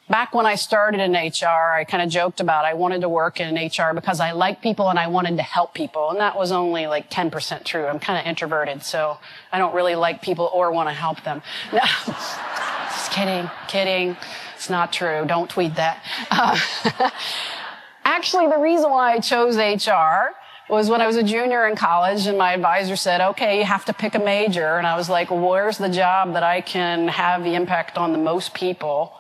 Back 0.10 0.36
when 0.36 0.46
I 0.46 0.56
started 0.56 1.00
in 1.00 1.14
HR, 1.14 1.72
I 1.72 1.86
kind 1.86 2.04
of 2.04 2.10
joked 2.10 2.42
about 2.42 2.66
I 2.66 2.74
wanted 2.74 3.02
to 3.02 3.10
work 3.10 3.40
in 3.40 3.56
HR 3.56 3.94
because 3.94 4.20
I 4.20 4.34
like 4.34 4.62
people 4.62 4.90
and 4.90 5.00
I 5.00 5.08
wanted 5.08 5.38
to 5.38 5.44
help 5.44 5.74
people. 5.74 6.10
And 6.10 6.20
that 6.20 6.38
was 6.38 6.52
only 6.52 6.88
like 6.88 7.10
10% 7.10 7.64
true. 7.64 7.86
I'm 7.86 8.00
kind 8.00 8.20
of 8.20 8.26
introverted, 8.26 8.84
so 8.84 9.18
I 9.52 9.60
don't 9.60 9.74
really 9.74 9.96
like 9.96 10.22
people 10.22 10.50
or 10.54 10.72
want 10.74 10.90
to 10.90 10.94
help 10.94 11.24
them. 11.24 11.42
No, 11.74 11.80
just 12.10 13.12
kidding, 13.12 13.50
kidding. 13.68 14.18
It's 14.56 14.70
not 14.70 14.92
true. 14.92 15.24
Don't 15.26 15.50
tweet 15.50 15.76
that. 15.76 16.04
Uh, 16.30 17.10
actually, 18.04 18.48
the 18.48 18.58
reason 18.58 18.90
why 18.92 19.14
I 19.14 19.20
chose 19.20 19.56
HR 19.56 20.36
was 20.70 20.90
when 20.90 21.02
I 21.02 21.08
was 21.08 21.16
a 21.16 21.24
junior 21.24 21.66
in 21.68 21.76
college 21.76 22.28
and 22.28 22.38
my 22.38 22.54
advisor 22.54 22.96
said, 22.96 23.22
okay, 23.22 23.60
you 23.60 23.66
have 23.66 23.86
to 23.86 23.94
pick 23.94 24.16
a 24.16 24.20
major. 24.20 24.78
And 24.78 24.86
I 24.86 24.98
was 24.98 25.10
like, 25.10 25.32
well, 25.32 25.50
where's 25.50 25.78
the 25.78 25.90
job 25.90 26.34
that 26.34 26.44
I 26.44 26.62
can 26.62 27.08
have 27.08 27.44
the 27.44 27.56
impact 27.56 27.98
on 27.98 28.12
the 28.12 28.18
most 28.18 28.54
people 28.54 29.14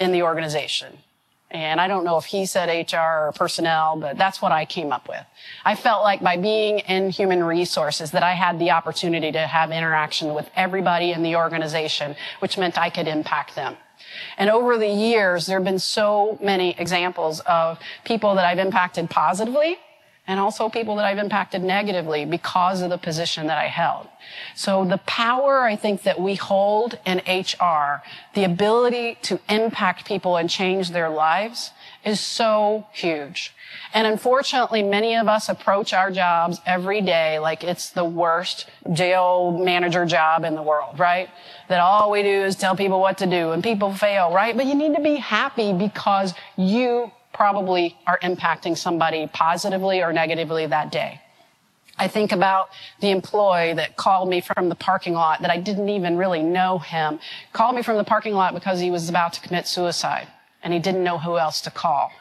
in 0.00 0.10
the 0.12 0.22
organization? 0.22 0.98
And 1.52 1.80
I 1.80 1.88
don't 1.88 2.04
know 2.04 2.16
if 2.16 2.26
he 2.26 2.46
said 2.46 2.68
HR 2.68 3.26
or 3.26 3.32
personnel, 3.34 3.96
but 3.96 4.16
that's 4.16 4.40
what 4.40 4.52
I 4.52 4.64
came 4.64 4.92
up 4.92 5.08
with. 5.08 5.24
I 5.64 5.74
felt 5.74 6.04
like 6.04 6.22
by 6.22 6.36
being 6.36 6.78
in 6.80 7.10
human 7.10 7.42
resources 7.42 8.12
that 8.12 8.22
I 8.22 8.34
had 8.34 8.60
the 8.60 8.70
opportunity 8.70 9.32
to 9.32 9.46
have 9.46 9.72
interaction 9.72 10.32
with 10.32 10.48
everybody 10.54 11.10
in 11.10 11.24
the 11.24 11.36
organization, 11.36 12.14
which 12.38 12.56
meant 12.56 12.78
I 12.78 12.88
could 12.88 13.08
impact 13.08 13.56
them. 13.56 13.76
And 14.38 14.48
over 14.48 14.78
the 14.78 14.88
years, 14.88 15.46
there 15.46 15.58
have 15.58 15.64
been 15.64 15.80
so 15.80 16.38
many 16.40 16.76
examples 16.78 17.40
of 17.40 17.80
people 18.04 18.36
that 18.36 18.44
I've 18.44 18.58
impacted 18.58 19.10
positively 19.10 19.76
and 20.30 20.38
also 20.38 20.68
people 20.68 20.94
that 20.94 21.04
I've 21.04 21.18
impacted 21.18 21.60
negatively 21.60 22.24
because 22.24 22.82
of 22.82 22.90
the 22.90 22.98
position 22.98 23.48
that 23.48 23.58
I 23.58 23.66
held. 23.66 24.06
So 24.54 24.84
the 24.84 24.98
power 24.98 25.62
I 25.62 25.74
think 25.74 26.04
that 26.04 26.20
we 26.20 26.36
hold 26.36 27.00
in 27.04 27.18
HR, 27.26 28.00
the 28.34 28.44
ability 28.44 29.18
to 29.22 29.40
impact 29.48 30.06
people 30.06 30.36
and 30.36 30.48
change 30.48 30.90
their 30.90 31.08
lives 31.08 31.72
is 32.04 32.20
so 32.20 32.86
huge. 32.92 33.52
And 33.92 34.06
unfortunately, 34.06 34.84
many 34.84 35.16
of 35.16 35.26
us 35.26 35.48
approach 35.48 35.92
our 35.92 36.12
jobs 36.12 36.60
every 36.64 37.00
day 37.00 37.40
like 37.40 37.64
it's 37.64 37.90
the 37.90 38.04
worst 38.04 38.70
jail 38.92 39.50
manager 39.50 40.06
job 40.06 40.44
in 40.44 40.54
the 40.54 40.62
world, 40.62 41.00
right? 41.00 41.28
That 41.66 41.80
all 41.80 42.08
we 42.08 42.22
do 42.22 42.44
is 42.44 42.54
tell 42.54 42.76
people 42.76 43.00
what 43.00 43.18
to 43.18 43.26
do 43.26 43.50
and 43.50 43.64
people 43.64 43.92
fail, 43.92 44.32
right? 44.32 44.56
But 44.56 44.66
you 44.66 44.76
need 44.76 44.94
to 44.94 45.02
be 45.02 45.16
happy 45.16 45.72
because 45.72 46.34
you 46.56 47.10
probably 47.40 47.96
are 48.06 48.18
impacting 48.18 48.76
somebody 48.76 49.26
positively 49.32 50.02
or 50.02 50.12
negatively 50.12 50.66
that 50.66 50.92
day. 50.92 51.22
I 51.96 52.06
think 52.06 52.32
about 52.32 52.68
the 53.00 53.08
employee 53.08 53.72
that 53.72 53.96
called 53.96 54.28
me 54.28 54.42
from 54.42 54.68
the 54.68 54.74
parking 54.74 55.14
lot 55.14 55.40
that 55.40 55.50
I 55.50 55.56
didn't 55.56 55.88
even 55.88 56.18
really 56.18 56.42
know 56.42 56.78
him, 56.80 57.18
called 57.54 57.76
me 57.76 57.82
from 57.82 57.96
the 57.96 58.04
parking 58.04 58.34
lot 58.34 58.52
because 58.52 58.78
he 58.78 58.90
was 58.90 59.08
about 59.08 59.32
to 59.32 59.40
commit 59.40 59.66
suicide 59.66 60.28
and 60.62 60.74
he 60.74 60.78
didn't 60.78 61.02
know 61.02 61.16
who 61.16 61.38
else 61.38 61.62
to 61.62 61.70
call. 61.70 62.12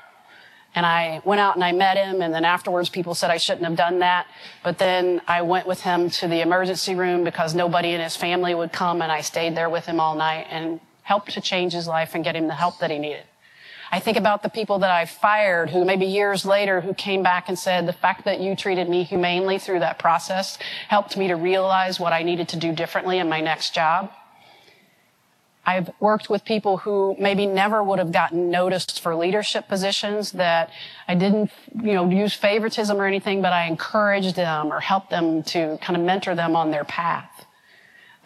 And 0.73 0.85
I 0.85 1.21
went 1.25 1.41
out 1.41 1.55
and 1.55 1.65
I 1.65 1.73
met 1.73 1.97
him 1.97 2.21
and 2.21 2.33
then 2.33 2.45
afterwards 2.45 2.87
people 2.87 3.13
said 3.13 3.29
I 3.29 3.35
shouldn't 3.35 3.65
have 3.65 3.75
done 3.75 3.99
that. 3.99 4.25
But 4.63 4.77
then 4.77 5.19
I 5.27 5.41
went 5.41 5.67
with 5.67 5.81
him 5.81 6.09
to 6.11 6.29
the 6.29 6.39
emergency 6.39 6.95
room 6.95 7.25
because 7.25 7.53
nobody 7.53 7.89
in 7.89 7.99
his 7.99 8.15
family 8.15 8.55
would 8.55 8.71
come 8.71 9.01
and 9.01 9.11
I 9.11 9.19
stayed 9.19 9.53
there 9.53 9.69
with 9.69 9.85
him 9.85 9.99
all 9.99 10.15
night 10.15 10.47
and 10.49 10.79
helped 11.03 11.31
to 11.31 11.41
change 11.41 11.73
his 11.73 11.89
life 11.89 12.15
and 12.15 12.23
get 12.23 12.37
him 12.37 12.47
the 12.47 12.55
help 12.55 12.79
that 12.79 12.89
he 12.89 12.99
needed. 12.99 13.25
I 13.91 13.99
think 13.99 14.17
about 14.17 14.43
the 14.43 14.49
people 14.49 14.79
that 14.79 14.91
I 14.91 15.05
fired 15.05 15.71
who 15.71 15.83
maybe 15.83 16.05
years 16.05 16.45
later 16.45 16.81
who 16.81 16.93
came 16.93 17.23
back 17.23 17.49
and 17.49 17.57
said, 17.57 17.87
the 17.87 17.93
fact 17.93 18.25
that 18.25 18.39
you 18.39 18.55
treated 18.55 18.87
me 18.87 19.03
humanely 19.03 19.57
through 19.57 19.79
that 19.79 19.97
process 19.97 20.59
helped 20.87 21.17
me 21.17 21.27
to 21.27 21.35
realize 21.35 21.99
what 21.99 22.13
I 22.13 22.21
needed 22.21 22.49
to 22.49 22.57
do 22.57 22.71
differently 22.71 23.17
in 23.17 23.27
my 23.27 23.41
next 23.41 23.73
job. 23.73 24.11
I've 25.65 25.91
worked 25.99 26.29
with 26.29 26.45
people 26.45 26.77
who 26.77 27.15
maybe 27.19 27.45
never 27.45 27.83
would 27.83 27.99
have 27.99 28.11
gotten 28.11 28.49
noticed 28.49 29.01
for 29.01 29.15
leadership 29.15 29.67
positions 29.67 30.31
that 30.31 30.71
I 31.07 31.15
didn't, 31.15 31.51
you 31.75 31.93
know, 31.93 32.09
use 32.09 32.33
favoritism 32.33 32.99
or 32.99 33.05
anything, 33.05 33.41
but 33.41 33.53
I 33.53 33.65
encouraged 33.65 34.35
them 34.35 34.71
or 34.71 34.79
helped 34.79 35.09
them 35.09 35.43
to 35.43 35.77
kind 35.81 35.97
of 35.97 36.03
mentor 36.03 36.33
them 36.33 36.55
on 36.55 36.71
their 36.71 36.85
path. 36.85 37.45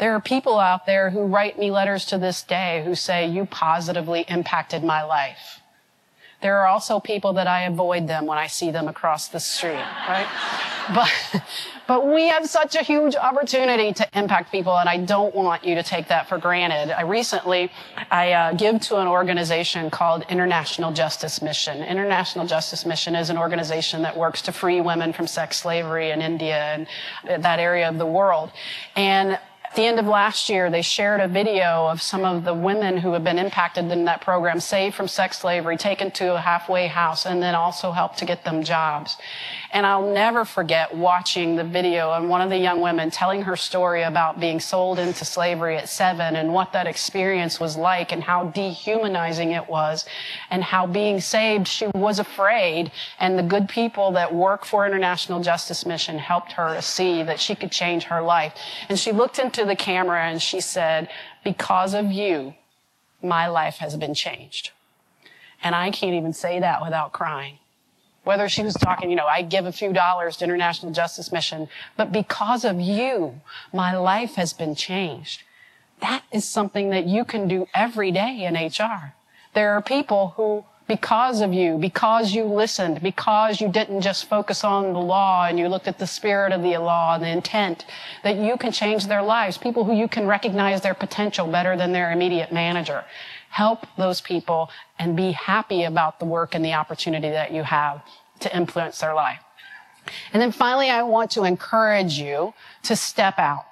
There 0.04 0.16
are 0.16 0.20
people 0.20 0.60
out 0.60 0.86
there 0.86 1.12
who 1.12 1.22
write 1.22 1.58
me 1.58 1.72
letters 1.72 2.04
to 2.08 2.18
this 2.18 2.44
day 2.44 2.84
who 2.84 2.94
say, 2.94 3.26
you 3.26 3.46
positively 3.46 4.26
impacted 4.28 4.84
my 4.84 5.02
life. 5.02 5.62
There 6.42 6.60
are 6.60 6.68
also 6.68 7.00
people 7.00 7.32
that 7.36 7.48
I 7.48 7.62
avoid 7.62 8.10
them 8.10 8.26
when 8.26 8.38
I 8.38 8.48
see 8.48 8.70
them 8.70 8.90
across 8.90 9.30
the 9.30 9.40
street, 9.40 9.86
right? 10.10 10.28
but, 10.94 11.42
but 11.88 12.06
we 12.06 12.28
have 12.28 12.50
such 12.50 12.76
a 12.76 12.84
huge 12.84 13.16
opportunity 13.16 13.94
to 13.94 14.06
impact 14.14 14.52
people 14.52 14.78
and 14.78 14.90
I 14.90 14.98
don't 14.98 15.34
want 15.34 15.64
you 15.64 15.76
to 15.76 15.84
take 15.84 16.10
that 16.10 16.28
for 16.28 16.38
granted. 16.38 16.92
I 16.92 17.04
recently, 17.04 17.72
I 18.12 18.34
uh, 18.34 18.54
give 18.56 18.82
to 18.82 18.98
an 18.98 19.08
organization 19.08 19.90
called 19.90 20.26
International 20.28 20.92
Justice 20.92 21.42
Mission. 21.42 21.82
International 21.82 22.46
Justice 22.46 22.86
Mission 22.86 23.16
is 23.16 23.30
an 23.30 23.38
organization 23.38 24.02
that 24.02 24.18
works 24.18 24.42
to 24.42 24.52
free 24.52 24.82
women 24.82 25.14
from 25.14 25.28
sex 25.28 25.56
slavery 25.62 26.12
in 26.12 26.22
India 26.22 26.58
and 27.24 27.42
that 27.42 27.62
area 27.62 27.88
of 27.88 27.98
the 27.98 28.06
world. 28.06 28.52
And 28.98 29.40
at 29.74 29.78
the 29.78 29.88
end 29.88 29.98
of 29.98 30.06
last 30.06 30.50
year, 30.50 30.70
they 30.70 30.84
shared 30.84 31.20
a 31.20 31.28
video 31.28 31.88
of 31.88 32.00
some 32.00 32.24
of 32.26 32.44
the 32.44 32.54
women 32.54 32.96
who 32.96 33.14
have 33.14 33.24
been 33.24 33.40
impacted 33.40 33.92
in 33.92 34.06
that 34.06 34.22
program, 34.22 34.60
saved 34.60 34.94
from 34.94 35.08
sex 35.08 35.40
slavery, 35.40 35.78
taken 35.78 36.12
to 36.12 36.36
a 36.36 36.40
halfway 36.40 36.86
house, 36.86 37.26
and 37.26 37.42
then 37.42 37.56
also 37.56 37.92
helped 37.92 38.20
to 38.20 38.26
get 38.26 38.44
them 38.44 38.64
jobs. 38.64 39.18
And 39.72 39.88
I'll 39.88 40.14
never 40.14 40.46
forget 40.46 40.96
watching 40.96 41.56
the 41.56 41.64
video 41.64 42.14
and 42.14 42.30
one 42.30 42.42
of 42.42 42.52
the 42.52 42.58
young 42.60 42.82
women 42.82 43.10
telling 43.10 43.42
her 43.42 43.56
story 43.56 44.04
about 44.04 44.40
being 44.40 44.60
sold 44.60 45.00
into 45.00 45.26
slavery 45.26 45.76
at 45.76 45.90
seven 45.90 46.36
and 46.36 46.54
what 46.54 46.74
that 46.74 46.86
experience 46.86 47.60
was 47.60 47.76
like 47.76 48.12
and 48.12 48.22
how 48.22 48.44
dehumanizing 48.44 49.54
it 49.54 49.68
was 49.68 50.06
and 50.52 50.64
how 50.64 50.86
being 50.86 51.20
saved, 51.20 51.68
she 51.68 51.88
was 51.96 52.20
afraid. 52.20 52.92
And 53.20 53.40
the 53.40 53.44
good 53.44 53.68
people 53.68 54.12
that 54.12 54.36
work 54.36 54.66
for 54.66 54.86
International 54.86 55.42
Justice 55.42 55.84
Mission 55.84 56.20
helped 56.20 56.52
her 56.52 56.76
to 56.76 56.82
see 56.84 57.24
that 57.24 57.40
she 57.40 57.56
could 57.56 57.72
change 57.72 58.04
her 58.04 58.22
life. 58.22 58.54
And 58.88 59.00
she 59.00 59.12
looked 59.12 59.40
into 59.40 59.63
the 59.66 59.76
camera 59.76 60.24
and 60.24 60.42
she 60.42 60.62
said, 60.62 61.10
because 61.44 61.94
of 61.94 62.12
you, 62.12 62.56
my 63.22 63.48
life 63.48 63.78
has 63.78 63.96
been 63.96 64.14
changed. 64.14 64.72
And 65.64 65.76
I 65.76 65.92
can't 65.92 66.14
even 66.14 66.34
say 66.34 66.60
that 66.60 66.82
without 66.82 67.14
crying 67.14 67.60
whether 68.24 68.48
she 68.48 68.64
was 68.64 68.74
talking, 68.74 69.10
you 69.10 69.16
know, 69.16 69.26
I 69.26 69.42
give 69.42 69.66
a 69.66 69.72
few 69.72 69.92
dollars 69.92 70.38
to 70.38 70.46
International 70.46 70.92
Justice 70.92 71.32
Mission, 71.32 71.68
but 71.98 72.12
because 72.12 72.64
of 72.64 72.80
you, 72.80 73.42
my 73.74 73.96
life 73.98 74.36
has 74.36 74.54
been 74.54 74.76
changed. 74.76 75.44
That 76.00 76.24
is 76.32 76.48
something 76.48 76.90
that 76.90 77.06
you 77.06 77.26
can 77.26 77.48
do 77.48 77.68
every 77.74 78.12
day 78.12 78.44
in 78.44 78.56
HR. 78.56 79.14
There 79.54 79.74
are 79.74 79.82
people 79.82 80.34
who, 80.38 80.66
because 80.94 81.42
of 81.42 81.52
you, 81.52 81.80
because 81.80 82.36
you 82.36 82.44
listened, 82.44 83.02
because 83.02 83.60
you 83.60 83.68
didn't 83.68 84.02
just 84.02 84.30
focus 84.30 84.64
on 84.64 84.94
the 84.94 85.00
law 85.00 85.48
and 85.48 85.58
you 85.58 85.68
looked 85.68 85.88
at 85.88 85.98
the 85.98 86.06
spirit 86.06 86.54
of 86.54 86.62
the 86.62 86.78
law 86.78 87.16
and 87.16 87.24
the 87.24 87.30
intent, 87.30 87.86
that 88.24 88.36
you 88.38 88.56
can 88.58 88.72
change 88.72 89.08
their 89.08 89.24
lives. 89.24 89.58
People 89.58 89.86
who 89.86 89.96
you 89.96 90.08
can 90.08 90.28
recognize 90.28 90.82
their 90.82 90.94
potential 90.94 91.48
better 91.48 91.76
than 91.76 91.94
their 91.94 92.12
immediate 92.12 92.52
manager 92.52 93.04
help 93.50 93.88
those 93.98 94.22
people 94.22 94.70
and 95.00 95.18
be 95.18 95.32
happy 95.32 95.84
about 95.84 96.20
the 96.20 96.26
work 96.26 96.54
and 96.54 96.64
the 96.64 96.74
opportunity 96.74 97.32
that 97.32 97.52
you 97.52 97.64
have 97.64 98.00
to 98.40 98.56
influence 98.56 99.00
their 99.00 99.16
life. 99.16 99.40
And 100.32 100.40
then 100.40 100.52
finally, 100.52 100.92
I 100.92 101.02
want 101.02 101.32
to 101.32 101.44
encourage 101.44 102.20
you 102.20 102.54
to 102.84 102.96
step 102.96 103.40
out. 103.40 103.66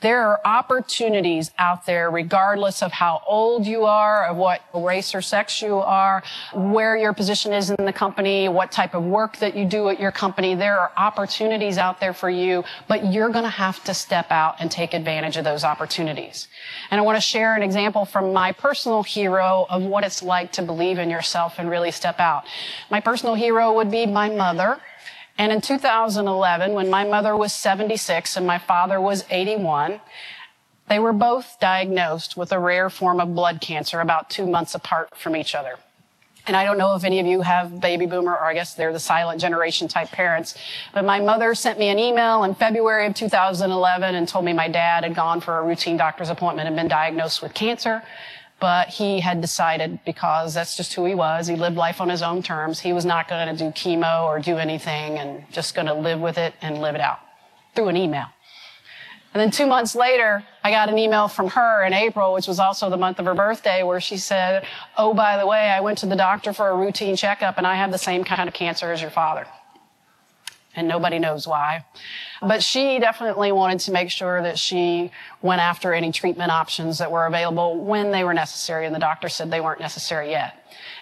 There 0.00 0.28
are 0.28 0.40
opportunities 0.44 1.50
out 1.58 1.84
there, 1.84 2.08
regardless 2.08 2.82
of 2.82 2.92
how 2.92 3.20
old 3.26 3.66
you 3.66 3.84
are, 3.84 4.26
of 4.26 4.36
what 4.36 4.62
race 4.72 5.12
or 5.12 5.20
sex 5.20 5.60
you 5.60 5.78
are, 5.78 6.22
where 6.54 6.96
your 6.96 7.12
position 7.12 7.52
is 7.52 7.70
in 7.70 7.84
the 7.84 7.92
company, 7.92 8.48
what 8.48 8.70
type 8.70 8.94
of 8.94 9.02
work 9.02 9.38
that 9.38 9.56
you 9.56 9.64
do 9.64 9.88
at 9.88 9.98
your 9.98 10.12
company. 10.12 10.54
There 10.54 10.78
are 10.78 10.92
opportunities 10.96 11.78
out 11.78 11.98
there 11.98 12.12
for 12.12 12.30
you, 12.30 12.62
but 12.86 13.12
you're 13.12 13.30
going 13.30 13.44
to 13.44 13.50
have 13.50 13.82
to 13.84 13.94
step 13.94 14.30
out 14.30 14.54
and 14.60 14.70
take 14.70 14.94
advantage 14.94 15.36
of 15.36 15.42
those 15.42 15.64
opportunities. 15.64 16.46
And 16.92 17.00
I 17.00 17.02
want 17.02 17.16
to 17.16 17.20
share 17.20 17.56
an 17.56 17.64
example 17.64 18.04
from 18.04 18.32
my 18.32 18.52
personal 18.52 19.02
hero 19.02 19.66
of 19.68 19.82
what 19.82 20.04
it's 20.04 20.22
like 20.22 20.52
to 20.52 20.62
believe 20.62 20.98
in 20.98 21.10
yourself 21.10 21.56
and 21.58 21.68
really 21.68 21.90
step 21.90 22.20
out. 22.20 22.44
My 22.88 23.00
personal 23.00 23.34
hero 23.34 23.74
would 23.74 23.90
be 23.90 24.06
my 24.06 24.28
mother. 24.28 24.78
And 25.38 25.52
in 25.52 25.60
2011, 25.60 26.72
when 26.72 26.90
my 26.90 27.04
mother 27.04 27.36
was 27.36 27.52
76 27.52 28.36
and 28.36 28.44
my 28.44 28.58
father 28.58 29.00
was 29.00 29.24
81, 29.30 30.00
they 30.88 30.98
were 30.98 31.12
both 31.12 31.58
diagnosed 31.60 32.36
with 32.36 32.50
a 32.50 32.58
rare 32.58 32.90
form 32.90 33.20
of 33.20 33.34
blood 33.34 33.60
cancer 33.60 34.00
about 34.00 34.30
two 34.30 34.46
months 34.46 34.74
apart 34.74 35.16
from 35.16 35.36
each 35.36 35.54
other. 35.54 35.76
And 36.48 36.56
I 36.56 36.64
don't 36.64 36.78
know 36.78 36.94
if 36.94 37.04
any 37.04 37.20
of 37.20 37.26
you 37.26 37.42
have 37.42 37.78
baby 37.78 38.06
boomer, 38.06 38.32
or 38.32 38.46
I 38.46 38.54
guess 38.54 38.74
they're 38.74 38.92
the 38.92 38.98
silent 38.98 39.38
generation 39.40 39.86
type 39.86 40.10
parents. 40.10 40.56
But 40.94 41.04
my 41.04 41.20
mother 41.20 41.54
sent 41.54 41.78
me 41.78 41.88
an 41.88 41.98
email 41.98 42.42
in 42.44 42.54
February 42.54 43.06
of 43.06 43.14
2011 43.14 44.14
and 44.14 44.26
told 44.26 44.46
me 44.46 44.54
my 44.54 44.66
dad 44.66 45.04
had 45.04 45.14
gone 45.14 45.40
for 45.42 45.58
a 45.58 45.62
routine 45.62 45.98
doctor's 45.98 46.30
appointment 46.30 46.66
and 46.66 46.74
been 46.74 46.88
diagnosed 46.88 47.42
with 47.42 47.52
cancer 47.52 48.02
but 48.60 48.88
he 48.88 49.20
had 49.20 49.40
decided 49.40 50.00
because 50.04 50.54
that's 50.54 50.76
just 50.76 50.94
who 50.94 51.04
he 51.04 51.14
was. 51.14 51.46
He 51.46 51.56
lived 51.56 51.76
life 51.76 52.00
on 52.00 52.08
his 52.08 52.22
own 52.22 52.42
terms. 52.42 52.80
He 52.80 52.92
was 52.92 53.04
not 53.04 53.28
going 53.28 53.56
to 53.56 53.64
do 53.64 53.70
chemo 53.70 54.24
or 54.24 54.40
do 54.40 54.56
anything 54.56 55.18
and 55.18 55.44
just 55.52 55.74
going 55.74 55.86
to 55.86 55.94
live 55.94 56.20
with 56.20 56.38
it 56.38 56.54
and 56.60 56.80
live 56.80 56.94
it 56.94 57.00
out 57.00 57.20
through 57.74 57.88
an 57.88 57.96
email. 57.96 58.26
And 59.34 59.40
then 59.40 59.50
two 59.50 59.66
months 59.66 59.94
later, 59.94 60.42
I 60.64 60.70
got 60.70 60.88
an 60.88 60.98
email 60.98 61.28
from 61.28 61.48
her 61.50 61.84
in 61.84 61.92
April, 61.92 62.32
which 62.32 62.48
was 62.48 62.58
also 62.58 62.90
the 62.90 62.96
month 62.96 63.18
of 63.18 63.26
her 63.26 63.34
birthday, 63.34 63.82
where 63.82 64.00
she 64.00 64.16
said, 64.16 64.66
Oh, 64.96 65.12
by 65.14 65.36
the 65.36 65.46
way, 65.46 65.68
I 65.68 65.80
went 65.80 65.98
to 65.98 66.06
the 66.06 66.16
doctor 66.16 66.52
for 66.52 66.68
a 66.68 66.76
routine 66.76 67.14
checkup 67.14 67.58
and 67.58 67.66
I 67.66 67.76
have 67.76 67.92
the 67.92 67.98
same 67.98 68.24
kind 68.24 68.48
of 68.48 68.54
cancer 68.54 68.90
as 68.90 69.00
your 69.00 69.10
father 69.10 69.46
and 70.78 70.88
nobody 70.88 71.18
knows 71.18 71.46
why. 71.46 71.84
But 72.40 72.62
she 72.62 72.98
definitely 72.98 73.52
wanted 73.52 73.80
to 73.80 73.92
make 73.92 74.10
sure 74.10 74.42
that 74.42 74.58
she 74.58 75.10
went 75.42 75.60
after 75.60 75.92
any 75.92 76.12
treatment 76.12 76.50
options 76.50 76.98
that 76.98 77.10
were 77.10 77.26
available 77.26 77.78
when 77.78 78.10
they 78.12 78.24
were 78.24 78.34
necessary, 78.34 78.86
and 78.86 78.94
the 78.94 79.00
doctor 79.00 79.28
said 79.28 79.50
they 79.50 79.60
weren't 79.60 79.80
necessary 79.80 80.30
yet. 80.30 80.54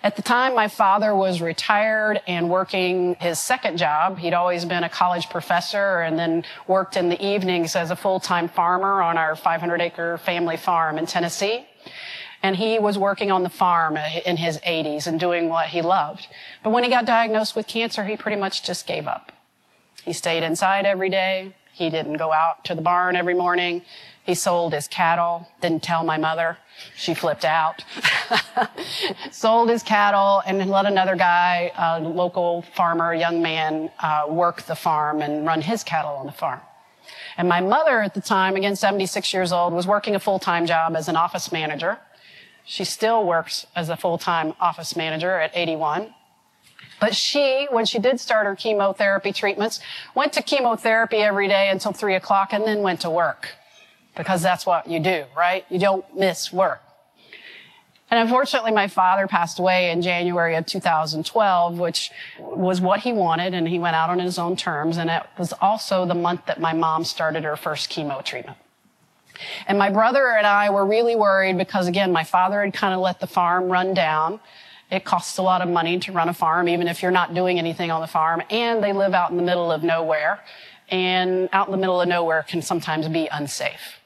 At 0.03 0.17
the 0.17 0.23
time, 0.23 0.55
my 0.55 0.69
father 0.69 1.15
was 1.15 1.41
retired 1.41 2.21
and 2.27 2.49
working 2.49 3.17
his 3.17 3.39
second 3.39 3.77
job. 3.77 4.19
He'd 4.19 4.35
always 4.35 4.65
been 4.65 4.85
a 4.85 4.89
college 4.89 5.29
professor 5.29 6.01
and 6.01 6.19
then 6.19 6.45
worked 6.67 6.97
in 6.97 7.09
the 7.09 7.25
evenings 7.25 7.75
as 7.75 7.91
a 7.91 7.97
full-time 7.97 8.49
farmer 8.49 9.03
on 9.03 9.19
our 9.19 9.35
500 9.35 9.81
acre 9.81 10.19
family 10.19 10.57
farm 10.57 10.99
in 10.99 11.07
Tennessee. 11.07 11.67
And 12.43 12.55
he 12.55 12.79
was 12.79 12.97
working 12.97 13.33
on 13.33 13.43
the 13.43 13.49
farm 13.49 13.97
in 13.97 14.37
his 14.37 14.59
80s 14.59 15.07
and 15.07 15.19
doing 15.19 15.49
what 15.49 15.69
he 15.69 15.83
loved. 15.83 16.29
But 16.63 16.71
when 16.71 16.85
he 16.85 16.91
got 16.91 17.05
diagnosed 17.05 17.57
with 17.57 17.67
cancer, 17.67 18.05
he 18.05 18.17
pretty 18.17 18.37
much 18.37 18.63
just 18.63 18.87
gave 18.87 19.09
up. 19.09 19.33
He 20.07 20.13
stayed 20.13 20.45
inside 20.45 20.87
every 20.87 21.11
day. 21.11 21.53
He 21.73 21.91
didn't 21.91 22.17
go 22.17 22.33
out 22.33 22.65
to 22.67 22.77
the 22.77 22.81
barn 22.81 23.17
every 23.17 23.35
morning. 23.35 23.83
He 24.25 24.35
sold 24.35 24.73
his 24.73 24.87
cattle, 24.87 25.49
didn't 25.61 25.83
tell 25.83 26.05
my 26.05 26.17
mother. 26.17 26.59
She 26.95 27.13
flipped 27.13 27.45
out. 27.45 27.85
sold 29.33 29.69
his 29.69 29.83
cattle 29.83 30.43
and 30.47 30.71
let 30.71 30.87
another 30.87 31.17
guy, 31.17 31.73
a 31.77 32.01
local 32.01 32.63
farmer, 32.63 33.15
young 33.15 33.43
man, 33.43 33.91
uh, 33.99 34.27
work 34.29 34.63
the 34.63 34.77
farm 34.77 35.23
and 35.23 35.45
run 35.45 35.61
his 35.61 35.83
cattle 35.83 36.13
on 36.13 36.27
the 36.27 36.33
farm. 36.33 36.61
And 37.37 37.49
my 37.49 37.61
mother 37.61 38.01
at 38.01 38.15
the 38.15 38.21
time, 38.21 38.55
again 38.55 38.77
76 38.77 39.35
years 39.35 39.53
old, 39.53 39.73
was 39.73 39.89
working 39.89 40.15
a 40.15 40.21
full-time 40.21 40.67
job 40.67 40.95
as 40.95 41.09
an 41.09 41.17
office 41.17 41.51
manager. 41.51 41.99
She 42.65 42.85
still 42.85 43.27
works 43.27 43.67
as 43.75 43.89
a 43.89 43.97
full-time 43.97 44.55
office 44.61 44.95
manager 44.95 45.41
at 45.41 45.51
81. 45.53 46.15
But 47.01 47.15
she, 47.15 47.67
when 47.71 47.85
she 47.85 47.99
did 47.99 48.21
start 48.21 48.47
her 48.47 48.57
chemotherapy 48.57 49.33
treatments, 49.33 49.81
went 50.15 50.33
to 50.35 50.43
chemotherapy 50.43 51.19
every 51.19 51.49
day 51.49 51.69
until 51.69 51.93
three 51.93 52.15
o'clock 52.15 52.53
and 52.53 52.65
then 52.65 52.83
went 52.83 53.01
to 53.01 53.11
work. 53.11 53.51
Because 54.17 54.41
that's 54.43 54.65
what 54.65 54.89
you 54.89 54.99
do, 54.99 55.25
right? 55.37 55.65
You 55.69 55.79
don't 55.79 56.17
miss 56.17 56.53
work. 56.53 56.83
And 58.11 58.21
unfortunately, 58.21 58.71
my 58.71 58.87
father 58.87 59.27
passed 59.27 59.59
away 59.59 59.91
in 59.91 60.01
January 60.01 60.55
of 60.55 60.65
2012, 60.65 61.79
which 61.79 62.13
was 62.39 62.81
what 62.81 63.01
he 63.01 63.13
wanted, 63.13 63.53
and 63.53 63.69
he 63.69 63.81
went 63.81 63.97
out 63.97 64.11
on 64.11 64.21
his 64.21 64.39
own 64.39 64.55
terms. 64.57 64.97
And 64.97 65.11
it 65.11 65.25
was 65.37 65.53
also 65.61 66.07
the 66.07 66.15
month 66.15 66.47
that 66.47 66.61
my 66.61 66.73
mom 66.73 67.03
started 67.03 67.43
her 67.43 67.57
first 67.57 67.91
chemo 67.91 68.25
treatment. 68.25 68.59
And 69.67 69.77
my 69.79 69.91
brother 69.91 70.29
and 70.29 70.47
I 70.47 70.71
were 70.71 70.87
really 70.87 71.17
worried 71.17 71.59
because, 71.59 71.89
again, 71.89 72.13
my 72.13 72.25
father 72.25 72.65
had 72.65 72.73
kind 72.73 72.95
of 72.95 73.01
let 73.01 73.21
the 73.21 73.27
farm 73.27 73.69
run 73.69 73.93
down. 73.93 74.41
It 74.91 75.05
costs 75.05 75.39
a 75.39 75.43
lot 75.43 75.63
of 75.63 75.69
money 75.69 75.99
to 75.99 76.13
run 76.13 76.29
a 76.29 76.35
farm, 76.35 76.69
even 76.69 76.87
if 76.87 77.03
you're 77.03 77.11
not 77.11 77.35
doing 77.35 77.59
anything 77.59 77.91
on 77.91 78.01
the 78.01 78.07
farm. 78.07 78.43
And 78.51 78.83
they 78.83 78.93
live 78.93 79.15
out 79.15 79.31
in 79.31 79.37
the 79.37 79.43
middle 79.43 79.73
of 79.73 79.83
nowhere. 79.83 80.41
And 80.89 81.49
out 81.53 81.67
in 81.67 81.73
the 81.73 81.79
middle 81.79 82.01
of 82.01 82.09
nowhere 82.09 82.45
can 82.45 82.63
sometimes 82.63 83.09
be 83.09 83.27
unsafe. 83.27 84.01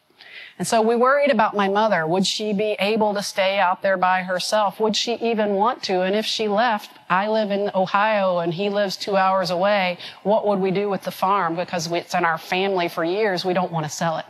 And 0.61 0.67
so 0.67 0.83
we 0.83 0.95
worried 0.95 1.31
about 1.31 1.57
my 1.57 1.69
mother. 1.69 2.07
Would 2.07 2.27
she 2.27 2.53
be 2.53 2.77
able 2.79 3.15
to 3.15 3.23
stay 3.23 3.59
out 3.59 3.81
there 3.81 3.97
by 3.97 4.23
herself? 4.23 4.79
Would 4.79 4.95
she 4.95 5.15
even 5.15 5.55
want 5.55 5.83
to? 5.85 6.03
And 6.03 6.15
if 6.15 6.27
she 6.27 6.49
left, 6.49 6.91
I 7.09 7.29
live 7.29 7.51
in 7.51 7.71
Ohio 7.75 8.41
and 8.41 8.53
he 8.53 8.69
lives 8.69 8.99
two 8.99 9.17
hours 9.17 9.51
away. 9.51 9.97
What 10.23 10.47
would 10.47 10.59
we 10.59 10.71
do 10.71 10.91
with 10.91 11.03
the 11.03 11.11
farm? 11.11 11.57
Because 11.57 11.91
it's 11.91 12.15
in 12.15 12.27
our 12.27 12.37
family 12.37 12.89
for 12.89 13.03
years. 13.03 13.43
We 13.43 13.55
don't 13.55 13.73
want 13.73 13.87
to 13.87 13.91
sell 13.91 14.19
it. 14.19 14.27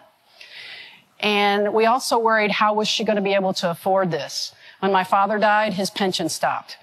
And 1.18 1.74
we 1.74 1.86
also 1.86 2.18
worried 2.18 2.52
how 2.52 2.74
was 2.74 2.86
she 2.86 3.02
going 3.04 3.16
to 3.16 3.22
be 3.22 3.34
able 3.34 3.52
to 3.54 3.70
afford 3.70 4.12
this? 4.12 4.54
When 4.80 4.92
my 4.92 5.04
father 5.04 5.38
died, 5.38 5.74
his 5.74 5.90
pension 5.90 6.28
stopped. 6.28 6.76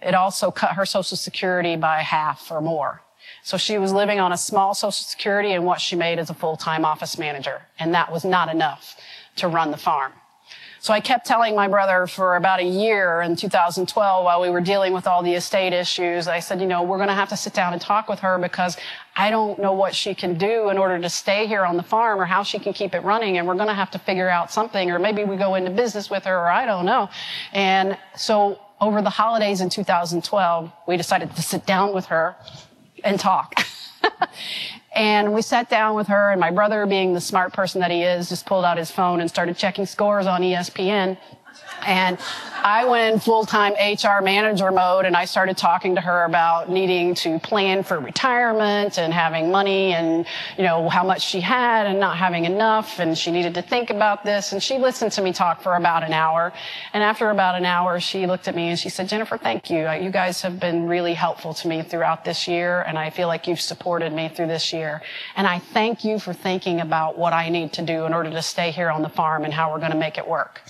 It 0.00 0.14
also 0.14 0.50
cut 0.50 0.74
her 0.74 0.86
social 0.86 1.16
security 1.16 1.76
by 1.76 1.98
half 1.98 2.50
or 2.50 2.60
more. 2.60 3.02
So 3.42 3.56
she 3.56 3.78
was 3.78 3.92
living 3.92 4.20
on 4.20 4.32
a 4.32 4.36
small 4.36 4.74
social 4.74 4.92
security 4.92 5.52
and 5.52 5.64
what 5.64 5.80
she 5.80 5.96
made 5.96 6.18
as 6.18 6.30
a 6.30 6.34
full-time 6.34 6.84
office 6.84 7.18
manager. 7.18 7.62
And 7.78 7.94
that 7.94 8.12
was 8.12 8.24
not 8.24 8.48
enough 8.48 8.96
to 9.36 9.48
run 9.48 9.70
the 9.70 9.76
farm. 9.76 10.12
So 10.82 10.94
I 10.94 11.00
kept 11.00 11.26
telling 11.26 11.54
my 11.54 11.68
brother 11.68 12.06
for 12.06 12.36
about 12.36 12.58
a 12.58 12.64
year 12.64 13.20
in 13.20 13.36
2012 13.36 14.24
while 14.24 14.40
we 14.40 14.48
were 14.48 14.62
dealing 14.62 14.94
with 14.94 15.06
all 15.06 15.22
the 15.22 15.34
estate 15.34 15.74
issues, 15.74 16.26
I 16.26 16.40
said, 16.40 16.58
you 16.58 16.66
know, 16.66 16.82
we're 16.82 16.96
going 16.96 17.10
to 17.10 17.14
have 17.14 17.28
to 17.28 17.36
sit 17.36 17.52
down 17.52 17.74
and 17.74 17.82
talk 17.82 18.08
with 18.08 18.20
her 18.20 18.38
because 18.38 18.78
I 19.14 19.28
don't 19.30 19.58
know 19.58 19.74
what 19.74 19.94
she 19.94 20.14
can 20.14 20.38
do 20.38 20.70
in 20.70 20.78
order 20.78 20.98
to 20.98 21.10
stay 21.10 21.46
here 21.46 21.66
on 21.66 21.76
the 21.76 21.82
farm 21.82 22.18
or 22.18 22.24
how 22.24 22.42
she 22.42 22.58
can 22.58 22.72
keep 22.72 22.94
it 22.94 23.00
running. 23.00 23.36
And 23.36 23.46
we're 23.46 23.56
going 23.56 23.68
to 23.68 23.74
have 23.74 23.90
to 23.90 23.98
figure 23.98 24.30
out 24.30 24.50
something 24.50 24.90
or 24.90 24.98
maybe 24.98 25.22
we 25.22 25.36
go 25.36 25.54
into 25.54 25.70
business 25.70 26.08
with 26.08 26.24
her 26.24 26.34
or 26.34 26.48
I 26.48 26.64
don't 26.64 26.86
know. 26.86 27.10
And 27.52 27.98
so 28.16 28.58
over 28.80 29.02
the 29.02 29.10
holidays 29.10 29.60
in 29.60 29.68
2012, 29.68 30.72
we 30.88 30.96
decided 30.96 31.36
to 31.36 31.42
sit 31.42 31.66
down 31.66 31.94
with 31.94 32.06
her 32.06 32.36
and 33.04 33.20
talk. 33.20 33.66
And 34.92 35.32
we 35.32 35.42
sat 35.42 35.70
down 35.70 35.94
with 35.94 36.08
her, 36.08 36.32
and 36.32 36.40
my 36.40 36.50
brother, 36.50 36.84
being 36.84 37.14
the 37.14 37.20
smart 37.20 37.52
person 37.52 37.80
that 37.80 37.90
he 37.90 38.02
is, 38.02 38.28
just 38.28 38.44
pulled 38.44 38.64
out 38.64 38.76
his 38.76 38.90
phone 38.90 39.20
and 39.20 39.30
started 39.30 39.56
checking 39.56 39.86
scores 39.86 40.26
on 40.26 40.42
ESPN. 40.42 41.16
And 41.86 42.18
I 42.62 42.84
went 42.84 43.14
in 43.14 43.20
full-time 43.20 43.72
HR 43.72 44.22
manager 44.22 44.70
mode 44.70 45.06
and 45.06 45.16
I 45.16 45.24
started 45.24 45.56
talking 45.56 45.94
to 45.94 46.00
her 46.02 46.24
about 46.24 46.68
needing 46.68 47.14
to 47.16 47.38
plan 47.38 47.82
for 47.82 47.98
retirement 47.98 48.98
and 48.98 49.14
having 49.14 49.50
money 49.50 49.94
and, 49.94 50.26
you 50.58 50.64
know, 50.64 50.88
how 50.90 51.02
much 51.02 51.22
she 51.22 51.40
had 51.40 51.86
and 51.86 51.98
not 51.98 52.18
having 52.18 52.44
enough. 52.44 52.98
And 52.98 53.16
she 53.16 53.30
needed 53.30 53.54
to 53.54 53.62
think 53.62 53.88
about 53.88 54.24
this. 54.24 54.52
And 54.52 54.62
she 54.62 54.76
listened 54.76 55.12
to 55.12 55.22
me 55.22 55.32
talk 55.32 55.62
for 55.62 55.74
about 55.74 56.02
an 56.02 56.12
hour. 56.12 56.52
And 56.92 57.02
after 57.02 57.30
about 57.30 57.54
an 57.54 57.64
hour, 57.64 57.98
she 57.98 58.26
looked 58.26 58.46
at 58.46 58.54
me 58.54 58.68
and 58.68 58.78
she 58.78 58.90
said, 58.90 59.08
Jennifer, 59.08 59.38
thank 59.38 59.70
you. 59.70 59.86
Uh, 59.86 59.92
you 59.92 60.10
guys 60.10 60.42
have 60.42 60.60
been 60.60 60.86
really 60.86 61.14
helpful 61.14 61.54
to 61.54 61.68
me 61.68 61.82
throughout 61.82 62.24
this 62.24 62.46
year. 62.46 62.82
And 62.82 62.98
I 62.98 63.08
feel 63.08 63.28
like 63.28 63.46
you've 63.46 63.60
supported 63.60 64.12
me 64.12 64.28
through 64.28 64.48
this 64.48 64.72
year. 64.72 65.00
And 65.34 65.46
I 65.46 65.60
thank 65.60 66.04
you 66.04 66.18
for 66.18 66.34
thinking 66.34 66.80
about 66.80 67.16
what 67.16 67.32
I 67.32 67.48
need 67.48 67.72
to 67.74 67.82
do 67.82 68.04
in 68.04 68.12
order 68.12 68.30
to 68.30 68.42
stay 68.42 68.70
here 68.70 68.90
on 68.90 69.00
the 69.00 69.08
farm 69.08 69.44
and 69.44 69.54
how 69.54 69.72
we're 69.72 69.78
going 69.78 69.92
to 69.92 69.98
make 69.98 70.18
it 70.18 70.28
work. 70.28 70.60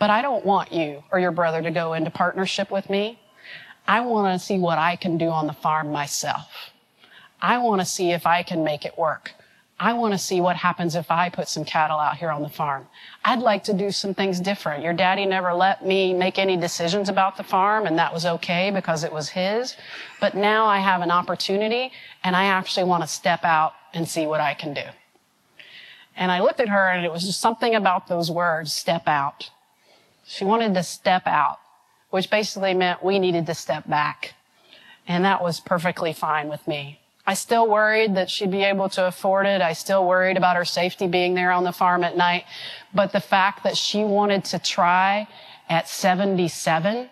But 0.00 0.10
I 0.10 0.22
don't 0.22 0.44
want 0.46 0.72
you 0.72 1.04
or 1.12 1.20
your 1.20 1.30
brother 1.30 1.62
to 1.62 1.70
go 1.70 1.92
into 1.92 2.10
partnership 2.10 2.70
with 2.70 2.88
me. 2.90 3.20
I 3.86 4.00
want 4.00 4.40
to 4.40 4.44
see 4.44 4.58
what 4.58 4.78
I 4.78 4.96
can 4.96 5.18
do 5.18 5.28
on 5.28 5.46
the 5.46 5.52
farm 5.52 5.92
myself. 5.92 6.70
I 7.40 7.58
want 7.58 7.82
to 7.82 7.84
see 7.84 8.10
if 8.10 8.26
I 8.26 8.42
can 8.42 8.64
make 8.64 8.84
it 8.86 8.98
work. 8.98 9.32
I 9.78 9.92
want 9.92 10.12
to 10.12 10.18
see 10.18 10.40
what 10.40 10.56
happens 10.56 10.94
if 10.94 11.10
I 11.10 11.28
put 11.28 11.48
some 11.48 11.64
cattle 11.64 11.98
out 11.98 12.16
here 12.16 12.30
on 12.30 12.42
the 12.42 12.48
farm. 12.48 12.86
I'd 13.24 13.40
like 13.40 13.64
to 13.64 13.74
do 13.74 13.90
some 13.90 14.14
things 14.14 14.40
different. 14.40 14.82
Your 14.82 14.92
daddy 14.94 15.26
never 15.26 15.52
let 15.52 15.84
me 15.84 16.14
make 16.14 16.38
any 16.38 16.56
decisions 16.56 17.08
about 17.10 17.36
the 17.36 17.42
farm, 17.42 17.86
and 17.86 17.98
that 17.98 18.12
was 18.12 18.24
okay 18.24 18.70
because 18.70 19.04
it 19.04 19.12
was 19.12 19.28
his. 19.30 19.76
But 20.18 20.34
now 20.34 20.66
I 20.66 20.78
have 20.78 21.02
an 21.02 21.10
opportunity, 21.10 21.92
and 22.24 22.34
I 22.34 22.44
actually 22.44 22.84
want 22.84 23.02
to 23.02 23.06
step 23.06 23.44
out 23.44 23.74
and 23.94 24.08
see 24.08 24.26
what 24.26 24.40
I 24.40 24.54
can 24.54 24.74
do. 24.74 24.84
And 26.16 26.30
I 26.30 26.40
looked 26.40 26.60
at 26.60 26.68
her, 26.68 26.88
and 26.88 27.04
it 27.04 27.12
was 27.12 27.24
just 27.24 27.40
something 27.40 27.74
about 27.74 28.06
those 28.06 28.30
words, 28.30 28.72
step 28.72 29.06
out. 29.06 29.50
She 30.30 30.44
wanted 30.44 30.74
to 30.74 30.84
step 30.84 31.26
out, 31.26 31.58
which 32.10 32.30
basically 32.30 32.72
meant 32.72 33.02
we 33.02 33.18
needed 33.18 33.46
to 33.46 33.54
step 33.54 33.88
back. 33.88 34.34
And 35.08 35.24
that 35.24 35.42
was 35.42 35.58
perfectly 35.58 36.12
fine 36.12 36.48
with 36.48 36.68
me. 36.68 37.00
I 37.26 37.34
still 37.34 37.68
worried 37.68 38.14
that 38.14 38.30
she'd 38.30 38.52
be 38.52 38.62
able 38.62 38.88
to 38.90 39.08
afford 39.08 39.46
it. 39.46 39.60
I 39.60 39.72
still 39.72 40.06
worried 40.06 40.36
about 40.36 40.54
her 40.54 40.64
safety 40.64 41.08
being 41.08 41.34
there 41.34 41.50
on 41.50 41.64
the 41.64 41.72
farm 41.72 42.04
at 42.04 42.16
night. 42.16 42.44
But 42.94 43.10
the 43.10 43.20
fact 43.20 43.64
that 43.64 43.76
she 43.76 44.04
wanted 44.04 44.44
to 44.46 44.60
try 44.60 45.26
at 45.68 45.88
77 45.88 47.10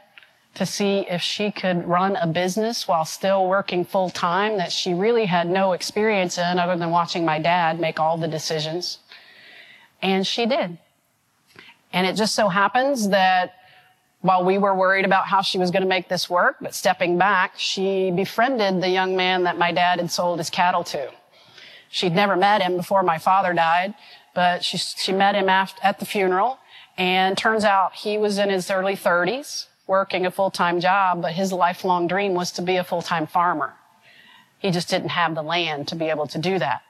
to 0.55 0.67
see 0.67 1.01
if 1.11 1.21
she 1.21 1.51
could 1.51 1.89
run 1.89 2.15
a 2.15 2.27
business 2.29 2.87
while 2.87 3.05
still 3.05 3.49
working 3.49 3.85
full 3.85 4.11
time 4.11 4.59
that 4.59 4.71
she 4.71 4.95
really 4.95 5.27
had 5.27 5.49
no 5.49 5.73
experience 5.73 6.39
in 6.39 6.61
other 6.61 6.77
than 6.77 6.91
watching 6.91 7.25
my 7.25 7.41
dad 7.41 7.81
make 7.81 7.99
all 7.99 8.17
the 8.17 8.29
decisions. 8.29 9.01
And 10.01 10.25
she 10.25 10.47
did. 10.47 10.79
And 11.93 12.07
it 12.07 12.17
just 12.17 12.35
so 12.35 12.49
happens 12.49 13.09
that 13.09 13.55
while 14.21 14.45
we 14.45 14.59
were 14.59 14.75
worried 14.75 15.05
about 15.05 15.27
how 15.27 15.43
she 15.43 15.59
was 15.59 15.71
going 15.71 15.83
to 15.83 15.89
make 15.89 16.09
this 16.09 16.29
work, 16.29 16.57
but 16.61 16.75
stepping 16.75 17.19
back, 17.19 17.53
she 17.57 18.11
befriended 18.11 18.83
the 18.83 18.89
young 18.89 19.17
man 19.17 19.45
that 19.45 19.57
my 19.57 19.73
dad 19.73 20.01
had 20.01 20.11
sold 20.11 20.39
his 20.39 20.51
cattle 20.51 20.85
to. 20.85 21.11
She'd 21.89 22.15
never 22.15 22.37
met 22.37 22.61
him 22.61 22.77
before 22.77 23.03
my 23.03 23.19
father 23.19 23.55
died, 23.55 23.95
but 24.35 24.65
she, 24.65 24.77
she 24.77 25.13
met 25.13 25.35
him 25.35 25.49
after, 25.49 25.81
at 25.83 25.99
the 25.99 26.05
funeral. 26.05 26.59
And 26.97 27.39
turns 27.39 27.65
out 27.65 27.95
he 27.95 28.19
was 28.19 28.39
in 28.39 28.51
his 28.51 28.71
early 28.71 28.95
30s, 28.95 29.67
working 29.87 30.27
a 30.27 30.31
full-time 30.31 30.81
job, 30.81 31.23
but 31.23 31.33
his 31.33 31.53
lifelong 31.53 32.09
dream 32.09 32.35
was 32.35 32.51
to 32.53 32.63
be 32.63 32.77
a 32.77 32.85
full-time 32.85 33.27
farmer. 33.27 33.75
He 34.59 34.73
just 34.73 34.91
didn't 34.91 35.11
have 35.11 35.37
the 35.37 35.43
land 35.43 35.87
to 35.89 35.95
be 35.95 36.07
able 36.07 36.27
to 36.27 36.39
do 36.39 36.59
that. 36.59 36.83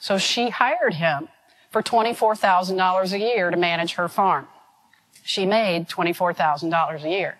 So 0.00 0.18
she 0.18 0.50
hired 0.50 0.94
him 0.94 1.28
for 1.74 1.82
$24,000 1.82 3.12
a 3.12 3.18
year 3.18 3.50
to 3.50 3.56
manage 3.58 3.94
her 3.94 4.08
farm 4.08 4.46
she 5.24 5.46
made 5.46 5.88
$24,000 5.88 7.02
a 7.02 7.08
year. 7.08 7.38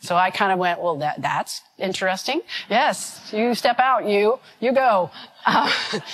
So 0.00 0.14
I 0.14 0.30
kind 0.30 0.52
of 0.52 0.60
went, 0.60 0.80
well, 0.80 0.96
that, 0.98 1.20
that's 1.20 1.62
interesting. 1.76 2.40
Yes, 2.70 3.30
you 3.32 3.52
step 3.56 3.80
out, 3.80 4.06
you, 4.06 4.38
you 4.60 4.72
go. 4.72 5.10
Uh, 5.44 5.72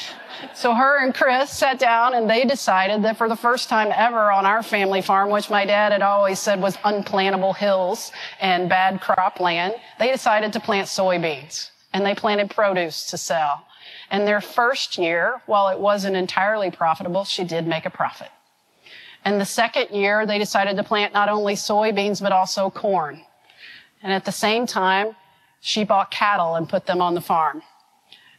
so 0.54 0.74
her 0.74 1.04
and 1.04 1.14
Chris 1.14 1.50
sat 1.50 1.78
down 1.78 2.14
and 2.14 2.28
they 2.28 2.46
decided 2.46 3.02
that 3.04 3.18
for 3.18 3.28
the 3.28 3.36
first 3.36 3.68
time 3.68 3.92
ever 3.94 4.32
on 4.32 4.46
our 4.46 4.62
family 4.62 5.02
farm, 5.02 5.28
which 5.28 5.50
my 5.50 5.66
dad 5.66 5.92
had 5.92 6.00
always 6.00 6.38
said 6.38 6.62
was 6.62 6.78
unplantable 6.78 7.54
hills 7.54 8.10
and 8.40 8.70
bad 8.70 9.02
cropland, 9.02 9.78
they 9.98 10.10
decided 10.10 10.54
to 10.54 10.60
plant 10.60 10.88
soybeans 10.88 11.68
and 11.92 12.06
they 12.06 12.14
planted 12.14 12.48
produce 12.48 13.10
to 13.10 13.18
sell. 13.18 13.66
And 14.14 14.28
their 14.28 14.40
first 14.40 14.96
year, 14.96 15.42
while 15.46 15.66
it 15.66 15.80
wasn't 15.80 16.14
entirely 16.14 16.70
profitable, 16.70 17.24
she 17.24 17.42
did 17.42 17.66
make 17.66 17.84
a 17.84 17.90
profit. 17.90 18.28
And 19.24 19.40
the 19.40 19.44
second 19.44 19.90
year, 19.90 20.24
they 20.24 20.38
decided 20.38 20.76
to 20.76 20.84
plant 20.84 21.12
not 21.12 21.28
only 21.28 21.54
soybeans, 21.54 22.22
but 22.22 22.30
also 22.30 22.70
corn. 22.70 23.22
And 24.04 24.12
at 24.12 24.24
the 24.24 24.30
same 24.30 24.68
time, 24.68 25.16
she 25.60 25.82
bought 25.82 26.12
cattle 26.12 26.54
and 26.54 26.68
put 26.68 26.86
them 26.86 27.02
on 27.02 27.14
the 27.14 27.20
farm. 27.20 27.62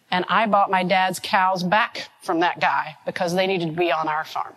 And 0.10 0.24
I 0.30 0.48
bought 0.48 0.72
my 0.72 0.86
dad's 0.86 1.20
cows 1.20 1.62
back 1.62 2.08
from 2.22 2.40
that 2.40 2.62
guy 2.62 2.96
because 3.06 3.36
they 3.36 3.46
needed 3.46 3.66
to 3.66 3.76
be 3.76 3.92
on 3.92 4.08
our 4.08 4.24
farm. 4.24 4.54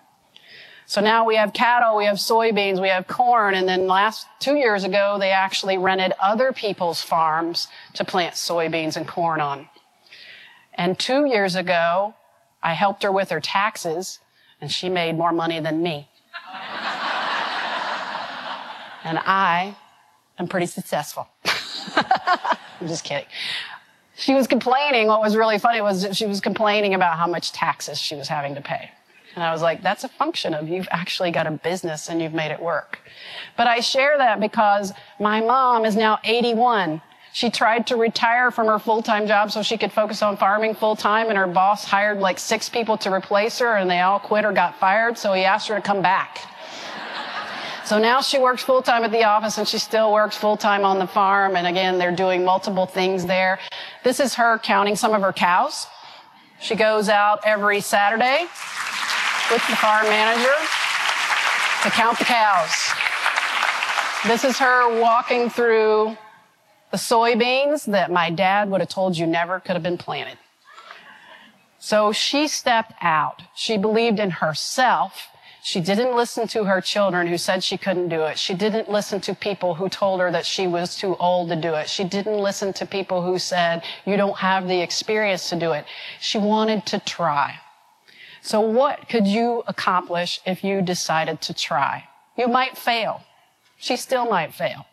So 0.87 1.01
now 1.01 1.25
we 1.25 1.35
have 1.35 1.53
cattle, 1.53 1.97
we 1.97 2.05
have 2.05 2.19
soybeans, 2.19 2.81
we 2.81 2.91
have 2.91 3.09
corn, 3.09 3.57
and 3.57 3.69
then 3.69 3.89
last 3.89 4.29
two 4.39 4.55
years 4.55 4.85
ago, 4.85 5.17
they 5.19 5.33
actually 5.33 5.79
rented 5.79 6.13
other 6.21 6.53
people's 6.53 7.03
farms 7.03 7.67
to 7.95 8.05
plant 8.05 8.37
soybeans 8.37 8.97
and 8.97 9.09
corn 9.09 9.41
on. 9.41 9.69
And 10.79 10.99
two 10.99 11.27
years 11.27 11.55
ago, 11.55 12.15
I 12.63 12.73
helped 12.73 13.03
her 13.03 13.13
with 13.13 13.29
her 13.29 13.41
taxes, 13.41 14.21
and 14.61 14.73
she 14.73 14.89
made 14.89 15.19
more 15.19 15.33
money 15.33 15.61
than 15.61 15.83
me 15.83 16.09
and 19.09 19.19
I 19.19 19.77
am 20.39 20.49
pretty 20.49 20.67
successful. 20.67 21.29
I'm 21.97 22.87
just 22.87 23.05
kidding. 23.05 23.27
She 24.17 24.35
was 24.35 24.47
complaining. 24.47 25.07
What 25.07 25.21
was 25.21 25.37
really 25.37 25.59
funny 25.59 25.81
was 25.81 26.07
she 26.13 26.27
was 26.27 26.41
complaining 26.41 26.95
about 26.95 27.17
how 27.19 27.27
much 27.27 27.53
taxes 27.53 27.99
she 27.99 28.17
was 28.17 28.29
having 28.29 28.55
to 28.55 28.61
pay. 28.61 28.91
And 29.35 29.45
I 29.45 29.53
was 29.53 29.63
like, 29.63 29.83
that's 29.83 30.05
a 30.05 30.09
function 30.09 30.53
of 30.53 30.69
you've 30.69 30.89
actually 30.91 31.31
got 31.31 31.47
a 31.47 31.53
business 31.53 32.09
and 32.09 32.21
you've 32.21 32.35
made 32.35 32.51
it 32.51 32.61
work. 32.61 32.99
But 33.57 33.67
I 33.67 33.81
share 33.81 34.19
that 34.19 34.41
because 34.41 34.93
my 35.21 35.41
mom 35.41 35.85
is 35.85 35.97
now 35.97 36.19
81. 36.25 37.01
She 37.39 37.51
tried 37.51 37.87
to 37.87 37.95
retire 37.95 38.51
from 38.51 38.67
her 38.67 38.81
full-time 38.81 39.29
job 39.29 39.53
so 39.53 39.63
she 39.63 39.79
could 39.79 39.93
focus 39.93 40.23
on 40.23 40.37
farming 40.37 40.75
full-time 40.75 41.29
and 41.29 41.39
her 41.39 41.47
boss 41.47 41.85
hired 41.85 42.19
like 42.19 42.37
six 42.37 42.69
people 42.69 42.97
to 42.97 43.13
replace 43.13 43.61
her 43.61 43.77
and 43.77 43.89
they 43.89 44.01
all 44.01 44.19
quit 44.19 44.45
or 44.45 44.51
got 44.51 44.75
fired. 44.81 45.17
So 45.17 45.33
he 45.35 45.45
asked 45.45 45.69
her 45.69 45.77
to 45.77 45.81
come 45.81 46.03
back. 46.03 46.41
So 47.85 48.01
now 48.01 48.23
she 48.23 48.41
works 48.41 48.65
full 48.65 48.83
time 48.83 49.05
at 49.05 49.13
the 49.13 49.23
office 49.23 49.57
and 49.57 49.69
she 49.69 49.79
still 49.79 50.13
works 50.13 50.37
full 50.37 50.57
time 50.57 50.85
on 50.85 50.99
the 50.99 51.07
farm. 51.07 51.55
And 51.55 51.69
again, 51.69 51.97
they're 51.97 52.11
doing 52.11 52.45
multiple 52.45 52.87
things 52.87 53.25
there. 53.25 53.61
This 54.03 54.19
is 54.19 54.35
her 54.35 54.59
counting 54.59 54.97
some 54.97 55.15
of 55.15 55.23
her 55.23 55.33
cows. 55.33 55.87
She 56.59 56.75
goes 56.75 57.09
out 57.09 57.39
every 57.45 57.81
Saturday 57.81 58.49
with 59.49 59.65
the 59.69 59.77
farm 59.77 60.07
manager 60.07 60.57
to 61.85 61.91
count 61.91 62.19
the 62.19 62.25
cows. 62.25 62.93
This 64.27 64.43
is 64.43 64.59
her 64.59 65.01
walking 65.01 65.49
through 65.49 66.17
the 66.91 66.97
soybeans 66.97 67.85
that 67.87 68.11
my 68.11 68.31
dad 68.31 68.71
would 68.71 68.81
have 68.81 68.89
told 68.89 69.17
you 69.17 69.27
never 69.27 69.61
could 69.61 69.73
have 69.73 69.83
been 69.83 69.99
planted. 69.99 70.39
So 71.79 72.13
she 72.13 72.49
stepped 72.49 72.95
out. 73.01 73.43
She 73.55 73.79
believed 73.79 74.19
in 74.19 74.31
herself 74.31 75.29
she 75.63 75.81
didn't 75.81 76.17
listen 76.17 76.49
to 76.49 76.65
her 76.65 76.81
children 76.81 77.27
who 77.27 77.37
said 77.37 77.63
she 77.63 77.77
couldn't 77.77 78.09
do 78.09 78.23
it. 78.23 78.39
She 78.39 78.55
didn't 78.55 78.91
listen 78.91 79.21
to 79.21 79.35
people 79.35 79.75
who 79.75 79.91
told 79.91 80.21
her 80.21 80.31
that 80.31 80.47
she 80.47 80.67
was 80.67 80.97
too 80.97 81.15
old 81.17 81.51
to 81.51 81.57
do 81.57 81.75
it. 81.75 81.91
She 81.91 82.05
didn't 82.05 82.39
listen 82.39 82.73
to 82.75 82.87
people 82.87 83.23
who 83.23 83.39
said, 83.39 83.83
you 84.07 84.17
don't 84.17 84.39
have 84.39 84.67
the 84.67 84.81
experience 84.81 85.51
to 85.51 85.57
do 85.57 85.73
it. 85.73 85.85
She 86.21 86.39
wanted 86.39 86.87
to 86.87 87.01
try. 87.01 87.57
So 88.41 88.61
what 88.61 89.11
could 89.11 89.27
you 89.27 89.63
accomplish 89.67 90.41
if 90.47 90.65
you 90.65 90.81
decided 90.81 91.43
to 91.43 91.53
try? 91.53 92.09
You 92.37 92.49
might 92.49 92.79
fail. 92.79 93.23
She 93.77 93.97
still 93.97 94.25
might 94.25 94.55
fail, 94.55 94.87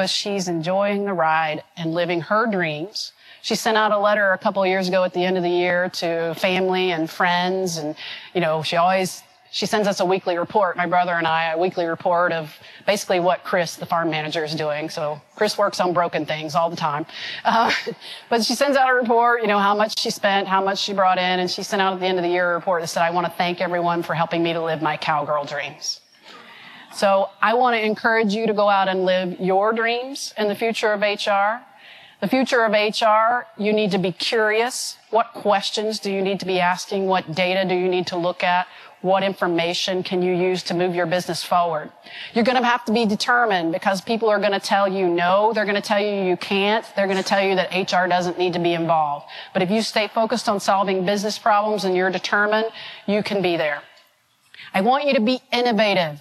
but 0.00 0.08
she's 0.08 0.48
enjoying 0.48 1.04
the 1.04 1.12
ride 1.12 1.62
and 1.76 1.92
living 1.92 2.22
her 2.22 2.46
dreams. 2.46 3.12
She 3.42 3.54
sent 3.54 3.76
out 3.76 3.92
a 3.92 3.98
letter 3.98 4.32
a 4.32 4.38
couple 4.38 4.66
years 4.66 4.88
ago 4.88 5.04
at 5.04 5.12
the 5.12 5.22
end 5.22 5.36
of 5.36 5.42
the 5.42 5.50
year 5.50 5.90
to 5.90 6.34
family 6.36 6.92
and 6.92 7.10
friends. 7.10 7.76
And, 7.76 7.94
you 8.32 8.40
know, 8.40 8.62
she 8.62 8.76
always 8.76 9.22
she 9.50 9.66
sends 9.66 9.86
us 9.86 10.00
a 10.00 10.04
weekly 10.06 10.38
report, 10.38 10.78
my 10.78 10.86
brother 10.86 11.12
and 11.12 11.26
I, 11.26 11.52
a 11.52 11.58
weekly 11.58 11.84
report 11.84 12.32
of 12.32 12.56
basically 12.86 13.20
what 13.20 13.44
Chris, 13.44 13.76
the 13.76 13.84
farm 13.84 14.08
manager, 14.08 14.42
is 14.42 14.54
doing. 14.54 14.88
So 14.88 15.20
Chris 15.36 15.58
works 15.58 15.80
on 15.80 15.92
broken 15.92 16.24
things 16.24 16.54
all 16.54 16.70
the 16.70 16.76
time. 16.76 17.04
Uh, 17.44 17.70
but 18.30 18.42
she 18.42 18.54
sends 18.54 18.78
out 18.78 18.88
a 18.88 18.94
report, 18.94 19.42
you 19.42 19.48
know, 19.48 19.58
how 19.58 19.76
much 19.76 19.98
she 19.98 20.10
spent, 20.10 20.48
how 20.48 20.64
much 20.64 20.78
she 20.78 20.94
brought 20.94 21.18
in, 21.18 21.40
and 21.40 21.50
she 21.50 21.62
sent 21.62 21.82
out 21.82 21.92
at 21.92 22.00
the 22.00 22.06
end 22.06 22.16
of 22.16 22.24
the 22.24 22.30
year 22.30 22.52
a 22.52 22.54
report 22.54 22.80
that 22.80 22.88
said, 22.88 23.02
I 23.02 23.10
want 23.10 23.26
to 23.26 23.32
thank 23.34 23.60
everyone 23.60 24.02
for 24.02 24.14
helping 24.14 24.42
me 24.42 24.54
to 24.54 24.64
live 24.64 24.80
my 24.80 24.96
cowgirl 24.96 25.44
dreams. 25.44 25.99
So 26.92 27.30
I 27.40 27.54
want 27.54 27.76
to 27.76 27.84
encourage 27.84 28.34
you 28.34 28.46
to 28.46 28.52
go 28.52 28.68
out 28.68 28.88
and 28.88 29.04
live 29.04 29.40
your 29.40 29.72
dreams 29.72 30.34
in 30.36 30.48
the 30.48 30.54
future 30.54 30.92
of 30.92 31.00
HR. 31.00 31.64
The 32.20 32.28
future 32.28 32.64
of 32.64 32.72
HR, 32.72 33.46
you 33.56 33.72
need 33.72 33.92
to 33.92 33.98
be 33.98 34.12
curious. 34.12 34.98
What 35.10 35.32
questions 35.32 35.98
do 35.98 36.12
you 36.12 36.20
need 36.20 36.40
to 36.40 36.46
be 36.46 36.60
asking? 36.60 37.06
What 37.06 37.34
data 37.34 37.66
do 37.66 37.74
you 37.74 37.88
need 37.88 38.08
to 38.08 38.16
look 38.16 38.44
at? 38.44 38.66
What 39.00 39.22
information 39.22 40.02
can 40.02 40.20
you 40.20 40.34
use 40.34 40.62
to 40.64 40.74
move 40.74 40.94
your 40.94 41.06
business 41.06 41.42
forward? 41.42 41.90
You're 42.34 42.44
going 42.44 42.60
to 42.60 42.68
have 42.68 42.84
to 42.84 42.92
be 42.92 43.06
determined 43.06 43.72
because 43.72 44.02
people 44.02 44.28
are 44.28 44.38
going 44.38 44.52
to 44.52 44.60
tell 44.60 44.86
you 44.86 45.08
no. 45.08 45.52
They're 45.54 45.64
going 45.64 45.76
to 45.76 45.80
tell 45.80 46.00
you 46.00 46.22
you 46.24 46.36
can't. 46.36 46.84
They're 46.94 47.06
going 47.06 47.16
to 47.16 47.24
tell 47.24 47.42
you 47.42 47.54
that 47.54 47.72
HR 47.72 48.06
doesn't 48.06 48.38
need 48.38 48.52
to 48.52 48.58
be 48.58 48.74
involved. 48.74 49.26
But 49.54 49.62
if 49.62 49.70
you 49.70 49.80
stay 49.80 50.08
focused 50.08 50.50
on 50.50 50.60
solving 50.60 51.06
business 51.06 51.38
problems 51.38 51.84
and 51.84 51.96
you're 51.96 52.10
determined, 52.10 52.66
you 53.06 53.22
can 53.22 53.40
be 53.40 53.56
there. 53.56 53.80
I 54.74 54.82
want 54.82 55.06
you 55.06 55.14
to 55.14 55.20
be 55.20 55.40
innovative 55.50 56.20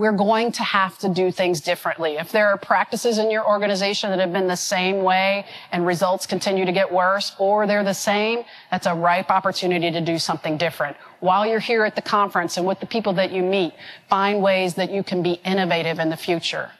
we're 0.00 0.12
going 0.12 0.50
to 0.50 0.62
have 0.62 0.96
to 0.96 1.10
do 1.10 1.30
things 1.30 1.60
differently. 1.60 2.16
If 2.16 2.32
there 2.32 2.48
are 2.48 2.56
practices 2.56 3.18
in 3.18 3.30
your 3.30 3.46
organization 3.46 4.08
that 4.08 4.18
have 4.18 4.32
been 4.32 4.46
the 4.46 4.56
same 4.56 5.02
way 5.02 5.44
and 5.72 5.86
results 5.86 6.24
continue 6.24 6.64
to 6.64 6.72
get 6.72 6.90
worse 6.90 7.36
or 7.38 7.66
they're 7.66 7.84
the 7.84 7.92
same, 7.92 8.44
that's 8.70 8.86
a 8.86 8.94
ripe 8.94 9.28
opportunity 9.28 9.90
to 9.90 10.00
do 10.00 10.18
something 10.18 10.56
different. 10.56 10.96
While 11.20 11.44
you're 11.46 11.60
here 11.60 11.84
at 11.84 11.96
the 11.96 12.02
conference 12.02 12.56
and 12.56 12.66
with 12.66 12.80
the 12.80 12.86
people 12.86 13.12
that 13.12 13.30
you 13.30 13.42
meet, 13.42 13.74
find 14.08 14.42
ways 14.42 14.72
that 14.76 14.90
you 14.90 15.02
can 15.02 15.22
be 15.22 15.32
innovative 15.44 15.98
in 15.98 16.08
the 16.08 16.16
future. 16.16 16.70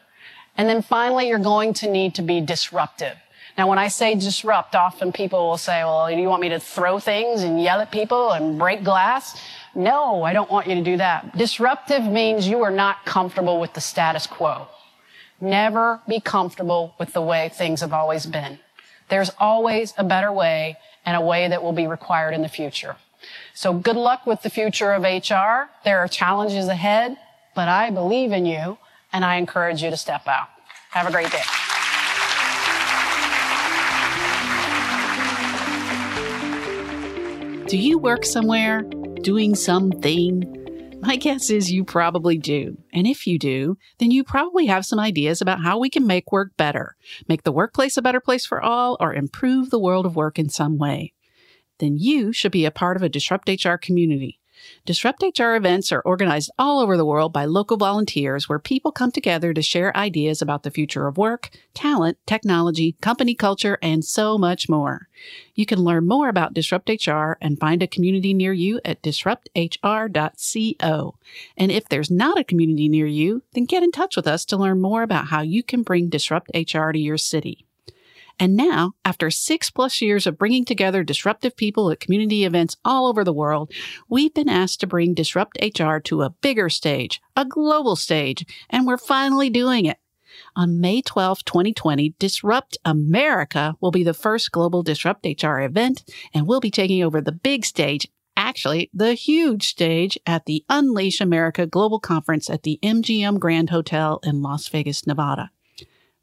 And 0.56 0.66
then 0.66 0.80
finally, 0.80 1.28
you're 1.28 1.38
going 1.38 1.74
to 1.74 1.90
need 1.90 2.14
to 2.14 2.22
be 2.22 2.40
disruptive. 2.40 3.18
Now, 3.58 3.68
when 3.68 3.78
I 3.78 3.88
say 3.88 4.14
disrupt, 4.14 4.74
often 4.74 5.12
people 5.12 5.46
will 5.46 5.58
say, 5.58 5.84
well, 5.84 6.08
do 6.08 6.16
you 6.16 6.28
want 6.28 6.40
me 6.40 6.48
to 6.48 6.58
throw 6.58 6.98
things 6.98 7.42
and 7.42 7.62
yell 7.62 7.80
at 7.80 7.90
people 7.90 8.32
and 8.32 8.58
break 8.58 8.82
glass? 8.82 9.38
No, 9.74 10.22
I 10.24 10.32
don't 10.32 10.50
want 10.50 10.66
you 10.66 10.74
to 10.74 10.82
do 10.82 10.96
that. 10.96 11.36
Disruptive 11.36 12.04
means 12.04 12.48
you 12.48 12.62
are 12.62 12.70
not 12.70 13.04
comfortable 13.04 13.60
with 13.60 13.74
the 13.74 13.80
status 13.80 14.26
quo. 14.26 14.66
Never 15.40 16.00
be 16.08 16.20
comfortable 16.20 16.94
with 16.98 17.12
the 17.12 17.22
way 17.22 17.48
things 17.48 17.80
have 17.80 17.92
always 17.92 18.26
been. 18.26 18.58
There's 19.08 19.30
always 19.38 19.94
a 19.96 20.04
better 20.04 20.32
way 20.32 20.76
and 21.06 21.16
a 21.16 21.20
way 21.20 21.48
that 21.48 21.62
will 21.62 21.72
be 21.72 21.86
required 21.86 22.34
in 22.34 22.42
the 22.42 22.48
future. 22.48 22.96
So 23.54 23.72
good 23.72 23.96
luck 23.96 24.26
with 24.26 24.42
the 24.42 24.50
future 24.50 24.92
of 24.92 25.02
HR. 25.02 25.70
There 25.84 25.98
are 25.98 26.08
challenges 26.08 26.68
ahead, 26.68 27.16
but 27.54 27.68
I 27.68 27.90
believe 27.90 28.32
in 28.32 28.46
you 28.46 28.78
and 29.12 29.24
I 29.24 29.36
encourage 29.36 29.82
you 29.82 29.90
to 29.90 29.96
step 29.96 30.26
out. 30.26 30.48
Have 30.90 31.06
a 31.06 31.12
great 31.12 31.30
day. 31.30 31.42
Do 37.68 37.76
you 37.76 37.98
work 37.98 38.24
somewhere 38.24 38.82
doing 39.22 39.54
something? 39.54 40.98
My 41.02 41.16
guess 41.16 41.50
is 41.50 41.70
you 41.70 41.84
probably 41.84 42.36
do. 42.36 42.76
And 42.92 43.06
if 43.06 43.26
you 43.26 43.38
do, 43.38 43.76
then 43.98 44.10
you 44.10 44.24
probably 44.24 44.66
have 44.66 44.84
some 44.84 44.98
ideas 44.98 45.40
about 45.40 45.62
how 45.62 45.78
we 45.78 45.88
can 45.88 46.06
make 46.06 46.32
work 46.32 46.56
better, 46.56 46.96
make 47.28 47.42
the 47.42 47.52
workplace 47.52 47.96
a 47.96 48.02
better 48.02 48.20
place 48.20 48.44
for 48.44 48.60
all, 48.60 48.96
or 49.00 49.14
improve 49.14 49.70
the 49.70 49.78
world 49.78 50.04
of 50.04 50.16
work 50.16 50.38
in 50.38 50.48
some 50.48 50.78
way. 50.78 51.12
Then 51.78 51.96
you 51.96 52.32
should 52.32 52.52
be 52.52 52.64
a 52.64 52.70
part 52.70 52.96
of 52.96 53.02
a 53.02 53.08
Disrupt 53.08 53.48
HR 53.48 53.76
community. 53.76 54.39
Disrupt 54.86 55.22
HR 55.22 55.54
events 55.54 55.92
are 55.92 56.02
organized 56.02 56.50
all 56.58 56.80
over 56.80 56.96
the 56.96 57.04
world 57.04 57.32
by 57.32 57.44
local 57.44 57.76
volunteers 57.76 58.48
where 58.48 58.58
people 58.58 58.92
come 58.92 59.10
together 59.10 59.52
to 59.52 59.62
share 59.62 59.96
ideas 59.96 60.42
about 60.42 60.62
the 60.62 60.70
future 60.70 61.06
of 61.06 61.18
work, 61.18 61.50
talent, 61.74 62.18
technology, 62.26 62.96
company 63.00 63.34
culture, 63.34 63.78
and 63.82 64.04
so 64.04 64.38
much 64.38 64.68
more. 64.68 65.08
You 65.54 65.66
can 65.66 65.80
learn 65.80 66.06
more 66.06 66.28
about 66.28 66.54
Disrupt 66.54 66.88
HR 66.88 67.32
and 67.40 67.60
find 67.60 67.82
a 67.82 67.86
community 67.86 68.34
near 68.34 68.52
you 68.52 68.80
at 68.84 69.02
disrupthr.co. 69.02 71.14
And 71.56 71.70
if 71.70 71.88
there's 71.88 72.10
not 72.10 72.38
a 72.38 72.44
community 72.44 72.88
near 72.88 73.06
you, 73.06 73.42
then 73.52 73.64
get 73.64 73.82
in 73.82 73.92
touch 73.92 74.16
with 74.16 74.26
us 74.26 74.44
to 74.46 74.56
learn 74.56 74.80
more 74.80 75.02
about 75.02 75.28
how 75.28 75.42
you 75.42 75.62
can 75.62 75.82
bring 75.82 76.08
Disrupt 76.08 76.50
HR 76.54 76.92
to 76.92 76.98
your 76.98 77.18
city. 77.18 77.66
And 78.40 78.56
now, 78.56 78.94
after 79.04 79.30
six 79.30 79.70
plus 79.70 80.00
years 80.00 80.26
of 80.26 80.38
bringing 80.38 80.64
together 80.64 81.04
disruptive 81.04 81.56
people 81.56 81.90
at 81.90 82.00
community 82.00 82.44
events 82.44 82.78
all 82.86 83.06
over 83.06 83.22
the 83.22 83.34
world, 83.34 83.70
we've 84.08 84.32
been 84.32 84.48
asked 84.48 84.80
to 84.80 84.86
bring 84.86 85.12
Disrupt 85.12 85.58
HR 85.62 85.98
to 85.98 86.22
a 86.22 86.30
bigger 86.30 86.70
stage, 86.70 87.20
a 87.36 87.44
global 87.44 87.96
stage, 87.96 88.46
and 88.70 88.86
we're 88.86 88.96
finally 88.96 89.50
doing 89.50 89.84
it. 89.84 89.98
On 90.56 90.80
May 90.80 91.02
12, 91.02 91.44
2020, 91.44 92.14
Disrupt 92.18 92.78
America 92.82 93.76
will 93.78 93.90
be 93.90 94.04
the 94.04 94.14
first 94.14 94.50
global 94.52 94.82
Disrupt 94.82 95.26
HR 95.26 95.60
event, 95.60 96.02
and 96.32 96.46
we'll 96.46 96.60
be 96.60 96.70
taking 96.70 97.04
over 97.04 97.20
the 97.20 97.32
big 97.32 97.66
stage 97.66 98.08
actually 98.36 98.88
the 98.94 99.12
huge 99.12 99.68
stage 99.68 100.18
at 100.24 100.46
the 100.46 100.64
Unleash 100.70 101.20
America 101.20 101.66
Global 101.66 102.00
Conference 102.00 102.48
at 102.48 102.62
the 102.62 102.78
MGM 102.82 103.38
Grand 103.38 103.68
Hotel 103.68 104.18
in 104.22 104.40
Las 104.40 104.66
Vegas, 104.68 105.06
Nevada. 105.06 105.50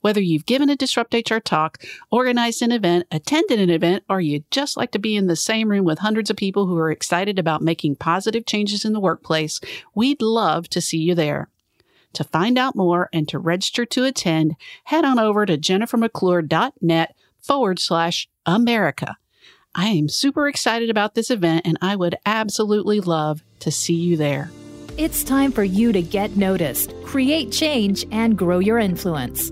Whether 0.02 0.22
you've 0.22 0.46
given 0.46 0.70
a 0.70 0.76
Disrupt 0.76 1.14
HR 1.14 1.40
talk, 1.40 1.84
organized 2.12 2.62
an 2.62 2.72
event, 2.72 3.08
attended 3.12 3.60
an 3.60 3.70
event, 3.70 4.04
or 4.10 4.22
you'd 4.22 4.50
just 4.52 4.78
like 4.78 4.92
to 4.92 5.00
be 5.00 5.16
in 5.16 5.28
the 5.28 5.36
same 5.36 5.70
room 5.70 5.86
with 5.86 6.00
hundreds 6.00 6.30
of 6.30 6.38
people 6.38 6.68
who 6.68 6.78
are 6.78 6.92
excited 6.92 7.40
about 7.40 7.62
making 7.62 7.96
positive 7.96 8.46
changes 8.46 8.86
in 8.86 8.94
the 8.94 9.00
workplace, 9.00 9.60
we'd 9.96 10.22
love 10.22 10.70
to 10.70 10.82
see 10.82 11.00
you 11.00 11.16
there. 11.16 11.50
To 12.14 12.24
find 12.24 12.58
out 12.58 12.76
more 12.76 13.10
and 13.12 13.28
to 13.30 13.40
register 13.40 13.86
to 13.86 14.06
attend, 14.06 14.56
head 14.86 15.04
on 15.04 15.20
over 15.20 15.46
to 15.46 15.58
jennifermcclure.net 15.58 17.16
forward 17.40 17.80
slash 17.80 18.28
America. 18.46 19.18
I 19.76 19.90
am 19.90 20.10
super 20.10 20.48
excited 20.48 20.90
about 20.90 21.14
this 21.14 21.30
event 21.30 21.68
and 21.68 21.78
I 21.82 21.96
would 21.96 22.16
absolutely 22.26 23.00
love 23.00 23.44
to 23.60 23.72
see 23.72 23.94
you 23.94 24.18
there. 24.18 24.50
It's 24.98 25.24
time 25.24 25.52
for 25.52 25.64
you 25.64 25.92
to 25.92 26.02
get 26.02 26.36
noticed, 26.36 26.92
create 27.04 27.52
change, 27.52 28.04
and 28.12 28.36
grow 28.36 28.58
your 28.58 28.80
influence. 28.80 29.52